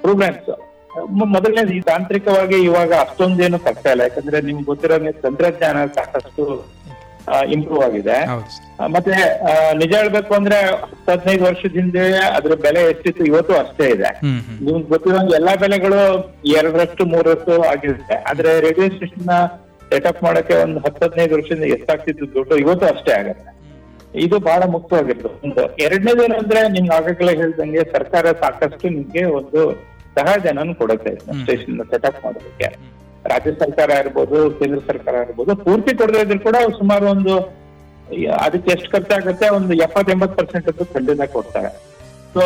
ಪ್ರೋಗ್ರಾಮ್ಸ್ 0.00 0.50
ಮೊದಲನೇ 1.34 1.62
ಈ 1.76 1.80
ತಾಂತ್ರಿಕವಾಗಿ 1.90 2.58
ಇವಾಗ 2.68 2.92
ಅಷ್ಟೊಂದೇನು 3.04 3.58
ಕಷ್ಟ 3.66 3.84
ಇಲ್ಲ. 3.86 4.02
ಯಾಕಂದ್ರೆ 4.08 4.38
ನಿಮ್ಗೆ 4.40 4.64
ಗೊತ್ತಿರೋ 4.64 4.96
ತಂತ್ರಜ್ಞಾನ 5.24 5.78
ಸಾಕಷ್ಟು 5.96 6.44
ಇಂಪ್ರೂವ್ 7.54 7.82
ಆಗಿದೆ. 7.86 8.16
ಮತ್ತೆ 8.94 9.14
ನಿಜ 9.80 9.92
ಹೇಳ್ಬೇಕು 10.00 10.32
ಅಂದ್ರೆ 10.34 10.58
ಹತ್ತು 10.82 11.10
ಹದಿನೈದು 11.12 11.44
ವರ್ಷದ 11.44 11.72
ಹಿಂದೆ 11.80 12.04
ಅದ್ರ 12.36 12.54
ಬೆಲೆ 12.66 12.82
ಎಷ್ಟಿತ್ತು 12.92 13.22
ಇವತ್ತು 13.24 13.54
ಅಷ್ಟೇ 13.62 13.86
ಇದೆ. 13.96 14.10
ನಿಮ್ಗೆ 14.66 14.88
ಗೊತ್ತಿರೋ 14.92 15.22
ಎಲ್ಲಾ 15.40 15.54
ಬೆಲೆಗಳು 15.64 16.00
ಎರಡರಷ್ಟು 16.58 17.04
ಮೂರರಷ್ಟು 17.12 17.54
ಆಗಿರುತ್ತೆ 17.72 18.18
ಆದ್ರೆ 18.30 18.52
ರೇಡಿಯೋ 18.66 18.88
ಸ್ಟೇಷನ್ 18.96 19.30
ಸೆಟಪ್ 19.90 20.22
ಮಾಡಕ್ಕೆ 20.26 20.54
ಒಂದು 20.66 20.78
ಹತ್ತು 20.84 21.02
ಹದಿನೈದು 21.06 21.34
ವರ್ಷದಿಂದ 21.36 21.66
ಎಷ್ಟಾಗ್ತಿತ್ತು 21.76 22.26
ದುಡ್ಡು 22.34 22.54
ಇವತ್ತು 22.64 22.86
ಅಷ್ಟೇ 22.92 23.12
ಆಗತ್ತೆ. 23.20 23.50
ಇದು 24.24 24.36
ಬಹಳ 24.48 24.62
ಮುಖ್ಯವಾಗಿತ್ತು 24.74 25.28
ಒಂದು 25.44 25.62
ಎರಡನೇದು 25.84 26.22
ಏನಂದ್ರೆ 26.26 26.60
ನಿಮ್ಗೆ 26.76 26.94
ಆಗಾಗಲೇ 26.98 27.32
ಹೇಳ್ದಂಗೆ 27.40 27.82
ಸರ್ಕಾರ 27.96 28.26
ಸಾಕಷ್ಟು 28.42 28.86
ನಿಮ್ಗೆ 28.96 29.24
ಒಂದು 29.38 29.62
ಸಹಾಯಧನ 30.18 30.72
ಕೊಡುತ್ತೆ 30.80 31.12
ಸ್ಟೇಷನ್ 31.40 31.82
ಸೆಟಪ್ 31.92 32.20
ಮಾಡೋದಕ್ಕೆ. 32.24 32.68
ರಾಜ್ಯ 33.32 33.52
ಸರ್ಕಾರ 33.62 33.90
ಇರ್ಬೋದು 34.02 34.38
ಕೇಂದ್ರ 34.58 34.80
ಸರ್ಕಾರ 34.90 35.14
ಇರ್ಬೋದು 35.26 35.52
ಪೂರ್ತಿ 35.66 35.92
ಕೊಡದೇ 36.00 36.20
ಇದ್ರು 36.24 36.40
ಕೂಡ 36.48 36.56
ಸುಮಾರು 36.80 37.06
ಒಂದು 37.14 37.34
ಅದಕ್ಕೆ 38.44 38.68
ಎಷ್ಟು 38.74 38.88
ಖರ್ಚಾಗುತ್ತೆ? 38.94 39.46
ಒಂದು 39.58 39.72
ಎಪ್ಪತ್ತೆಂಬತ್ 39.86 40.34
ಪರ್ಸೆಂಟ್ 40.38 40.66
ಅದು 40.72 40.84
ಖಂಡಿತ 40.92 41.24
ಕೊಡ್ತಾರೆ. 41.36 41.70
ಸೊ 42.34 42.42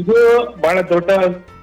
ಇದು 0.00 0.16
ಬಹಳ 0.64 0.76
ದೊಡ್ಡ 0.94 1.10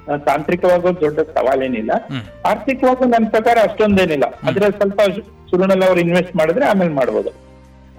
ತಾಂತ್ರಿಕವಾಗೂ 0.07 1.01
ದೊಡ್ಡ 1.01 1.19
ಸವಾಲೇನಿಲ್ಲ. 1.19 1.91
ಏನಿಲ್ಲ 1.91 2.45
ಆರ್ಥಿಕವಾಗೂ 2.45 3.05
ನನ್ನ 3.05 3.29
ಪ್ರಕಾರ 3.29 3.57
ಅಷ್ಟೊಂದೇನಿಲ್ಲ. 3.63 4.23
ಆದ್ರೆ 4.47 4.71
ಸ್ವಲ್ಪ 4.71 5.01
ಶುರುನಲ್ಲಿ 5.49 5.85
ಅವ್ರು 5.85 5.99
ಇನ್ವೆಸ್ಟ್ 5.99 6.35
ಮಾಡಿದ್ರೆ 6.35 6.65
ಆಮೇಲೆ 6.65 6.91
ಮಾಡ್ಬೋದು. 6.91 7.29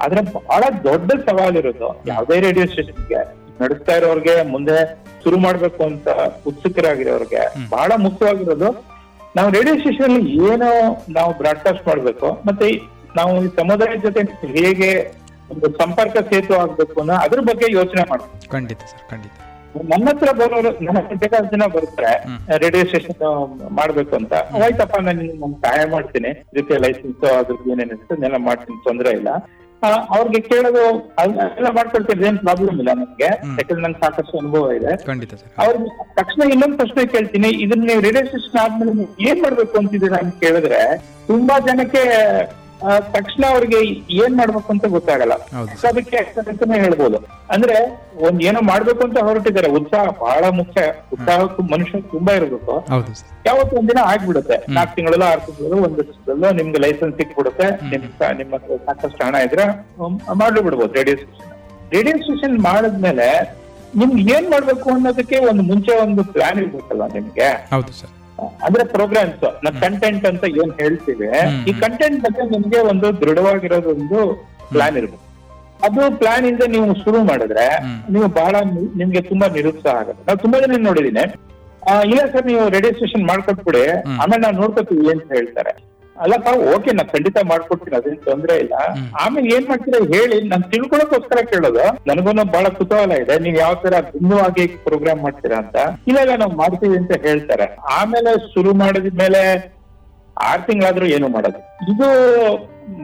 ಆದ್ರೆ 0.01 0.21
ಬಹಳ 0.21 0.63
ದೊಡ್ಡ 0.85 1.13
ಸವಾಲ್ 1.31 1.57
ಇರೋದು 1.57 2.03
ಯಾವುದೇ 2.07 2.41
ರೇಡಿಯೋ 2.41 2.67
ಸ್ಟೇಷನ್ಗೆ 2.67 3.43
ನಡೆಸ್ತಾ 3.63 3.97
ಇರೋರ್ಗೆ 3.97 4.43
ಮುಂದೆ 4.43 5.07
ಶುರು 5.25 5.39
ಮಾಡ್ಬೇಕು 5.39 5.85
ಅಂತ 5.85 6.09
ಉತ್ಸುಕರಾಗಿರೋರ್ಗೆ 6.47 7.71
ಬಹಳ 7.71 7.93
ಮುಖ್ಯವಾಗಿರೋದು 7.97 8.93
ನಾವು 9.37 9.51
ರೇಡಿಯೋ 9.51 9.77
ಸ್ಟೇಷನ್ 9.77 10.05
ಅಲ್ಲಿ 10.05 10.53
ಏನು 10.53 10.69
ನಾವು 11.13 11.39
ಬ್ರಾಡ್ಕಾಸ್ಟ್ 11.39 11.87
ಮಾಡ್ಬೇಕು 11.87 12.43
ಮತ್ತೆ 12.47 12.81
ನಾವು 13.17 13.45
ಈ 13.45 13.47
ಸಮುದಾಯದ 13.47 14.01
ಜೊತೆ 14.01 14.21
ಹೇಗೆ 14.47 15.13
ಒಂದು 15.51 15.71
ಸಂಪರ್ಕ 15.79 16.17
ಸೇತು 16.19 16.55
ಆಗ್ಬೇಕು 16.55 17.01
ಅನ್ನೋ 17.01 17.15
ಅದ್ರ 17.15 17.41
ಬಗ್ಗೆ 17.41 17.73
ಯೋಚನೆ 17.73 18.03
ಮಾಡ್ಬೇಕು. 18.11 18.51
ಖಂಡಿತ 18.51 18.79
ಸರ್ 18.79 19.11
ಖಂಡಿತ. 19.11 19.52
ನನ್ನ 19.91 20.07
ಹತ್ರ 20.09 20.31
ಬರೋರು 20.39 20.71
ಹತ್ರ 20.91 21.15
ಬೇಕಾದ 21.21 21.45
ಜನ 21.53 21.67
ಬರ್ತಾರೆ. 21.75 22.13
ರೇಡಿಯೋ 22.59 22.85
ಸ್ಟೇಷನ್ 22.85 23.17
ಮಾಡ್ಬೇಕು 23.73 24.15
ಅಂತ. 24.17 24.33
ಆಯ್ತಪ್ಪ 24.61 24.97
ನಾನು 25.01 25.19
ನಿಮ್ಗೆ 25.21 25.39
ನಾನು 25.43 25.57
ಸಹಾಯ 25.63 25.85
ಮಾಡ್ತೀನಿ. 25.93 26.31
ಜೊತೆ 26.57 26.79
ಲೈಸೆನ್ಸ್ 26.79 27.25
ಅದ್ರದ್ದು 27.33 27.71
ಏನೇನಿರುತ್ತೆ 27.73 28.15
ಅದನ್ನೆಲ್ಲ 28.15 28.41
ಮಾಡ್ತೀನಿ 28.47 28.79
ತೊಂದರೆ 28.85 29.13
ಇಲ್ಲ. 29.19 29.31
ಆ, 29.83 29.89
ಅವ್ರಿಗೆ 30.17 30.41
ಕೇಳೋದು 30.49 30.83
ಎಲ್ಲ 31.57 31.69
ಮಾಡ್ಕೊಳ್ತೀನಿ 31.77 32.27
ಏನ್ 32.27 32.39
ಪ್ರಾಬ್ಲಮ್ 32.39 32.77
ಇಲ್ಲ 32.77 32.91
ನನಗೆ 32.95 33.29
ಯಾಕಂದ್ರೆ 33.57 33.83
ನಂಗೆ 33.85 34.01
ಸಾಕಷ್ಟು 34.01 34.35
ಅನುಭವ 34.39 34.67
ಇದೆ. 34.77 34.93
ಅವ್ರಿಗೆ 35.63 35.89
ತಕ್ಷಣ 36.19 36.43
ಇನ್ನೊಂದು 36.53 36.77
ಪ್ರಶ್ನೆ 36.77 37.05
ಕೇಳ್ತೀನಿ. 37.15 37.51
ಇದನ್ನ 37.65 37.85
ನೀವು 37.89 38.03
ರೇಡಿಯೋ 38.07 38.25
ಸ್ಟೇಷನ್ 38.29 38.59
ಆದ್ಮೇಲೆ 38.63 38.93
ನೀವು 38.93 39.11
ಏನ್ 39.29 39.41
ಮಾಡ್ಬೇಕು 39.43 39.75
ಅಂತಿದ್ದೀರಾ 39.81 40.19
ಅಂತ 40.23 40.35
ಕೇಳಿದ್ರೆ 40.41 40.81
ತುಂಬಾ 41.27 41.57
ಜನಕ್ಕೆ 41.67 42.03
ತಕ್ಷಣ 42.99 43.45
ಅವ್ರಿಗೆ 43.51 43.79
ಏನ್ 44.25 44.37
ಮಾಡ್ಬೇಕು 44.37 44.73
ಅಂತ 44.73 44.87
ಗೊತ್ತಾಗಲ್ಲ. 44.87 45.35
ಸೊ 45.81 45.89
ಅದಕ್ಕೆ 45.89 46.17
ಅಂತಾನೆ 46.49 46.81
ಹೇಳ್ಬೋದು. 46.81 47.19
ಅಂದ್ರೆ 47.51 47.77
ಒಂದ್ 48.27 48.43
ಏನೋ 48.43 48.61
ಮಾಡ್ಬೇಕು 48.61 49.05
ಅಂತ 49.05 49.19
ಹೊರಟಿದ್ದಾರೆ. 49.19 49.69
ಉತ್ಸಾಹ 49.71 50.05
ಬಹಳ 50.21 50.45
ಮುಖ್ಯ. 50.51 50.81
ಉತ್ಸಾಹಕ್ಕೂ 51.13 51.63
ಮನುಷ್ಯ 51.63 52.01
ತುಂಬಾ 52.01 52.33
ಇರಬೇಕು. 52.33 52.75
ಯಾವತ್ತು 53.47 53.77
ಒಂದಿನ 53.77 53.99
ಆಗ್ಬಿಡುತ್ತೆ. 54.05 54.57
ನಾಲ್ಕು 54.69 54.95
ತಿಂಗಳಲ್ಲೋ 54.95 55.27
ಆರು 55.27 55.41
ತಿಂಗಳಲ್ಲೋ 55.41 55.83
ಒಂದ್ 55.85 55.99
ವರ್ಷದಲ್ಲೋ 55.99 56.51
ನಿಮ್ಗೆ 56.51 56.79
ಲೈಸೆನ್ಸ್ 56.79 57.17
ಸಿಕ್ಬಿಡುತ್ತೆ. 57.17 57.69
ನಿಮ್ 57.91 58.39
ನಿಮ್ಮ 58.39 58.57
ಸಾಕಷ್ಟು 58.59 59.25
ಹಣ 59.27 59.35
ಇದ್ರೆ 59.35 59.67
ಮಾಡ್ಲಿ 59.99 60.33
ಮಾಡ್ಲು 60.33 60.63
ಬಿಡ್ಬೋದು 60.63 60.93
ರೇಡಿಯೋ 60.93 61.17
ಸ್ಟೇಷನ್ 61.17 61.51
ರೇಡಿಯೋ 61.93 62.17
ಸ್ಟೇಷನ್ 62.17 62.59
ಮಾಡಿದ್ಮೇಲೆ 62.61 63.29
ನಿಮ್ಗೆ 63.97 64.35
ಏನ್ 64.35 64.51
ಮಾಡ್ಬೇಕು 64.51 64.91
ಅನ್ನೋದಕ್ಕೆ 64.91 65.39
ಒಂದು 65.39 65.63
ಮುಂಚೆ 65.63 65.97
ಒಂದು 66.03 66.25
ಪ್ಲಾನ್ 66.25 66.59
ಇರ್ಬೇಕಲ್ಲ 66.59 67.07
ನಿಮ್ಗೆ? 67.07 67.49
ಹೌದು 67.75 67.93
ಸರ್. 67.93 68.11
ಅಂದ್ರೆ 68.47 68.85
ಪ್ರೋಗ್ರಾಮ್ಸ್ 68.85 69.43
ನಾವು 69.43 69.81
ಕಂಟೆಂಟ್ 69.81 70.27
ಅಂತ 70.27 70.45
ಏನ್ 70.45 70.81
ಹೇಳ್ತೀವಿ 70.81 71.29
ಈ 71.71 71.73
ಕಂಟೆಂಟ್ 71.73 72.23
ಬಗ್ಗೆ 72.23 72.51
ನಿಮ್ಗೆ 72.51 72.79
ಒಂದು 72.79 73.21
ದೃಢವಾಗಿರೋದೊಂದು 73.21 74.49
ಪ್ಲಾನ್ 74.69 74.97
ಇರ್ಬೇಕು. 74.97 75.23
ಅದು 75.85 76.19
ಪ್ಲಾನ್ 76.19 76.47
ಇಂದ 76.47 76.63
ನೀವು 76.69 76.95
ಶುರು 76.95 77.25
ಮಾಡಿದ್ರೆ 77.25 77.67
ನೀವು 78.13 78.29
ಬಹಳ 78.29 78.57
ನಿಮ್ಗೆ 78.97 79.21
ತುಂಬಾ 79.21 79.49
ನಿರುತ್ಸಾಹ 79.49 79.95
ಆಗುತ್ತೆ. 79.95 80.25
ನಾವು 80.27 80.39
ತುಂಬಾ 80.39 80.61
ಜನ 80.61 80.85
ನೋಡಿದೀನಿ. 80.85 81.35
ಆ, 81.91 82.01
ಇಲ್ಲ 82.03 82.21
ಸರ್ 82.33 82.47
ನೀವು 82.47 82.69
ರೇಡಿಯೋ 82.69 82.93
ಸ್ಟೇಷನ್ 82.93 83.27
ಮಾಡ್ಕೊಟ್ಬಿಡಿ. 83.27 83.89
ಆಮೇಲೆ 84.21 84.43
ನಾವು 84.43 84.55
ನೋಡ್ಕೊತೀವಿ 84.55 85.11
ಅಂತ 85.11 85.33
ಹೇಳ್ತಾರೆ. 85.33 85.92
ಅಲ್ಲಪ್ಪ 86.17 86.49
ಓಕೆ 86.75 86.93
ನಾ 86.93 87.03
ಖಂಡಿತ 87.03 87.39
ಮಾಡ್ಕೊಡ್ತೀನಿ 87.43 87.97
ಅದೇನ್ 87.97 88.19
ತೊಂದ್ರೆ 88.19 88.57
ಇಲ್ಲ. 88.57 88.75
ಆಮೇಲೆ 89.13 89.55
ಏನ್ 89.55 89.69
ಮಾಡ್ತೀರಾ? 89.69 89.99
ಹೇಳಿ 89.99 90.49
ನಾನು 90.49 90.63
ತಿಳ್ಕೊಳಕೋಸ್ಕರ 90.63 91.41
ಕೇಳೋದು. 91.41 91.85
ನನಗೂ 92.07 92.33
ಬಹಳ 92.45 92.69
ಕುತೂಹಲ 92.69 93.13
ಇದೆ. 93.13 93.39
ನೀವ್ 93.39 93.59
ಯಾವ 93.59 93.75
ತರ 93.75 94.01
ಭಿನ್ನವಾಗಿ 94.01 94.67
ಪ್ರೋಗ್ರಾಮ್ 94.67 95.23
ಮಾಡ್ತೀರಾ 95.23 95.59
ಅಂತ. 95.59 95.77
ಇಲ್ಲ 96.07 96.21
ಇಲ್ಲ 96.21 96.37
ನಾವು 96.37 96.53
ಮಾಡ್ತೀವಿ 96.53 96.97
ಅಂತ 96.97 97.13
ಹೇಳ್ತಾರೆ. 97.23 97.77
ಆಮೇಲೆ 97.83 98.53
ಶುರು 98.55 98.75
ಮಾಡಿದ 98.75 99.07
ಮೇಲೆ 99.07 99.73
ಆರ್ 100.37 100.63
ತಿಂಗಳಾದ್ರೂ 100.63 101.07
ಏನು 101.07 101.29
ಮಾಡೋದು. 101.29 101.59
ಇದು 101.93 102.09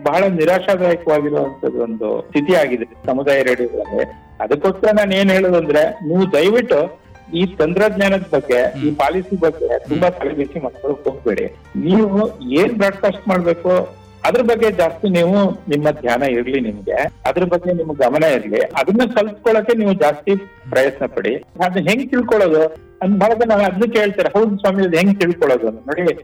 ಬಹಳ 0.02 0.24
ನಿರಾಶಾದಾಯಕವಾಗಿರುವಂತದ್ದು 0.28 1.82
ಒಂದು 1.82 2.24
ಸ್ಥಿತಿ 2.28 2.54
ಆಗಿದೆ 2.54 2.84
ಸಮುದಾಯ 3.06 3.42
ರೇಡಿಯೋಗಳಲ್ಲಿ 3.42 4.04
ಅದಕ್ಕೋಸ್ಕರ 4.40 4.90
ನಾನು 4.92 5.14
ಏನ್ 5.14 5.30
ಹೇಳೋದು 5.30 5.58
ಅಂದ್ರೆ 5.58 6.00
ನೀವು 6.08 6.32
ದಯವಿಟ್ಟು 6.32 6.97
ಈ 7.34 7.56
ತಂತ್ರಜ್ಞಾನದ 7.56 8.24
ಬಗ್ಗೆ 8.32 8.86
ಈ 8.86 8.94
ಪಾಲಿಸಿ 8.94 9.40
ಬಗ್ಗೆ 9.40 9.78
ತುಂಬಾ 9.78 10.10
ತಲೆಬಿಸಿ 10.10 10.64
ಮಕ್ಕಳು 10.64 10.92
ಹೋಗ್ಬೇಡಿ. 10.92 11.44
ನೀವು 11.76 12.40
ಏನ್ 12.40 12.72
ಬ್ರಾಡ್ಕಾಸ್ಟ್ 12.72 13.28
ಮಾಡ್ಬೇಕು 13.28 13.98
ಅದ್ರ 14.24 14.42
ಬಗ್ಗೆ 14.42 14.70
ಜಾಸ್ತಿ 14.70 15.08
ನೀವು 15.08 15.50
ನಿಮ್ಮ 15.50 15.90
ಧ್ಯಾನ 15.90 16.22
ಇರ್ಲಿ 16.22 16.60
ನಿಮ್ಗೆ. 16.60 16.92
ಅದ್ರ 17.26 17.44
ಬಗ್ಗೆ 17.44 17.72
ನಿಮ್ಮ 17.72 17.92
ಗಮನ 17.92 18.22
ಇರ್ಲಿ. 18.22 18.60
ಅದನ್ನ 18.60 19.00
ಕಲ್ತ್ಕೊಳ್ಳಕ್ಕೆ 19.14 19.78
ನೀವು 19.78 19.92
ಜಾಸ್ತಿ 19.92 20.36
ಪ್ರಯತ್ನ 20.70 21.06
ಪಡಿ. 21.06 21.36
ಅದನ್ನ 21.36 21.88
ಹೆಂಗ್ 21.88 22.10
ತಿಳ್ಕೊಳ್ಳೋದು? 22.10 22.66
ಅಂದ್ 23.02 23.20
ಬಹಳ 23.20 23.32
ಜನ 23.34 23.52
ಅದನ್ನ 23.52 23.92
ಕೇಳ್ತಾರೆ. 23.92 24.38
ಹೌದು 24.38 24.58
ಸ್ವಾಮಿ 24.58 24.84
ಅದು 24.86 24.96
ಹೆಂಗ್ 24.96 25.20
ತಿಳ್ಕೊಳ್ಳೋದು. 25.20 25.70
ನೋಡಿ 25.70 26.18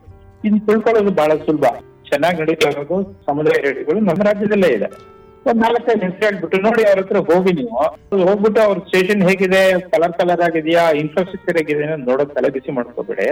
ಇನ್ 0.44 0.60
ತಿಳ್ಕೊಳ್ಳೋದು 0.60 1.10
ಬಹಳ 1.10 1.34
ಸುಲಭ. 1.34 1.64
ಚೆನ್ನಾಗಿ 2.08 2.40
ನಡೀತಾ 2.40 2.68
ಇರೋದು 2.68 3.22
ಸಮುದಾಯ 3.26 3.72
ನಮ್ಮ 4.00 4.22
ರಾಜ್ಯದಲ್ಲೇ 4.22 4.68
ಇದೆ. 4.68 5.14
ಒಂದ್ 5.46 5.60
ನಾಲ್ಕೈದು 5.62 6.02
ಹೆಸರು 6.04 6.22
ಹೇಳ್ಬಿಟ್ಟು 6.24 6.58
ನೋಡಿ 6.64 6.82
ಅವ್ರ 6.84 7.00
ಹತ್ರ 7.00 7.18
ಹೋಗಿ 7.30 7.52
ನೀವು. 7.58 7.80
ಹೋಗ್ಬಿಟ್ಟು 8.22 8.60
ಅವ್ರ 8.62 8.78
ಸ್ಟೇಷನ್ 8.86 9.22
ಹೇಗಿದೆ 9.28 9.60
ಕಲರ್ 9.90 10.14
ಕಲರ್ 10.20 10.42
ಆಗಿದೆಯಾ 10.46 10.84
ಇನ್ಫ್ರಾಸ್ಟ್ರಕ್ಚರ್ 11.00 11.56
ಹೇಗಿದೆ 11.60 11.88
ನೋಡೋದ್ 12.04 12.32
ತಲೆ 12.36 12.50
ಬಿಸಿ 12.54 12.72
ಮಾಡ್ಕೋಬೇಡಿ. 12.76 13.26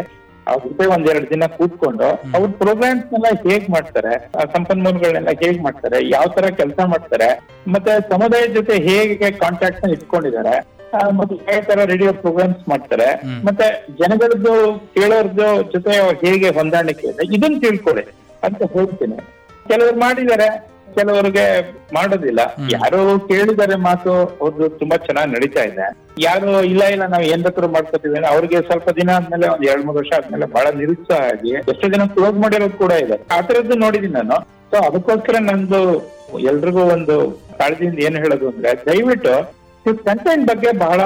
ಅವ್ರ 0.47 0.61
ಜೊತೆ 0.65 0.85
ಒಂದ್ 0.93 1.09
ಎರಡು 1.11 1.27
ದಿನ 1.31 1.45
ಕೂತ್ಕೊಂಡು 1.57 2.07
ಅವ್ರ 2.37 2.49
ಪ್ರೋಗ್ರಾಮ್ಸ್ 2.61 3.05
ನೆಲ್ಲ 3.13 3.29
ಹೇಗ್ 3.45 3.67
ಮಾಡ್ತಾರೆ 3.71 4.13
ಆ 4.35 4.45
ಸಂಪನ್ಮೂಲಗಳನ್ನೆಲ್ಲ 4.55 5.33
ಹೇಗ್ 5.43 5.61
ಮಾಡ್ತಾರೆ 5.63 5.99
ಯಾವ 6.09 6.27
ತರ 6.37 6.47
ಕೆಲಸ 6.61 6.79
ಮಾಡ್ತಾರೆ 6.93 7.29
ಮತ್ತೆ 7.69 7.93
ಸಮುದಾಯದ 8.11 8.53
ಜೊತೆ 8.55 8.77
ಹೇಗೆ 8.87 9.29
ಕಾಂಟ್ಯಾಕ್ಟ್ನ 9.39 9.91
ಇಟ್ಕೊಂಡಿದ್ದಾರೆ 9.97 10.55
ಮತ್ತೆ 11.13 11.37
ಯಾವ 11.47 11.61
ತರ 11.69 11.85
ರೇಡಿಯೋ 11.91 12.13
ಪ್ರೋಗ್ರಾಮ್ಸ್ 12.23 12.65
ಮಾಡ್ತಾರೆ 12.69 13.07
ಮತ್ತೆ 13.45 13.67
ಜನಗಳದ್ದು 14.01 14.55
ಕೇಳೋರ್ದು 14.95 15.47
ಜೊತೆ 15.71 15.95
ಹೇಗೆ 16.25 16.51
ಹೊಂದಾಣಿಕೆ 16.59 17.07
ಇದೆ 17.13 17.25
ಇದನ್ನ 17.37 17.57
ತಿಳ್ಕೊಳ್ಳಿ 17.61 18.05
ಅಂತ 18.43 18.63
ಹೇಳ್ತೀನಿ. 18.75 19.19
ಕೆಲವರು 19.67 19.97
ಮಾಡಿದ್ದಾರೆ 19.99 20.49
ಕೆಲವರಿಗೆ 20.95 21.45
ಮಾಡೋದಿಲ್ಲ. 21.95 22.41
ಯಾರು 22.73 23.21
ಕೇಳಿದರೆ 23.29 23.77
ಮಾತು 23.77 24.13
ಅವ್ರದ್ದು 24.41 24.69
ತುಂಬಾ 24.69 24.97
ಚೆನ್ನಾಗಿ 24.97 25.33
ನಡೀತಾ 25.33 25.63
ಇದೆ. 25.63 25.87
ಯಾರು 26.19 26.63
ಇಲ್ಲ 26.63 26.83
ಇಲ್ಲ 26.85 27.07
ನಾವು 27.07 27.23
ಏನ್ 27.23 27.43
ಬೇಕಾದ್ರೂ 27.43 27.73
ಮಾಡ್ಕೋತೀವಿ. 27.73 28.27
ಅವ್ರಿಗೆ 28.27 28.61
ಸ್ವಲ್ಪ 28.61 28.89
ದಿನ 28.89 29.11
ಆದ್ಮೇಲೆ 29.11 29.49
ಒಂದ್ 29.49 29.65
ಎರಡ್ 29.65 29.85
ಮೂರು 29.85 29.99
ವರ್ಷ 29.99 30.13
ಆದ್ಮೇಲೆ 30.17 30.47
ಬಹಳ 30.47 30.67
ನಿರುತ್ಸಾಹ 30.79 31.21
ಆಗಿ 31.21 31.51
ಎಷ್ಟೋ 31.51 31.89
ಜನ 31.89 32.07
ಕ್ಲೋಸ್ 32.07 32.35
ಮಾಡಿರೋದು 32.35 32.79
ಕೂಡ 32.79 32.93
ಇದೆ. 32.93 33.19
ಆ 33.37 33.41
ತರದ್ದು 33.41 33.75
ನೋಡಿದೀನಿ 33.75 34.13
ನಾನು. 34.13 34.39
ಸೊ 34.71 34.77
ಅದಕ್ಕೋಸ್ಕರ 34.83 35.37
ನಂದು 35.41 35.81
ಎಲ್ರಿಗೂ 36.39 36.81
ಒಂದು 36.81 37.17
ಕಾಳಜಿಯಿಂದ 37.59 37.99
ಏನ್ 37.99 38.17
ಹೇಳೋದು 38.17 38.49
ಅಂದ್ರೆ 38.49 38.71
ದಯವಿಟ್ಟು 38.87 39.35
ಕಂಟೆಂಟ್ 40.05 40.47
ಬಗ್ಗೆ 40.47 40.73
ಬಹಳ 40.79 41.01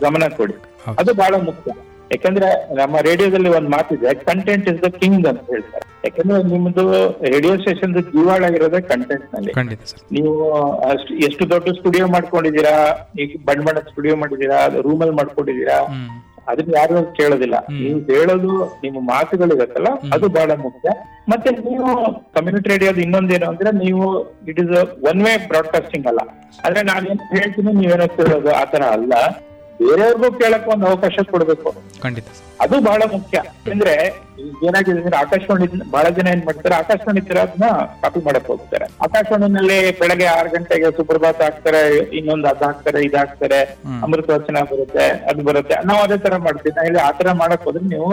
ಗಮನ 0.00 0.22
ಕೊಡಿ. 0.36 0.54
ಅದು 0.98 1.14
ಬಹಳ 1.14 1.34
ಮುಖ್ಯ. 1.34 1.72
ಯಾಕಂದ್ರೆ 2.12 2.48
ನಮ್ಮ 2.80 2.96
ರೇಡಿಯೋದಲ್ಲಿ 3.08 3.50
ಒಂದು 3.58 3.70
ಮಾತಿದೆ 3.76 4.10
ಕಂಟೆಂಟ್ 4.28 4.66
ಇಸ್ 4.72 4.80
ದ 4.84 4.88
ಕಿಂಗ್ 5.00 5.26
ಅಂತ 5.30 5.42
ಹೇಳ್ತಾರೆ. 5.52 5.84
ಯಾಕಂದ್ರೆ 6.06 6.38
ನಿಮ್ದು 6.52 6.84
ರೇಡಿಯೋ 7.34 7.52
ಸ್ಟೇಷನ್ 7.62 7.94
ಜೀವಾಳ 8.14 8.42
ಇರೋದೇ 8.56 8.80
ಕಂಟೆಂಟ್ನಲ್ಲಿ 8.90 9.52
ನೀವು 10.16 10.32
ಅಷ್ಟು 10.90 11.14
ಎಷ್ಟು 11.28 11.44
ದೊಡ್ಡ 11.52 11.68
ಸ್ಟುಡಿಯೋ 11.78 12.06
ಮಾಡ್ಕೊಂಡಿದ್ದೀರಾ 12.16 12.74
ಈಗ 13.24 13.30
ಬಣ್ಣ 13.48 13.60
ಬಣ್ಣದ 13.68 13.86
ಸ್ಟುಡಿಯೋ 13.92 14.16
ಮಾಡಿದೀರಾ 14.22 14.58
ರೂಮ್ 14.86 15.02
ಅಲ್ಲಿ 15.06 15.16
ಮಾಡ್ಕೊಂಡಿದ್ದೀರಾ 15.20 15.78
ಅದನ್ನ 16.50 16.72
ಯಾರು 16.78 17.00
ಕೇಳೋದಿಲ್ಲ. 17.18 17.56
ನೀವು 17.82 17.98
ಹೇಳೋದು 18.08 18.52
ನಿಮ್ಮ 18.84 18.98
ಮಾತುಗಳಿರುತ್ತಲ್ಲ 19.10 19.90
ಅದು 20.14 20.26
ಬಹಳ 20.36 20.54
ಮುಖ್ಯ. 20.64 20.88
ಮತ್ತೆ 21.32 21.50
ನೀವು 21.68 21.88
ಕಮ್ಯುನಿಟಿ 22.36 22.68
ರೇಡಿಯೋದು 22.72 23.00
ಇನ್ನೊಂದೇನು 23.04 23.46
ಅಂದ್ರೆ 23.50 23.70
ನೀವು 23.84 24.06
it 24.50 24.60
is 24.64 24.72
one 25.10 25.20
way 25.26 25.32
broadcasting 25.50 26.08
ಅಲ್ಲ. 26.12 26.22
ಅಂದ್ರೆ 26.64 26.82
ನಾನು 26.90 27.04
ಏನ್ 27.12 27.22
ಹೇಳ್ತೀನಿ 27.36 27.72
ನೀವೇನೋ 27.80 28.08
ಕೇಳೋದು 28.18 28.50
ಆತರ 28.62 28.82
ಅಲ್ಲ. 28.96 29.12
ಬೇರೆಯವ್ರಿಗೂ 29.80 30.38
ಕೇಳಕ್ 30.38 30.66
ಒಂದು 30.68 30.86
ಅವಕಾಶ 30.86 31.24
ಕೊಡ್ಬೇಕು. 31.30 31.68
ಖಂಡಿತ. 32.02 32.26
ಅದು 32.60 32.76
ಬಹಳ 32.80 33.02
ಮುಖ್ಯ. 33.12 33.38
ಅಂದ್ರೆ 33.72 33.94
ಏನಾಗಿದೆ 34.62 34.98
ಅಂದ್ರೆ 34.98 35.16
ಆಕಾಶವಾಣಿ 35.16 35.66
ಬಹಳ 35.90 36.06
ಜನ 36.08 36.26
ಏನ್ 36.26 36.42
ಮಾಡ್ತಾರೆ 36.44 36.74
ಆಕಾಶವಾಣಿ 36.74 37.20
ತರ 37.20 37.38
ಅದನ್ನ 37.38 37.66
ಕಾಪಿ 38.02 38.20
ಮಾಡಕ್ 38.20 38.46
ಹೋಗ್ತಾರೆ. 38.46 38.86
ಆಕಾಶವಾಣಿನಲ್ಲಿ 39.06 39.78
ಬೆಳಗ್ಗೆ 40.00 40.26
ಆರು 40.28 40.50
ಗಂಟೆಗೆ 40.50 40.90
ಸುಪ್ರಭಾತ್ 40.98 41.42
ಹಾಕ್ತಾರೆ 41.42 41.80
ಇನ್ನೊಂದು 42.18 42.48
ಅದ್ 42.48 42.64
ಹಾಕ್ತಾರೆ 42.64 43.00
ಇದ್ 43.04 43.16
ಹಾಕ್ತಾರೆ 43.16 43.60
ಅಮೃತ 44.02 44.30
ವಚನ 44.30 44.62
ಬರುತ್ತೆ 44.72 45.06
ಅದು 45.30 45.42
ಬರುತ್ತೆ. 45.44 45.76
ನಾವು 45.84 46.02
ಅದೇ 46.02 46.18
ತರ 46.18 46.36
ಮಾಡ್ತೀವಿ. 46.38 46.74
ನಾ 46.76 46.82
ಹೇಳಿ 46.82 47.00
ಆ 47.00 47.10
ತರ 47.12 47.32
ಮಾಡಕ್ 47.32 47.64
ಹೋದ್ರೆ 47.64 47.84
ನೀವು 47.86 48.10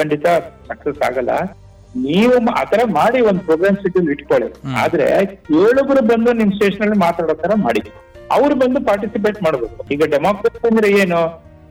ಖಂಡಿತ 0.00 0.26
ಸಕ್ಸಸ್ 0.68 1.02
ಆಗಲ್ಲ. 1.02 1.32
ನೀವು 2.04 2.34
ಆತರ 2.52 2.80
ಮಾಡಿ 2.90 3.20
ಒಂದು 3.20 3.40
ಪ್ರೋಗ್ರಾಮ್ 3.40 3.76
ಶೆಡ್ಯೂಲ್ 3.76 4.10
ಇಟ್ಕೊಳ್ಳಿ. 4.14 4.48
ಆದ್ರೆ 4.76 5.06
ಕೇಳುಗರು 5.46 6.02
ಬಂದು 6.10 6.32
ನಿಮ್ 6.32 6.52
ಸ್ಟೇಷನ್ 6.52 6.82
ಅಲ್ಲಿ 6.82 6.98
ಮಾತಾಡೋ 6.98 7.34
ತರ 7.44 7.52
ಮಾಡಿ. 7.64 7.82
ಅವ್ರು 8.30 8.54
ಬಂದು 8.54 8.80
ಪಾರ್ಟಿಸಿಪೇಟ್ 8.86 9.38
ಮಾಡ್ಬೇಕು 9.42 9.80
ಈಗ 9.94 10.04
ಡೆಮಾಕ್ರಸಿ 10.10 10.66
ಅಂದ್ರೆ 10.70 10.88
ಏನು? 11.00 11.20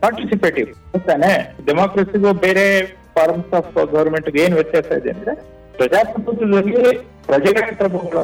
ಪಾರ್ಟಿಸಿಪೇಟಿವ್ 0.01 0.69
ಗೊತ್ತಾನೆ 0.91 1.29
ಡೆಮಾಕ್ರಸಿಗೂ 1.65 2.31
ಬೇರೆ 2.43 2.65
ಫಾರ್ಮ್ಸ್ 3.15 3.53
ಆಫ್ 3.53 3.71
ಗವರ್ಮೆಂಟ್ 3.93 4.27
ಏನ್ 4.37 4.53
ವ್ಯತ್ಯಾಸ 4.53 4.89
ಇದೆ 4.99 5.11
ಅಂದ್ರೆ 5.11 5.33
ಪ್ರಜಾಪ್ರಭುತ್ವದಲ್ಲಿ 5.77 6.75
ಪ್ರಜೆಗಳ 7.25 7.63
ಪ್ರಭುಗಳು 7.79 8.23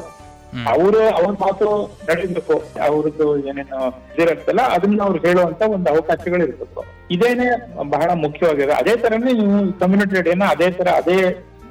ಅವರು 0.71 0.99
ಅವ್ರ 1.11 1.31
ಮಾತು 1.39 1.67
ನಡೀಬೇಕು 2.09 2.55
ಅವ್ರದ್ದು 2.87 3.27
ಏನೇನು 3.43 3.79
ಇದಿರುತ್ತಲ್ಲ 4.11 4.61
ಅದನ್ನ 4.75 4.99
ಅವ್ರು 5.01 5.19
ಹೇಳುವಂತ 5.23 5.61
ಒಂದು 5.75 5.87
ಅವಕಾಶಗಳು 5.89 6.43
ಇರ್ಬೇಕು. 6.45 6.81
ಇದೇನೆ 7.09 7.47
ಬಹಳ 7.89 8.09
ಮುಖ್ಯವಾಗಿದೆ. 8.23 8.73
ಅದೇ 8.73 8.93
ತರನೇ 8.95 9.31
ನೀವು 9.39 9.47
ಕಮ್ಯುನಿಟಿ 9.79 10.15
ರೇಡಿಯೋನ 10.15 10.47
ಅದೇ 10.53 10.67
ತರ 10.71 10.89
ಅದೇ 11.01 11.17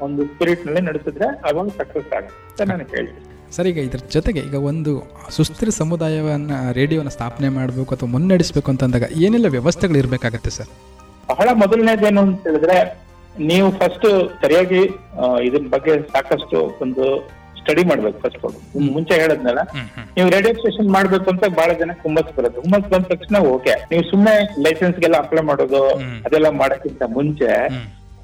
ಒಂದು 0.01 0.23
ಸ್ಪಿರಿಟ್ನಲ್ಲಿ 0.25 0.83
ನಡೆಸಿದ್ರೆ 0.89 1.29
ಅವಾಗ 1.45 1.69
ಸಕ್ಸಸ್ 1.79 2.13
ಆಗುತ್ತೆ 2.19 2.65
ನಾನು 2.65 2.85
ಹೇಳ್ತೀನಿ 2.93 3.32
ಸರ್ 3.53 3.69
ಈಗ 3.69 3.79
ಇದ್ರ 3.87 4.01
ಜೊತೆಗೆ 4.15 4.41
ಈಗ 4.41 4.59
ಒಂದು 4.69 4.93
ಸುಸ್ಥಿರ 5.31 5.71
ಸಮುದಾಯವನ್ನು 5.79 6.57
ರೇಡಿಯೋನ 6.73 7.11
ಸ್ಥಾಪನೆ 7.17 7.49
ಮಾಡಬೇಕು 7.57 7.91
ಅಥವಾ 7.97 8.09
ಮುನ್ನಡೆಸಬೇಕು 8.09 8.69
ಅಂತಂದಾಗ 8.73 9.07
ಏನೆಲ್ಲ 9.23 9.49
ವ್ಯವಸ್ಥೆಗಳು 9.57 9.99
ಇರಬೇಕಾಗತ್ತೆ 10.03 10.51
ಸರ್? 10.51 10.71
ಬಹಳ 11.29 11.49
ಮೊದಲನೇದೇನು 11.63 12.21
ಅಂತ 12.25 12.41
ಹೇಳಿದ್ರೆ 12.49 12.79
ನೀವು 13.45 13.69
ಫಸ್ಟ್ 13.79 14.07
ಸರಿಯಾಗಿ 14.43 14.81
ಇದ್ರ 15.47 15.63
ಬಗ್ಗೆ 15.75 15.93
ಸಾಕಷ್ಟು 16.15 16.57
ಒಂದು 16.81 17.05
ಸ್ಟಡಿ 17.61 17.83
ಮಾಡ್ಬೇಕು 17.89 18.19
ಫಸ್ಟ್ 18.23 18.43
ಮುಂಚೆ 18.91 19.15
ಹೇಳದ್ನಲ್ಲ 19.21 19.61
ನೀವು 20.17 20.29
ರೇಡಿಯೋ 20.31 20.53
ಸ್ಟೇಷನ್ 20.61 20.89
ಮಾಡ್ಬೇಕು 20.97 21.29
ಅಂತ 21.33 21.45
ಬಹಳ 21.59 21.71
ಜನ 21.81 21.93
ಹುಮ್ಮಸ್ 22.03 22.31
ಬರುತ್ತೆ 22.37 22.61
ಹುಮ್ಮಸ್ 22.61 22.87
ಬಂದ 22.93 23.05
ತಕ್ಷಣ 23.13 23.39
ಓಕೆ 23.53 23.75
ನೀವು 23.91 24.05
ಸುಮ್ಮನೆ 24.11 24.35
ಲೈಸೆನ್ಸ್ 24.65 24.99
ಗೆಲ್ಲ 24.99 25.17
ಅಪ್ಲೈ 25.23 25.45
ಮಾಡೋದು 25.51 25.83
ಅದೆಲ್ಲ 26.27 26.51
ಮಾಡಕ್ಕಿಂತ 26.59 27.03
ಮುಂಚೆ 27.15 27.51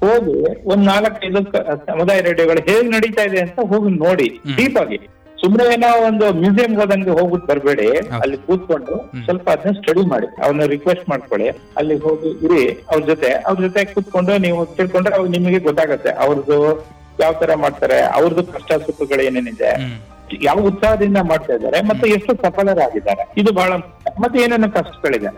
ಹೋಗಿ 0.01 0.35
ಒಂದ್ 0.65 0.83
ನಾಲ್ಕೈದು 0.85 1.39
ಸಮುದಾಯ 1.87 2.19
ರೇಡಿಯೋಗಳು 2.27 2.61
ಹೇಗ್ 2.67 2.89
ನಡೀತಾ 2.93 3.23
ಇದೆ 3.23 3.39
ಅಂತ 3.45 3.65
ಹೋಗಿ 3.71 3.89
ನೋಡಿ 3.99 4.27
ಡೀಪ್ 4.55 4.77
ಆಗಿ. 4.83 4.99
ಸುಮ್ಮನೆ 5.41 5.65
ಏನೋ 5.73 5.89
ಒಂದು 6.07 6.25
ಮ್ಯೂಸಿಯಂ 6.33 6.71
ಹೋದಂಗೆ 6.79 7.09
ಹೋಗ್ಬಿಟ್ಟು 7.09 7.47
ಬರಬೇಡಿ. 7.47 7.87
ಅಲ್ಲಿ 8.21 8.37
ಕೂತ್ಕೊಂಡು 8.37 8.95
ಸ್ವಲ್ಪ 9.25 9.49
ಅದನ್ನ 9.49 9.73
ಸ್ಟಡಿ 9.79 10.03
ಮಾಡಿ. 10.13 10.27
ಅವ್ರನ್ನ 10.43 10.65
ರಿಕ್ವೆಸ್ಟ್ 10.73 11.09
ಮಾಡ್ಕೊಳ್ಳಿ. 11.09 11.47
ಅಲ್ಲಿ 11.49 11.95
ಹೋಗಿ 12.05 12.29
ಇರಿ 12.45 12.63
ಅವ್ರ 12.91 13.01
ಜೊತೆ. 13.11 13.31
ಅವ್ರ 13.47 13.57
ಜೊತೆ 13.61 13.83
ಕೂತ್ಕೊಂಡು 13.93 14.37
ನೀವು 14.45 14.65
ತಿಳ್ಕೊಂಡ್ರೆ 14.77 15.15
ಅವ್ರು 15.15 15.31
ನಿಮಗೆ 15.31 15.59
ಗೊತ್ತಾಗತ್ತೆ. 15.59 16.11
ಅವ್ರದ್ದು 16.25 16.57
ಯಾವ 17.19 17.31
ತರ 17.33 17.55
ಮಾಡ್ತಾರೆ 17.55 17.99
ಅವ್ರದ್ದು 18.17 18.43
ಕಷ್ಟ 18.55 18.71
ಸುಖಗಳು 18.87 19.21
ಏನೇನಿದೆ. 19.29 19.71
ಯಾವ 20.43 20.57
ಉತ್ಸಾಹದಿಂದ 20.59 21.17
ಮಾಡ್ತಾ 21.29 21.53
ಇದ್ದಾರೆ 21.53 21.79
ಮತ್ತೆ 21.81 22.09
ಎಷ್ಟು 22.09 22.33
ಸಫಲರಾಗಿದ್ದಾರೆ. 22.43 23.23
ಇದು 23.37 23.51
ಬಹಳ 23.53 23.71
ಮುಖ್ಯ. 23.73 24.11
ಮತ್ತೆ 24.21 24.39
ಏನೇನು 24.39 24.69
ಕಷ್ಟಗಳಿದೆ. 24.71 25.31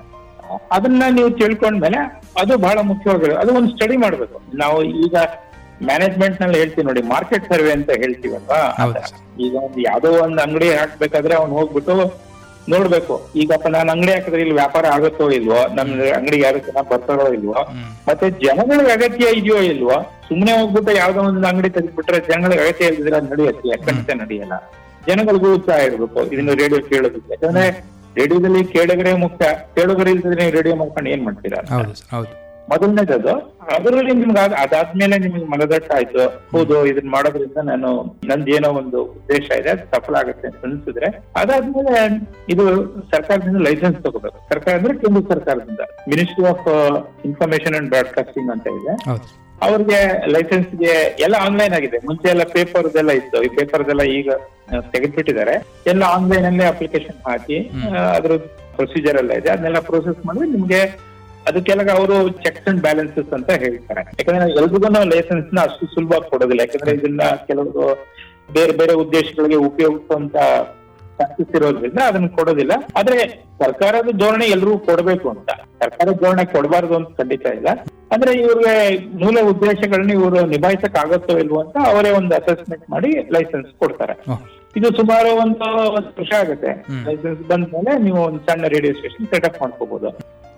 ಅದನ್ನ 0.72 1.04
ನೀವು 1.10 1.30
ತಿಳ್ಕೊಂಡ್ಮೇಲೆ 1.30 2.00
ಅದು 2.42 2.58
ಬಹಳ 2.58 2.78
ಮುಖ್ಯವಾಗಿರೋದು 2.82 3.40
ಅದು 3.40 3.52
ಒಂದು 3.54 3.70
ಸ್ಟಡಿ 3.76 3.98
ಮಾಡ್ಬೇಕು. 3.98 4.38
ನಾವು 4.54 4.84
ಈಗ 4.84 5.16
ಮ್ಯಾನೇಜ್ಮೆಂಟ್ನಲ್ಲಿ 5.86 6.58
ಹೇಳ್ತೀವಿ 6.58 6.84
ನೋಡಿ 6.88 7.02
ಮಾರ್ಕೆಟ್ 7.02 7.54
ಸರ್ವೆ 7.54 7.72
ಅಂತ 7.72 7.90
ಹೇಳ್ತೀವಲ್ವಾ? 7.90 8.60
ಈಗ 9.40 9.56
ಒಂದು 9.56 9.82
ಯಾವ್ದೋ 9.82 10.10
ಒಂದ್ 10.24 10.40
ಅಂಗಡಿ 10.40 10.74
ಹಾಕ್ಬೇಕಾದ್ರೆ 10.74 11.34
ಅವ್ನು 11.34 11.54
ಹೋಗ್ಬಿಟ್ಟು 11.56 11.96
ನೋಡ್ಬೇಕು. 12.70 13.32
ಈಗಪ್ಪ 13.36 13.68
ನಾನು 13.68 13.92
ಅಂಗಡಿ 13.92 14.12
ಹಾಕಿದ್ರೆ 14.12 14.42
ಇಲ್ಲಿ 14.42 14.54
ವ್ಯಾಪಾರ 14.54 14.86
ಆಗುತ್ತೋ 14.86 15.30
ಇಲ್ವೋ? 15.30 15.68
ನಮ್ 15.78 15.90
ಅಂಗಡಿಗೆ 16.18 16.44
ಯಾರು 16.44 16.60
ಜನ 16.60 16.82
ಬರ್ತಾರೋ 16.92 17.34
ಇಲ್ವೋ? 17.34 17.62
ಮತ್ತೆ 18.08 18.30
ಜನಗಳಿಗೆ 18.30 18.92
ಅಗತ್ಯ 18.92 19.30
ಇದೆಯೋ 19.32 19.58
ಇಲ್ವೋ? 19.58 19.98
ಸುಮ್ನೆ 20.28 20.52
ಹೋಗ್ಬಿಟ್ಟು 20.52 20.92
ಯಾವ್ದೋ 20.92 21.22
ಒಂದು 21.22 21.48
ಅಂಗಡಿ 21.48 21.70
ತೆಗೆದ್ಬಿಟ್ರೆ 21.70 22.20
ಜನಗಳಿಗೆ 22.32 22.62
ಅಗತ್ಯ 22.62 22.86
ಇಲ್ದಿದ್ರೆ 22.86 23.16
ಅದು 23.16 23.30
ನಡೆಯುತ್ತೆ. 23.30 23.78
ಖಂಡಿತ 23.88 24.16
ನಡೆಯಲ್ಲ. 24.22 24.54
ಜನಗಳಿಗೂ 25.08 25.54
ಉತ್ಸಾಹ 25.56 25.80
ಇರ್ಬೇಕು. 25.84 26.34
ಇದನ್ನು 26.34 26.54
ರೇಡಿಯೋ 26.54 26.82
ಕೇಳೋದಕ್ಕೆ. 26.82 27.32
ಯಾಕಂದ್ರೆ 27.32 27.66
ರೇಡಿಯೋದಲ್ಲಿ 28.20 28.64
ಕೇಳಿದ್ರೆ 28.66 29.14
ಮುಖ್ಯ. 29.14 29.46
ಕೇಳುಗರೆ 29.76 30.12
ಇಲ್ದಿದ್ರೆ 30.12 30.42
ನೀವು 30.42 30.56
ರೇಡಿಯೋ 30.56 30.76
ಮಾಡ್ಕೊಂಡು 30.76 31.10
ಏನ್ 31.10 31.24
ಮಾಡ್ತೀರಾ? 31.24 31.62
ಮೊದಲನೇದದು 32.70 33.34
ಅದರಲ್ಲಿ 33.78 34.12
ನಿಮ್ಗೆ 34.12 34.40
ಅದ್- 34.40 34.56
ಅದಾದ್ಮೇಲೆ 34.56 35.18
ನಿಮ್ಗೆ 35.18 35.46
ಮನದಟ್ಟ 35.46 35.92
ಆಯ್ತು. 35.92 36.28
ಹೌದು 36.52 36.86
ಇದನ್ನ 36.86 37.10
ಮಾಡೋದ್ರಿಂದ 37.10 37.58
ನಾನು 37.64 38.20
ನಂದ್ 38.26 38.50
ಏನೋ 38.50 38.70
ಒಂದು 38.70 39.04
ಉದ್ದೇಶ 39.04 39.52
ಇದೆ 39.60 39.70
ಅದು 39.70 39.96
ಸಫಲ 39.96 40.16
ಆಗುತ್ತೆ 40.16 40.48
ಅಂತ 40.48 40.58
ಅನ್ಸಿದ್ರೆ 40.64 41.24
ಅದಾದ್ಮೇಲೆ 41.36 42.22
ಇದು 42.50 42.86
ಸರ್ಕಾರದಿಂದ 43.12 43.58
ಲೈಸೆನ್ಸ್ 43.58 44.04
ತಗೋಬೇಕು. 44.04 44.38
ಸರ್ಕಾರ 44.54 44.76
ಅಂದ್ರೆ 44.76 44.94
ಕೇಂದ್ರ 44.94 45.34
ಸರ್ಕಾರದಿಂದ. 45.34 45.80
Ministry 46.10 46.46
of 46.46 46.68
information 47.26 47.76
and 47.76 47.90
broadcasting 47.90 48.52
ಅಂತ 48.52 48.68
ಇದೆ. 48.68 49.10
ಅವ್ರಿಗೆ 49.62 50.28
ಲೈಸೆನ್ಸ್ಗೆ 50.32 51.18
ಎಲ್ಲ 51.20 51.36
ಆನ್ಲೈನ್ 51.36 51.74
ಆಗಿದೆ. 51.74 51.98
ಮುಂಚೆ 51.98 52.30
ಎಲ್ಲ 52.30 52.44
ಪೇಪರ್ 52.44 52.88
ಇತ್ತು. 53.10 53.44
ಈ 53.44 53.48
ಪೇಪರ್ 53.48 54.02
ಈಗ 54.02 54.30
ತೆಗೆದ್ಬಿಟ್ಟಿದ್ದಾರೆ. 54.92 55.68
ಎಲ್ಲ 55.88 56.04
ಆನ್ಲೈನ್ 56.04 56.46
ಅಲ್ಲೇ 56.46 56.66
ಅಪ್ಲಿಕೇಶನ್ 56.66 57.28
ಹಾಕಿ 57.28 57.72
ಅದ್ರ 58.16 58.32
ಪ್ರೊಸೀಜರ್ 58.76 59.18
ಎಲ್ಲ 59.18 59.32
ಇದೆ. 59.32 59.50
ಅದನ್ನೆಲ್ಲ 59.50 59.80
ಪ್ರೋಸೆಸ್ 59.80 60.26
ಮಾಡಿದ್ರೆ 60.26 60.50
ನಿಮ್ಗೆ 60.50 61.11
ಅದಕ್ಕೆಲ್ಲ 61.48 61.92
ಅವರು 61.92 62.30
ಚೆಕ್ಸ್ 62.30 62.68
ಅಂಡ್ 62.70 62.82
ಬ್ಯಾಲೆನ್ಸಸ್ 62.82 63.34
ಅಂತ 63.34 63.52
ಹೇಳ್ತಾರೆ. 63.64 64.02
ಯಾಕಂದ್ರೆ 64.20 64.52
ಎಲ್ರಿಗೂ 64.52 65.10
ಲೈಸೆನ್ಸ್ನ 65.14 65.60
ಅಷ್ಟು 65.60 65.86
ಸುಲಭವಾಗಿ 65.94 66.30
ಕೊಡೋದಿಲ್ಲ. 66.30 66.62
ಯಾಕಂದ್ರೆ 66.62 66.94
ಇದನ್ನ 66.98 67.22
ಕೆಲವರು 67.48 67.86
ಬೇರೆ 68.54 68.74
ಬೇರೆ 68.78 68.94
ಉದ್ದೇಶಗಳಿಗೆ 68.94 69.56
ಉಪಯೋಗಿಸುವಂತ 69.56 70.36
ಸಕ್ಸಸ್ 71.20 71.56
ಇರೋದ್ರಿಂದ 71.56 72.00
ಅದನ್ನ 72.08 72.28
ಕೊಡೋದಿಲ್ಲ. 72.28 72.74
ಆದ್ರೆ 72.98 73.18
ಸರ್ಕಾರದ 73.64 74.12
ಧೋರಣೆ 74.18 74.46
ಎಲ್ರಿಗೂ 74.46 74.78
ಕೊಡಬೇಕು 74.78 75.30
ಅಂತ. 75.30 75.50
ಸರ್ಕಾರದ 75.82 76.14
ಧೋರಣೆ 76.24 76.46
ಕೊಡಬಾರ್ದು 76.46 76.96
ಅಂತ 76.96 77.10
ಖಂಡಿತ 77.18 77.46
ಇಲ್ಲ. 77.46 77.70
ಅಂದ್ರೆ 78.14 78.32
ಇವ್ರಿಗೆ 78.40 78.74
ಮೂಲ 79.24 79.38
ಉದ್ದೇಶಗಳನ್ನ 79.50 80.12
ಇವರು 80.12 80.46
ನಿಭಾಯಿಸಕ್ 80.46 80.98
ಆಗತ್ತೋ 81.06 81.38
ಇಲ್ವೋ 81.38 81.60
ಅಂತ 81.60 81.78
ಅವರೇ 81.86 82.12
ಒಂದು 82.12 82.36
ಅಸೆಸ್ಮೆಂಟ್ 82.36 82.90
ಮಾಡಿ 82.90 83.12
ಲೈಸೆನ್ಸ್ 83.12 83.70
ಕೊಡ್ತಾರೆ. 83.80 84.16
ಇದು 84.76 84.90
ಸುಮಾರು 84.98 85.30
ಒಂದು 85.44 85.66
ಒಂದು 85.98 86.18
ವರ್ಷ 86.20 86.34
ಆಗುತ್ತೆ. 86.34 86.72
ಲೈಸೆನ್ಸ್ 87.10 87.42
ಬಂದ್ಮೇಲೆ 87.48 88.00
ನೀವು 88.04 88.18
ಒಂದು 88.18 88.40
ಸಣ್ಣ 88.40 88.66
ರೇಡಿಯೋ 88.68 88.94
ಸ್ಟೇಷನ್ 88.94 89.28
ಸೆಟಪ್ 89.28 89.62
ಮಾಡ್ಕೋಬಹುದು 89.62 90.12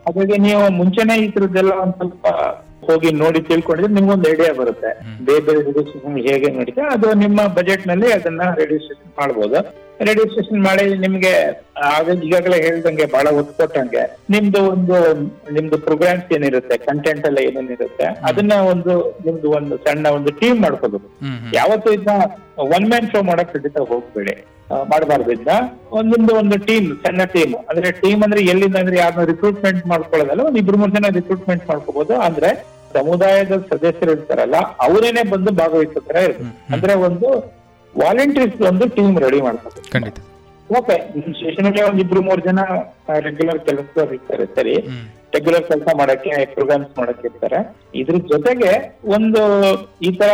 ಹಾಗಾಗಿ 0.06 0.38
ನೀವು 0.38 0.72
ಮುಂಚೆನೆ 0.72 1.16
ಇದ್ರದ್ದೆಲ್ಲ 1.18 1.70
ತರದ್ದೆಲ್ಲ 1.70 1.82
ಒಂದ್ 1.82 1.93
ಸ್ವಲ್ಪ 1.93 2.28
ಹೋಗಿ 2.88 3.12
ನೋಡಿ 3.12 3.41
ತಿಳ್ಕೊಂಡಿದ್ರೆ 3.41 3.93
ನಿಮ್ಗೊಂದು 3.93 4.30
ಐಡಿಯಾ 4.30 4.54
ಬರುತ್ತೆ. 4.54 4.89
ಬೇರೆ 5.26 5.41
ಬೇರೆ 5.41 5.60
ರೇಡಿಯೋ 5.64 5.84
ಸ್ಟೇಷನ್ 5.86 6.18
ಹೇಗೆ 6.18 6.51
ನಡೀತೆ 6.51 6.82
ಅದು 6.82 7.14
ನಿಮ್ಮ 7.14 7.47
ಬಜೆಟ್ನಲ್ಲಿ 7.47 8.12
ಅದನ್ನ 8.12 8.41
ರೇಡಿಯೋ 8.56 8.80
ಸ್ಟೇಷನ್ 8.80 9.14
ಮಾಡ್ಬೋದು. 9.18 9.82
ರೇಡಿಯೋ 10.00 10.26
ಸ್ಟೇಷನ್ 10.26 10.62
ಮಾಡಿ 10.62 10.84
ನಿಮ್ಗೆ 10.98 11.32
ಈಗಾಗಲೇ 12.24 12.58
ಹೇಳ್ದಂಗೆ 12.62 13.06
ಬಹಳ 13.06 13.28
ಒತ್ತು 13.38 13.54
ಕೊಟ್ಟಂಗೆ 13.60 14.04
ನಿಮ್ದು 14.30 14.62
ಒಂದು 14.70 14.98
ನಿಮ್ದು 15.52 15.78
ಪ್ರೋಗ್ರಾಮ್ಸ್ 15.78 16.32
ಏನಿರುತ್ತೆ 16.34 16.78
ಕಂಟೆಂಟ್ 16.86 17.26
ಎಲ್ಲ 17.26 17.39
ಏನೇನಿರುತ್ತೆ 17.50 18.08
ಅದನ್ನ 18.24 18.56
ಒಂದು 18.72 18.94
ನಿಮ್ದು 19.26 19.50
ಒಂದು 19.52 19.78
ಸಣ್ಣ 19.86 20.08
ಒಂದು 20.10 20.32
ಟೀಮ್ 20.41 20.60
ಮಾಡ್ಕೋಬೇಕು 20.62 21.10
ಯಾವತ್ತೂ 21.56 21.91
ಇದನ್ನ 21.94 22.16
ಒನ್ 22.70 22.88
ಮ್ಯಾನ್ 22.88 23.10
ಶೋ 23.14 23.22
ಮಾಡಕ್ 23.24 23.52
ಖಂಡಿತ 23.54 23.78
ಹೋಗ್ಬೇಡಿ. 23.91 24.36
ಮಾಡಬಾರ್ದು 24.89 25.32
ಇದನ್ನ 25.32 25.56
ಒಂದೊಂದು 25.91 26.34
ಒಂದು 26.36 26.58
ಟೀಮ್ 26.68 26.88
ಸಣ್ಣ 27.04 27.24
ಟೀಮ್ 27.34 27.56
ಅಂದ್ರೆ 27.70 27.89
ಟೀಮ್ 28.00 28.22
ಅಂದ್ರೆ 28.24 28.41
ಎಲ್ಲಿಂದ 28.46 28.78
ಅಂದ್ರೆ 28.78 28.98
ಯಾರನ್ನ 28.98 29.26
ರಿಕ್ರೂಟ್ಮೆಂಟ್ 29.26 29.84
ಮಾಡ್ಕೊಳ್ಳೋದಲ್ಲ 29.88 30.44
ಒಂದ್ 30.44 30.60
ಇಬ್ರು 30.62 30.78
ಮೂರ್ 30.78 30.91
ಜನ 30.91 31.10
ರಿಕ್ರೂಟ್ಮೆಂಟ್ 31.16 31.66
ಮಾಡ್ಕೋಬಹುದು 31.70 32.16
ಅಂದ್ರೆ 32.20 32.52
ಸಮುದಾಯದ 32.96 33.54
ಸದಸ್ಯರು 33.70 34.12
ಇರ್ತಾರಲ್ಲ 34.12 34.58
ಅವರೇನೆ 34.82 35.24
ಬಂದು 35.30 35.52
ಭಾಗವಹಿಸ್ತಾರೆ 35.60 36.24
ಇರ್ಬೇಕು 36.26 36.52
ಅಂದ್ರೆ 36.74 36.94
ಒಂದು 37.06 37.30
ವಾಲಂಟಿಯರ್ಸ್ 38.02 38.62
ಒಂದು 38.70 38.86
ಟೀಮ್ 38.96 39.16
ರೆಡಿ 39.26 39.39
ಮಾಡ್ತಾರೆ. 39.48 39.82
ಖಂಡಿತ. 39.96 40.18
ಓಕೆ 40.80 40.96
ಸ್ಟೇಷನ್ 41.38 41.68
ಅಲ್ಲಿ 41.70 41.82
ಒಂದ್ 41.88 42.00
ಇಬ್ರು 42.04 42.22
ಮೂರ್ 42.28 42.41
ಜನ 42.48 42.60
ರೆಗ್ಯುಲರ್ 43.28 43.60
ಕೆಲಸದವ್ರು 43.68 44.14
ಇರ್ತಾರೆ 44.18 44.46
ಸರಿ. 44.58 44.76
ರೆಗ್ಯುಲರ್ 45.36 45.66
ಕೆಲಸ 45.72 45.88
ಮಾಡಕ್ಕೆ 46.02 46.32
ಪ್ರೋಗ್ರಾಮ್ಸ್ 46.56 46.94
ಮಾಡಕ್ಕೆ 47.00 47.26
ಇರ್ತಾರೆ. 47.30 47.60
ಇದ್ರ 48.02 48.18
ಜೊತೆಗೆ 48.32 48.72
ಒಂದು 49.18 49.41
ಈ 50.08 50.12
ತರ 50.22 50.32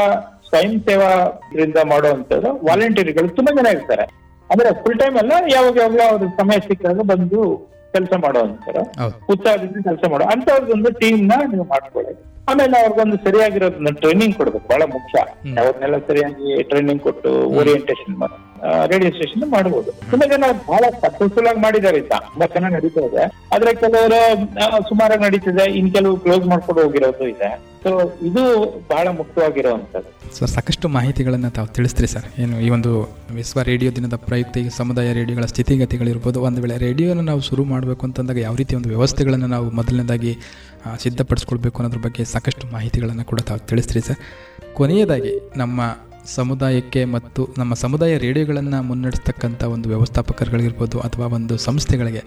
ಸ್ವಯಂ 0.49 0.73
ಸೇವಾ 0.87 1.09
ಇದರಿಂದ 1.51 1.79
ಮಾಡುವಂತದ್ದು 1.91 2.51
ವಾಲಂಟಿಯರ್ಗಳು 2.67 3.35
ತುಂಬಾ 3.39 3.51
ಜನ 3.59 3.67
ಇರ್ತಾರೆ. 3.77 4.05
ಅಂದ್ರೆ 4.49 4.69
ಫುಲ್ 4.83 4.99
ಟೈಮ್ 5.01 5.17
ಅಲ್ಲ 5.21 5.33
ಯಾವಾಗ 5.55 5.75
ಯಾವಾಗ 5.83 6.01
ಅವ್ರ 6.11 6.29
ಸಮಯ 6.39 6.59
ಸಿಕ್ಕಾಗ 6.69 7.01
ಬಂದು 7.11 7.41
ಕೆಲಸ 7.95 8.13
ಮಾಡುವಂತಾರೆ 8.23 8.81
ಉತ್ಸಾಹದಿಂದ 9.33 9.79
ಕೆಲಸ 9.89 10.03
ಮಾಡೋ 10.11 10.25
ಅಂತವ್ರದ್ದೊಂದು 10.33 10.89
ಟೀಮ್ನ 11.01 11.33
ನೀವು 11.51 11.65
ಮಾಡ್ಕೊಳ್ಳಿ. 11.73 12.13
ಆಮೇಲೆ 12.49 12.75
ಅವ್ರಿಗೊಂದು 12.81 13.17
ಸರಿಯಾಗಿರೋದನ್ನ 13.25 13.91
ಟ್ರೈನಿಂಗ್ 14.01 14.35
ಕೊಡ್ಬೇಕು. 14.39 14.65
ಬಹಳ 14.69 14.83
ಮುಖ್ಯ. 14.95 15.23
ಅವ್ರನ್ನೆಲ್ಲ 15.63 15.97
ಸರಿಯಾಗಿ 16.09 16.63
ಟ್ರೈನಿಂಗ್ 16.69 17.03
ಕೊಟ್ಟು 17.07 17.31
ಓರಿಯಂಟೇಶನ್ 17.59 18.15
ರೇಡಿಯೋ 18.91 19.09
ಸ್ಟೇಷನ್ 19.15 19.43
ಮಾಡಬಹುದು 19.51 19.89
ತುಂಬಾ 20.11 20.25
ಜನ 20.31 20.45
ಬಹಳ 20.67 20.83
ಸಕ್ಸಸ್ಫುಲ್ 21.03 21.47
ಆಗಿ 21.51 21.61
ಮಾಡಿದ್ದಾರೆ 21.65 21.99
ತುಂಬಾ 22.01 22.47
ಚೆನ್ನಾಗಿ 22.55 22.75
ನಡೀತಾ 22.77 23.01
ಇದೆ 23.09 23.23
ಆದ್ರೆ 23.55 23.71
ಕೆಲವರು 23.83 24.19
ಸುಮಾರಾಗಿ 24.89 25.23
ನಡೀತಿದೆ. 25.27 25.65
ಇನ್ 25.79 25.89
ಕೆಲವು 25.97 26.15
ಕ್ಲೋಸ್ 26.25 26.45
ಮಾಡ್ಕೊಂಡು 26.51 26.81
ಹೋಗಿರೋದು 26.83 27.27
ಇದೆ. 27.33 27.49
ಸೊ 27.83 27.89
ಇದು 28.29 28.43
ಬಹಳ 28.89 29.07
ಮುಖ್ಯವಾಗಿರುವಂತದ್ದು 29.19 30.09
ಸರ್ 30.37 30.49
ಸಾಕಷ್ಟು 30.55 30.87
ಮಾಹಿತಿಗಳನ್ನು 30.95 31.49
ತಾವು 31.57 31.67
ತಿಳಿಸ್ತೀರಿ 31.75 32.09
ಸರ್. 32.13 32.25
ಏನು 32.41 32.55
ಈ 32.65 32.67
ಒಂದು 32.75 32.91
ವಿಶ್ವ 33.35 33.61
ರೇಡಿಯೋ 33.69 33.89
ದಿನದ 33.97 34.15
ಪ್ರಯುಕ್ತ 34.27 34.57
ಈ 34.63 34.69
ಸಮುದಾಯ 34.79 35.09
ರೇಡಿಯೋಗಳ 35.19 35.45
ಸ್ಥಿತಿಗತಿಗಳಿರ್ಬೋದು. 35.53 36.37
ಒಂದು 36.47 36.59
ವೇಳೆ 36.63 36.75
ರೇಡಿಯೋನ 36.85 37.23
ನಾವು 37.29 37.41
ಶುರು 37.49 37.63
ಮಾಡಬೇಕು 37.71 38.03
ಅಂತಂದಾಗ 38.07 38.39
ಯಾವ 38.47 38.55
ರೀತಿ 38.61 38.73
ಒಂದು 38.79 38.89
ವ್ಯವಸ್ಥೆಗಳನ್ನು 38.93 39.47
ನಾವು 39.55 39.67
ಮೊದಲನೇದಾಗಿ 39.79 40.33
ಸಿದ್ಧಪಡಿಸ್ಕೊಳ್ಬೇಕು 40.97 41.83
ಅನ್ನೋದ್ರ 41.83 42.01
ಬಗ್ಗೆ 42.01 42.25
ಸಾಕಷ್ಟು 42.25 42.67
ಮಾಹಿತಿಗಳನ್ನು 42.67 43.25
ಕೂಡ 43.25 43.39
ತಾವು 43.39 43.59
ತಿಳಿಸ್ತೀರಿ 43.59 44.07
ಸರ್. 44.07 44.17
ಕೊನೆಯದಾಗಿ 44.73 45.33
ನಮ್ಮ 45.57 45.81
ಸಮುದಾಯಕ್ಕೆ 46.25 47.05
ಮತ್ತು 47.05 47.49
ನಮ್ಮ 47.57 47.73
ಸಮುದಾಯ 47.73 48.17
ರೇಡಿಯೋಗಳನ್ನು 48.17 48.81
ಮುನ್ನಡೆಸ್ತಕ್ಕಂಥ 48.81 49.63
ಒಂದು 49.63 49.89
ವ್ಯವಸ್ಥಾಪಕರುಗಳಿರ್ಬೋದು 49.89 50.99
ಅಥವಾ 50.99 51.25
ಒಂದು 51.25 51.57
ಸಂಸ್ಥೆಗಳಿಗೆ 51.57 52.23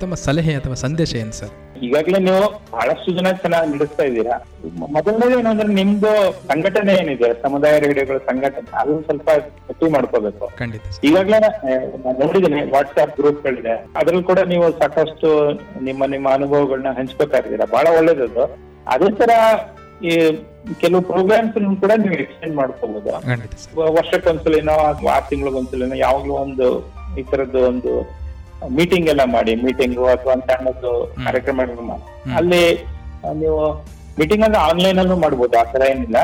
ತಮ್ಮ 0.00 0.14
ಸಲಹೆ 0.14 0.54
ಅಥವಾ 0.60 0.74
ಸಂದೇಶ 0.74 1.12
ಏನು 1.16 1.32
ಸರ್? 1.32 1.52
ಈಗಾಗಲೇ 1.86 2.18
ನೀವು 2.26 2.42
ಬಹಳಷ್ಟು 2.72 3.10
ಜನ 3.16 3.28
ಚೆನ್ನಾಗಿ 3.42 3.68
ನಡೆಸ್ತಾ 3.72 4.04
ಇದ್ದೀರಾ. 4.04 4.36
ಮೊದಲನೇ 4.64 4.92
ಮೊದಲನೇದು 4.96 5.38
ಏನಂದ್ರೆ 5.38 5.68
ನಿಮ್ದು 5.68 6.10
ಸಂಘಟನೆ 6.50 6.92
ಏನಿದೆ 7.00 7.28
ಸಮುದಾಯ 7.42 7.78
ರೇಡಿಯೋಗಳ 7.84 8.18
ಸಂಘಟನೆ 8.28 8.70
ಅದನ್ನ 8.80 9.00
ಸ್ವಲ್ಪ 9.08 9.28
ಗಟ್ಟಿ 9.68 9.90
ಮಾಡ್ಕೋಬೇಕು. 9.96 10.46
ಖಂಡಿತ 10.60 11.04
ಈಗಾಗಲೇ 11.08 11.38
ನಾನು 11.40 12.14
ನೋಡಿದ್ದೀನಿ 12.22 12.62
ವಾಟ್ಸ್ಆಪ್ 12.70 13.14
ಗ್ರೂಪ್ಗಳಿದೆ. 13.20 13.74
ಅದ್ರಲ್ಲಿ 14.00 14.24
ಕೂಡ 14.24 14.38
ನೀವು 14.52 14.66
ಸಾಕಷ್ಟು 14.80 15.30
ನಿಮ್ಮ 15.88 16.06
ನಿಮ್ಮ 16.06 16.28
ಅನುಭವಗಳನ್ನ 16.30 16.92
ಹಂಚ್ಕೋತಾ 16.98 17.40
ಬಹಳ 17.76 17.86
ಒಳ್ಳೇದದು. 18.00 18.44
ಅದೇ 18.94 19.10
ತರ 19.20 19.30
ಈ 20.02 20.12
ಕೆಲವು 20.80 21.02
ಪ್ರೋಗ್ರಾಮ್ಸ್ 21.02 21.54
ಕೂಡ 21.82 21.92
ನೀವು 22.04 22.14
ಎಕ್ಸ್ಟೆಂಡ್ 22.14 22.56
ಮಾಡ್ಕೋಬಹುದು 22.56 23.10
ವರ್ಷಕ್ಕೊಂದ್ಸಲಿನೋ 23.98 24.72
ಅಥವಾ 24.72 25.12
ಆರು 25.16 25.28
ತಿಂಗಳಿಗೊಂದ್ಸಲಿನೋ 25.30 25.94
ಯಾವಾಗ್ಲೂ 25.94 26.34
ಒಂದು 26.34 26.68
ಈ 27.20 27.22
ತರದ್ದು 27.22 27.60
ಒಂದು 27.68 27.92
ಮೀಟಿಂಗ್ 28.70 29.08
ಎಲ್ಲ 29.08 29.24
ಮಾಡಿ 29.26 29.54
ಮೀಟಿಂಗ್ 29.62 29.98
ಅಥವಾ 30.06 30.32
ಒಂದು 30.32 30.46
ಸಣ್ಣದ್ದು 30.50 30.92
ಕಾರ್ಯಕ್ರಮ 31.24 31.60
ಅಲ್ಲಿ 32.36 32.62
ನೀವು 33.34 33.58
ಮೀಟಿಂಗ್ 34.18 34.44
ಅಂದ್ರೆ 34.44 34.60
ಆನ್ಲೈನ್ 34.62 34.98
ಅಲ್ಲೂ 34.98 35.16
ಮಾಡ್ಬೋದು 35.16 35.54
ಆ 35.58 35.64
ತರ 35.64 35.82
ಏನಿಲ್ಲ. 35.84 36.18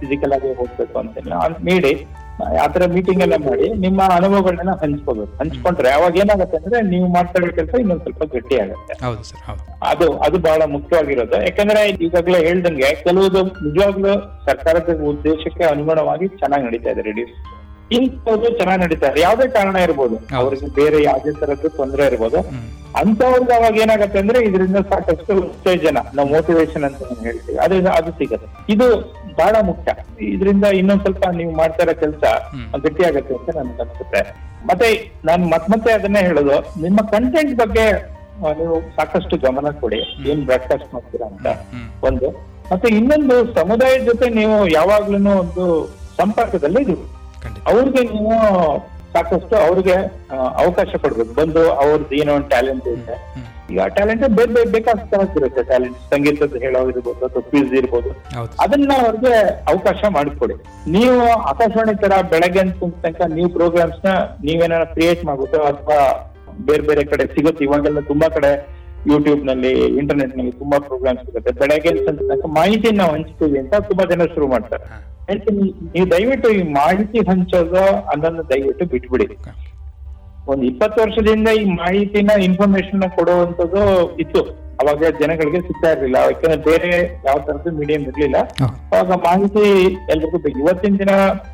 ಫಿಸಿಕಲ್ 0.00 0.32
ಆಗಿ 0.32 0.48
ಹೋಗ್ಬೇಕು 0.54 0.98
ಅಂತಿಲ್ಲ 0.98 1.32
ಅದ್ 1.44 1.56
ನೀಡಿ 1.64 1.92
ಆ 2.60 2.66
ತರ 2.66 2.86
ಮೀಟಿಂಗ್ 2.86 3.22
ಎಲ್ಲ 3.22 3.36
ಮಾಡಿ 3.38 3.66
ನಿಮ್ಮ 3.78 4.02
ಅನುಭವಗಳನ್ನ 4.10 4.72
ಹಂಚ್ಕೋಬೇಕು 4.80 5.32
ಹಂಚ್ಕೊಂಡ್ರೆ 5.40 5.90
ಅವಾಗ 5.90 6.16
ಏನಾಗುತ್ತೆ 6.16 6.56
ಅಂದ್ರೆ 6.56 6.82
ನೀವು 6.82 7.06
ಮಾಡ್ತಾ 7.08 7.38
ಇರೋ 7.40 7.52
ಕೆಲಸ 7.52 7.74
ಇನ್ನೊಂದು 7.80 8.02
ಸ್ವಲ್ಪ 8.02 8.24
ಗಟ್ಟಿ 8.34 8.56
ಆಗುತ್ತೆ. 8.56 8.94
ಅದು 9.82 10.06
ಅದು 10.18 10.38
ಬಹಳ 10.38 10.62
ಮುಖ್ಯವಾಗಿರೋದು. 10.66 11.36
ಯಾಕಂದ್ರೆ 11.42 11.82
ಈಗಾಗಲೇ 12.06 12.38
ಹೇಳ್ದಂಗೆ 12.46 12.90
ಕೆಲವು 13.04 13.26
ನಿಜವಾಗ್ಲೂ 13.62 14.14
ಸರ್ಕಾರದ 14.46 14.96
ಉದ್ದೇಶಕ್ಕೆ 15.08 15.64
ಅನುಗುಣವಾಗಿ 15.64 16.28
ಚೆನ್ನಾಗಿ 16.40 16.64
ನಡೀತಾ 16.64 16.90
ಇದೆ 16.90 17.24
ಇಂಥವ್ರು 17.92 18.50
ಚೆನ್ನಾಗಿ 18.50 18.82
ನಡೀತಾರೆ. 18.82 19.20
ಯಾವುದೇ 19.20 19.48
ಕಾರಣ 19.48 19.76
ಇರ್ಬೋದು. 19.76 20.36
ಅವ್ರಿಗೆ 20.36 20.74
ಬೇರೆ 20.74 21.02
ಯಾವ್ದೇ 21.02 21.32
ತರದ್ದು 21.32 21.68
ತೊಂದರೆ 21.68 22.06
ಇರ್ಬೋದು. 22.06 22.36
ಅಂತವ್ರಿಗೆ 22.96 23.54
ಅವಾಗ 23.56 23.76
ಏನಾಗತ್ತೆ 23.76 24.18
ಅಂದ್ರೆ 24.18 24.44
ಇದರಿಂದ 24.44 24.76
ಸಾಕಷ್ಟು 24.76 25.38
ಉತ್ತೇಜನ 25.38 25.98
ನಾವು 26.14 26.28
ಮೋಟಿವೇಶನ್ 26.28 26.84
ಅಂತ 26.84 27.02
ನಾನು 27.02 27.22
ಹೇಳ್ತೀವಿ. 27.22 27.58
ಅದರಿಂದ 27.58 27.88
ಅದು 27.88 28.10
ಸಿಗತ್ತೆ. 28.10 28.72
ಇದು 28.72 29.00
ಬಹಳ 29.38 29.56
ಮುಖ್ಯ. 29.62 29.92
ಇದರಿಂದ 30.24 30.64
ಇನ್ನೊಂದ್ 30.64 31.02
ಸ್ವಲ್ಪ 31.02 31.28
ನೀವು 31.28 31.56
ಮಾಡ್ತಾ 31.56 31.82
ಇರೋ 31.82 32.00
ಕೆಲಸ 32.00 32.24
ಗಟ್ಟಿಯಾಗತ್ತೆ 32.82 33.34
ಅಂತ 33.34 33.56
ನನ್ಗೆ 33.56 33.82
ಅನ್ಸುತ್ತೆ. 33.82 34.52
ಮತ್ತೆ 34.66 35.12
ನಾನು 35.24 35.46
ಮತ್ 35.46 35.70
ಮತ್ತೆ 35.70 35.92
ಅದನ್ನೇ 35.92 36.20
ಹೇಳೋದು 36.20 36.82
ನಿಮ್ಮ 36.82 37.00
ಕಂಟೆಂಟ್ 37.00 37.58
ಬಗ್ಗೆ 37.58 37.92
ನೀವು 38.58 38.80
ಸಾಕಷ್ಟು 38.96 39.36
ಗಮನ 39.36 39.70
ಕೊಡಿ. 39.70 39.98
ಏನ್ 40.26 40.44
ಬ್ರಾಡ್ಕಾಸ್ಟ್ 40.44 40.94
ಮಾಡ್ತೀರಾ 40.94 41.26
ಅಂತ. 41.26 41.46
ಒಂದು. 42.04 42.52
ಮತ್ತೆ 42.72 42.88
ಇನ್ನೊಂದು 42.88 43.54
ಸಮುದಾಯದ 43.54 44.04
ಜೊತೆ 44.04 44.30
ನೀವು 44.30 44.68
ಯಾವಾಗ್ಲೂ 44.68 45.30
ಒಂದು 45.30 45.86
ಸಂಪರ್ಕದಲ್ಲಿ 46.16 46.82
ಇರಿ. 46.82 47.21
ಅವ್ರಿಗೆ 47.72 48.02
ನೀವು 48.14 48.34
ಸಾಕಷ್ಟು 49.14 49.54
ಅವ್ರಿಗೆ 49.66 49.96
ಅವಕಾಶ 50.62 50.90
ಕೊಡ್ಬೇಕು. 51.02 51.32
ಬಂದು 51.40 51.62
ಅವ್ರದ್ದು 51.82 52.14
ಏನೋ 52.20 52.32
ಒಂದು 52.38 52.48
ಟ್ಯಾಲೆಂಟ್ 52.54 52.86
ಇದೆ 52.92 53.16
ಈಗ 53.72 53.84
ಟ್ಯಾಲೆಂಟ್ 53.96 54.22
ಬೇರೆ 54.38 54.50
ಬೇರೆ 54.54 54.68
ಬೇಕಾದ 54.74 54.98
ಇರುತ್ತೆ. 55.38 55.62
ಟ್ಯಾಲೆಂಟ್ 55.70 55.98
ಸಂಗೀತದ 56.12 56.56
ಹೇಳೋ 56.64 56.80
ಇರ್ಬೋದು 56.92 57.20
ಅಥವಾ 57.26 57.42
ಕ್ವಿಜ್ 57.50 57.74
ಇರ್ಬೋದು. 57.80 58.10
ಅದನ್ನ 58.64 58.92
ಅವ್ರಿಗೆ 59.04 59.34
ಅವಕಾಶ 59.72 60.00
ಮಾಡಿಕೊಡಿ. 60.16 60.56
ನೀವು 60.94 61.16
ಆಕಾಶವಾಣಿ 61.52 61.94
ತರ 62.04 62.12
ಬೆಳಗ್ಗೆ 62.32 62.60
ಅಂತ 62.64 62.90
ತನಕ 63.04 63.28
ನೀವು 63.38 63.48
ಪ್ರೋಗ್ರಾಮ್ಸ್ನ 63.58 64.12
ನೀವೇನಾರ 64.46 64.84
ಕ್ರಿಯೇಟ್ 64.94 65.22
ಮಾಡ್ಬೋದು 65.30 65.60
ಅಥವಾ 65.70 65.98
ಬೇರೆ 66.68 66.84
ಬೇರೆ 66.88 67.04
ಕಡೆ 67.12 67.26
ಸಿಗುತ್ತೆ. 67.34 67.64
ಇವಾಗೆಲ್ಲ 67.68 68.00
ತುಂಬಾ 68.12 68.28
ಕಡೆ 68.36 68.52
ಯೂಟ್ಯೂಬ್ನಲ್ಲಿ 69.10 69.72
ಇಂಟರ್ನೆಟ್ನಲ್ಲಿ 70.00 70.52
ತುಂಬಾ 70.60 70.78
ಪ್ರೋಗ್ರಾಮ್ಸ್ 70.88 71.24
ಸಿಗುತ್ತೆ. 71.26 71.52
ಬೆಳಗ್ಗೆ 71.60 71.90
ಮಾಹಿತಿಯನ್ನ 72.60 73.02
ಹಂಚ್ತೀವಿ 73.12 73.58
ಅಂತ 73.62 73.74
ತುಂಬಾ 73.90 74.04
ಜನ 74.12 74.26
ಶುರು 74.34 74.48
ಮಾಡ್ತಾರೆ. 74.54 74.84
ನೀವು 75.94 76.06
ದಯವಿಟ್ಟು 76.12 76.48
ಈ 76.58 76.62
ಮಾಹಿತಿ 76.80 77.18
ಹಂಚೋದು 77.28 77.84
ಅನ್ನೋದನ್ನ 78.12 78.42
ದಯವಿಟ್ಟು 78.52 78.84
ಬಿಟ್ಬಿಡಿ. 78.94 79.26
ಒಂದ್ 80.50 80.64
ಇಪ್ಪತ್ತು 80.68 80.98
ವರ್ಷದಿಂದ 81.02 81.48
ಈ 81.60 81.64
ಮಾಹಿತಿನ 81.82 82.30
ಇನ್ಫಾರ್ಮೇಶನ್ 82.46 83.04
ಕೊಡುವಂತದ್ದು 83.18 83.82
ಇತ್ತು. 84.22 84.42
ಅವಾಗ 84.82 85.10
ಜನಗಳಿಗೆ 85.20 85.60
ಸಿಗ್ತಾ 85.66 85.88
ಇರ್ಲಿಲ್ಲ. 85.92 86.18
ಯಾಕಂದ್ರೆ 86.30 86.56
ಬೇರೆ 86.68 86.90
ಯಾವ 87.26 87.36
ತರದ್ದು 87.46 87.70
ಮೀಡಿಯಂ 87.78 88.02
ಇರ್ಲಿಲ್ಲ. 88.10 88.38
ಅವಾಗ 88.92 89.18
ಮಾಹಿತಿ 89.26 89.64
ಎಲ್ರಿಗೂ 90.12 90.38
ಬೇಕು. 90.44 90.58
ಇವತ್ತಿನ 90.64 90.96
ದಿನ 91.02 91.12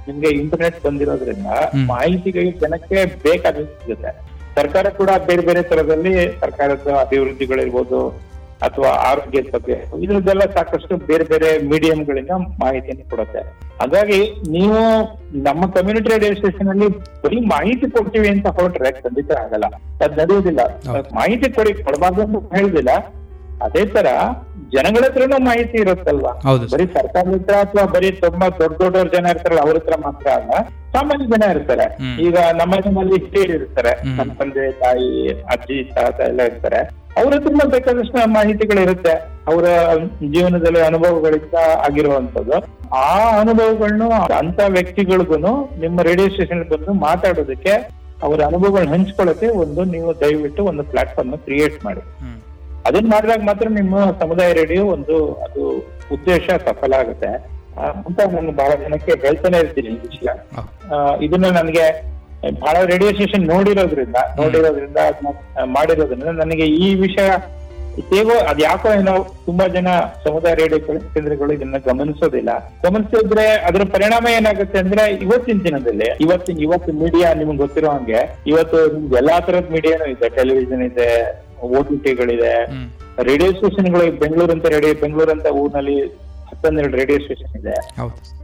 ನಿಮ್ಗೆ 0.09 0.31
ಇಂಟರ್ನೆಟ್ 0.43 0.79
ಬಂದಿರೋದ್ರಿಂದ 0.87 1.49
ಮಾಹಿತಿಗಾಗಿ 1.93 2.53
ಜನಕ್ಕೆ 2.63 2.99
ಬೇಕಾದ 3.27 3.57
ಸಿಗುತ್ತೆ. 3.81 4.13
ಸರ್ಕಾರ 4.59 4.87
ಕೂಡ 5.01 5.11
ಬೇರೆ 5.27 5.43
ಬೇರೆ 5.47 5.63
ತರದಲ್ಲಿ 5.63 6.15
ಸರ್ಕಾರದ 6.41 6.91
ಅಭಿವೃದ್ಧಿಗಳಿರ್ಬೋದು 7.01 8.01
ಅಥವಾ 8.67 8.91
ಆರೋಗ್ಯದ 9.11 9.49
ಬಗ್ಗೆ. 9.55 9.75
ಇದ್ರದ್ದೆಲ್ಲ 10.05 10.45
ಸಾಕಷ್ಟು 10.55 10.95
ಬೇರೆ 11.11 11.25
ಬೇರೆ 11.25 11.49
ಮೀಡಿಯಂಗಳಿಂದ 11.73 12.33
ಮಾಹಿತಿಯನ್ನು 12.63 13.05
ಕೊಡುತ್ತೆ. 13.11 13.43
ಹಾಗಾಗಿ 13.81 14.19
ನೀವು 14.57 14.81
ನಮ್ಮ 15.43 15.63
ಕಮ್ಯುನಿಟಿ 15.75 16.09
ರೇಡಿಯೋ 16.15 16.35
ಸ್ಟೇಷನ್ 16.35 16.69
ಅಲ್ಲಿ 16.69 16.89
ಬರೀ 17.25 17.39
ಮಾಹಿತಿ 17.55 17.89
ಕೊಡ್ತೀವಿ 17.97 18.29
ಅಂತ 18.29 18.47
ಹೊರಟ್ರೆ 18.57 18.91
ಖಂಡಿತ 19.05 19.31
ಆಗಲ್ಲ. 19.45 19.67
ಅದ್ 20.05 20.17
ನಡೆಯುವುದಿಲ್ಲ. 20.19 20.61
ಮಾಹಿತಿ 21.15 21.51
ಕೊಡಿ 21.53 21.75
ಕೊಡಬಾರ್ದು 21.87 22.23
ಅಂತ 22.23 22.55
ಹೇಳುದಿಲ್ಲ 22.55 22.95
ಅದೇ 23.67 23.85
ತರ 23.87 24.09
ಜನಗಳ 24.75 25.03
ಹತ್ರನೂ 25.09 25.39
ಮಾಹಿತಿ 25.49 25.77
ಇರುತ್ತಲ್ವಾ? 25.83 26.33
ಹೌದು 26.47 26.64
ಬರೀ 26.73 26.85
ಸರ್ಕಾರದ 26.97 27.35
ಹತ್ರ 27.37 27.55
ಅಥವಾ 27.64 27.85
ಬರೀ 27.95 28.09
ತುಂಬಾ 28.25 28.47
ದೊಡ್ಡ 28.61 28.77
ದೊಡ್ಡವ್ರ 28.83 29.09
ಜನ 29.14 29.33
ಇರ್ತಾರಲ್ಲ 29.35 29.62
ಅವ್ರ 29.66 29.77
ಹತ್ರ 29.81 29.97
ಮಾತ್ರ 30.07 30.27
ಅಲ್ಲ 30.39 30.53
ಸಾಮಾನ್ಯ 30.95 31.25
ಜನ 31.33 31.45
ಇರ್ತಾರೆ. 31.55 31.87
ಈಗ 32.27 32.37
ನಮ್ಮ 32.59 32.71
ಮನೆಯಲ್ಲಿ 32.75 33.19
ಹಿರಿಯರು 33.25 33.55
ಇರ್ತಾರೆ 33.59 33.93
ನಮ್ಮ 34.19 34.31
ತಂದೆ 34.41 34.64
ತಾಯಿ 34.83 35.09
ಅಜ್ಜಿ 35.55 35.79
ತಾತ 35.97 36.19
ಎಲ್ಲ 36.31 36.41
ಇರ್ತಾರೆ. 36.51 36.81
ಅವ್ರ 37.21 37.31
ಹತ್ರ 37.37 37.66
ಬೇಕಾದಷ್ಟು 37.75 38.25
ಮಾಹಿತಿಗಳು 38.37 38.81
ಇರುತ್ತೆ. 38.87 39.14
ಅವರ 39.51 39.66
ಜೀವನದಲ್ಲಿ 40.35 40.83
ಅನುಭವಗಳಿಂದ 40.89 41.59
ಆಗಿರುವಂತದ್ದು 41.87 42.59
ಆ 43.05 43.07
ಅನುಭವಗಳನ್ನು 43.43 44.09
ಅಂತ 44.41 44.61
ವ್ಯಕ್ತಿಗಳಿಗೂ 44.77 45.39
ನಿಮ್ಮ 45.85 45.99
ರೇಡಿಯೋ 46.09 46.29
ಸ್ಟೇಷನ್ 46.35 46.64
ಬಂದು 46.73 46.95
ಮಾತಾಡೋದಕ್ಕೆ 47.07 47.75
ಅವರ 48.27 48.39
ಅನುಭವಗಳನ್ನ 48.51 48.95
ಹಂಚ್ಕೊಳ್ಳೋಕೆ 48.97 49.49
ಒಂದು 49.62 49.83
ನೀವು 49.95 50.11
ದಯವಿಟ್ಟು 50.23 50.62
ಒಂದು 50.71 50.85
ಪ್ಲಾಟ್ಫಾರ್ಮ್ 50.93 51.37
ಕ್ರಿಯೇಟ್ 51.47 51.77
ಮಾಡಿ. 51.87 52.03
ಅದನ್ನ 52.89 53.07
ಮಾಡಿದಾಗ 53.09 53.41
ಮಾತ್ರ 53.43 53.68
ನಿಮ್ಮ 53.70 53.97
ಸಮುದಾಯ 54.20 54.53
ರೇಡಿಯೋ 54.53 54.86
ಒಂದು 54.86 55.16
ಅದು 55.45 55.62
ಉದ್ದೇಶ 56.12 56.47
ಸಫಲ 56.66 56.93
ಆಗುತ್ತೆ. 56.95 57.30
ಅಂತ 57.99 58.20
ನಾನು 58.32 58.53
ಬಹಳ 58.53 58.72
ಜನಕ್ಕೆ 58.82 59.12
ಹೇಳ್ತಾನೆ 59.22 59.59
ಇರ್ತೀನಿ 59.59 59.89
ಈ 59.89 59.99
ವಿಷಯ. 60.07 60.28
ಇದನ್ನ 61.20 61.47
ನನಗೆ 61.51 61.84
ಬಹಳ 62.61 62.76
ರೇಡಿಯೋ 62.84 63.11
ಸ್ಟೇಷನ್ 63.11 63.47
ನೋಡಿರೋದ್ರಿಂದ 63.47 64.18
ನೋಡಿರೋದ್ರಿಂದ 64.36 64.99
ಅದನ್ನ 65.09 65.30
ಮಾಡಿರೋದ್ರಿಂದ 65.72 66.34
ನನಗೆ 66.41 66.66
ಈ 66.78 66.95
ವಿಷಯ 66.97 67.28
ಹೇಗೋ 68.11 68.34
ಅದ್ 68.51 68.61
ಯಾಕೋ 68.62 68.89
ಏನೋ 68.93 69.14
ತುಂಬಾ 69.47 69.66
ಜನ 69.68 69.89
ಸಮುದಾಯ 70.24 70.55
ರೇಡಿಯೋ 70.55 70.78
ಕೇಂದ್ರಗಳು 71.14 71.53
ಇದನ್ನ 71.53 71.76
ಗಮನಿಸೋದಿಲ್ಲ. 71.86 72.51
ಗಮನಿಸಿದ್ರೆ 72.82 73.47
ಅದ್ರ 73.62 73.84
ಪರಿಣಾಮ 73.95 74.26
ಏನಾಗುತ್ತೆ 74.28 74.78
ಅಂದ್ರೆ 74.78 75.05
ಇವತ್ತಿನ 75.24 75.59
ದಿನದಲ್ಲಿ 75.64 76.09
ಇವತ್ತಿನ 76.20 76.59
ಇವತ್ತು 76.59 76.93
ಮೀಡಿಯಾ 76.93 77.34
ನಿಮ್ಗೆ 77.34 77.57
ಗೊತ್ತಿರೋ 77.57 77.91
ಹಂಗೆ 77.91 78.20
ಇವತ್ತು 78.47 78.78
ನಿಮ್ಗೆ 78.93 79.16
ಎಲ್ಲಾ 79.16 79.41
ತರದ 79.41 79.68
ಮೀಡಿಯಾನು 79.70 80.07
ಇದೆ 80.11 80.28
ಟೆಲಿವಿಷನ್ 80.36 80.82
ಇದೆ 80.82 81.09
ಓ 81.63 81.83
ಟಿ 81.89 81.97
ಟಿಗಳಿದೆ 81.97 82.55
ರೇಡಿಯೋ 83.29 83.51
ಸ್ಟೇಷನ್ಗಳು 83.53 84.05
ಬೆಂಗಳೂರು 84.23 84.53
ಅಂತ 84.53 84.67
ರೇಡಿಯೋ 84.75 84.95
ಬೆಂಗಳೂರು 84.95 85.31
ಅಂತ 85.31 85.47
ಊರಿನಲ್ಲಿ 85.61 85.97
ಹತ್ತೊಂದೆರಡು 86.51 86.97
ರೇಡಿಯೋ 86.97 87.19
ಸ್ಟೇಷನ್ 87.19 87.55
ಇದೆ. 87.61 87.75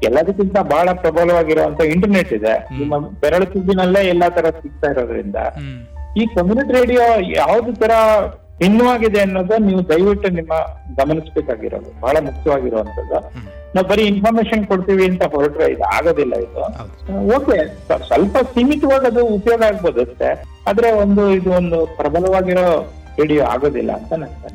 ಎಲ್ಲದಕ್ಕಿಂತ 0.02 0.56
ಬಹಳ 0.72 0.88
ಪ್ರಬಲವಾಗಿರುವಂತ 0.92 1.80
ಇಂಟರ್ನೆಟ್ 1.84 2.32
ಇದೆ. 2.32 2.54
ನಿಮ್ಮ 2.78 2.94
ಬೆರಳು 3.22 3.46
ತುದಿನಲ್ಲೇ 3.46 4.00
ಎಲ್ಲಾ 4.06 4.28
ತರ 4.28 4.50
ಸಿಗ್ತಾ 4.62 4.90
ಇರೋದ್ರಿಂದ. 4.90 5.36
ಈ 6.20 6.24
ಕಮ್ಯುನಿಟಿ 6.26 6.72
ರೇಡಿಯೋ 6.80 7.04
ಯಾವ್ದು 7.36 7.72
ತರ 7.74 7.92
ಭಿನ್ನವಾಗಿದೆ 8.58 9.20
ಅನ್ನೋದು 9.20 9.54
ನೀವು 9.58 9.80
ದಯವಿಟ್ಟು 9.88 10.28
ನಿಮ್ಮ 10.28 10.54
ಗಮನಿಸಬೇಕಾಗಿರೋದು. 10.98 11.90
ಬಹಳ 12.00 12.16
ಮುಖ್ಯವಾಗಿರುವಂತದ್ದು 12.20 13.20
ನಾವು 13.74 13.86
ಬರೀ 13.88 14.02
ಇನ್ಫಾರ್ಮೇಶನ್ 14.02 14.66
ಕೊಡ್ತೀವಿ 14.66 15.04
ಅಂತ 15.10 15.22
ಹೊರಟ್ರೆ 15.32 15.66
ಇದು 15.72 15.84
ಆಗೋದಿಲ್ಲ 15.96 16.34
ಇದು. 16.34 16.60
ಓಕೆ. 17.36 17.56
ಸ್ವಲ್ಪ 18.08 18.36
ಸೀಮಿತವಾಗಿ 18.54 19.06
ಅದು 19.06 19.26
ಉಪಯೋಗ 19.38 19.62
ಆಗ್ಬೋದು 19.62 20.00
ಅಷ್ಟೇ. 20.00 20.28
ಆದ್ರೆ 20.66 20.90
ಒಂದು 20.92 21.22
ಇದು 21.30 21.50
ಒಂದು 21.50 21.78
ಪ್ರಬಲವಾಗಿರೋ 21.96 22.68
ರೇಡಿಯೋ 23.20 23.44
ಆಗೋದಿಲ್ಲ 23.44 23.92
ಅಂತ 23.92 24.12
ನನ್ಗೆ. 24.12 24.52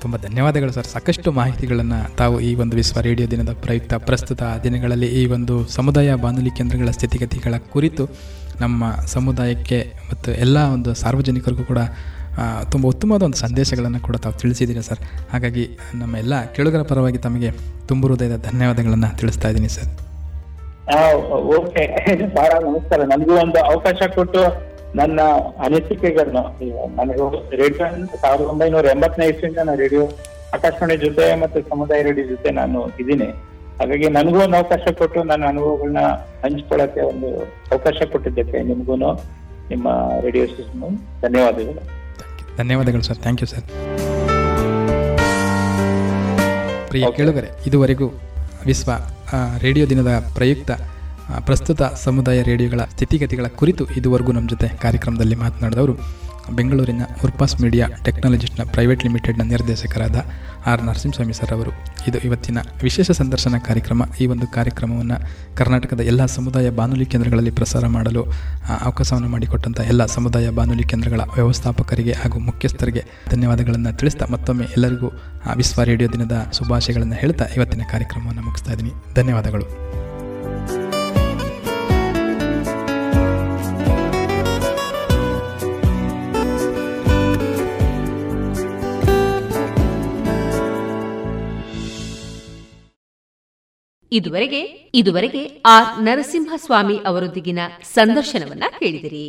ತುಂಬ 0.00 0.16
ಧನ್ಯವಾದಗಳು 0.16 0.72
ಸರ್. 0.72 0.86
ಸಾಕಷ್ಟು 0.86 1.32
ಮಾಹಿತಿಗಳನ್ನು 1.32 2.16
ತಾವು 2.16 2.40
ಈ 2.40 2.54
ಒಂದು 2.54 2.76
ವಿಶ್ವ 2.76 3.00
ರೇಡಿಯೋ 3.00 3.28
ದಿನದ 3.28 3.52
ಪ್ರಯುಕ್ತ 3.62 3.94
ಪ್ರಸ್ತುತ 3.94 4.42
ದಿನಗಳಲ್ಲಿ 4.64 5.08
ಈ 5.22 5.26
ಒಂದು 5.26 5.54
ಸಮುದಾಯ 5.68 6.14
ಬಾನುಲಿ 6.14 6.50
ಕೇಂದ್ರಗಳ 6.50 6.90
ಸ್ಥಿತಿಗತಿಗಳ 6.90 7.54
ಕುರಿತು 7.72 8.04
ನಮ್ಮ 8.60 8.84
ಸಮುದಾಯಕ್ಕೆ 9.06 9.78
ಮತ್ತು 10.10 10.30
ಎಲ್ಲ 10.32 10.58
ಒಂದು 10.74 10.94
ಸಾರ್ವಜನಿಕರಿಗೂ 10.94 11.64
ಕೂಡ 11.64 11.78
ತುಂಬ 12.72 12.86
ಉತ್ತಮವಾದ 12.86 13.22
ಒಂದು 13.22 13.36
ಸಂದೇಶಗಳನ್ನು 13.36 14.00
ಕೂಡ 14.00 14.16
ತಾವು 14.16 14.34
ತಿಳಿಸಿದ್ದೀರಿ 14.34 14.82
ಸರ್. 14.82 14.98
ಹಾಗಾಗಿ 15.32 15.64
ನಮ್ಮ 15.94 16.16
ಎಲ್ಲ 16.16 16.44
ಕೇಳುಗರ 16.44 16.82
ಪರವಾಗಿ 16.82 17.18
ತಮಗೆ 17.18 17.50
ತುಂಬ 17.88 18.06
ಹೃದಯದ 18.06 18.36
ಧನ್ಯವಾದಗಳನ್ನು 18.52 19.18
ತಿಳಿಸ್ತಾ 19.18 19.48
ಇದ್ದೀನಿ 19.48 19.68
ಸರ್. 19.68 19.90
ಓಕೆ. 21.58 21.84
ಬಹಳ 22.34 22.52
ನಮಸ್ಕಾರ. 22.64 23.00
ನನಗೂ 23.04 23.34
ಒಂದು 23.34 23.58
ಅವಕಾಶ 23.64 24.08
ಕೊಟ್ಟು 24.14 24.40
ನನ್ನ 24.98 25.20
ಅನಿಸಿಕೆಗಳನ್ನ 25.64 26.40
ನನಗೆ 26.96 27.24
ರೇಡಿಯೋ 27.56 27.86
ಸಾವಿರದ 28.22 28.46
ಒಂಬೈನೂರ 28.46 28.86
ಎಂಬತ್ತನೇ 28.86 29.26
ಇಸ್ವಿಯಿಂದ 29.28 29.60
ನಾನು 29.60 29.78
ರೇಡಿಯೋ 29.78 30.04
ಆಕಾಶವಾಣಿ 30.56 30.96
ಜೊತೆ 30.96 31.36
ಮತ್ತೆ 31.36 31.60
ಸಮುದಾಯ 31.70 32.02
ರೇಡಿಯೋ 32.02 32.26
ಜೊತೆ 32.26 32.50
ನಾನು 32.50 32.80
ಇದ್ದೀನಿ. 33.00 33.28
ಹಾಗಾಗಿ 33.78 34.08
ನನಗೂ 34.08 34.38
ಒಂದು 34.40 34.56
ಅವಕಾಶ 34.56 34.92
ಕೊಟ್ಟು 34.98 35.24
ನನ್ನ 35.24 35.44
ಅನುಭವಗಳನ್ನ 35.46 36.02
ಹಂಚ್ಕೊಳ್ಳಕ್ಕೆ 36.44 37.00
ಒಂದು 37.02 37.30
ಅವಕಾಶ 37.72 37.98
ಕೊಟ್ಟಿದ್ದಕ್ಕೆ 38.12 38.58
ನಿಮಗೂ 38.62 38.96
ನಿಮ್ಮ 39.70 39.88
ರೇಡಿಯೋ 40.20 40.46
ಸ್ಟೇಷನ್ 40.46 40.84
ಧನ್ಯವಾದಗಳು. 41.20 41.82
ಧನ್ಯವಾದಗಳು 42.56 43.02
ಸರ್. 43.02 43.18
ಥ್ಯಾಂಕ್ 43.18 43.42
ಯು 43.42 43.48
ಸರ್ 43.48 43.64
ಪ್ರಿಯ 46.90 47.06
ಕೇಳುಗರೆ 47.16 47.48
ಇದುವರೆಗೂ 47.66 48.06
ವಿಶ್ವ 48.64 48.90
ರೇಡಿಯೋ 49.58 49.86
ದಿನದ 49.88 50.12
ಪ್ರಯುಕ್ತ 50.34 50.70
ಪ್ರಸ್ತುತ 51.44 51.82
ಸಮುದಾಯ 51.82 52.42
ರೇಡಿಯೋಗಳ 52.42 52.80
ಸ್ಥಿತಿಗತಿಗಳ 52.90 53.46
ಕುರಿತು 53.46 53.86
ಇದುವರೆಗೂ 53.86 54.32
ನಮ್ಮ 54.32 54.48
ಜೊತೆ 54.48 54.68
ಕಾರ್ಯಕ್ರಮದಲ್ಲಿ 54.68 55.34
ಮಾತನಾಡಿದವರು 55.34 56.26
ಬೆಂಗಳೂರಿನ 56.54 57.02
ಉರ್ಪಾಸ್ 57.24 57.60
ಮೀಡಿಯಾ 57.60 57.86
ಟೆಕ್ನಾಲಜಿಸ್ಟ್ನ 58.04 58.64
ಪ್ರೈವೇಟ್ 58.70 59.04
ಲಿಮಿಟೆಡ್ನ 59.04 59.42
ನಿರ್ದೇಶಕರಾದ 59.42 60.16
ಆರ್ 60.66 60.84
ನರಸಿಂಹಸ್ವಾಮಿ 60.84 61.32
ಸರ್ 61.32 61.52
ಅವರು. 61.52 61.70
ಇದು 62.08 62.18
ಇವತ್ತಿನ 62.18 62.58
ವಿಶೇಷ 62.82 63.10
ಸಂದರ್ಶನ 63.10 63.54
ಕಾರ್ಯಕ್ರಮ. 63.66 64.02
ಈ 64.20 64.26
ಒಂದು 64.26 64.46
ಕಾರ್ಯಕ್ರಮವನ್ನು 64.46 65.14
ಕರ್ನಾಟಕದ 65.56 66.00
ಎಲ್ಲ 66.00 66.26
ಸಮುದಾಯ 66.26 66.70
ಬಾನುಲಿ 66.70 67.06
ಕೇಂದ್ರಗಳಲ್ಲಿ 67.06 67.50
ಪ್ರಸಾರ 67.50 67.86
ಮಾಡಲು 67.86 68.24
ಅವಕಾಶವನ್ನು 68.80 69.28
ಮಾಡಿಕೊಟ್ಟಂಥ 69.28 69.80
ಎಲ್ಲ 69.80 70.06
ಸಮುದಾಯ 70.06 70.50
ಬಾನುಲಿ 70.50 70.84
ಕೇಂದ್ರಗಳ 70.84 71.20
ವ್ಯವಸ್ಥಾಪಕರಿಗೆ 71.20 72.12
ಹಾಗೂ 72.12 72.38
ಮುಖ್ಯಸ್ಥರಿಗೆ 72.38 73.04
ಧನ್ಯವಾದಗಳನ್ನು 73.30 73.98
ತಿಳಿಸ್ತಾ 73.98 74.26
ಮತ್ತೊಮ್ಮೆ 74.30 74.64
ಎಲ್ಲರಿಗೂ 74.64 75.10
ವಿಶ್ವ 75.56 75.82
ರೇಡಿಯೋ 75.82 76.10
ದಿನದ 76.12 76.46
ಶುಭಾಶಯಗಳನ್ನು 76.52 77.14
ಹೇಳ್ತಾ 77.14 77.44
ಇವತ್ತಿನ 77.56 77.82
ಕಾರ್ಯಕ್ರಮವನ್ನು 77.90 78.42
ಮುಗಿಸ್ತಾ 78.42 78.72
ಇದ್ದೀನಿ. 78.72 78.90
ಧನ್ಯವಾದಗಳು. 79.14 80.05
ಇದುವರೆಗೆ 94.16 94.60
ಇದುವರೆಗೆ 94.94 95.62
ಆರ್ 95.66 96.02
ನರಸಿಂಹಸ್ವಾಮಿ 96.02 97.00
ಅವರೊಂದಿಗಿನ 97.06 97.58
ಸಂದರ್ಶನವನ್ನ 97.82 98.64
ಕೇಳಿದಿರಿ. 98.78 99.26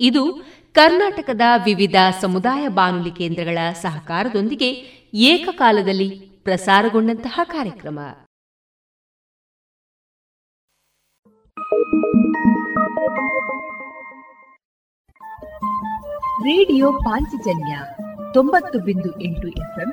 ಇದು 0.00 0.42
ಕರ್ನಾಟಕದ 0.72 1.40
ವಿವಿಧ 1.64 1.94
ಸಮುದಾಯ 2.20 2.68
ಬಾನುಲಿ 2.68 3.10
ಕೇಂದ್ರಗಳ 3.10 3.58
ಸಹಕಾರದೊಂದಿಗೆ 3.72 4.70
ಏಕಕಾಲದಲ್ಲಿ 5.14 6.08
ಪ್ರಸಾರಗೊಂಡಂತಹ 6.44 7.40
ಕಾರ್ಯಕ್ರಮ. 7.44 7.98
ರೇಡಿಯೋ 16.40 16.92
ಪಾಂಚಜನ್ಯ 16.92 17.78
ತೊಂಬತ್ತು 18.34 18.78
ಬಿಂದು 18.78 19.20
ಎಂಟು 19.20 19.48
ಎಫ್ಎಂ 19.48 19.92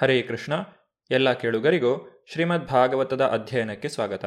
ಹರೇ 0.00 0.22
ಕೃಷ್ಣ, 0.22 0.52
ಎಲ್ಲ 1.10 1.32
ಕೇಳುಗರಿಗೂ 1.32 2.24
ಶ್ರೀಮದ್ 2.32 2.66
ಭಾಗವತದ 2.66 3.24
ಅಧ್ಯಯನಕ್ಕೆ 3.24 3.88
ಸ್ವಾಗತ. 3.88 4.24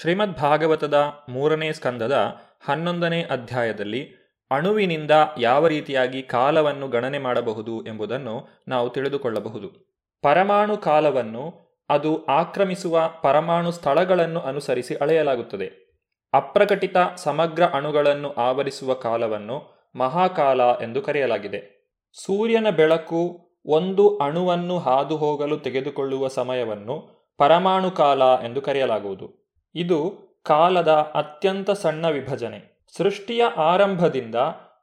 ಶ್ರೀಮದ್ 0.00 0.32
ಭಾಗವತದ 0.32 0.94
ಮೂರನೇ 1.28 1.72
ಸ್ಕಂದದ 1.72 2.36
ಹನ್ನೊಂದನೇ 2.64 3.22
ಅಧ್ಯಾಯದಲ್ಲಿ 3.22 4.10
ಅಣುವಿನಿಂದ 4.50 5.10
ಯಾವ 5.38 5.66
ರೀತಿಯಾಗಿ 5.66 6.22
ಕಾಲವನ್ನು 6.22 6.88
ಗಣನೆ 6.88 7.18
ಮಾಡಬಹುದು 7.18 7.86
ಎಂಬುದನ್ನು 7.86 8.48
ನಾವು 8.68 8.90
ತಿಳಿದುಕೊಳ್ಳಬಹುದು. 8.90 9.98
ಪರಮಾಣು 10.22 10.76
ಕಾಲವನ್ನು 10.76 11.54
ಅದು 11.88 12.24
ಆಕ್ರಮಿಸುವ 12.24 13.10
ಪರಮಾಣು 13.22 13.70
ಸ್ಥಳಗಳನ್ನು 13.70 14.40
ಅನುಸರಿಸಿ 14.40 14.94
ಅಳೆಯಲಾಗುತ್ತದೆ. 14.94 15.98
ಅಪ್ರಕಟಿತ 16.32 16.96
ಸಮಗ್ರ 17.16 17.64
ಅಣುಗಳನ್ನು 17.64 18.32
ಆವರಿಸುವ 18.32 18.94
ಕಾಲವನ್ನು 18.94 19.88
ಮಹಾಕಾಲ 19.96 20.60
ಎಂದು 20.60 21.02
ಕರೆಯಲಾಗಿದೆ. 21.02 21.82
ಸೂರ್ಯನ 22.24 22.70
ಬೆಳಕು 22.70 23.51
ಒಂದು 23.66 24.16
ಅಣುವನ್ನು 24.18 24.78
ಹಾದು 24.78 25.16
ಹೋಗಲು 25.16 25.56
ತೆಗೆದುಕೊಳ್ಳುವ 25.56 26.28
ಸಮಯವನ್ನು 26.28 27.08
ಪರಮಾಣು 27.38 27.90
ಕಾಲ 27.90 28.22
ಎಂದು 28.22 28.60
ಕರೆಯಲಾಗುವುದು. 28.60 29.54
ಇದು 29.74 29.98
ಕಾಲದ 30.44 30.88
ಅತ್ಯಂತ 30.88 31.70
ಸಣ್ಣ 31.70 32.08
ವಿಭಜನೆ. 32.08 32.86
ಸೃಷ್ಟಿಯ 32.96 33.44
ಆರಂಭದಿಂದ 33.56 34.34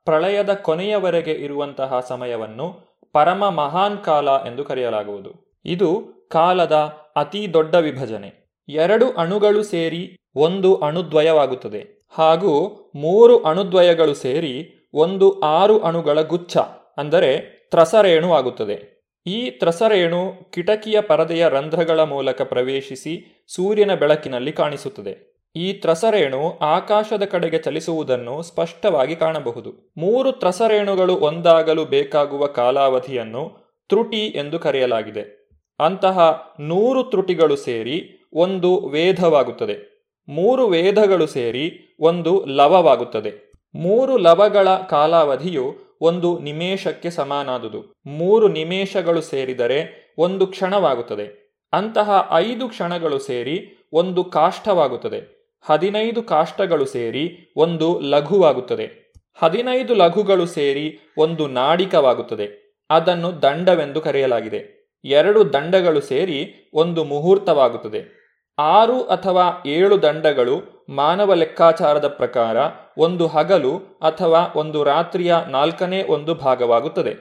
ಪ್ರಳಯದ 0.06 0.54
ಕೊನೆಯವರೆಗೆ 0.54 1.32
ಇರುವಂತಹ 1.32 2.00
ಸಮಯವನ್ನು 2.00 2.90
ಪರಮ 3.14 3.50
ಮಹಾನ್ 3.50 4.04
ಕಾಲ 4.04 4.30
ಎಂದು 4.30 4.64
ಕರೆಯಲಾಗುವುದು. 4.64 5.60
ಇದು 5.66 5.90
ಕಾಲದ 6.32 6.72
ಅತಿ 7.16 7.54
ದೊಡ್ಡ 7.54 7.76
ವಿಭಜನೆ. 7.76 8.50
ಎರಡು 8.70 9.12
ಅಣುಗಳು 9.12 9.64
ಸೇರಿ 9.64 10.18
ಒಂದು 10.36 10.76
ಅಣುದ್ವಯವಾಗುತ್ತದೆ. 10.76 12.08
ಹಾಗೂ 12.12 12.52
ಮೂರು 12.96 13.44
ಅಣುದ್ವಯಗಳು 13.44 14.14
ಸೇರಿ 14.14 14.88
ಒಂದು 14.94 15.40
ಆರು 15.40 15.80
ಅಣುಗಳ 15.80 16.22
ಗುಚ್ಛ, 16.22 16.58
ಅಂದರೆ 16.98 17.59
ತ್ರಸರೇಣು 17.72 18.34
ಆಗುತ್ತದೆ 18.34 19.00
ಈ 19.28 19.50
ತ್ರಸರೇಣು 19.50 20.52
ಕಿಟಕಿಯ 20.52 21.02
ಪರದೆಯ 21.02 21.50
ರಂಧ್ರಗಳ 21.50 22.00
ಮೂಲಕ 22.00 22.42
ಪ್ರವೇಶಿಸಿ 22.42 23.46
ಸೂರ್ಯನ 23.56 23.94
ಬೆಳಕಿನಲ್ಲಿ 23.94 24.52
ಕಾಣಿಸುತ್ತದೆ. 24.52 25.30
ಈ 25.56 25.74
ತ್ರಸರೇಣು 25.74 26.58
ಆಕಾಶದ 26.62 27.24
ಕಡೆಗೆ 27.24 27.58
ಚಲಿಸುವುದನ್ನು 27.58 28.42
ಸ್ಪಷ್ಟವಾಗಿ 28.42 29.16
ಕಾಣಬಹುದು. 29.16 29.94
ಮೂರು 29.98 30.32
ತ್ರಸರೇಣುಗಳು 30.32 31.16
ಒಂದಾಗಲು 31.16 31.86
ಬೇಕಾಗುವ 31.86 32.46
ಕಾಲಾವಧಿಯನ್ನು 32.46 33.70
ತ್ರುಟಿ 33.90 34.26
ಎಂದು 34.28 34.60
ಕರೆಯಲಾಗಿದೆ. 34.60 35.50
ಅಂತಹ 35.80 36.48
ನೂರು 36.60 37.04
ತ್ರುಟಿಗಳು 37.04 37.56
ಸೇರಿ 37.56 38.30
ಒಂದು 38.34 38.88
ವೇಧವಾಗುತ್ತದೆ. 38.88 40.06
ಮೂರು 40.30 40.68
ವೇದಗಳು 40.68 41.28
ಸೇರಿ 41.28 41.98
ಒಂದು 42.00 42.46
ಲವವಾಗುತ್ತದೆ. 42.46 43.52
ಮೂರು 43.76 44.18
ಲವಗಳ 44.18 44.76
ಕಾಲಾವಧಿಯು 44.76 45.89
ಒಂದು 46.02 46.40
ನಿಮೇಷಕ್ಕೆ 46.40 47.10
ಸಮಾನಾದುದು. 47.10 47.94
ಮೂರು 48.06 48.48
ನಿಮೇಷಗಳು 48.48 49.22
ಸೇರಿದರೆ 49.22 50.14
ಒಂದು 50.18 50.48
ಕ್ಷಣವಾಗುತ್ತದೆ. 50.48 51.50
ಅಂತಹ 51.74 52.30
ಐದು 52.32 52.70
ಕ್ಷಣಗಳು 52.70 53.20
ಸೇರಿ 53.20 53.88
ಒಂದು 53.94 54.24
ಕಾಷ್ಟವಾಗುತ್ತದೆ. 54.24 55.40
ಹದಿನೈದು 55.66 56.24
ಕಾಷ್ಟಗಳು 56.24 56.86
ಸೇರಿ 56.86 57.54
ಒಂದು 57.58 58.00
ಲಘುವಾಗುತ್ತದೆ. 58.00 59.14
ಹದಿನೈದು 59.40 59.96
ಲಘುಗಳು 59.96 60.46
ಸೇರಿ 60.46 61.00
ಒಂದು 61.18 61.48
ನಾಡಿಕವಾಗುತ್ತದೆ. 61.48 62.70
ಅದನ್ನು 62.90 63.42
ದಂಡವೆಂದು 63.42 64.02
ಕರೆಯಲಾಗಿದೆ. 64.02 64.80
ಎರಡು 65.04 65.54
ದಂಡಗಳು 65.54 66.02
ಸೇರಿ 66.02 66.70
ಒಂದು 66.74 67.04
ಮುಹೂರ್ತವಾಗುತ್ತದೆ. 67.04 68.19
ಆರು 68.60 69.04
ಅಥವಾ 69.04 69.64
ಏಳು 69.66 70.02
ದಂಡಗಳು 70.02 70.56
ಮಾನವ 70.90 71.34
ಲೆಕ್ಕಾಚಾರದ 71.34 72.08
ಪ್ರಕಾರ 72.08 72.58
ಒಂದು 72.98 73.28
ಹಗಲು 73.28 73.74
ಅಥವಾ 74.02 74.42
ಒಂದು 74.56 74.84
ರಾತ್ರಿಯ 74.84 75.34
ನಾಲ್ಕನೇ 75.48 76.04
ಒಂದು 76.04 76.36
ಭಾಗವಾಗುತ್ತದೆ. 76.36 77.14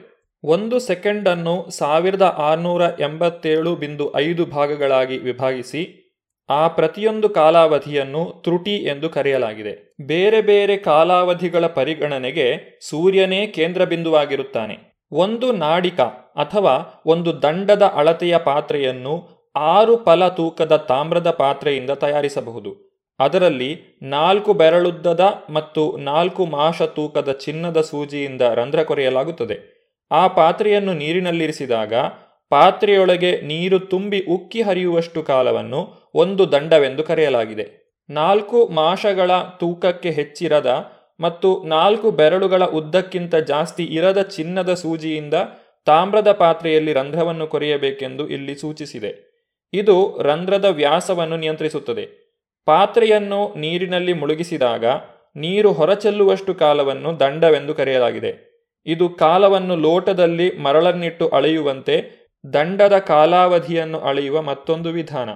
ಒಂದು 0.43 0.79
ಸೆಕೆಂಡನ್ನು 0.79 1.71
ಸಾವಿರದ 1.71 2.35
ಆರುನೂರ 2.39 2.81
ಎಂಬತ್ತೇಳು 2.99 3.75
ಬಿಂದು 3.75 4.05
ಐದು 4.17 4.45
ಭಾಗಗಳಾಗಿ 4.45 5.17
ವಿಭಾಗಿಸಿ 5.17 5.81
ಆ 6.49 6.67
ಪ್ರತಿಯೊಂದು 6.67 7.29
ಕಾಲಾವಧಿಯನ್ನು 7.29 8.41
ತ್ರುಟಿ 8.43 8.75
ಎಂದು 8.83 9.09
ಕರೆಯಲಾಗಿದೆ. 9.09 9.73
ಬೇರೆ 10.01 10.41
ಬೇರೆ 10.41 10.77
ಕಾಲಾವಧಿಗಳ 10.77 11.65
ಪರಿಗಣನೆಗೆ 11.65 12.47
ಸೂರ್ಯನೇ 12.89 13.47
ಕೇಂದ್ರ 13.47 13.83
ಬಿಂದುವಾಗಿರುತ್ತಾನೆ 13.85 14.77
ಒಂದು 15.11 15.51
ನಾಡಿಕ 15.51 15.99
ಅಥವಾ 16.35 16.73
ಒಂದು 17.05 17.41
ದಂಡದ 17.41 17.83
ಅಳತೆಯ 17.95 18.37
ಪಾತ್ರೆಯನ್ನು 18.37 19.38
ಆರು 19.59 19.97
ಫಲ 19.97 20.27
ತೂಕದ 20.27 20.75
ತಾಮ್ರದ 20.75 21.31
ಪಾತ್ರೆಯಿಂದ 21.31 21.89
ತಯಾರಿಸಬಹುದು. 21.89 22.89
ಅದರಲ್ಲಿ 23.19 23.99
ನಾಲ್ಕು 24.01 24.53
ಬೆರಳುದ್ದದ 24.53 25.19
ಮತ್ತು 25.49 25.97
ನಾಲ್ಕು 25.97 26.45
ಮಾಷ 26.45 26.81
ತೂಕದ 26.81 27.31
ಚಿನ್ನದ 27.31 27.81
ಸೂಜಿಯಿಂದ 27.81 28.41
ರಂಧ್ರ 28.41 28.83
ಕೊರೆಯಲಾಗುತ್ತದೆ. 28.83 29.89
ಆ 30.11 30.27
ಪಾತ್ರೆಯನ್ನು 30.27 30.93
ನೀರಿನಲ್ಲಿರಿಸಿದಾಗ 30.93 31.93
ಪಾತ್ರೆಯೊಳಗೆ 32.49 33.41
ನೀರು 33.41 33.79
ತುಂಬಿ 33.79 34.19
ಉಕ್ಕಿ 34.19 34.61
ಹರಿಯುವಷ್ಟು 34.61 35.23
ಕಾಲವನ್ನು 35.23 36.11
ಒಂದು 36.15 36.51
ದಂಡವೆಂದು 36.51 37.03
ಕರೆಯಲಾಗಿದೆ. 37.03 37.95
ನಾಲ್ಕು 38.09 38.67
ಮಾಷಗಳ 38.67 39.31
ತೂಕಕ್ಕೆ 39.59 40.11
ಹೆಚ್ಚಿರದ 40.11 40.91
ಮತ್ತು 41.19 41.63
ನಾಲ್ಕು 41.63 42.11
ಬೆರಳುಗಳ 42.11 42.63
ಉದ್ದಕ್ಕಿಂತ 42.65 43.35
ಜಾಸ್ತಿ 43.35 43.83
ಇರದ 43.83 44.21
ಚಿನ್ನದ 44.21 44.73
ಸೂಜಿಯಿಂದ 44.73 45.33
ತಾಮ್ರದ 45.85 46.31
ಪಾತ್ರೆಯಲ್ಲಿ 46.31 46.93
ರಂಧ್ರವನ್ನು 46.93 47.47
ಕೊರೆಯಬೇಕೆಂದು 47.47 48.27
ಇಲ್ಲಿ 48.27 48.55
ಸೂಚಿಸಿದೆ. 48.55 49.28
ಇದು 49.73 50.19
ರಂಧ್ರದ 50.21 50.65
ವ್ಯಾಸವನ್ನು 50.65 51.37
ನಿಯಂತ್ರಿಸುತ್ತದೆ. 51.37 52.29
ಪಾತ್ರೆಯನ್ನು 52.65 53.59
ನೀರಿನಲ್ಲಿ 53.59 54.13
ಮುಳುಗಿಸಿದಾಗ 54.13 54.85
ನೀರು 55.35 55.71
ಹೊರಚೆಲ್ಲುವಷ್ಟು 55.71 56.53
ಕಾಲವನ್ನು 56.55 57.19
ದಂಡವೆಂದು 57.19 57.73
ಕರೆಯಲಾಗಿದೆ. 57.73 58.49
ಇದು 58.85 59.09
ಕಾಲವನ್ನು 59.09 59.75
ಲೋಟದಲ್ಲಿ 59.75 60.57
ಮರಳನ್ನಿಟ್ಟು 60.57 61.27
ಅಳೆಯುವಂತೆ 61.27 62.19
ದಂಡದ 62.53 62.97
ಕಾಲಾವಧಿಯನ್ನು 62.97 63.99
ಅಳೆಯುವ 63.99 64.41
ಮತ್ತೊಂದು 64.41 64.89
ವಿಧಾನ. 64.89 65.29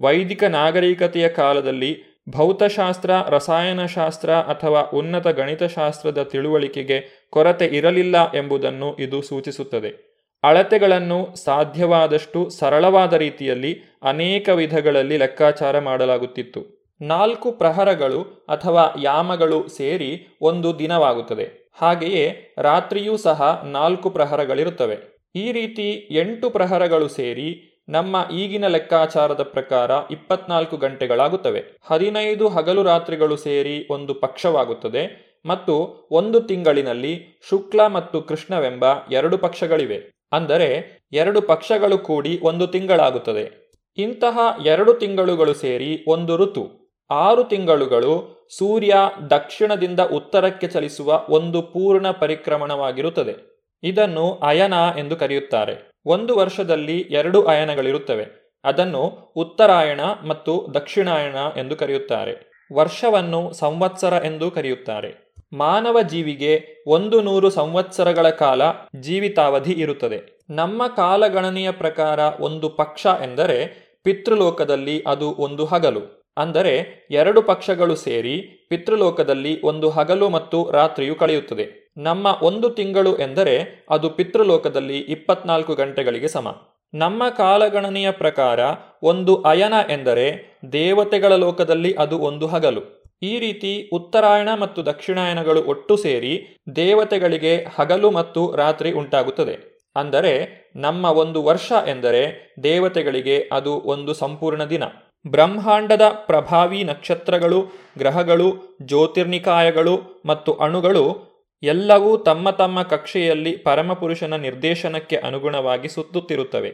ವೈದಿಕ 0.00 0.44
ನಾಗರಿಕತೆಯ 0.44 1.28
ಕಾಲದಲ್ಲಿ 1.28 2.22
ಭೌತಶಾಸ್ತ್ರ, 2.36 3.10
ರಸಾಯನಶಾಸ್ತ್ರ 3.28 4.30
ಅಥವಾ 4.30 4.80
ಉನ್ನತ 4.80 5.26
ಗಣಿತಶಾಸ್ತ್ರದ 5.26 6.22
ತಿಳುವಳಿಕೆಗೆ 6.22 7.28
ಕೊರತೆ 7.30 7.66
ಇರಲಿಲ್ಲ 7.66 8.32
ಎಂಬುದನ್ನು 8.32 8.96
ಇದು 8.96 9.22
ಸೂಚಿಸುತ್ತದೆ. 9.22 10.05
ಅಳತೆಗಳನ್ನು 10.48 11.18
ಸಾಧ್ಯವಾದಷ್ಟು 11.44 12.40
ಸರಳವಾದ 12.58 13.12
ರೀತಿಯಲ್ಲಿ 13.24 13.72
ಅನೇಕ 14.02 14.48
ವಿಧಗಳಲ್ಲಿ 14.60 15.16
ಲೆಕ್ಕಾಚಾರ 15.16 15.78
ಮಾಡಲಾಗುತ್ತಿತ್ತು. 15.78 16.60
ನಾಲ್ಕು 17.00 17.48
ಪ್ರಹರಗಳು 17.52 18.20
ಅಥವಾ 18.48 18.84
ಯಾಮಗಳು 19.02 19.58
ಸೇರಿ 19.68 20.10
ಒಂದು 20.42 20.68
ದಿನವಾಗುತ್ತದೆ. 20.78 21.46
ಹಾಗೆಯೇ 21.82 22.24
ರಾತ್ರಿಯೂ 22.58 23.14
ಸಹ 23.16 23.40
ನಾಲ್ಕು 23.72 24.10
ಪ್ರಹರಗಳಿರುತ್ತವೆ. 24.10 24.96
ಈ 25.34 25.46
ರೀತಿ 25.52 25.88
ಎಂಟು 26.20 26.50
ಪ್ರಹರಗಳು 26.50 27.08
ಸೇರಿ 27.08 27.48
ನಮ್ಮ 27.88 28.16
ಈಗಿನ 28.32 28.66
ಲೆಕ್ಕಾಚಾರದ 28.66 29.42
ಪ್ರಕಾರ 29.54 29.90
ಇಪ್ಪತ್ನಾಲ್ಕು 30.10 30.76
ಗಂಟೆಗಳಾಗುತ್ತವೆ. 30.76 31.60
ಹದಿನೈದು 31.90 32.48
ಹಗಲು 32.48 32.82
ರಾತ್ರಿಗಳು 32.82 33.36
ಸೇರಿ 33.36 33.76
ಒಂದು 33.90 34.14
ಪಕ್ಷವಾಗುತ್ತದೆ 34.14 35.02
ಮತ್ತು 35.46 35.74
ಒಂದು 36.10 36.38
ತಿಂಗಳಿನಲ್ಲಿ 36.40 37.14
ಶುಕ್ಲ 37.50 37.80
ಮತ್ತು 37.86 38.20
ಕೃಷ್ಣವೆಂಬ 38.22 38.84
ಎರಡು 39.10 39.38
ಪಕ್ಷಗಳಿವೆ. 39.38 39.98
ಅಂದರೆ 40.32 41.00
ಎರಡು 41.12 41.42
ಪಕ್ಷಗಳು 41.42 41.98
ಕೂಡಿ 41.98 42.40
ಒಂದು 42.42 42.66
ತಿಂಗಳಾಗುತ್ತದೆ. 42.66 43.72
ಇಂತಹ 43.96 44.38
ಎರಡು 44.66 44.94
ತಿಂಗಳುಗಳು 44.94 45.54
ಸೇರಿ 45.54 46.04
ಒಂದು 46.08 46.36
ಋತು. 46.36 46.86
ಆರು 47.10 47.44
ತಿಂಗಳುಗಳು 47.44 48.36
ಸೂರ್ಯ 48.58 48.94
ದಕ್ಷಿಣದಿಂದ 49.30 50.00
ಉತ್ತರಕ್ಕೆ 50.00 50.66
ಚಲಿಸುವ 50.66 51.26
ಒಂದು 51.28 51.62
ಪೂರ್ಣ 51.62 52.10
ಪರಿಕ್ರಮಣವಾಗಿರುತ್ತದೆ. 52.10 53.56
ಇದನ್ನು 53.82 54.32
ಅಯನ 54.32 54.74
ಎಂದು 54.98 55.16
ಕರೆಯುತ್ತಾರೆ. 55.16 55.90
ಒಂದು 56.06 56.36
ವರ್ಷದಲ್ಲಿ 56.36 57.00
ಎರಡು 57.00 57.46
ಅಯನಗಳಿರುತ್ತವೆ. 57.46 58.54
ಅದನ್ನು 58.64 59.32
ಉತ್ತರಾಯಣ 59.36 60.00
ಮತ್ತು 60.26 60.74
ದಕ್ಷಿಣಾಯಣ 60.74 61.34
ಎಂದು 61.56 61.76
ಕರೆಯುತ್ತಾರೆ. 61.76 62.66
ವರ್ಷವನ್ನು 62.74 63.52
ಸಂವತ್ಸರ 63.52 64.12
ಎಂದು 64.24 64.50
ಕರೆಯುತ್ತಾರೆ. 64.50 65.25
ಮಾನವ 65.52 66.02
ಜೀವಿಗೆ 66.02 66.84
ಒಂದು 66.86 67.20
ನೂರು 67.20 67.50
ಸಂವತ್ಸರಗಳ 67.50 68.30
ಕಾಲ 68.30 68.62
ಜೀವಿತಾವಧಿ 69.00 69.72
ಇರುತ್ತದೆ. 69.72 70.38
ನಮ್ಮ 70.50 70.86
ಕಾಲಗಣನೆಯ 70.86 71.70
ಪ್ರಕಾರ 71.70 72.18
ಒಂದು 72.40 72.68
ಪಕ್ಷ 72.68 73.06
ಎಂದರೆ 73.06 73.86
ಪಿತೃಲೋಕದಲ್ಲಿ 74.02 75.02
ಅದು 75.06 75.30
ಒಂದು 75.30 75.64
ಹಗಲು. 75.64 76.32
ಅಂದರೆ 76.36 77.08
ಎರಡು 77.10 77.42
ಪಕ್ಷಗಳು 77.42 77.94
ಸೇರಿ 77.94 78.66
ಪಿತೃಲೋಕದಲ್ಲಿ 78.68 79.62
ಒಂದು 79.62 79.90
ಹಗಲು 79.90 80.28
ಮತ್ತು 80.28 80.70
ರಾತ್ರಿಯು 80.70 81.14
ಕಳೆಯುತ್ತದೆ. 81.14 81.92
ನಮ್ಮ 81.96 82.38
ಒಂದು 82.42 82.70
ತಿಂಗಳು 82.70 83.16
ಎಂದರೆ 83.16 83.86
ಅದು 83.90 84.10
ಪಿತೃಲೋಕದಲ್ಲಿ 84.10 84.98
ಇಪ್ಪತ್ನಾಲ್ಕು 84.98 85.74
ಗಂಟೆಗಳಿಗೆ 85.74 86.28
ಸಮ. 86.28 86.56
ನಮ್ಮ 86.94 87.28
ಕಾಲಗಣನೆಯ 87.28 88.10
ಪ್ರಕಾರ 88.10 88.60
ಒಂದು 89.02 89.42
ಅಯನ 89.42 89.72
ಎಂದರೆ 89.90 90.58
ದೇವತೆಗಳ 90.72 91.32
ಲೋಕದಲ್ಲಿ 91.32 91.94
ಅದು 91.94 92.18
ಒಂದು 92.18 92.46
ಹಗಲು. 92.46 93.05
ಈ 93.22 93.38
ರೀತಿ 93.38 93.88
ಉತ್ತರಾಯಣ 93.92 94.48
ಮತ್ತು 94.54 94.86
ದಕ್ಷಿಣಾಯನಗಳು 94.86 95.62
ಒಟ್ಟು 95.62 95.96
ಸೇರಿ 95.96 96.56
ದೇವತೆಗಳಿಗೆ 96.76 97.66
ಹಗಲು 97.78 98.10
ಮತ್ತು 98.10 98.56
ರಾತ್ರಿ 98.56 98.92
ಉಂಟಾಗುತ್ತದೆ. 98.92 99.76
ಅಂದರೆ 99.96 100.64
ನಮ್ಮ 100.76 101.04
ಒಂದು 101.04 101.42
ವರ್ಷ 101.42 101.72
ಎಂದರೆ 101.86 102.54
ದೇವತೆಗಳಿಗೆ 102.62 103.48
ಅದು 103.52 103.72
ಒಂದು 103.72 104.14
ಸಂಪೂರ್ಣ 104.14 104.64
ದಿನ. 104.64 104.82
ಬ್ರಹ್ಮಾಂಡದ 105.26 106.02
ಪ್ರಭಾವಿ 106.26 106.84
ನಕ್ಷತ್ರಗಳು, 106.84 107.62
ಗ್ರಹಗಳು, 107.98 108.78
ಜ್ಯೋತಿರ್ನಿಕಾಯಗಳು 108.82 110.22
ಮತ್ತು 110.26 110.52
ಅಣುಗಳು 110.52 111.36
ಎಲ್ಲವೂ 111.62 112.16
ತಮ್ಮ 112.16 112.50
ತಮ್ಮ 112.50 112.82
ಕಕ್ಷೆಯಲ್ಲಿ 112.82 113.56
ಪರಮಪುರುಷನ 113.56 114.36
ನಿರ್ದೇಶನಕ್ಕೆ 114.36 115.16
ಅನುಗುಣವಾಗಿ 115.16 115.88
ಸುತ್ತುತ್ತಿರುತ್ತವೆ. 115.88 116.70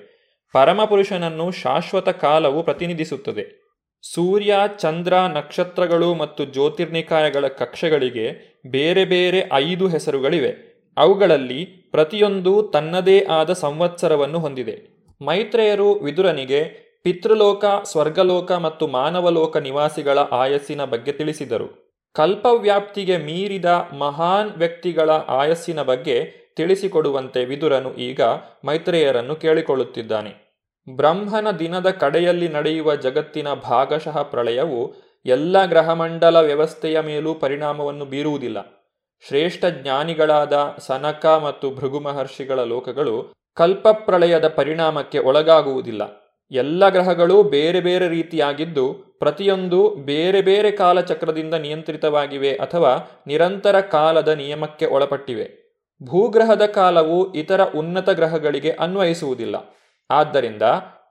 ಪರಮಪುರುಷನನ್ನು 0.53 1.51
ಶಾಶ್ವತ 1.51 2.09
ಕಾಲವು 2.09 2.63
ಪ್ರತಿನಿಧಿಸುತ್ತದೆ. 2.63 3.62
ಸೂರ್ಯ, 4.03 4.55
ಚಂದ್ರ, 4.79 5.15
ನಕ್ಷತ್ರಗಳು 5.15 6.15
ಮತ್ತು 6.15 6.45
ಜ್ಯೋತಿರ್ನಿಕಾಯಗಳ 6.45 7.47
ಕಕ್ಷೆಗಳಿಗೆ 7.47 8.59
ಬೇರೆ 8.67 9.05
ಬೇರೆ 9.05 9.49
ಐದು 9.53 9.89
ಹೆಸರುಗಳಿವೆ. 9.89 10.73
ಅವುಗಳಲ್ಲಿ 10.97 11.65
ಪ್ರತಿಯೊಂದು 11.65 12.63
ತನ್ನದೇ 12.63 13.21
ಆದ 13.21 13.53
ಸಂವತ್ಸರವನ್ನು 13.53 14.39
ಹೊಂದಿದೆ. 14.39 15.07
ಮೈತ್ರೇಯರು 15.25 15.95
ವಿದುರನಿಗೆ 15.95 16.65
ಪಿತೃಲೋಕ, 17.03 17.65
ಸ್ವರ್ಗಲೋಕ 17.85 18.53
ಮತ್ತು 18.53 18.87
ಮಾನವಲೋಕ 18.87 19.57
ನಿವಾಸಿಗಳ 19.57 20.19
ಆಯಸ್ಸಿನ 20.19 20.85
ಬಗ್ಗೆ 20.85 21.13
ತಿಳಿಸಿದರು. 21.13 21.99
ಕಲ್ಪವ್ಯಾಪ್ತಿಗೆ 22.15 23.17
ಮೀರಿದ 23.17 23.65
ಮಹಾನ್ 23.99 24.51
ವ್ಯಕ್ತಿಗಳ 24.57 25.11
ಆಯಸ್ಸಿನ 25.11 25.83
ಬಗ್ಗೆ 25.83 26.25
ತಿಳಿಸಿಕೊಡುವಂತೆ 26.57 27.45
ವಿದುರನು 27.45 27.95
ಈಗ 27.95 28.21
ಮೈತ್ರೇಯರನ್ನು 28.65 29.37
ಕೇಳಿಕೊಳ್ಳುತ್ತಿದ್ದಾನೆ. 29.37 30.52
ಬ್ರಹ್ಮನ 30.89 31.51
ದಿನದ 31.51 31.91
ಕಡೆಯಲ್ಲಿ 31.91 32.49
ನಡೆಯುವ 32.49 32.95
ಜಗತ್ತಿನ 32.95 33.55
ಭಾಗಶಃ 33.55 34.23
ಪ್ರಳಯವು 34.23 34.95
ಎಲ್ಲ 35.27 35.65
ಗ್ರಹಮಂಡಲ 35.65 36.37
ವ್ಯವಸ್ಥೆಯ 36.37 37.01
ಮೇಲೂ 37.01 37.35
ಪರಿಣಾಮವನ್ನು 37.35 38.05
ಬೀರುವುದಿಲ್ಲ. 38.05 38.89
ಶ್ರೇಷ್ಠ 39.29 39.65
ಜ್ಞಾನಿಗಳಾದ 39.65 40.75
ಸನಕ 40.79 41.27
ಮತ್ತು 41.27 41.71
ಭೃಗು 41.71 42.01
ಮಹರ್ಷಿಗಳ 42.01 42.59
ಲೋಕಗಳು 42.59 43.35
ಕಲ್ಪಪ್ರಳಯದ 43.55 44.49
ಪರಿಣಾಮಕ್ಕೆ 44.49 45.19
ಒಳಗಾಗುವುದಿಲ್ಲ. 45.19 46.03
ಎಲ್ಲ 46.51 46.89
ಗ್ರಹಗಳು 46.89 47.43
ಬೇರೆ 47.43 47.81
ಬೇರೆ 47.81 48.09
ರೀತಿಯಾಗಿದ್ದು 48.09 48.93
ಪ್ರತಿಯೊಂದು 49.19 49.91
ಬೇರೆ 49.91 50.43
ಬೇರೆ 50.43 50.71
ಕಾಲಚಕ್ರದಿಂದ 50.71 51.55
ನಿಯಂತ್ರಿತವಾಗಿವೆ 51.55 52.57
ಅಥವಾ 52.57 53.23
ನಿರಂತರ 53.27 53.81
ಕಾಲದ 53.81 54.29
ನಿಯಮಕ್ಕೆ 54.29 54.87
ಒಳಪಟ್ಟಿವೆ. 54.87 55.79
ಭೂಗ್ರಹದ 56.03 56.67
ಕಾಲವು 56.67 57.33
ಇತರ 57.33 57.61
ಉನ್ನತ 57.63 58.11
ಗ್ರಹಗಳಿಗೆ 58.11 58.71
ಅನ್ವಯಿಸುವುದಿಲ್ಲ. 58.71 59.75
ಆದ್ದರಿಂದ 60.13 60.63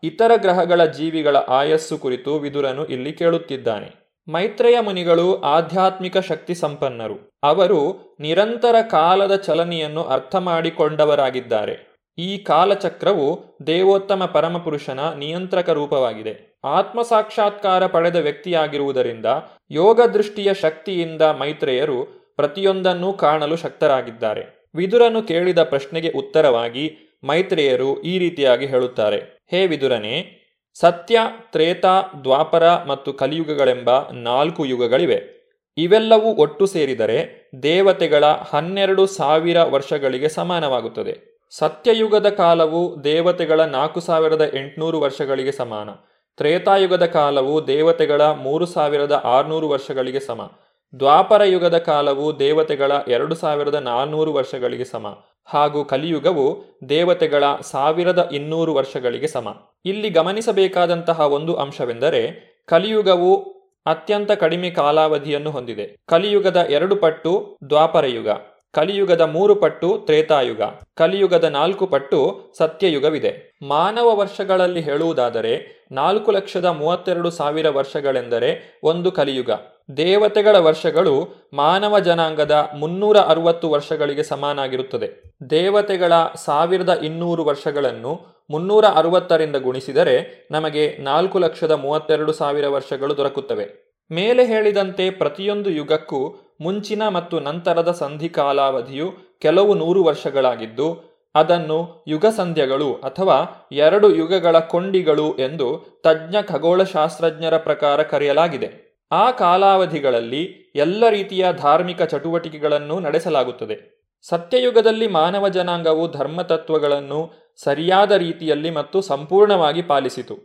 ಇತರ 0.03 0.31
ಗ್ರಹಗಳ 0.35 0.85
ಜೀವಿಗಳ 0.85 1.37
ಆಯಸ್ಸು 1.37 1.97
ಕುರಿತು 1.97 2.35
ವಿದುರನು 2.35 2.85
ಇಲ್ಲಿ 2.85 3.13
ಕೇಳುತ್ತಿದ್ದಾನೆ. 3.13 3.89
ಮೈತ್ರೇಯ 4.27 4.79
ಮುನಿಗಳು 4.79 5.41
ಆಧ್ಯಾತ್ಮಿಕ 5.41 6.17
ಶಕ್ತಿ 6.17 6.55
ಸಂಪನ್ನರು. 6.55 7.17
ಅವರು 7.43 7.79
ನಿರಂತರ 8.19 8.75
ಕಾಲದ 8.91 9.35
ಚಲನೆಯನ್ನು 9.35 10.03
ಅರ್ಥ 10.03 10.35
ಮಾಡಿಕೊಂಡವರಾಗಿದ್ದಾರೆ. 10.35 11.75
ಈ 12.17 12.37
ಕಾಲಚಕ್ರವು 12.37 13.57
ದೇವೋತ್ತಮ 13.67 14.25
ಪರಮಪುರುಷನ 14.25 14.99
ನಿಯಂತ್ರಕ 15.17 15.69
ರೂಪವಾಗಿದೆ. 15.69 16.59
ಆತ್ಮ 16.63 17.01
ಸಾಕ್ಷಾತ್ಕಾರ 17.01 17.87
ಪಡೆದ 17.87 18.15
ವ್ಯಕ್ತಿಯಾಗಿರುವುದರಿಂದ 18.15 19.25
ಯೋಗ 19.71 20.01
ದೃಷ್ಟಿಯ 20.01 20.53
ಶಕ್ತಿಯಿಂದ 20.53 21.21
ಮೈತ್ರೇಯರು 21.21 21.99
ಪ್ರತಿಯೊಂದನ್ನೂ 22.35 23.13
ಕಾಣಲು 23.13 23.55
ಶಕ್ತರಾಗಿದ್ದಾರೆ. 23.55 24.69
ವಿದುರನು 24.75 25.21
ಕೇಳಿದ 25.21 25.63
ಪ್ರಶ್ನೆಗೆ 25.63 26.09
ಉತ್ತರವಾಗಿ 26.09 27.10
ಮೈತ್ರೇಯರು 27.23 28.01
ಈ 28.01 28.19
ರೀತಿಯಾಗಿ 28.19 28.65
ಹೇಳುತ್ತಾರೆ. 28.65 29.17
ಹೇ 29.51 29.67
ವಿದುರನೇ, 29.67 30.37
ಸತ್ಯ, 30.73 31.19
ತ್ರೇತ, 31.51 31.85
ದ್ವಾಪರ 32.23 32.83
ಮತ್ತು 32.83 33.13
ಕಲಿಯುಗಗಳೆಂಬ 33.13 33.89
ನಾಲ್ಕು 34.11 34.65
ಯುಗಗಳಿವೆ. 34.65 35.41
ಇವೆಲ್ಲವೂ 35.77 36.33
ಒಟ್ಟು 36.33 36.65
ಸೇರಿದರೆ 36.65 37.49
ದೇವತೆಗಳ 37.63 38.25
ಹನ್ನೆರಡು 38.25 39.05
ಸಾವಿರ 39.05 39.63
ವರ್ಷಗಳಿಗೆ 39.63 40.29
ಸಮಾನವಾಗುತ್ತದೆ. 40.29 41.13
ಸತ್ಯಯುಗದ 41.57 42.29
ಕಾಲವು 42.29 43.03
ದೇವತೆಗಳ 43.03 43.61
ನಾಲ್ಕು 43.61 43.99
ಸಾವಿರದ 43.99 44.41
ಎಂಟುನೂರು 44.53 44.99
ವರ್ಷಗಳಿಗೆ 44.99 45.51
ಸಮಾನ. 45.51 45.89
ತ್ರೇತಾಯುಗದ 46.37 47.05
ಕಾಲವು 47.05 47.67
ದೇವತೆಗಳ 47.67 48.21
ಮೂರು 48.21 48.65
ಸಾವಿರದ 48.65 49.11
ಆರುನೂರು 49.11 49.69
ವರ್ಷಗಳಿಗೆ 49.69 50.19
ಸಮ. 50.19 50.51
ದ್ವಾಪರ 50.99 51.41
ಯುಗದ 51.41 51.77
ಕಾಲವು 51.77 52.39
ದೇವತೆಗಳ 52.39 52.91
ಎರಡು 53.07 53.35
ಸಾವಿರದ 53.35 53.75
ನಾನ್ನೂರು 53.75 54.33
ವರ್ಷಗಳಿಗೆ 54.33 54.85
ಸಮ. 54.85 55.07
ಹಾಗೂ 55.45 55.85
ಕಲಿಯುಗವು 55.85 56.63
ದೇವತೆಗಳ 56.89 57.43
ಸಾವಿರದ 57.61 58.29
ಇನ್ನೂರು 58.31 58.73
ವರ್ಷಗಳಿಗೆ 58.73 59.27
ಸಮ. 59.27 59.47
ಇಲ್ಲಿ 59.85 60.09
ಗಮನಿಸಬೇಕಾದಂತಹ 60.09 61.19
ಒಂದು 61.19 61.55
ಅಂಶವೆಂದರೆ, 61.55 62.51
ಕಲಿಯುಗವು 62.67 63.61
ಅತ್ಯಂತ 63.85 64.31
ಕಡಿಮೆ 64.31 64.69
ಕಾಲಾವಧಿಯನ್ನು 64.69 65.51
ಹೊಂದಿದೆ. 65.51 65.97
ಕಲಿಯುಗದ 66.07 66.57
ಎರಡು 66.69 66.95
ಪಟ್ಟು 66.95 67.57
ದ್ವಾಪರಯುಗ, 67.69 68.29
ಕಲಿಯುಗದ 68.73 69.21
ಮೂರು 69.21 69.55
ಪಟ್ಟು 69.55 69.97
ತ್ರೇತಾಯುಗ, 69.97 70.61
ಕಲಿಯುಗದ 70.95 71.43
ನಾಲ್ಕು 71.43 71.87
ಪಟ್ಟು 71.87 72.41
ಸತ್ಯಯುಗವಿದೆ. 72.57 73.59
ಮಾನವ 73.67 74.15
ವರ್ಷಗಳಲ್ಲಿ 74.15 74.81
ಹೇಳುವುದಾದರೆ, 74.81 75.85
ನಾಲ್ಕು 75.91 76.31
ಲಕ್ಷದ 76.31 76.65
ಮೂವತ್ತೆರಡು 76.65 77.29
ಸಾವಿರ 77.29 77.69
ವರ್ಷಗಳೆಂದರೆ 77.69 78.79
ಒಂದು 78.83 79.11
ಕಲಿಯುಗ. 79.11 79.49
ದೇವತೆಗಳ 79.97 80.55
ವರ್ಷಗಳು 80.55 81.27
ಮಾನವ 81.53 81.99
ಜನಾಂಗದ 81.99 82.69
ಮುನ್ನೂರ 82.75 83.17
ಅರವತ್ತು 83.17 83.69
ವರ್ಷಗಳಿಗೆ 83.69 84.23
ಸಮಾನಾಗಿರುತ್ತದೆ. 84.23 85.23
ದೇವತೆಗಳ 85.49 86.13
ಸಾವಿರದ 86.35 86.89
ಇನ್ನೂರು 86.89 87.43
ವರ್ಷಗಳನ್ನು 87.43 88.43
ಮುನ್ನೂರ 88.49 88.85
ಅರವತ್ತರಿಂದ 88.85 89.55
ಗುಣಿಸಿದರೆ 89.55 90.47
ನಮಗೆ 90.51 90.97
ನಾಲ್ಕು 90.97 91.39
ಲಕ್ಷದ 91.39 91.71
ಮೂವತ್ತೆರಡು 91.71 92.31
ಸಾವಿರ 92.31 92.67
ವರ್ಷಗಳು 92.67 93.17
ದೊರಕುತ್ತವೆ. 93.17 93.97
ಮೇಲೆ 94.11 94.45
ಹೇಳಿದಂತೆ 94.45 95.09
ಪ್ರತಿಯೊಂದು 95.09 95.69
ಯುಗಕ್ಕೂ 95.69 96.35
ಮುಂಚಿನ 96.61 97.07
ಮತ್ತು 97.07 97.39
ನಂತರದ 97.39 97.91
ಸಂಧಿ 97.91 98.29
ಕಾಲಾವಧಿಯು 98.29 99.39
ಕೆಲವು 99.41 99.73
ನೂರು 99.73 100.03
ವರ್ಷಗಳಾಗಿದ್ದು, 100.03 101.11
ಅದನ್ನು 101.35 102.05
ಯುಗ 102.07 102.25
ಸಂಧ್ಯಗಳು 102.25 102.93
ಅಥವಾ 102.93 103.69
ಎರಡು 103.71 104.15
ಯುಗಗಳ 104.15 104.59
ಕೊಂಡಿಗಳು 104.59 105.37
ಎಂದು 105.37 106.01
ತಜ್ಞ 106.03 106.35
ಖಗೋಳಶಾಸ್ತ್ರಜ್ಞರ 106.41 107.57
ಪ್ರಕಾರ 107.57 108.03
ಕರೆಯಲಾಗಿದೆ. 108.03 108.90
ಆ 109.11 109.31
ಕಾಲಾವಧಿಗಳಲ್ಲಿ 109.31 110.71
ಎಲ್ಲ 110.75 111.09
ರೀತಿಯ 111.09 111.45
ಧಾರ್ಮಿಕ 111.53 112.01
ಚಟುವಟಿಕೆಗಳನ್ನು 112.01 112.99
ನಡೆಸಲಾಗುತ್ತದೆ. 112.99 113.75
ಸತ್ಯಯುಗದಲ್ಲಿ 114.23 115.07
ಮಾನವ 115.07 115.47
ಜನಾಂಗವು 115.47 116.11
ಧರ್ಮತತ್ವಗಳನ್ನು 116.11 117.33
ಸರಿಯಾದ 117.63 118.11
ರೀತಿಯಲ್ಲಿ 118.11 118.71
ಮತ್ತು 118.71 119.01
ಸಂಪೂರ್ಣವಾಗಿ 119.01 119.81
ಪಾಲಿಸಿತು. 119.81 120.35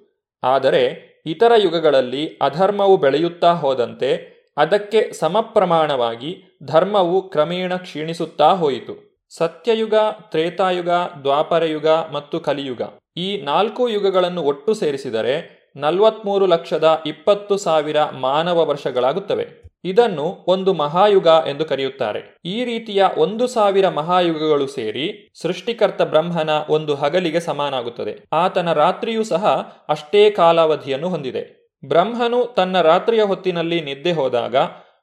ಆದರೆ 0.42 0.82
ಇತರ 1.26 1.52
ಯುಗಗಳಲ್ಲಿ 1.56 2.38
ಅಧರ್ಮವು 2.42 2.96
ಬೆಳೆಯುತ್ತಾ 2.96 3.52
ಹೋದಂತೆ 3.52 4.10
ಅದಕ್ಕೆ 4.56 5.12
ಸಮಪ್ರಮಾಣವಾಗಿ 5.12 6.44
ಧರ್ಮವು 6.64 7.28
ಕ್ರಮೇಣ 7.28 7.76
ಕ್ಷೀಣಿಸುತ್ತಾ 7.76 8.48
ಹೋಯಿತು. 8.52 8.94
ಸತ್ಯಯುಗ, 9.30 9.94
ತ್ರೇತಾಯುಗ, 10.30 10.90
ದ್ವಾಪರಯುಗ 11.22 11.86
ಮತ್ತು 11.86 12.40
ಕಲಿಯುಗ 12.40 12.82
ಈ 13.16 13.42
ನಾಲ್ಕು 13.42 13.88
ಯುಗಗಳನ್ನು 13.88 14.42
ಒಟ್ಟು 14.42 14.74
ಸೇರಿಸಿದರೆ 14.74 15.55
ನಲವತ್ಮೂರು 15.76 16.46
ಲಕ್ಷದ 16.46 17.02
ಇಪ್ಪತ್ತು 17.06 17.56
ಸಾವಿರ 17.56 17.96
ಮಾನವ 18.20 18.66
ವರ್ಷಗಳಾಗುತ್ತವೆ. 18.66 19.46
ಇದನ್ನು 19.84 20.44
ಒಂದು 20.48 20.72
ಮಹಾಯುಗ 20.72 21.26
ಎಂದು 21.26 21.64
ಕರೆಯುತ್ತಾರೆ. 21.64 22.20
ಈ 22.44 22.64
ರೀತಿಯ 22.64 23.04
ಒಂದು 23.18 23.46
ಸಾವಿರ 23.46 23.88
ಮಹಾಯುಗಗಳು 23.88 24.66
ಸೇರಿ 24.66 25.30
ಸೃಷ್ಟಿಕರ್ತ 25.42 26.02
ಬ್ರಹ್ಮನ 26.02 26.50
ಒಂದು 26.68 26.94
ಹಗಲಿಗೆ 26.94 27.40
ಸಮಾನಾಗುತ್ತದೆ. 27.40 28.24
ಆತನ 28.32 28.72
ರಾತ್ರಿಯೂ 28.72 29.24
ಸಹ 29.24 29.44
ಅಷ್ಟೇ 29.88 30.30
ಕಾಲಾವಧಿಯನ್ನು 30.30 31.08
ಹೊಂದಿದೆ. 31.08 31.72
ಬ್ರಹ್ಮನು 31.84 32.54
ತನ್ನ 32.56 32.80
ರಾತ್ರಿಯ 32.80 33.22
ಹೊತ್ತಿನಲ್ಲಿ 33.22 33.80
ನಿದ್ದೆ 33.80 34.12
ಹೋದಾಗ 34.12 34.56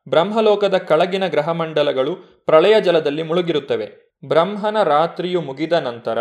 ಬ್ರಹ್ಮಲೋಕದ 0.10 0.78
ಕೆಳಗಿನ 0.78 1.28
ಗ್ರಹಮಂಡಲಗಳು 1.28 2.16
ಪ್ರಳಯ 2.46 2.82
ಜಲದಲ್ಲಿ 2.82 3.24
ಮುಳುಗಿರುತ್ತವೆ. 3.24 3.88
ಬ್ರಹ್ಮನ 4.26 4.84
ರಾತ್ರಿಯು 4.84 5.42
ಮುಗಿದ 5.42 5.74
ನಂತರ 5.74 6.18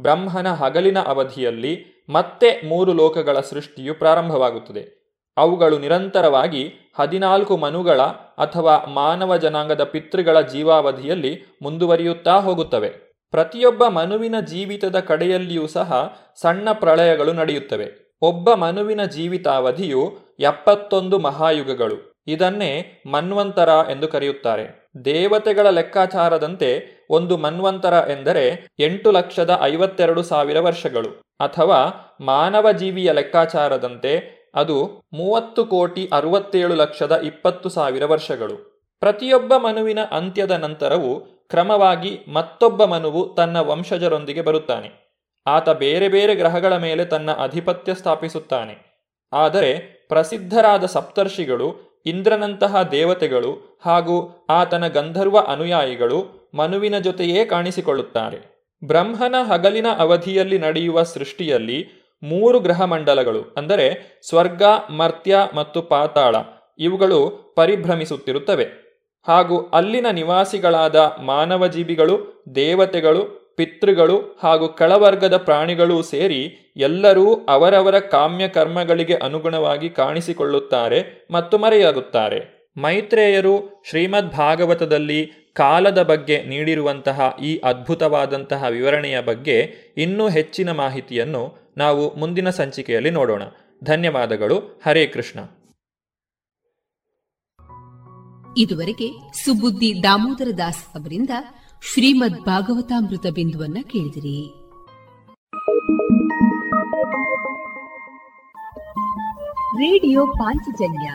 ಬ್ರಹ್ಮನ 0.00 0.52
ಹಗಲಿನ 0.52 0.98
ಅವಧಿಯಲ್ಲಿ 0.98 1.95
ಮತ್ತೆ 2.08 2.68
ಮೂರು 2.68 2.92
ಲೋಕಗಳ 2.92 3.40
ಸೃಷ್ಟಿಯು 3.40 3.94
ಪ್ರಾರಂಭವಾಗುತ್ತದೆ. 3.94 4.96
ಅವುಗಳು 5.36 5.78
ನಿರಂತರವಾಗಿ 5.78 6.92
ಹದಿನಾಲ್ಕು 6.98 7.56
ಮನುಗಳ 7.56 8.00
ಅಥವಾ 8.38 8.78
ಮಾನವ 8.78 9.36
ಜನಾಂಗದ 9.36 9.84
ಪಿತೃಗಳ 9.84 10.40
ಜೀವಾವಧಿಯಲ್ಲಿ 10.40 11.58
ಮುಂದುವರಿಯುತ್ತಾ 11.62 12.40
ಹೋಗುತ್ತವೆ. 12.40 12.88
ಪ್ರತಿಯೊಬ್ಬ 13.30 13.86
ಮನುವಿನ 13.86 14.40
ಜೀವಿತದ 14.40 15.00
ಕಡೆಯಲ್ಲಿಯೂ 15.00 15.66
ಸಹ 15.66 16.18
ಸಣ್ಣ 16.40 16.72
ಪ್ರಳಯಗಳು 16.72 17.32
ನಡೆಯುತ್ತವೆ. 17.32 18.14
ಒಬ್ಬ 18.22 18.54
ಮನುವಿನ 18.54 19.04
ಜೀವಿತಾವಧಿಯು 19.04 20.18
ಎಪ್ಪತ್ತೊಂದು 20.38 21.18
ಮಹಾಯುಗಗಳು. 21.18 22.15
ಇದನ್ನೇ 22.26 23.02
ಮನ್ವಂತರ 23.06 23.68
ಎಂದು 23.90 24.08
ಕರೆಯುತ್ತಾರೆ. 24.08 24.90
ದೇವತೆಗಳ 25.04 25.68
ಲೆಕ್ಕಾಚಾರದಂತೆ 25.70 26.86
ಒಂದು 27.10 27.36
ಮನ್ವಂತರ 27.36 27.94
ಎಂದರೆ 28.08 28.68
ಎಂಟು 28.78 29.10
ಲಕ್ಷದ 29.10 29.58
ಐವತ್ತೆರಡು 29.62 30.22
ಸಾವಿರ 30.22 30.60
ವರ್ಷಗಳು. 30.60 31.08
ಅಥವಾ 31.40 31.94
ಮಾನವ 32.20 32.72
ಜೀವಿಯ 32.72 33.12
ಲೆಕ್ಕಾಚಾರದಂತೆ 33.12 34.36
ಅದು 34.54 35.02
ಮೂವತ್ತು 35.12 35.64
ಕೋಟಿ 35.64 36.10
ಅರವತ್ತೇಳು 36.12 36.74
ಲಕ್ಷದ 36.74 37.20
ಇಪ್ಪತ್ತು 37.20 37.68
ಸಾವಿರ 37.68 38.04
ವರ್ಷಗಳು. 38.04 38.86
ಪ್ರತಿಯೊಬ್ಬ 39.00 39.56
ಮನುವಿನ 39.56 39.98
ಅಂತ್ಯದ 40.10 40.50
ನಂತರವೂ 40.50 41.20
ಕ್ರಮವಾಗಿ 41.50 42.20
ಮತ್ತೊಬ್ಬ 42.28 42.84
ಮನುವು 42.84 43.34
ತನ್ನ 43.34 43.60
ವಂಶಜರೊಂದಿಗೆ 43.60 44.42
ಬರುತ್ತಾನೆ. 44.42 45.06
ಆತ 45.46 45.68
ಬೇರೆ 45.68 46.08
ಬೇರೆ 46.08 46.34
ಗ್ರಹಗಳ 46.34 46.76
ಮೇಲೆ 46.76 47.04
ತನ್ನ 47.04 47.32
ಅಧಿಪತ್ಯ 47.32 47.94
ಸ್ಥಾಪಿಸುತ್ತಾನೆ. 47.94 48.96
ಆದರೆ 49.32 49.78
ಪ್ರಸಿದ್ಧರಾದ 50.08 50.84
ಸಪ್ತರ್ಷಿಗಳು 50.84 51.85
ಇಂದ್ರನಂತಹ 52.06 52.82
ದೇವತೆಗಳು 52.82 53.78
ಹಾಗೂ 53.84 54.46
ಆತನ 54.50 54.86
ಗಂಧರ್ವ 54.86 55.38
ಅನುಯಾಯಿಗಳು 55.38 56.50
ಮನುವಿನ 56.54 56.98
ಜೊತೆಯೇ 56.98 57.44
ಕಾಣಿಸಿಕೊಳ್ಳುತ್ತಾರೆ. 57.44 58.56
ಬ್ರಹ್ಮನ 58.84 59.34
ಹಗಲಿನ 59.52 59.86
ಅವಧಿಯಲ್ಲಿ 59.98 60.58
ನಡೆಯುವ 60.58 61.02
ಸೃಷ್ಟಿಯಲ್ಲಿ 61.02 61.78
ಮೂರು 62.22 62.60
ಗ್ರಹ 62.60 62.82
ಮಂಡಲಗಳು 62.82 63.54
ಅಂದರೆ 63.56 64.20
ಸ್ವರ್ಗ, 64.28 64.62
ಮರ್ತ್ಯ 64.90 65.38
ಮತ್ತು 65.54 65.82
ಪಾತಾಳ, 65.82 66.36
ಇವುಗಳು 66.78 67.18
ಪರಿಭ್ರಮಿಸುತ್ತಿರುತ್ತವೆ. 67.56 68.66
ಹಾಗೂ 69.28 69.60
ಅಲ್ಲಿನ 69.60 70.06
ನಿವಾಸಿಗಳಾದ 70.12 70.96
ಮಾನವ 71.24 71.66
ಜೀವಿಗಳು 71.66 72.44
ದೇವತೆಗಳು 72.54 73.45
ಪಿತೃಗಳು 73.56 74.38
ಹಾಗೂ 74.42 74.68
ಕೆಳವರ್ಗದ 74.68 75.36
ಪ್ರಾಣಿಗಳೂ 75.36 76.02
ಸೇರಿ 76.02 76.72
ಎಲ್ಲರೂ 76.76 77.34
ಅವರವರ 77.34 77.98
ಕಾಮ್ಯ 77.98 78.48
ಕರ್ಮಗಳಿಗೆ 78.48 79.14
ಅನುಗುಣವಾಗಿ 79.14 79.88
ಕಾಣಿಸಿಕೊಳ್ಳುತ್ತಾರೆ 79.90 81.28
ಮತ್ತು 81.30 81.58
ಮರೆಯಾಗುತ್ತಾರೆ. 81.58 82.70
ಮೈತ್ರೇಯರು 82.76 83.82
ಶ್ರೀಮದ್ 83.88 84.30
ಭಾಗವತದಲ್ಲಿ 84.30 85.32
ಕಾಲದ 85.54 86.02
ಬಗ್ಗೆ 86.02 86.42
ನೀಡಿರುವಂತಹ 86.42 87.36
ಈ 87.42 87.58
ಅದ್ಭುತವಾದಂತಹ 87.58 88.64
ವಿವರಣೆಯ 88.70 89.20
ಬಗ್ಗೆ 89.20 89.72
ಇನ್ನೂ 89.96 90.28
ಹೆಚ್ಚಿನ 90.28 90.72
ಮಾಹಿತಿಯನ್ನು 90.72 91.72
ನಾವು 91.76 92.14
ಮುಂದಿನ 92.14 92.50
ಸಂಚಿಕೆಯಲ್ಲಿ 92.50 93.10
ನೋಡೋಣ. 93.10 93.42
ಧನ್ಯವಾದಗಳು. 93.84 94.80
ಹರೇ 94.86 95.06
ಕೃಷ್ಣ. 95.06 95.40
ಇದುವರೆಗೆ 98.56 99.08
ಸುಬುದ್ದಿ 99.44 100.02
ದಾಮೋದರ 100.02 100.50
ದಾಸ್ 100.58 100.84
ಅವರಿಂದ 100.84 101.30
ಶ್ರೀಮದ್ 101.92 102.44
ಭಾಗವತಾಮೃತ 102.44 103.26
ಬಿಂದುವನ್ನ 103.34 103.78
ಕೇಳಿದಿರಿ. 103.82 104.40
ರೇಡಿಯೋ 109.76 110.26
ಪಾಂಚಜನ್ಯ 110.26 111.12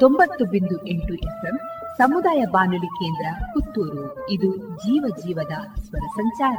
ತೊಂಬತ್ತು 0.00 0.44
ಬಿಂದು 0.44 0.86
ಎಂಟು 0.86 1.14
ಎಫ್ಎಂ 1.14 1.58
ಸಮುದಾಯ 1.98 2.44
ಬಾನುಲಿ 2.50 2.86
ಕೇಂದ್ರ 2.86 3.44
ಪುತ್ತೂರು. 3.46 4.30
ಇದು 4.30 4.56
ಜೀವ 4.56 5.04
ಜೀವದ 5.18 5.80
ಸ್ವರ 5.80 6.06
ಸಂಚಾರ. 6.06 6.58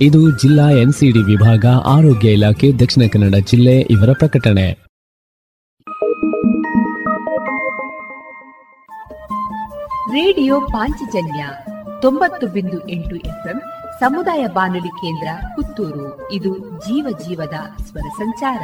ಇದು 0.00 0.38
ಜಿಲ್ಲಾ 0.38 0.70
ಎನ್ಸಿಡಿ 0.70 1.18
ವಿಭಾಗ 1.18 1.64
ಆರೋಗ್ಯ 1.86 2.32
ಇಲಾಖೆ 2.32 2.72
ದಕ್ಷಿಣ 2.72 3.02
ಕನ್ನಡ 3.12 3.34
ಜಿಲ್ಲೆ 3.34 3.80
ಇವರ 3.80 4.08
ಪ್ರಕಟಣೆ. 4.12 4.72
ರೇಡಿಯೋ 10.12 10.60
ಪಾಂಚಜನ್ಯ 10.60 11.48
ತೊಂಬತ್ತು 12.02 12.46
ಬಿಂದು 12.46 12.88
ಎಂಟು 12.88 13.16
ಎಫ್ಎಂ 13.16 13.60
ಸಮುದಾಯ 14.00 14.46
ಬಾನುಲಿ 14.46 14.88
ಕೇಂದ್ರ 14.88 15.28
ಪುತ್ತೂರು. 15.56 16.32
ಇದು 16.32 16.58
ಜೀವ 16.58 17.06
ಜೀವದ 17.28 17.82
ಸ್ವರ 17.82 18.08
ಸಂಚಾರ. 18.08 18.60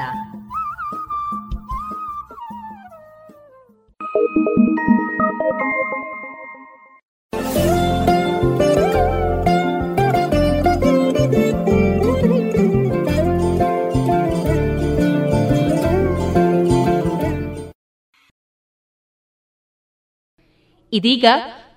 ಇದೀಗ 20.94 21.24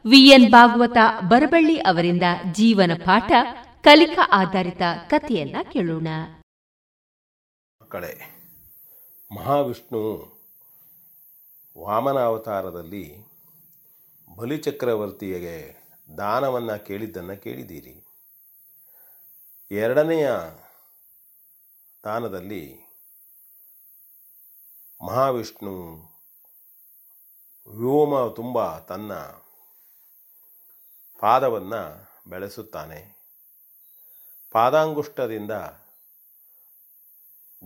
ವಿಎನ್ 0.10 0.52
ಭಾಗವತ 0.52 0.98
ಬರಬಳ್ಳಿ 1.28 1.80
ಅವರಿಂದ 1.80 2.24
ಜೀವನ 2.52 2.92
ಪಾಠ 3.06 3.32
ಕಲಿಕಾ 3.82 4.30
ಆಧಾರಿತ 4.32 4.82
ಕಥೆಯನ್ನ 5.08 5.56
ಕೇಳೋಣ. 5.72 6.08
ಕಡೆ 7.90 8.14
ಮಹಾವಿಷ್ಣು 9.36 10.02
ವಾಮನ 11.84 12.20
ಅವತಾರದಲ್ಲಿ 12.20 13.18
ಬಲಿಚಕ್ರವರ್ತಿಗೆ 14.38 15.78
ದಾನವನ್ನು 16.18 16.86
ಕೇಳಿದ್ದನ್ನು 16.86 17.42
ಕೇಳಿದ್ದೀರಿ. 17.44 18.06
ಎರಡನೆಯ 19.72 20.30
ದಾನದಲ್ಲಿ 22.04 22.64
ಮಹಾವಿಷ್ಣು 25.06 26.07
ವ್ಯೋಮ 27.68 28.34
ತುಂಬ 28.34 28.78
ತನ್ನ 28.78 29.14
ಪಾದವನ್ನು 31.20 32.12
ಬೆಳೆಸುತ್ತಾನೆ. 32.30 33.18
ಪಾದಾಂಗುಷ್ಟದಿಂದ 34.52 35.52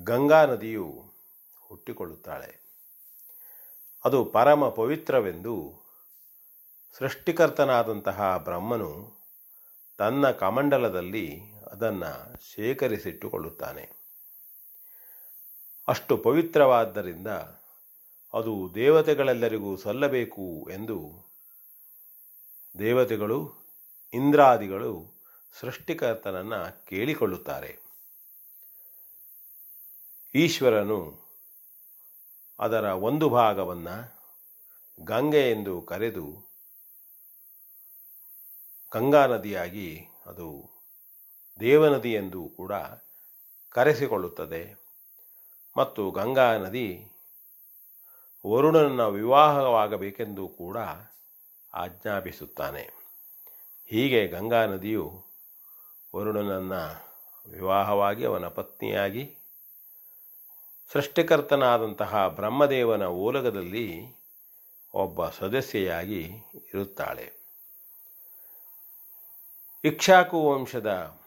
ಗಂಗಾ 0.03 0.45
ನದಿಯು 0.45 1.03
ಹುಟ್ಟಿಕೊಳ್ಳುತ್ತಾಳೆ. 1.59 2.61
ಅದು 4.05 4.25
ಪರಮ 4.25 4.69
ಪವಿತ್ರವೆಂದು 4.69 5.81
ಸೃಷ್ಟಿಕರ್ತನಾದಂತಹ 6.97 8.37
ಬ್ರಹ್ಮನು 8.37 9.11
ತನ್ನ 9.97 10.31
ಕಮಂಡಲದಲ್ಲಿ 10.31 11.41
ಅದನ್ನು 11.71 12.41
ಶೇಖರಿಸಿಟ್ಟುಕೊಳ್ಳುತ್ತಾನೆ. 12.51 13.89
ಅಷ್ಟು 15.87 16.17
ಪವಿತ್ರವಾದ್ದರಿಂದ 16.17 17.27
ಅದು 18.33 18.71
ದೇವತೆಗಳೆಲ್ಲರಿಗೂ 18.75 19.75
ಸಲ್ಲಬೇಕು 19.75 20.69
ಎಂದು 20.71 21.13
ದೇವತೆಗಳು, 22.79 23.53
ಇಂದ್ರಾದಿಗಳು 24.13 25.21
ಸೃಷ್ಟಿಕರ್ತನನ್ನು 25.59 26.85
ಕೇಳಿಕೊಳ್ಳುತ್ತಾರೆ. 26.85 27.79
ಈಶ್ವರನು 30.35 31.19
ಅದರ 32.59 32.83
ಒಂದು 32.83 33.29
ಭಾಗವನ್ನು 33.29 34.21
ಗಂಗೆ 35.03 35.51
ಎಂದು 35.51 35.81
ಕರೆದು 35.81 36.51
ಗಂಗಾ 38.93 39.25
ನದಿಯಾಗಿ 39.25 40.07
ಅದು 40.25 40.69
ದೇವನದಿ 41.59 42.13
ಎಂದು 42.13 42.49
ಕೂಡ 42.49 42.71
ಕರೆಸಿಕೊಳ್ಳುತ್ತದೆ. 43.69 44.81
ಮತ್ತು 45.77 46.11
ಗಂಗಾ 46.11 46.57
ನದಿ 46.57 47.10
ವರುಣನ 48.45 49.05
ವಿವಾಹವಾಗಬೇಕೆಂದು 49.05 50.47
ಕೂಡ 50.47 50.77
ಆಜ್ಞಾಪಿಸುತ್ತಾನೆ. 51.73 52.89
ಹೀಗೆ 53.85 54.27
ಗಂಗಾ 54.27 54.65
ನದಿಯು 54.65 55.23
ವರುಣನನ್ನು 56.15 57.11
ವಿವಾಹವಾಗಿ 57.49 58.25
ಅವನ 58.25 58.47
ಪತ್ನಿಯಾಗಿ, 58.47 59.37
ಸೃಷ್ಟಿಕರ್ತನಾದಂತಹ 60.93 62.27
ಬ್ರಹ್ಮದೇವನ 62.27 63.05
ಓಲಗದಲ್ಲಿ 63.05 64.15
ಒಬ್ಬ 64.93 65.29
ಸದಸ್ಯೆಯಾಗಿ 65.29 66.21
ಇರುತ್ತಾಳೆ. 66.55 67.33
ಇಕ್ಷಾಕು 69.83 70.49
ವಂಶದ 70.49 71.17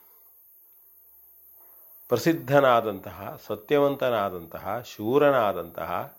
ಪ್ರಸಿದ್ಧನಾದಂತಹ, 2.09 3.41
ಸತ್ಯವಂತನಾದಂತಹ, 3.47 4.81
ಶೂರನಾದಂತಹ 4.81 6.19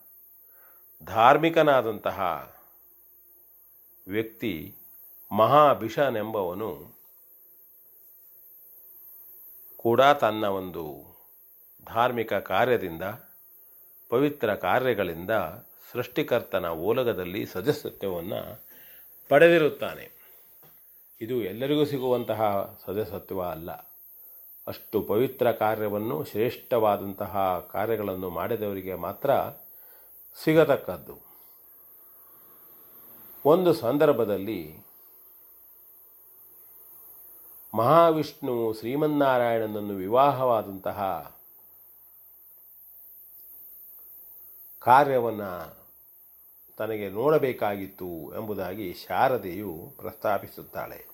ಧಾರ್ಮಿಕನಾದಂತಹ 1.03 2.49
ವ್ಯಕ್ತಿ 4.07 4.75
ಮಹಾಭಿಷನೆಂಬವನು 5.31 6.95
ಕೂಡ 9.77 10.01
ತನ್ನ 10.01 10.43
ಒಂದು 10.43 11.15
ಧಾರ್ಮಿಕ 11.85 12.33
ಕಾರ್ಯದಿಂದ, 12.33 13.03
ಪವಿತ್ರ 14.09 14.55
ಕಾರ್ಯಗಳಿಂದ 14.55 15.31
ಸೃಷ್ಟಿಕರ್ತನ 15.91 16.65
ಓಲಗದಲ್ಲಿ 16.65 17.45
ಸದಸ್ಯತ್ವವನ್ನು 17.45 18.61
ಪಡೆದಿರುತ್ತಾನೆ. 19.29 20.11
ಇದು 21.21 21.35
ಎಲ್ಲರಿಗೂ 21.35 21.85
ಸಿಗುವಂತಹ 21.85 22.41
ಸದಸ್ಯತ್ವ 22.85 23.43
ಅಲ್ಲ. 23.43 23.71
ಅಷ್ಟು 24.67 25.01
ಪವಿತ್ರ 25.01 25.51
ಕಾರ್ಯವನ್ನು, 25.51 26.23
ಶ್ರೇಷ್ಠವಾದಂತಹ 26.23 27.67
ಕಾರ್ಯಗಳನ್ನು 27.71 28.29
ಮಾಡಿದವರಿಗೆ 28.29 28.95
ಮಾತ್ರ 28.95 29.29
ಸಿಗತಕ್ಕದ್ದು. 30.43 31.19
ಒಂದು 33.45 33.73
ಸಂದರ್ಭದಲ್ಲಿ 33.73 34.85
ಮಹಾವಿಷ್ಣು 37.73 38.73
ಶ್ರೀಮನ್ನಾರಾಯಣನನ್ನು 38.73 39.95
ವಿವಾಹವಾದಂತಹ 39.95 40.99
ಕಾರ್ಯವನ್ನು 44.79 45.85
ತನಗೆ 46.77 47.09
ನೋಡಬೇಕಾಗಿತ್ತು 47.09 48.35
ಎಂಬುದಾಗಿ 48.35 48.93
ಶಾರದೆಯು 48.93 49.93
ಪ್ರಸ್ತಾಪಿಸುತ್ತಾಳೆ. 49.97 51.05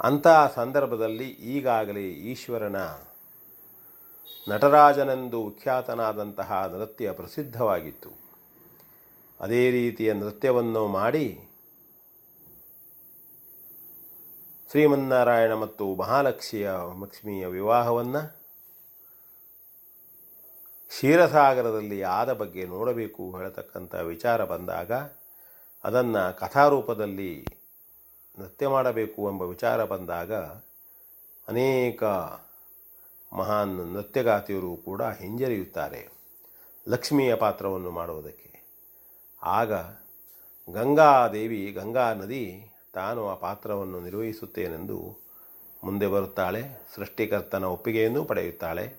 ಅಂತಹ 0.00 0.52
ಸಂದರ್ಭದಲ್ಲಿ 0.54 1.28
ಈಗಾಗಲೇ 1.28 2.08
ಈಶ್ವರನ 2.08 3.07
ನಟರಾಜನೆಂದು 4.46 5.38
ವಿಖ್ಯಾತನಾದಂತಹ 5.46 6.50
ನೃತ್ಯ 6.72 7.12
ಪ್ರಸಿದ್ಧವಾಗಿತ್ತು. 7.12 8.10
ಅದೇ 9.40 9.62
ರೀತಿಯ 9.70 10.10
ನೃತ್ಯವನ್ನು 10.14 10.82
ಮಾಡಿ 10.88 11.26
ಶ್ರೀಮನ್ನಾರಾಯಣ 14.70 15.52
ಮತ್ತು 15.54 15.84
ಮಹಾಲಕ್ಷ್ಮಿಯ 15.94 16.70
ಲಕ್ಷ್ಮಿಯ 17.02 17.46
ವಿವಾಹವನ್ನು 17.46 18.22
ಕ್ಷೀರಸಾಗರದಲ್ಲಿ 20.90 22.02
ಆದ 22.02 22.32
ಬಗ್ಗೆ 22.32 22.64
ನೋಡಬೇಕು 22.64 23.24
ಹೇಳತಕ್ಕಂಥ 23.36 23.94
ವಿಚಾರ 23.94 24.44
ಬಂದಾಗ 24.44 24.92
ಅದನ್ನು 25.84 26.38
ಕಥಾರೂಪದಲ್ಲಿ 26.38 27.32
ನೃತ್ಯ 28.38 28.68
ಮಾಡಬೇಕು 28.68 29.30
ಎಂಬ 29.30 29.42
ವಿಚಾರ 29.42 29.84
ಬಂದಾಗ 29.84 30.32
ಅನೇಕ 31.48 32.02
ಮಹಾನ್ 33.32 33.94
ನೃತ್ಯಗಾತಿಯರು 33.94 34.76
ಕೂಡ 34.76 35.02
ಹಿಂಜರಿಯುತ್ತಾರೆ 35.02 36.08
ಲಕ್ಷ್ಮಿಯ 36.88 37.34
ಪಾತ್ರವನ್ನು 37.34 37.90
ಮಾಡುವುದಕ್ಕೆ. 37.90 38.48
ಆಗ 39.42 39.72
ಗಂಗಾದೇವಿ, 40.72 41.72
ಗಂಗಾ 41.72 42.14
ನದಿ 42.14 42.70
ತಾನು 42.94 43.28
ಆ 43.28 43.34
ಪಾತ್ರವನ್ನು 43.34 44.00
ನಿರ್ವಹಿಸುತ್ತೇನೆಂದು 44.00 45.16
ಮುಂದೆ 45.84 46.06
ಬರುತ್ತಾಳೆ. 46.06 46.62
ಸೃಷ್ಟಿಕರ್ತನ 46.94 47.64
ಒಪ್ಪಿಗೆಯನ್ನು 47.64 48.24
ಪಡೆಯುತ್ತಾಳೆ. 48.24 48.94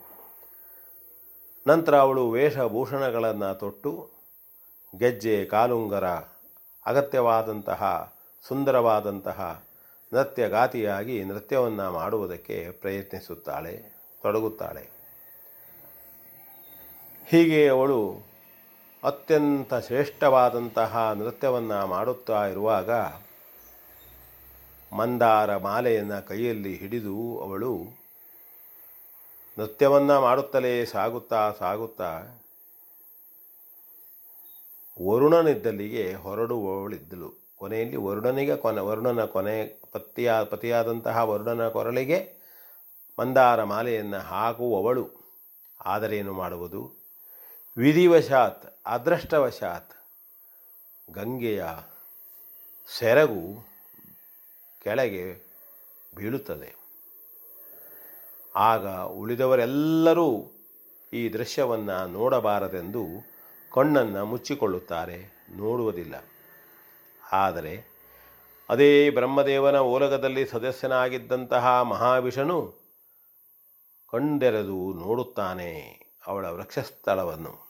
ನಂತರ 1.68 1.98
ಅವಳು 1.98 2.32
ವೇಷಭೂಷಣಗಳನ್ನು 2.32 3.60
ತೊಟ್ಟು 3.60 4.10
ಗೆಜ್ಜೆ, 4.98 5.46
ಕಾಲುಂಗರ, 5.46 6.08
ಅಗತ್ಯವಾದಂತಹ, 6.86 8.14
ಸುಂದರವಾದಂತಹ 8.48 9.64
ನೃತ್ಯಗಾತಿಯಾಗಿ 10.14 11.24
ನೃತ್ಯವನ್ನು 11.24 11.92
ಮಾಡುವುದಕ್ಕೆ 11.92 12.72
ಪ್ರಯತ್ನಿಸುತ್ತಾಳೆ. 12.72 13.99
ತೊಡಗುತ್ತಾಳೆ. 14.22 14.90
ಹೀಗೆ 17.26 17.68
ಅವಳು 17.68 18.30
ಅತ್ಯಂತ 19.04 19.74
ಶ್ರೇಷ್ಠವಾದಂತಹ 19.74 21.12
ನೃತ್ಯವನ್ನು 21.14 21.88
ಮಾಡುತ್ತಾ 21.88 22.48
ಇರುವಾಗ 22.48 22.90
ಮಂದಾರ 24.96 25.58
ಮಾಲೆಯನ್ನು 25.58 26.28
ಕೈಯಲ್ಲಿ 26.28 26.78
ಹಿಡಿದು 26.78 27.40
ಅವಳು 27.42 27.78
ನೃತ್ಯವನ್ನು 29.60 30.22
ಮಾಡುತ್ತಲೇ 30.22 30.86
ಸಾಗುತ್ತಾ 30.86 31.52
ಸಾಗುತ್ತಾ 31.60 32.22
ವರುಣನಿದ್ದಲ್ಲಿಗೆ 35.08 36.14
ಹೊರಡುವವಳಿದ್ದಳು. 36.14 37.40
ಕೊನೆಯಲ್ಲಿ 37.58 37.98
ವರುಣನಿಗೆ 37.98 38.56
ಕೊನೆ, 38.56 38.82
ವರುಣನ 38.82 39.26
ಕೊನೆ 39.26 39.82
ಪತಿಯ 39.92 40.34
ಪತಿಯಾದಂತಹ 40.50 41.30
ವರುಣನ 41.30 41.70
ಕೊರಳಿಗೆ 41.70 42.39
ಮಂದಾರ 43.20 43.64
ಮಾಲೆಯನ್ನು 43.64 44.20
ಹಾಕುವವಳು. 44.20 45.10
ಆದರೇನು 45.86 46.34
ಮಾಡುವುದು? 46.34 46.94
ವಿಧಿವಶಾತ್, 47.78 48.80
ಅದೃಷ್ಟವಶಾತ್. 48.86 49.94
ಗಂಗೆಯ 51.12 51.66
ಸೆರಗು 52.98 53.68
ಕೆಳಗೆ 54.84 55.50
ಬೀಳುತ್ತದೆ. 56.16 56.76
ಆಗ 58.56 58.88
ಉಳಿದವರೆಲ್ಲರೂ 58.88 60.52
ಈ 61.14 61.30
ದೃಶ್ಯವನ್ನು 61.30 62.08
ನೋಡಬಾರದೆಂದು 62.08 63.06
ಕಣ್ಣನ್ನು 63.74 64.26
ಮುಚ್ಚಿಕೊಳ್ಳುತ್ತಾರೆ. 64.26 65.48
ನೋಡುವುದಿಲ್ಲ. 65.56 66.16
ಆದರೆ 67.32 68.00
ಅದೇ 68.70 69.10
ಬ್ರಹ್ಮದೇವನ 69.10 69.76
ಓಲಗದಲ್ಲಿ 69.76 70.46
ಸದಸ್ಯನಾಗಿದ್ದಂತಹ 70.46 71.82
ಮಹಾವಿಷನು 71.82 72.89
ಕಣ್ಣೆರೆದು 74.12 74.94
ನೋಡುತ್ತಾನೆ 74.94 76.00
ಅವಳ 76.28 76.46
ವೃಕ್ಷಸ್ಥಳವನ್ನು. 76.46 77.70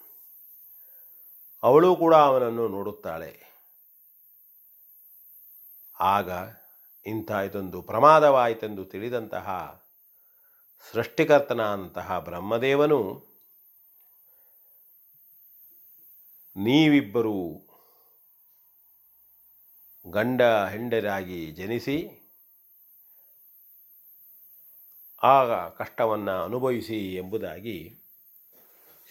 ಅವಳು 1.64 1.96
ಕೂಡ 1.96 2.16
ಅವನನ್ನು 2.16 2.68
ನೋಡುತ್ತಾಳೆ. 2.68 3.50
ಆಗ 6.00 6.30
ಇಂಥ 7.06 7.32
ಇದೊಂದು 7.32 7.82
ಪ್ರಮಾದವಾಯಿತೆಂದು 7.82 8.86
ತಿಳಿದಂತಹ 8.86 9.80
ಸೃಷ್ಟಿಕರ್ತನಾದಂತಹ 10.92 12.20
ಬ್ರಹ್ಮದೇವನು 12.20 13.30
ನೀವಿಬ್ಬರು 16.58 17.70
ಗಂಡ 20.08 20.42
ಹೆಂಡರಾಗಿ 20.42 21.52
ಜನಿಸಿ 21.52 22.19
ಆಗ 25.24 25.52
ಕಷ್ಟವನ್ನು 25.52 26.44
ಅನುಭವಿಸಿ 26.44 27.16
ಎಂಬುದಾಗಿ 27.16 27.78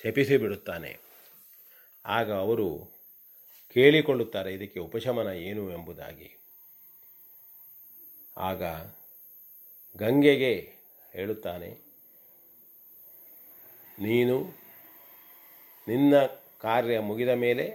ಶಪಿಸಿಬಿಡುತ್ತಾನೆ. 0.02 0.92
ಆಗ 2.06 2.32
ಅವರು 2.32 2.68
ಕೇಳಿಕೊಳ್ಳುತ್ತಾರೆ, 3.68 4.54
ಇದಕ್ಕೆ 4.54 4.80
ಉಪಶಮನ 4.80 5.26
ಏನು 5.26 5.72
ಎಂಬುದಾಗಿ. 5.72 6.30
ಆಗ 8.36 8.62
ಗಂಗೆಗೆ 9.96 10.54
ಹೇಳುತ್ತಾನೆ, 11.12 11.70
ನೀನು 13.98 14.36
ನಿನ್ನ 15.88 16.14
ಕಾರ್ಯ 16.60 16.98
ಮುಗಿದ 17.00 17.28
ಮೇಲೆ 17.28 17.66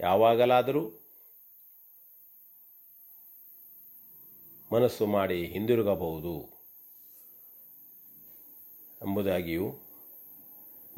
ಯಾವಾಗಲಾದರೂ 0.00 1.03
ಮನಸ್ಸು 4.74 5.06
ಮಾಡಿ 5.06 5.46
ಹಿಂದಿರುಗಬಹುದು 5.46 6.42
ಎಂಬುದಾಗಿಯೂ 9.02 9.72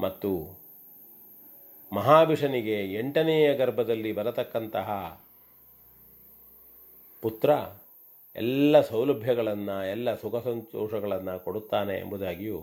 ಮತ್ತು 0.01 0.31
ಮಹಾವಿಷನಿಗೆ 1.93 2.93
ಎಂಟನೆಯ 2.93 3.55
ಗರ್ಭದಲ್ಲಿ 3.55 4.12
ಬರತಕ್ಕಂತಹ 4.12 5.20
ಪುತ್ರ 7.23 7.51
ಎಲ್ಲ 8.36 8.81
ಸೌಲಭ್ಯಗಳನ್ನು, 8.81 9.90
ಎಲ್ಲ 9.90 10.15
ಸುಖ 10.15 10.44
ಸಂತೋಷಗಳನ್ನು 10.44 11.44
ಕೊಡುತ್ತಾನೆ 11.44 11.98
ಎಂಬುದಾಗಿಯೂ 11.98 12.61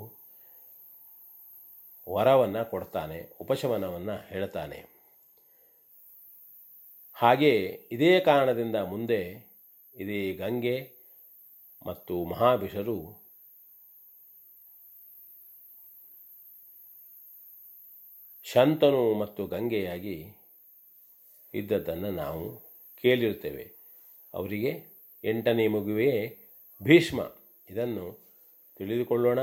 ವರವನ್ನು 2.09 2.69
ಕೊಡ್ತಾನೆ, 2.69 3.37
ಉಪಶಮನವನ್ನು 3.41 4.27
ಹೇಳ್ತಾನೆ. 4.29 4.85
ಹಾಗೆ 7.13 7.79
ಇದೇ 7.91 8.19
ಕಾರಣದಿಂದ 8.19 8.75
ಮುಂದೆ 8.75 9.53
ಇದೇ 9.95 10.33
ಗಂಗೆ 10.33 10.92
ಮತ್ತು 11.85 12.23
ಮಹಾಭಿಷರು 12.23 13.23
ಶಂತನು 18.43 19.13
ಮತ್ತು 19.13 19.47
ಗಂಗೆಯಾಗಿ 19.47 20.33
ಇದ್ದದ್ದನ್ನು 21.53 22.11
ನಾವು 22.11 22.59
ಕೇಳಿರ್ತೇವೆ 23.01 23.71
ಅವರಿಗೆ 24.33 24.93
ಎಂಟನೇ 25.23 25.67
ಮಗುವೇ 25.67 26.37
ಭೀಷ್ಮ. 26.83 27.35
ಇದನ್ನು 27.69 28.19
ತಿಳಿದುಕೊಳ್ಳೋಣ. 28.77 29.39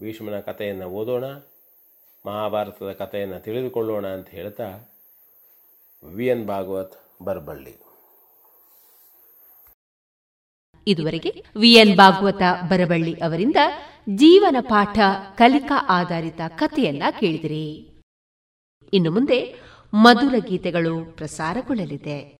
ಭೀಷ್ಮನ 0.00 0.40
ಕಥೆಯನ್ನು 0.40 0.86
ಓದೋಣ. 0.86 1.24
ಮಹಾಭಾರತದ 2.26 2.92
ಕಥೆಯನ್ನು 2.92 3.40
ತಿಳಿದುಕೊಳ್ಳೋಣ 3.40 4.14
ಅಂತ 4.14 4.28
ಹೇಳ್ತಾ 4.28 4.78
ವಿ 6.04 6.26
ಎನ್ 6.26 6.46
ಭಾಗವತ್ 6.46 7.22
ಬರಬಳ್ಳಿ. 7.22 7.89
ಇದುವರೆಗೆ 10.86 11.44
ವಿಎನ್ 11.56 11.96
ಭಾಗವತ 11.96 12.42
ಬರಬಳ್ಳಿ 12.68 13.14
ಅವರಿಂದ 13.14 13.56
ಜೀವನ 14.08 14.56
ಪಾಠ 14.60 14.98
ಕಲಿಕಾ 15.36 15.86
ಆಧಾರಿತ 15.88 16.40
ಕಥೆಯನ್ನ 16.48 17.02
ಕೇಳಿದಿರಿ. 17.20 17.90
ಇನ್ನು 18.92 19.10
ಮುಂದೆ 19.10 19.54
ಮಧುರ 19.94 20.34
ಗೀತೆಗಳು 20.46 21.16
ಪ್ರಸಾರಗೊಳ್ಳಲಿದೆ. 21.16 22.39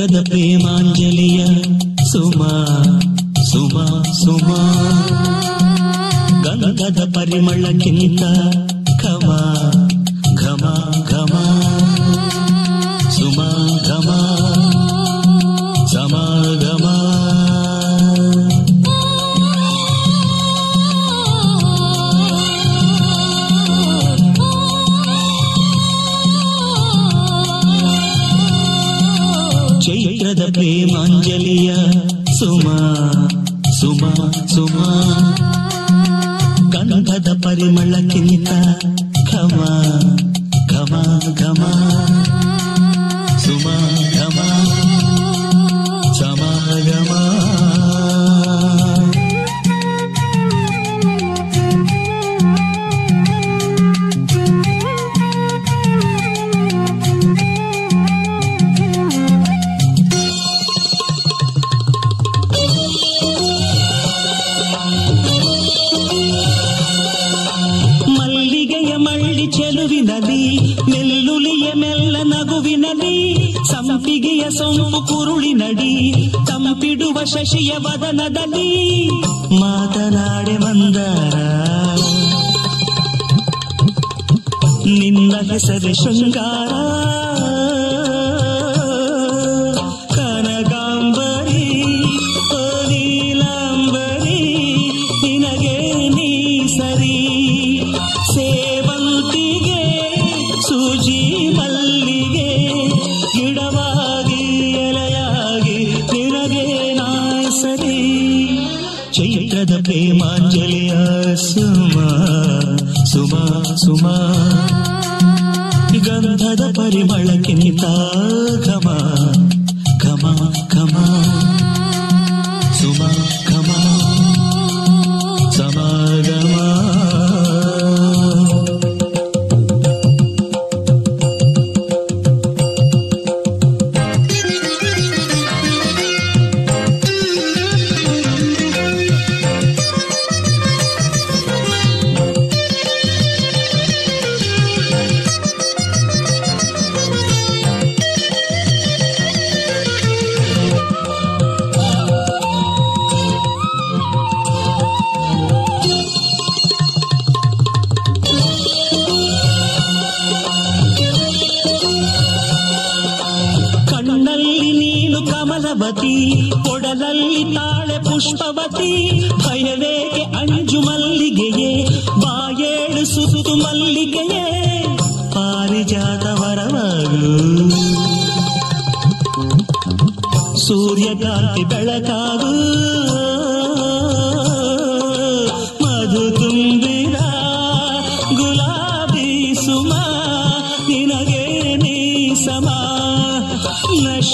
ಚೈತ್ರದ 0.00 0.22
ಪ್ರೇಮಾಂಜಲಿಯ 0.22 1.46
ಸುಮಾ 2.12 2.66
ಸುಮಾ 3.50 4.02
ಸುಮಾ. 4.02 4.72
ಗಂಗದ 6.42 7.12
ಪರಿಮಳಕ್ಕಿಂತ 7.14 8.20
ಘಮ 9.02 9.32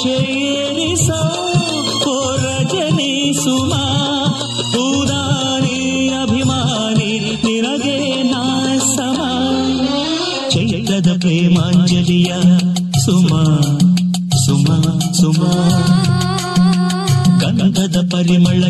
ಸೇರಿಸೋ 0.07 1.19
ಕೊರ 2.05 2.43
ಜನಿಸುಮಾ 2.73 3.81
ಉದಾನಿ 4.79 5.79
ಅಭಿಮಾನಿ 6.23 7.19
ನಿನಗೆ 7.45 7.97
ನಾ 8.23 8.43
ಸಮ 8.97 9.19
ಚೈತ್ರದ 10.51 11.17
ಪ್ರೇಮಾಂಜಲಿಯ 11.21 12.33
ಸುಮಾ 13.05 13.43
ಸುಮಾ 14.47 14.77
ಸುಮಾ. 15.13 15.51
ಗಂಧದ 17.41 18.09
ಪರಿಮಳ 18.13 18.63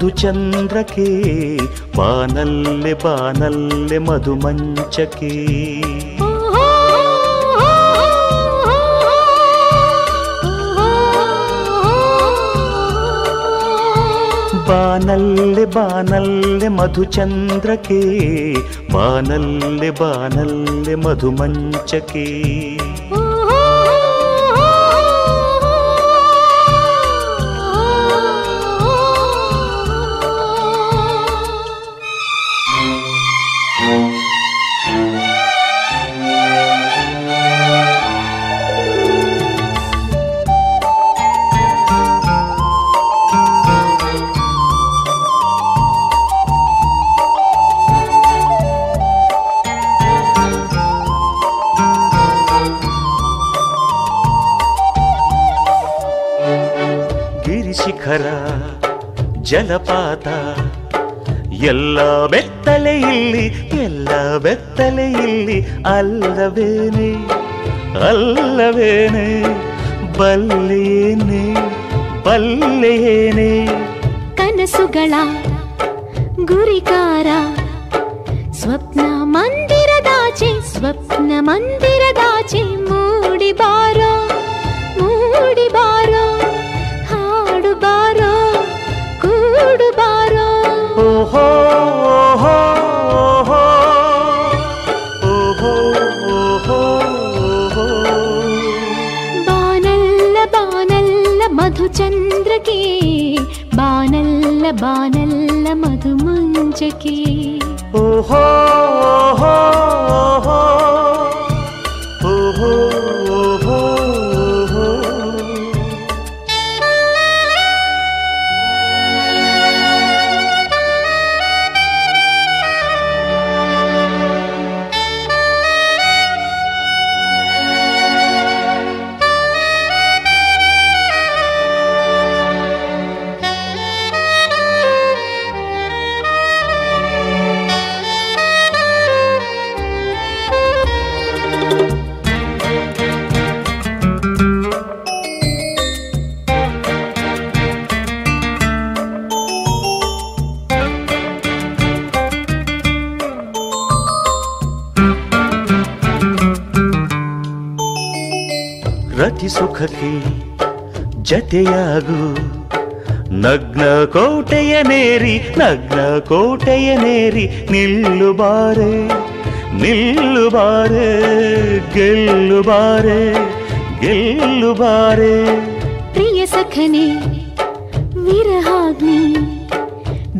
ಮಧುಚಂದ್ರಕೆ 0.00 1.06
ಬಾನಲ್ಲೆ 1.96 2.92
ಬಾನಲ್ಲೆ 3.02 3.98
ಮಧುಮಂಚಕೆ 3.98 5.30
ಬಾನಲ್ಲೆ 14.68 15.64
ಬಾನಲ್ಲೆ 15.76 16.68
ಮಧುಚಂದ್ರಕೆ 16.68 18.00
ಬಾನಲ್ಲೆ 18.92 19.90
ಬಾನಲ್ಲೆ 20.00 20.96
ಮಧುಮಂಚಕೆ 21.04 22.26
ಜಲಪಾತ. 59.48 60.28
ಎಲ್ಲ 61.52 62.26
ಬೆತ್ತಲೆಯಲ್ಲಿ 62.26 63.46
ಎಲ್ಲ 63.82 64.36
ಬೆತ್ತಲೆ 64.36 65.12
ಇಲ್ಲಿ 65.12 65.58
ಅಲ್ಲವೇನೆ 65.86 67.10
ಅಲ್ಲವೇನೆ 68.08 69.42
ಬಲ್ಲೇನೆ 70.18 71.54
ಬಲ್ಲೇನೆ 72.24 73.66
ಕನಸುಗಳ 74.36 75.14
की 107.04 107.18
ओहो 108.00 108.42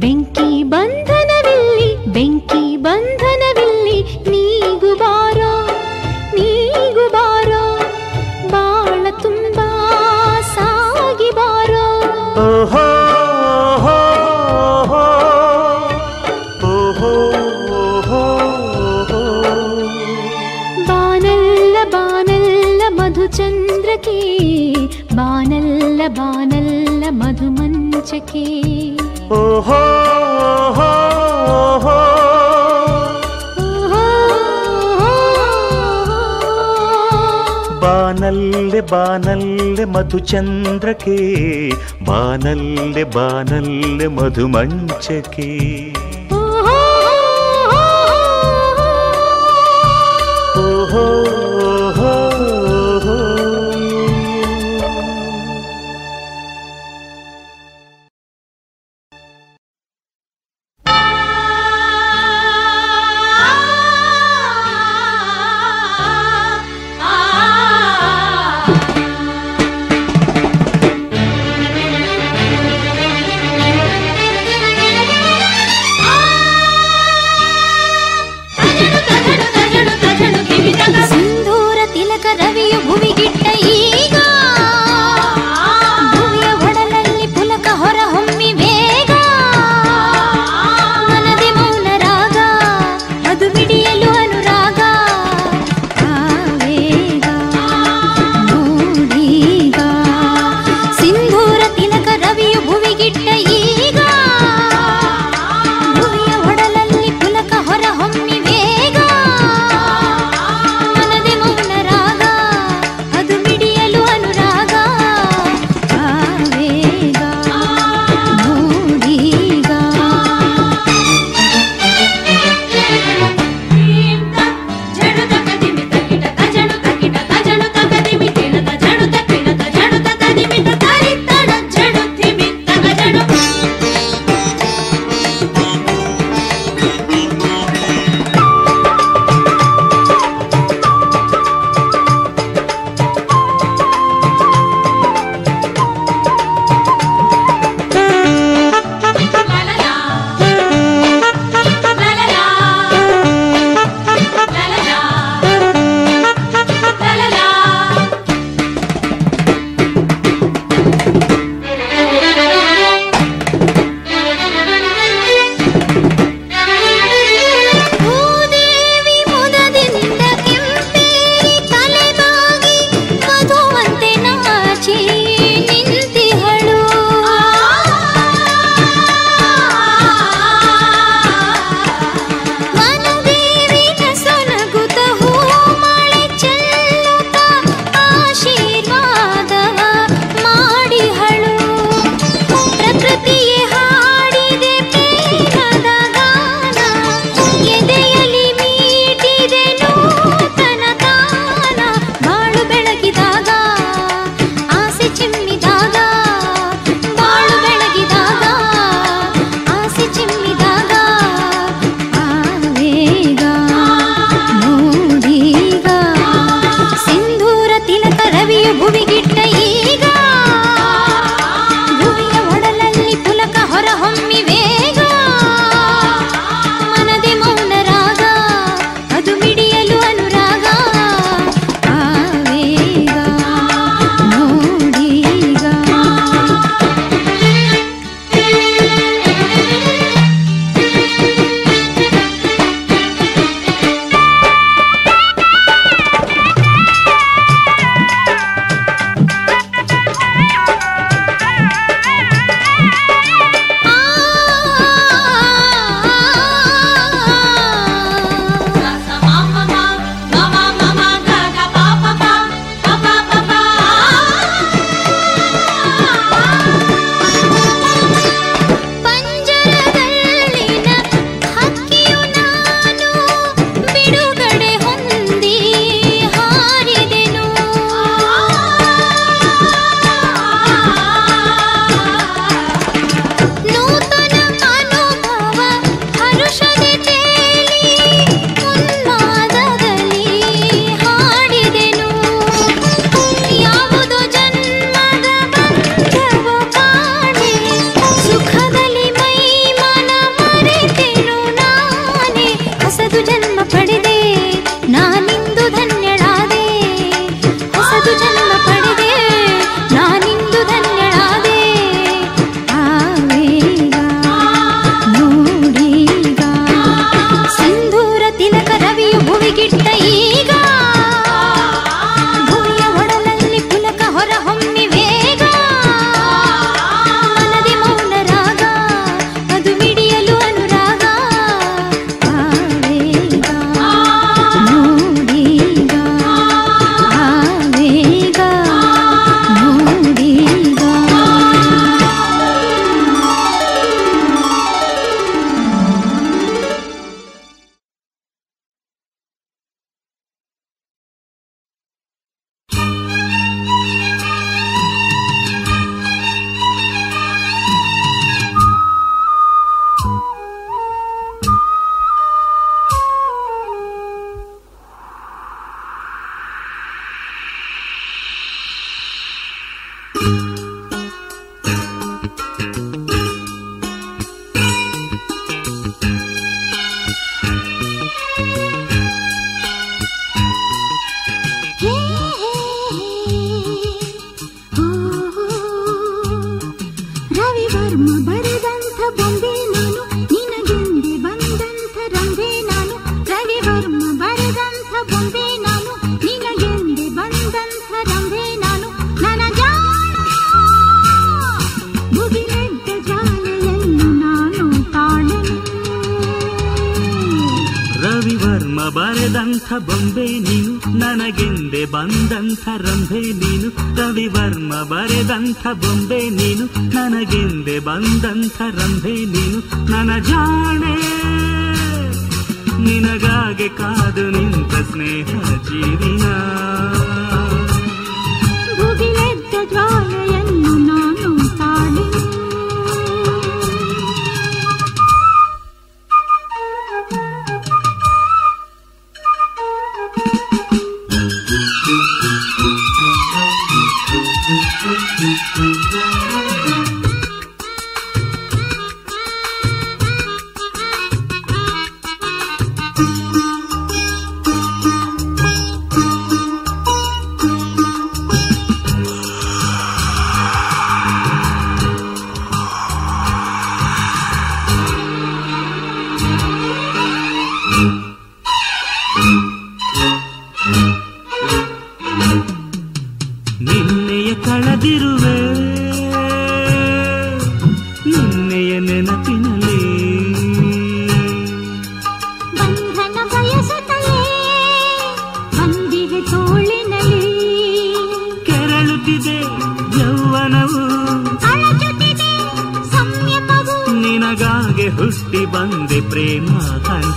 बिंकी 0.01 0.65
बंद 0.65 1.08
बानल् 38.91 39.87
मधुचन्द्रके 39.95 41.19
बानल् 42.09 43.05
बानल् 43.17 44.09
मधुमञ्चके 44.19 45.49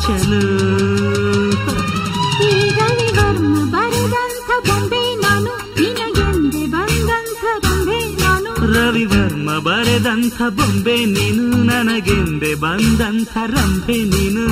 ಚಲು 0.01 0.41
ರವಿವರ್ಮ 2.83 3.69
ಬರೆದಂಥ 3.71 4.49
ಬೊಂಬೆ 4.67 5.15
ನಾನು 5.15 5.51
ಬೊಂಬೆ 7.63 7.99
ನಾನು. 8.23 8.51
ಬರೆದಂಥ 9.59 10.41
ಬೊಂಬೆ 10.49 11.05
ನೀನು 11.05 11.57
ನನಗೆಂದೆ 11.63 12.55
ಬಂದಂಥ 12.55 13.37
ರಂಬೆ 13.45 14.03
ನೀನು. 14.03 14.45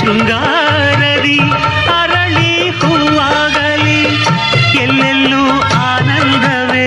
ಶೃಂಗಾರದಿ 0.00 1.38
ಅರಳಿ 1.94 2.52
ಹೂವಾಗಲಿ, 2.68 4.02
ಎಲ್ಲೆಲ್ಲೂ 4.82 5.42
ಆನಂದವೇ. 5.76 6.86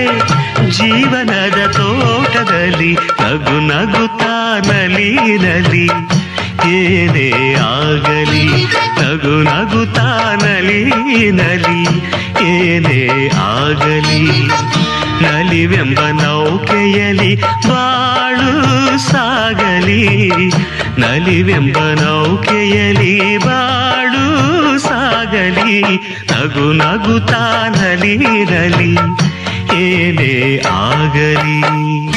ಜೀವನದ 0.70 1.58
ತೋಟದಲ್ಲಿ 1.66 2.92
ನಗು 3.20 3.56
ನಗುತ್ತಾ 3.68 4.34
ನಲಿ 4.66 5.10
ನಲಿ 5.36 5.86
ಏನೇ 6.74 7.28
ಆಗಲಿ, 7.54 8.46
ನಗು 9.00 9.34
ನಗುತ್ತಾ 9.42 10.08
ನಲಿ 10.42 10.82
ಏನೇ 12.48 13.30
ಆಗಲಿ. 13.36 14.22
ನಲಿವೆಂಬ 15.24 16.00
ನೌಕೆಯಲಿ 16.22 17.36
ಬಾಳು 17.68 18.64
ಸಾಗಲಿ. 18.98 20.28
ನಲಿವೆಂಬ 20.98 21.76
ನೌಕೆಯಲಿ 21.78 23.38
ಬಾಳು 23.38 24.24
ಸಾಗಲಿ. 24.78 25.82
ನಗು 26.32 26.72
ನಗುತ್ತಾ 26.72 27.66
ನಲಿರಲಿ. 27.68 28.94
ನಲಿ 28.94 28.96
ಏನೇ 29.82 30.62
ಆಗಲಿ. 30.70 32.13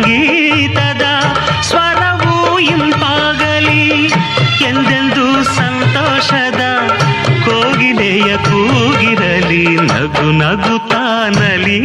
ಸಂಗೀತದ 0.00 1.04
ಸ್ವರವು 1.62 2.34
ಇಂಪಾಗಲಿ, 2.58 3.82
ಎಂದೆಂದು 4.68 5.24
ಸಂತೋಷದ 5.56 6.62
ಕೋಗಿಲೆಯ 7.46 8.30
ಕೂಗಿರಲಿ, 8.46 9.62
ನಗು 9.90 10.28
ನಗುತ್ತಾ 10.38 11.02
ನಲಿ, 11.36 11.76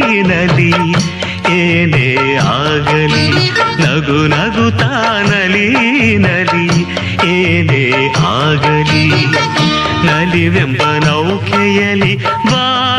ಏನೇ 1.56 2.08
ಆಗಲಿ, 2.54 3.26
ನಗು 3.84 4.18
ನಗುತ್ತಾ 4.34 4.90
ನಲಿ, 5.30 5.68
ಏನೇ 7.34 7.84
ಆಗಲಿ, 8.32 9.04
ನಲಿವೆಂಬ 10.08 10.82
ನೌಕೆಯಲಿ 11.06 12.14
ಬಾಳು 12.50 12.95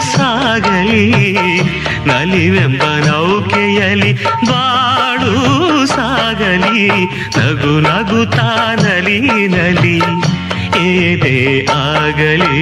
ಸಾಗಲಿ 0.00 1.04
ನಲಿವೆಂಬ 2.06 2.82
ನೌಕೆಯಲಿ 3.06 4.12
ಬಾಳು 4.50 5.34
ಸಾಗಲಿ 5.86 6.88
ನಗು 7.38 7.80
ನಗುತ್ತಾ 7.80 8.48
ನಲಿ 8.82 9.18
ನಲಿ 9.48 9.96
ಏನೇ 10.84 11.36
ಆಗಲಿ. 11.72 12.54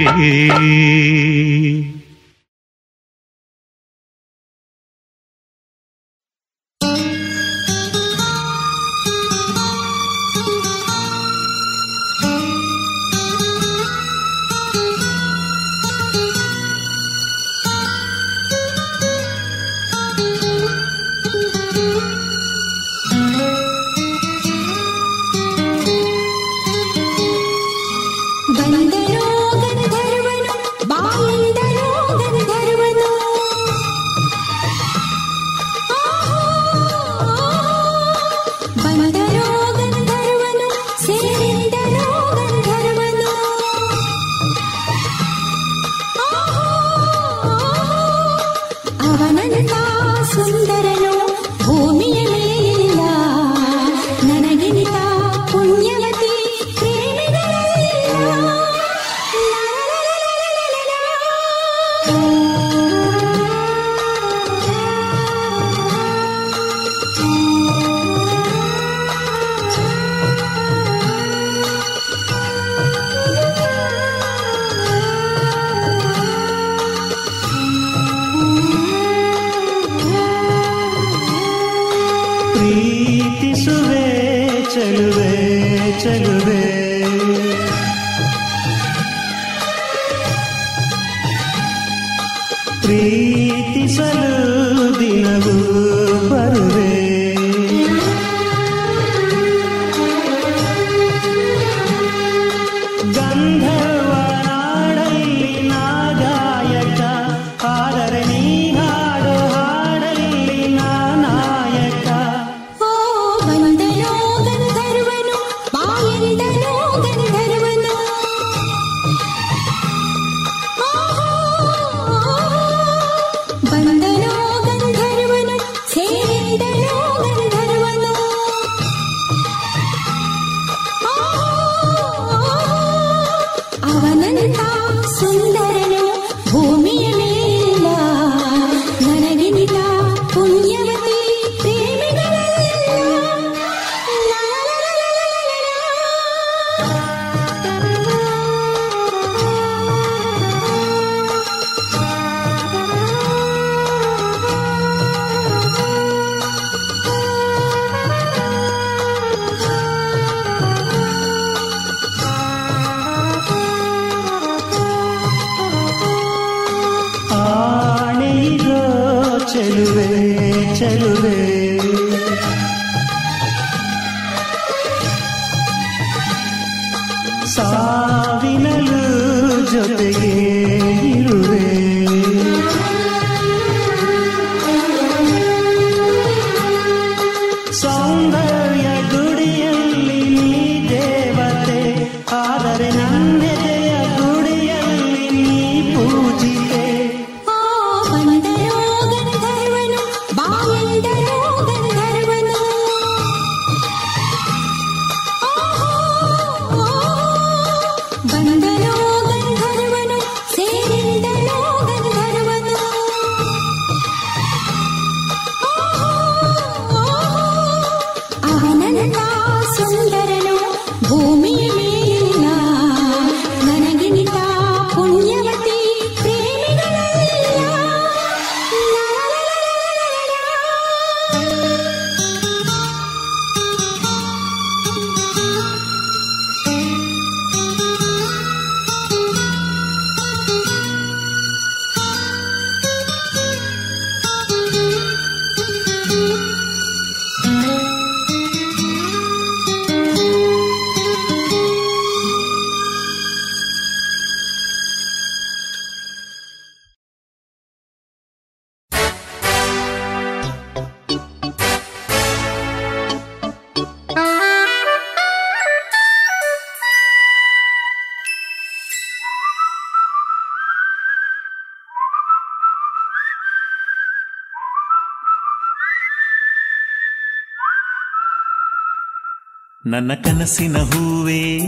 ನನ್ನ 279.97 280.13
ಕನಸಿನ 280.13 280.77
ಹೂವೇ, 280.77 281.59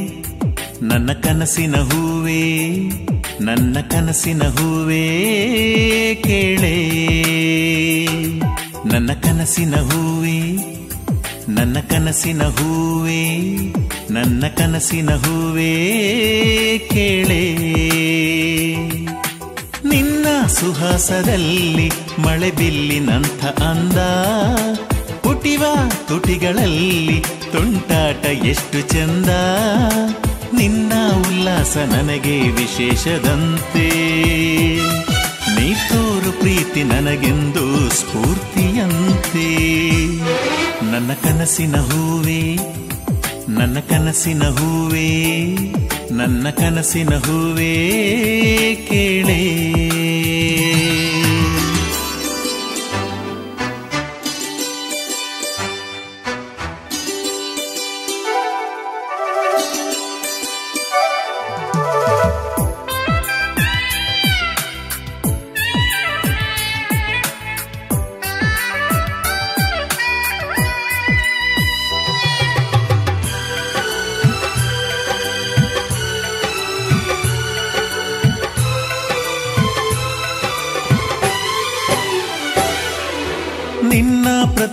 ನನ್ನ 0.81 1.11
ಕನಸಿನ 1.13 1.75
ಹೂವೇ, 1.75 2.75
ನನ್ನ 3.41 3.77
ಕನಸಿನ 3.89 4.43
ಹೂವೇ 4.43 5.03
ಕೇಳೆ. 6.23 6.75
ನನ್ನ 8.93 9.13
ಕನಸಿನ 9.13 9.75
ಹೂವೇ, 9.75 10.39
ನನ್ನ 11.49 11.77
ಕನಸಿನ 11.79 12.43
ಹೂವೇ, 12.43 13.47
ನನ್ನ 14.09 14.47
ಕನಸಿನ 14.57 15.09
ಹೂವೇ 15.09 15.73
ಕೇಳೆ. 16.91 17.55
ನಿನ್ನ 19.89 20.47
ಸುಹಾಸದಲ್ಲಿ 20.47 21.91
ಮಳೆ 22.19 22.51
ಬಿಲ್ಲಿನಂಥ 22.51 23.45
ಅಂದ 23.45 23.97
ಪುಟಿವ 25.23 25.63
ತುಟಿಗಳಲ್ಲಿ 26.07 27.38
ತುಂಟಾಟ 27.51 28.25
ಎಷ್ಟು 28.25 28.81
ಚಂದ. 28.81 29.29
ನಿನ್ನ 30.53 30.93
ಉಲ್ಲಾಸ 31.27 31.77
ನನಗೆ 31.77 32.39
ವಿಶೇಷದಂತೆ. 32.39 33.89
ನೀ 35.55 35.73
ತೋರು 35.73 36.39
ಪ್ರೀತಿ 36.39 36.83
ನನಗೆಂದು 36.83 37.89
ಸ್ಫೂರ್ತಿಯಂತೆ. 37.89 39.55
ನನ್ನ 40.91 41.13
ಕನಸಿನ 41.13 41.75
ಹೂವೇ, 41.75 42.55
ನನ್ನ 43.49 43.79
ಕನಸಿನ 43.79 44.43
ಹೂವೇ, 44.43 45.55
ನನ್ನ 46.11 46.49
ಕನಸಿನ 46.49 47.09
ಹೂವೇ 47.09 47.75
ಕೇಳೇ. 48.89 49.88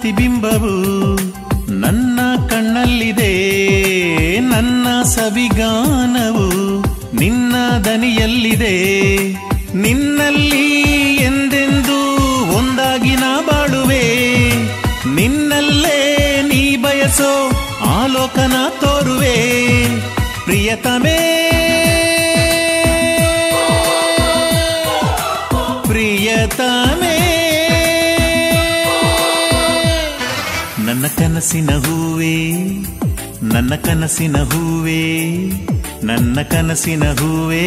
ಪ್ರತಿಬಿಂಬವು 0.06 1.14
ನನ್ನ 1.70 2.20
ಕಣ್ಣಲ್ಲಿದೆ. 2.48 3.32
ನನ್ನ 4.40 5.02
ಸವಿಗಾನವು 5.02 6.80
ನಿನ್ನ 7.16 7.54
ದನಿಯಲ್ಲಿದೆ. 7.84 8.74
ನಿನ್ನಲ್ಲಿ 9.74 10.82
ಎಂದೆಂದೂ 11.14 12.16
ಒಂದಾಗಿ 12.56 13.16
ನಾ 13.16 13.40
ಬಾಳುವೆ. 13.40 14.04
ನಿನ್ನಲ್ಲೇ 15.14 16.16
ನೀ 16.42 16.76
ಬಯಸೋ 16.76 17.50
ಆಲೋಕನ 17.86 18.52
ತೋರುವೆ. 18.80 19.36
ಪ್ರಿಯತಮೇ 20.44 21.15
ಕನಸಿನ 31.36 31.70
ಹೂವೇ 31.70 32.52
ನನ್ನ 33.42 33.74
ಕನಸಿನ 33.74 34.36
ಹೂವೇ 34.36 35.36
ನನ್ನ 36.02 36.42
ಕನಸಿನ 36.42 37.04
ಹೂವೇ 37.04 37.66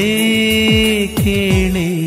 ಕೇಳೇ. 1.23 1.98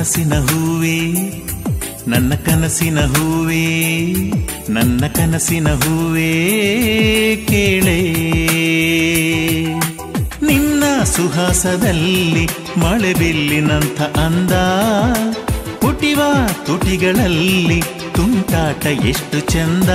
ಕನಸಿನ 0.00 0.34
ಹೂವೇ, 0.34 1.12
ನನ್ನ 2.08 2.34
ಕನಸಿನ 2.34 3.00
ಹೂವೇ, 3.00 3.84
ನನ್ನ 4.68 5.00
ಕನಸಿನ 5.14 5.68
ಹೂವೇ 5.68 6.30
ಕೇಳೆ. 7.48 8.00
ನಿನ್ನ 10.46 11.02
ಸುಹಾಸದಲ್ಲಿ 11.02 12.46
ಮಳೆ 12.80 13.14
ಬಿಲ್ಲಿನಂಥ 13.14 14.18
ಅಂದ 14.18 14.52
ಪುಟಿವ 15.76 16.20
ತುಟಿಗಳಲ್ಲಿ 16.66 17.82
ತುಂಟಾಟ 18.14 18.86
ಎಷ್ಟು 18.86 19.40
ಚಂದ. 19.40 19.88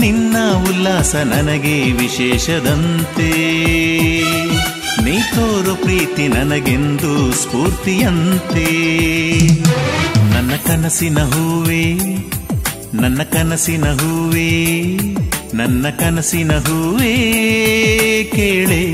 ನಿನ್ನ 0.00 0.36
ಉಲ್ಲಾಸ 0.68 1.14
ನನಗೆ 1.14 1.92
ವಿಶೇಷದಂತೆ. 1.92 3.83
ನೀ 5.04 5.18
ತೋರು 5.18 5.74
ಪ್ರೀತಿ 5.74 6.28
ನನಗೆಂದು 6.28 7.32
ಸ್ಫೂರ್ತಿಯಂತೆ. 7.32 8.66
ನನ್ನ 10.34 10.52
ಕನಸಿನ 10.66 11.18
ಹೂವೇ, 11.18 11.94
ನನ್ನ 12.94 13.22
ಕನಸಿನ 13.22 13.84
ಹೂವೇ, 13.84 14.76
ನನ್ನ 15.54 15.86
ಕನಸಿನ 15.98 16.52
ಹೂವೇ 16.52 17.14
ಕೇಳೇ. 18.36 18.93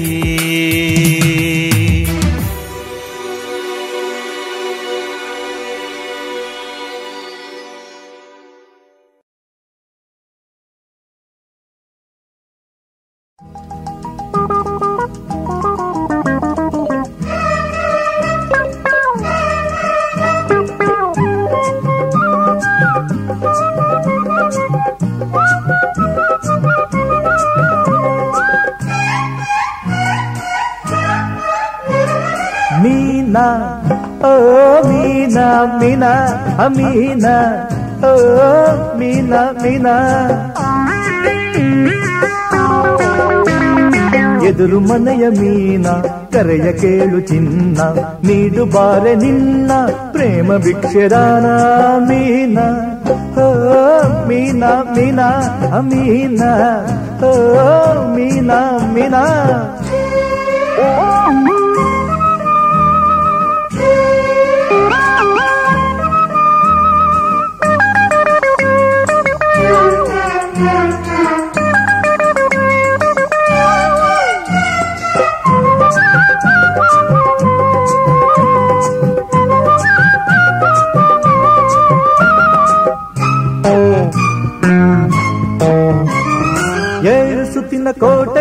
ಮೀನಾ 36.68 36.76
ಅಮೀನಾ 36.76 37.34
ಓ 38.04 38.12
ಮೀನಾ 38.98 39.40
ಮೀನಾ 39.62 39.94
ಎದುರು 44.48 44.80
ಮನೆಯ 44.80 45.28
ಮೀನ 45.28 45.86
ಕರೆಯ 46.32 46.72
ಕೇಳು 46.72 47.20
ಚಿನ್ನ 47.20 47.80
ನೀಡು 48.24 48.64
ಬಾರೆ 48.66 49.14
ನಿನ್ನ 49.14 49.72
ಪ್ರೇಮ 50.12 50.56
ಭಿಕ್ಷೆದಾನ 50.56 51.46
ಮೀನ 52.08 52.58
ಓ 53.38 53.48
ಮೀನಾ 54.28 54.70
ಮೀನಾ 54.96 55.28
ಅಮೀನಾ 55.76 56.50
ಓ 57.22 57.32
ಮೀನಾ 58.16 58.60
ಮೀನಾ 58.94 59.22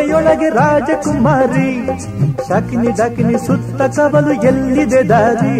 ಕೋಟೆಯೊಳಗೆ 0.09 0.49
ರಾಜಕುಮಾರಿ. 0.49 1.69
ಶಾಕಿನಿ 2.47 2.91
ಡಕಿನಿ 2.97 3.37
ಸುತ್ತ 3.45 3.81
ಕವಲು 3.81 4.33
ಎಲ್ಲಿದೆ 4.43 5.01
ದಾರಿ? 5.09 5.53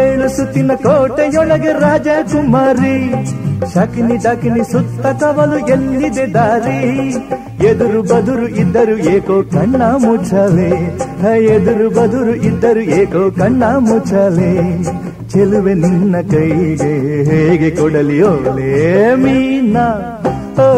ಏಳು 0.00 0.28
ಸುತ್ತಿನ 0.36 0.70
ಕೋಟೆಯೊಳಗೆ 0.74 1.72
ರಾಜಕುಮಾರಿ. 1.80 2.96
ಶಕಿನಿ 3.74 4.16
ಡಕಿನಿ 4.16 4.72
ಸುತ್ತ 4.72 5.06
ಕವಲು 5.22 5.58
ಎಲ್ಲಿದೆ 5.68 6.26
ದಾರಿ? 6.34 6.78
ಎದುರು 7.66 8.02
ಬದುರು 8.02 8.48
ಇದ್ದರು 8.48 8.96
ಏಕೋ 9.14 9.42
ಕಣ್ಣ 9.42 9.82
ಮುಚ್ಚವೆ. 10.04 10.70
ಎದುರು 11.54 11.88
ಬದುರು 11.90 12.34
ಇದ್ದರು 12.34 12.80
ಏಕೋ 13.00 13.30
ಕಣ್ಣ 13.30 13.64
ಮುಚ್ಚಲೆ 13.64 14.52
ಚೆಲುವೆ 15.32 15.74
ನಿನ್ನ 15.74 16.16
ಕೈಗೆ 16.30 16.92
ಹೇಗೆ 17.28 17.70
ಕೊಡಲಿ 17.70 18.18
ಓಲೆ 18.22 18.70
ಮೀನಾ 19.16 19.86
ಓ 20.58 20.68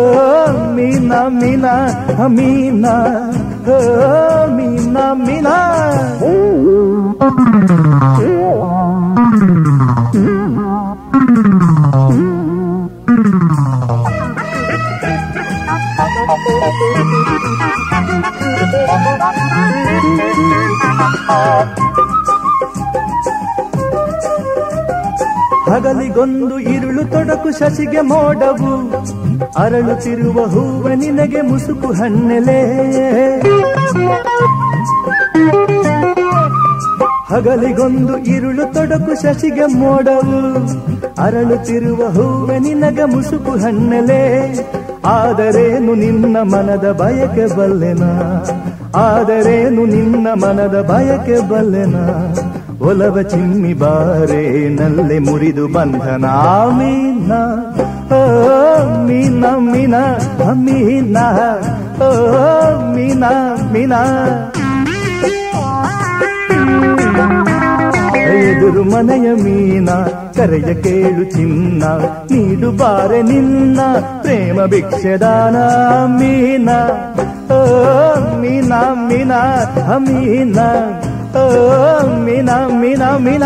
ಮೀನಾ 0.77 1.21
ಮೀನಾ 1.33 1.75
ಹ, 2.11 2.29
ಮೀನಾ 2.29 2.95
ಓ 3.69 3.79
ಮೀನಾ 4.57 5.05
ಮೀನಾ 5.23 5.57
ಹಗಲಿಗೊಂದು 25.75 26.59
ಇರುಳು 26.59 27.05
ತೊಡಕು 27.05 27.59
ಶಶಿಗೆ 27.59 28.01
ಮೋಡವು. 28.01 28.91
ಅರಳುತ್ತಿರುವ 29.59 30.45
ಹೂವ 30.45 30.89
ನಿನಗೆ 30.89 31.41
ಮುಸುಕು 31.41 31.93
ಹಣ್ಣೆಲೆ. 31.93 32.81
ಹಗಲಿಗೊಂದು 37.35 38.19
ಇರುಳು 38.19 38.75
ತೊಡಕು 38.75 39.23
ಶಶಿಗೆ 39.23 39.67
ಮೋಡವು. 39.67 40.55
ಅರಳುತ್ತಿರುವ 41.23 42.09
ಹೂವ 42.09 42.51
ನಿನಗೆ 42.59 43.05
ಮುಸುಕು 43.05 43.51
ಹಣ್ಣೆಲೆ. 43.51 44.55
ಆದರೇನು 45.07 45.95
ನಿನ್ನ 45.95 46.37
ಮನದ 46.37 46.93
ಬಯಕೆ 46.93 47.57
ಬಲ್ಲೆನ? 47.57 48.03
ಆದರೇನು 48.97 49.87
ನಿನ್ನ 49.87 50.29
ಮನದ 50.29 50.91
ಬಯಕೆ 50.91 51.49
ಬಲ್ಲೆನ? 51.49 51.95
ಒಲವ 52.87 53.23
ಚಿಮ್ಮಿ 53.23 53.73
ಬಾರೆ, 53.75 54.69
ನಲ್ಲೆ 54.69 55.19
ಮುರಿದು 55.19 55.69
ಬಂಧನ. 55.69 56.25
ಮೀನ 56.79 57.33
ಓ 58.15 58.21
ಮೀನ 59.07 59.45
ಮೀನ 59.57 59.95
ಮೀನ 60.53 61.17
ಓ 62.03 62.09
ಮೀನ 62.95 63.25
ಮೀನ. 63.73 63.93
ಎದುರು 68.35 68.83
ಮನೆಯ 68.83 69.35
ಮೀನ, 69.35 69.91
ಕರೆಯ 70.37 70.75
ಕೇಳು 70.75 71.25
ಚಿನ್ನ. 71.25 71.85
ನೀಡು 72.31 72.71
ಬಾರೆ 72.71 73.23
ನಿನ್ನ, 73.23 73.81
ಪ್ರೇಮ 74.23 74.67
ಭಿಕ್ಷದಾನ 74.67 75.57
ಮೀನ 76.07 76.69
ಓ 77.53 77.61
ಮೀನ 78.41 78.73
ಮೀನ 79.09 79.33
ಮೀನ. 79.97 80.59
ಓ 81.37 81.45
ಮೀನ 82.25 82.51
ಮೀನ 83.27 83.45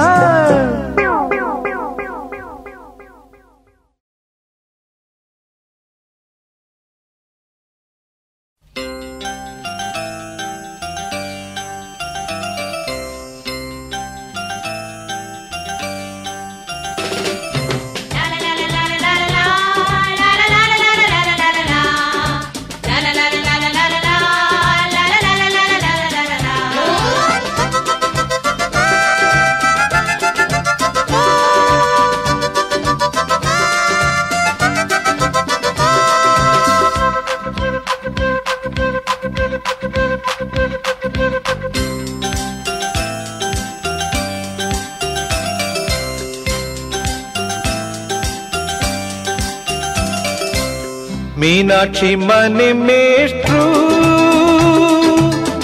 ಮೀನ 51.79 51.85
ಮೀನಾಕ್ಷಿ 51.85 52.15
ಮನೆ 52.17 52.73
ಮೇಷ್ಟ್ರು 52.73 53.65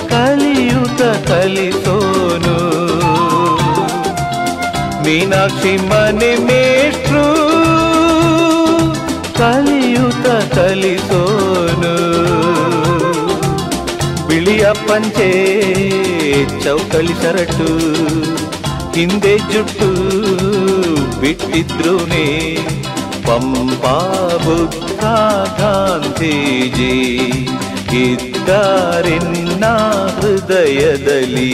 ಕಲಿಯುವ 0.08 1.00
ಕಲಿಸೋನು 1.26 2.58
ಮೀನಾಕ್ಷಿ 5.04 5.76
ಮನೆ 5.76 6.30
ಮೇಷ್ಟ್ರು 6.36 7.24
ಕಲಿಯುತ 9.38 10.26
ಕಲಿಸೋನು 10.54 11.94
ಬಿಳಿಯ 14.28 14.66
ಪಂಚೆ 14.86 15.30
ಚೌಕಳಿ 16.64 17.14
ಸರಟು 17.22 17.70
ಹಿಂದೆ 18.92 19.38
ಜುಟ್ಟು 19.52 19.90
ಬಿಟ್ಟಿದ್ರುನೇ 21.20 22.26
ಪಂಪಾ 23.26 23.96
ಬುದ್ಧ 24.44 25.04
ಗಾಂಧೀಜಿ 25.60 26.94
ಇದ್ದಾರೆನ್ನ 28.02 29.64
ಹೃದಯದಲ್ಲಿ. 30.20 31.52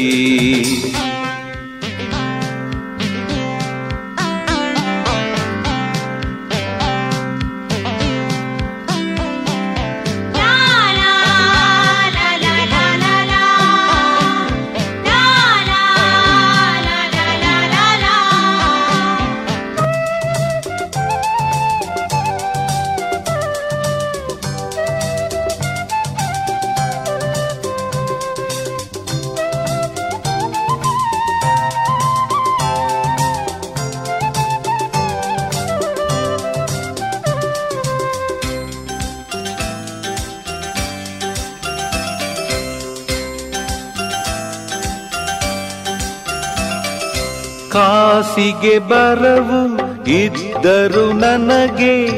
ಕಾಸಿಗೆ 48.41 48.79
ಬರವು 48.79 49.61
ಇದ್ದರು 50.09 51.13
ನನಗೆ 51.13 52.09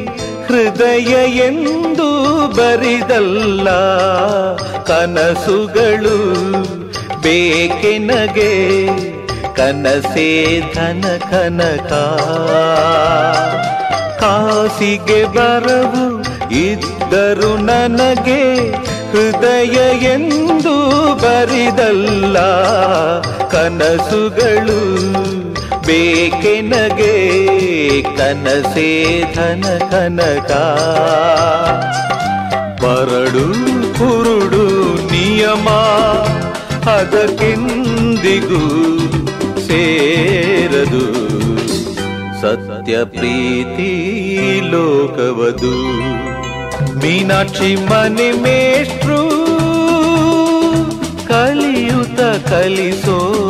ಹೃದಯ 0.47 1.13
ಎಂದು 1.27 2.09
ಬರಿದಲ್ಲ. 2.57 3.71
ಕನಸುಗಳು 4.83 6.19
ಬೇಕೆನಗೆ 7.23 8.53
ಕನಸೇ 9.55 10.61
ಧನ 10.75 11.05
ಕನಕ. 11.31 11.93
ಕಾಸಿಗೆ 14.21 15.25
ಬರವು 15.25 16.21
ಇದ್ದರು 16.55 17.57
ನನಗೆ 17.57 18.71
ಹೃದಯ 19.11 19.79
ಎಂದು 19.97 20.77
ಬರಿದಲ್ಲ. 21.15 22.39
ಕನಸುಗಳು 23.49 25.42
ಬೇಕೆನಗೆ 25.87 27.13
ಕನಸೇ 28.17 29.21
ಧನ 29.35 29.79
ಕನಕ. 29.79 30.53
ಬರಡು 32.83 33.47
ಕುರುಡು 33.99 34.67
ನಿಯಮ 35.13 35.69
ಅದಕ್ಕೆಂದಿಗೂ 36.91 38.63
ಸೇರದು. 39.67 41.23
ಸತ್ಯ 42.41 43.05
ಪ್ರೀತಿ 43.05 43.91
ಲೋಕವದು. 44.71 46.03
ಮೀನಾಕ್ಷಿ 46.99 47.75
ಮನೆ 47.75 48.33
ಮೇಷ್ಟ್ರು 48.33 49.43
ಕಲಿಯುತ 51.29 52.21
ಕಲಿಸೋನು 52.49 53.42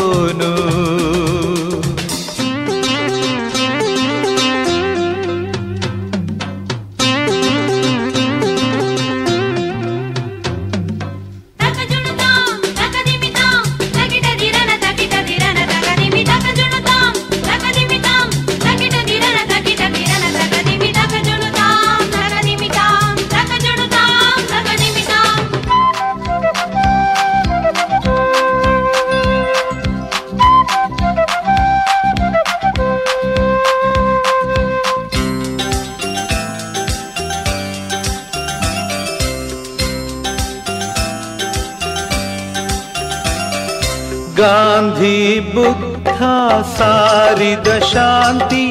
ಸಾರಿದ 46.72 47.68
ಶಾಂತಿ 47.92 48.64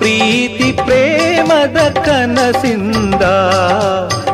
ಪ್ರೀತಿ 0.00 0.70
ಪ್ರೇಮದ 0.82 1.78
ಕನಸಿಂದ 2.06 3.24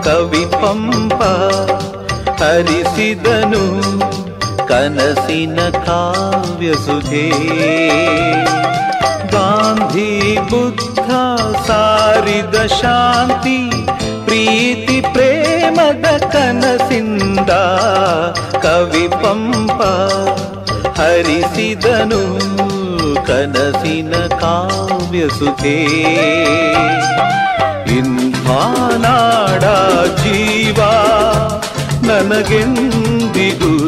ಕವಿ 0.06 0.44
ಪಂಪ 0.54 1.20
ಹರಿಸಿದನು 2.42 3.64
ಕನಸಿನ 4.70 5.58
ಕಾವ್ಯ 5.86 6.70
ಸುಧೇ 6.84 7.26
ಗಾಂಧಿ 9.34 10.10
ಬುದ್ಧ 10.50 11.08
ಸಾರಿದ 11.68 12.56
ಶಾಂತಿ 12.80 13.58
ಪ್ರೀತಿ 14.26 14.98
ಪ್ರೇಮದ 15.14 16.06
ಕನಸಿಂದ 16.34 17.52
ಕವಿ 18.64 19.06
ಪಂಪ 19.22 19.80
ಹರಿಸಿದನು 20.98 22.22
ಕನಸಿನ 23.14 24.12
ಕಾವ್ಯ 24.26 25.28
ಸುಖೇ. 25.28 25.82
ಇಂಥ 27.96 28.46
ನಾಡ 28.98 29.62
ಜೀವ 30.18 30.76
ನನಗೆಂದಿಗೂ 32.06 33.78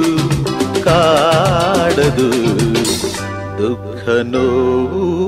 ಕಾಡದು. 0.82 2.32
ದುಃಖ 3.58 4.08
ನೋವು, 4.08 5.24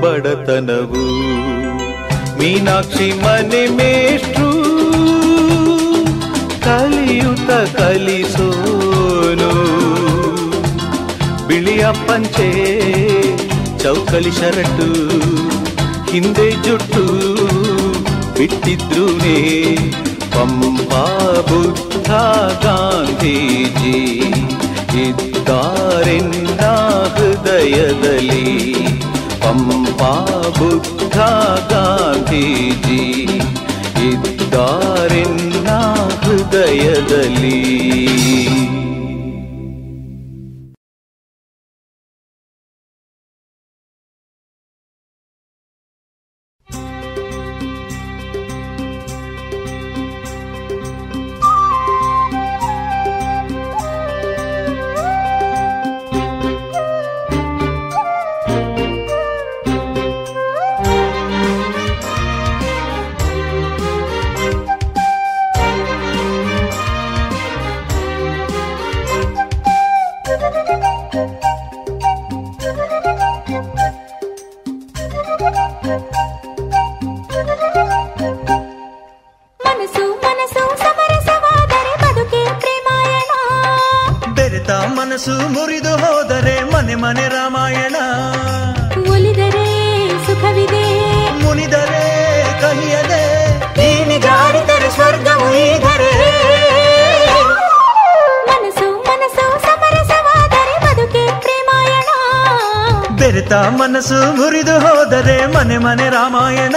ಬಡತನವು. 0.00 1.36
ಮೀನಾಕ್ಷಿ 2.38 3.12
ಮನೆ 3.12 3.66
ಮೇಷ್ಟ್ರು 3.66 4.66
ಕಲಿಯುತ 6.64 7.50
ಕಲಿಸೋನು. 7.76 9.06
ಬಿಳಿಯ 11.48 11.86
ಪಂಚೆ 12.08 13.15
ಚೌಕಲಿ 13.86 14.30
ಶರಟು 14.30 14.86
ಹಿಂದೆ 16.12 16.50
ಜುಟ್ಟು 16.50 17.02
ಬಿಟ್ಟಿದ್ರೂನೇ 18.38 19.36
ಪಂಪಾ 20.32 21.02
ಬುದ್ಧ 21.48 22.10
ಗಾಂಧೀಜಿ 22.64 24.00
ಇದ್ದಾರೆಂದ 25.08 26.60
ಹೃದಯದಲ್ಲಿ 27.16 28.74
ಪಂಪಾ 29.40 30.12
ಬುದ್ಧ 30.58 31.18
ಗಾಂಧೀಜಿ 31.72 33.02
ಇದ್ದಾರೆನ್ನ 34.10 35.68
ಹೃದಯದಲ್ಲಿ. 36.24 37.56
ಮನಸ್ಸು 85.16 85.48
ಮುರಿದು 85.48 85.96
ಹೋದರೆ 85.96 86.72
ಮನೆ 86.72 86.94
ಮನೆ 86.94 87.28
ರಾಮಾಯಣ. 87.28 87.96
ಒಲಿದರೆ 89.10 90.08
ಸುಖವಿದೆ. 90.26 90.84
ಮುನಿದರೆ 91.44 92.02
ಕಹಿಯದೆ 92.60 93.48
ನೀನಿ 93.58 94.18
ಜಾರಿದರೆ 94.18 94.90
ಸ್ವರ್ಗವು 94.90 95.54
ಈದರೆ. 95.54 96.12
ಮನಸ್ಸು 98.44 99.02
ಮನಸ್ಸು 99.02 99.62
ಸಮರಸವಾದರೆ 99.62 100.74
ಬದುಕೆ 100.84 101.40
ಪ್ರೇಮಾಯಣ. 101.40 102.08
ಬೆರೆತ 103.16 103.52
ಮನಸ್ಸು 103.52 104.36
ಮುರಿದು 104.36 104.80
ಹೋದರೆ 104.80 105.46
ಮನೆ 105.46 105.78
ಮನೆ 105.78 106.08
ರಾಮಾಯಣ. 106.08 106.76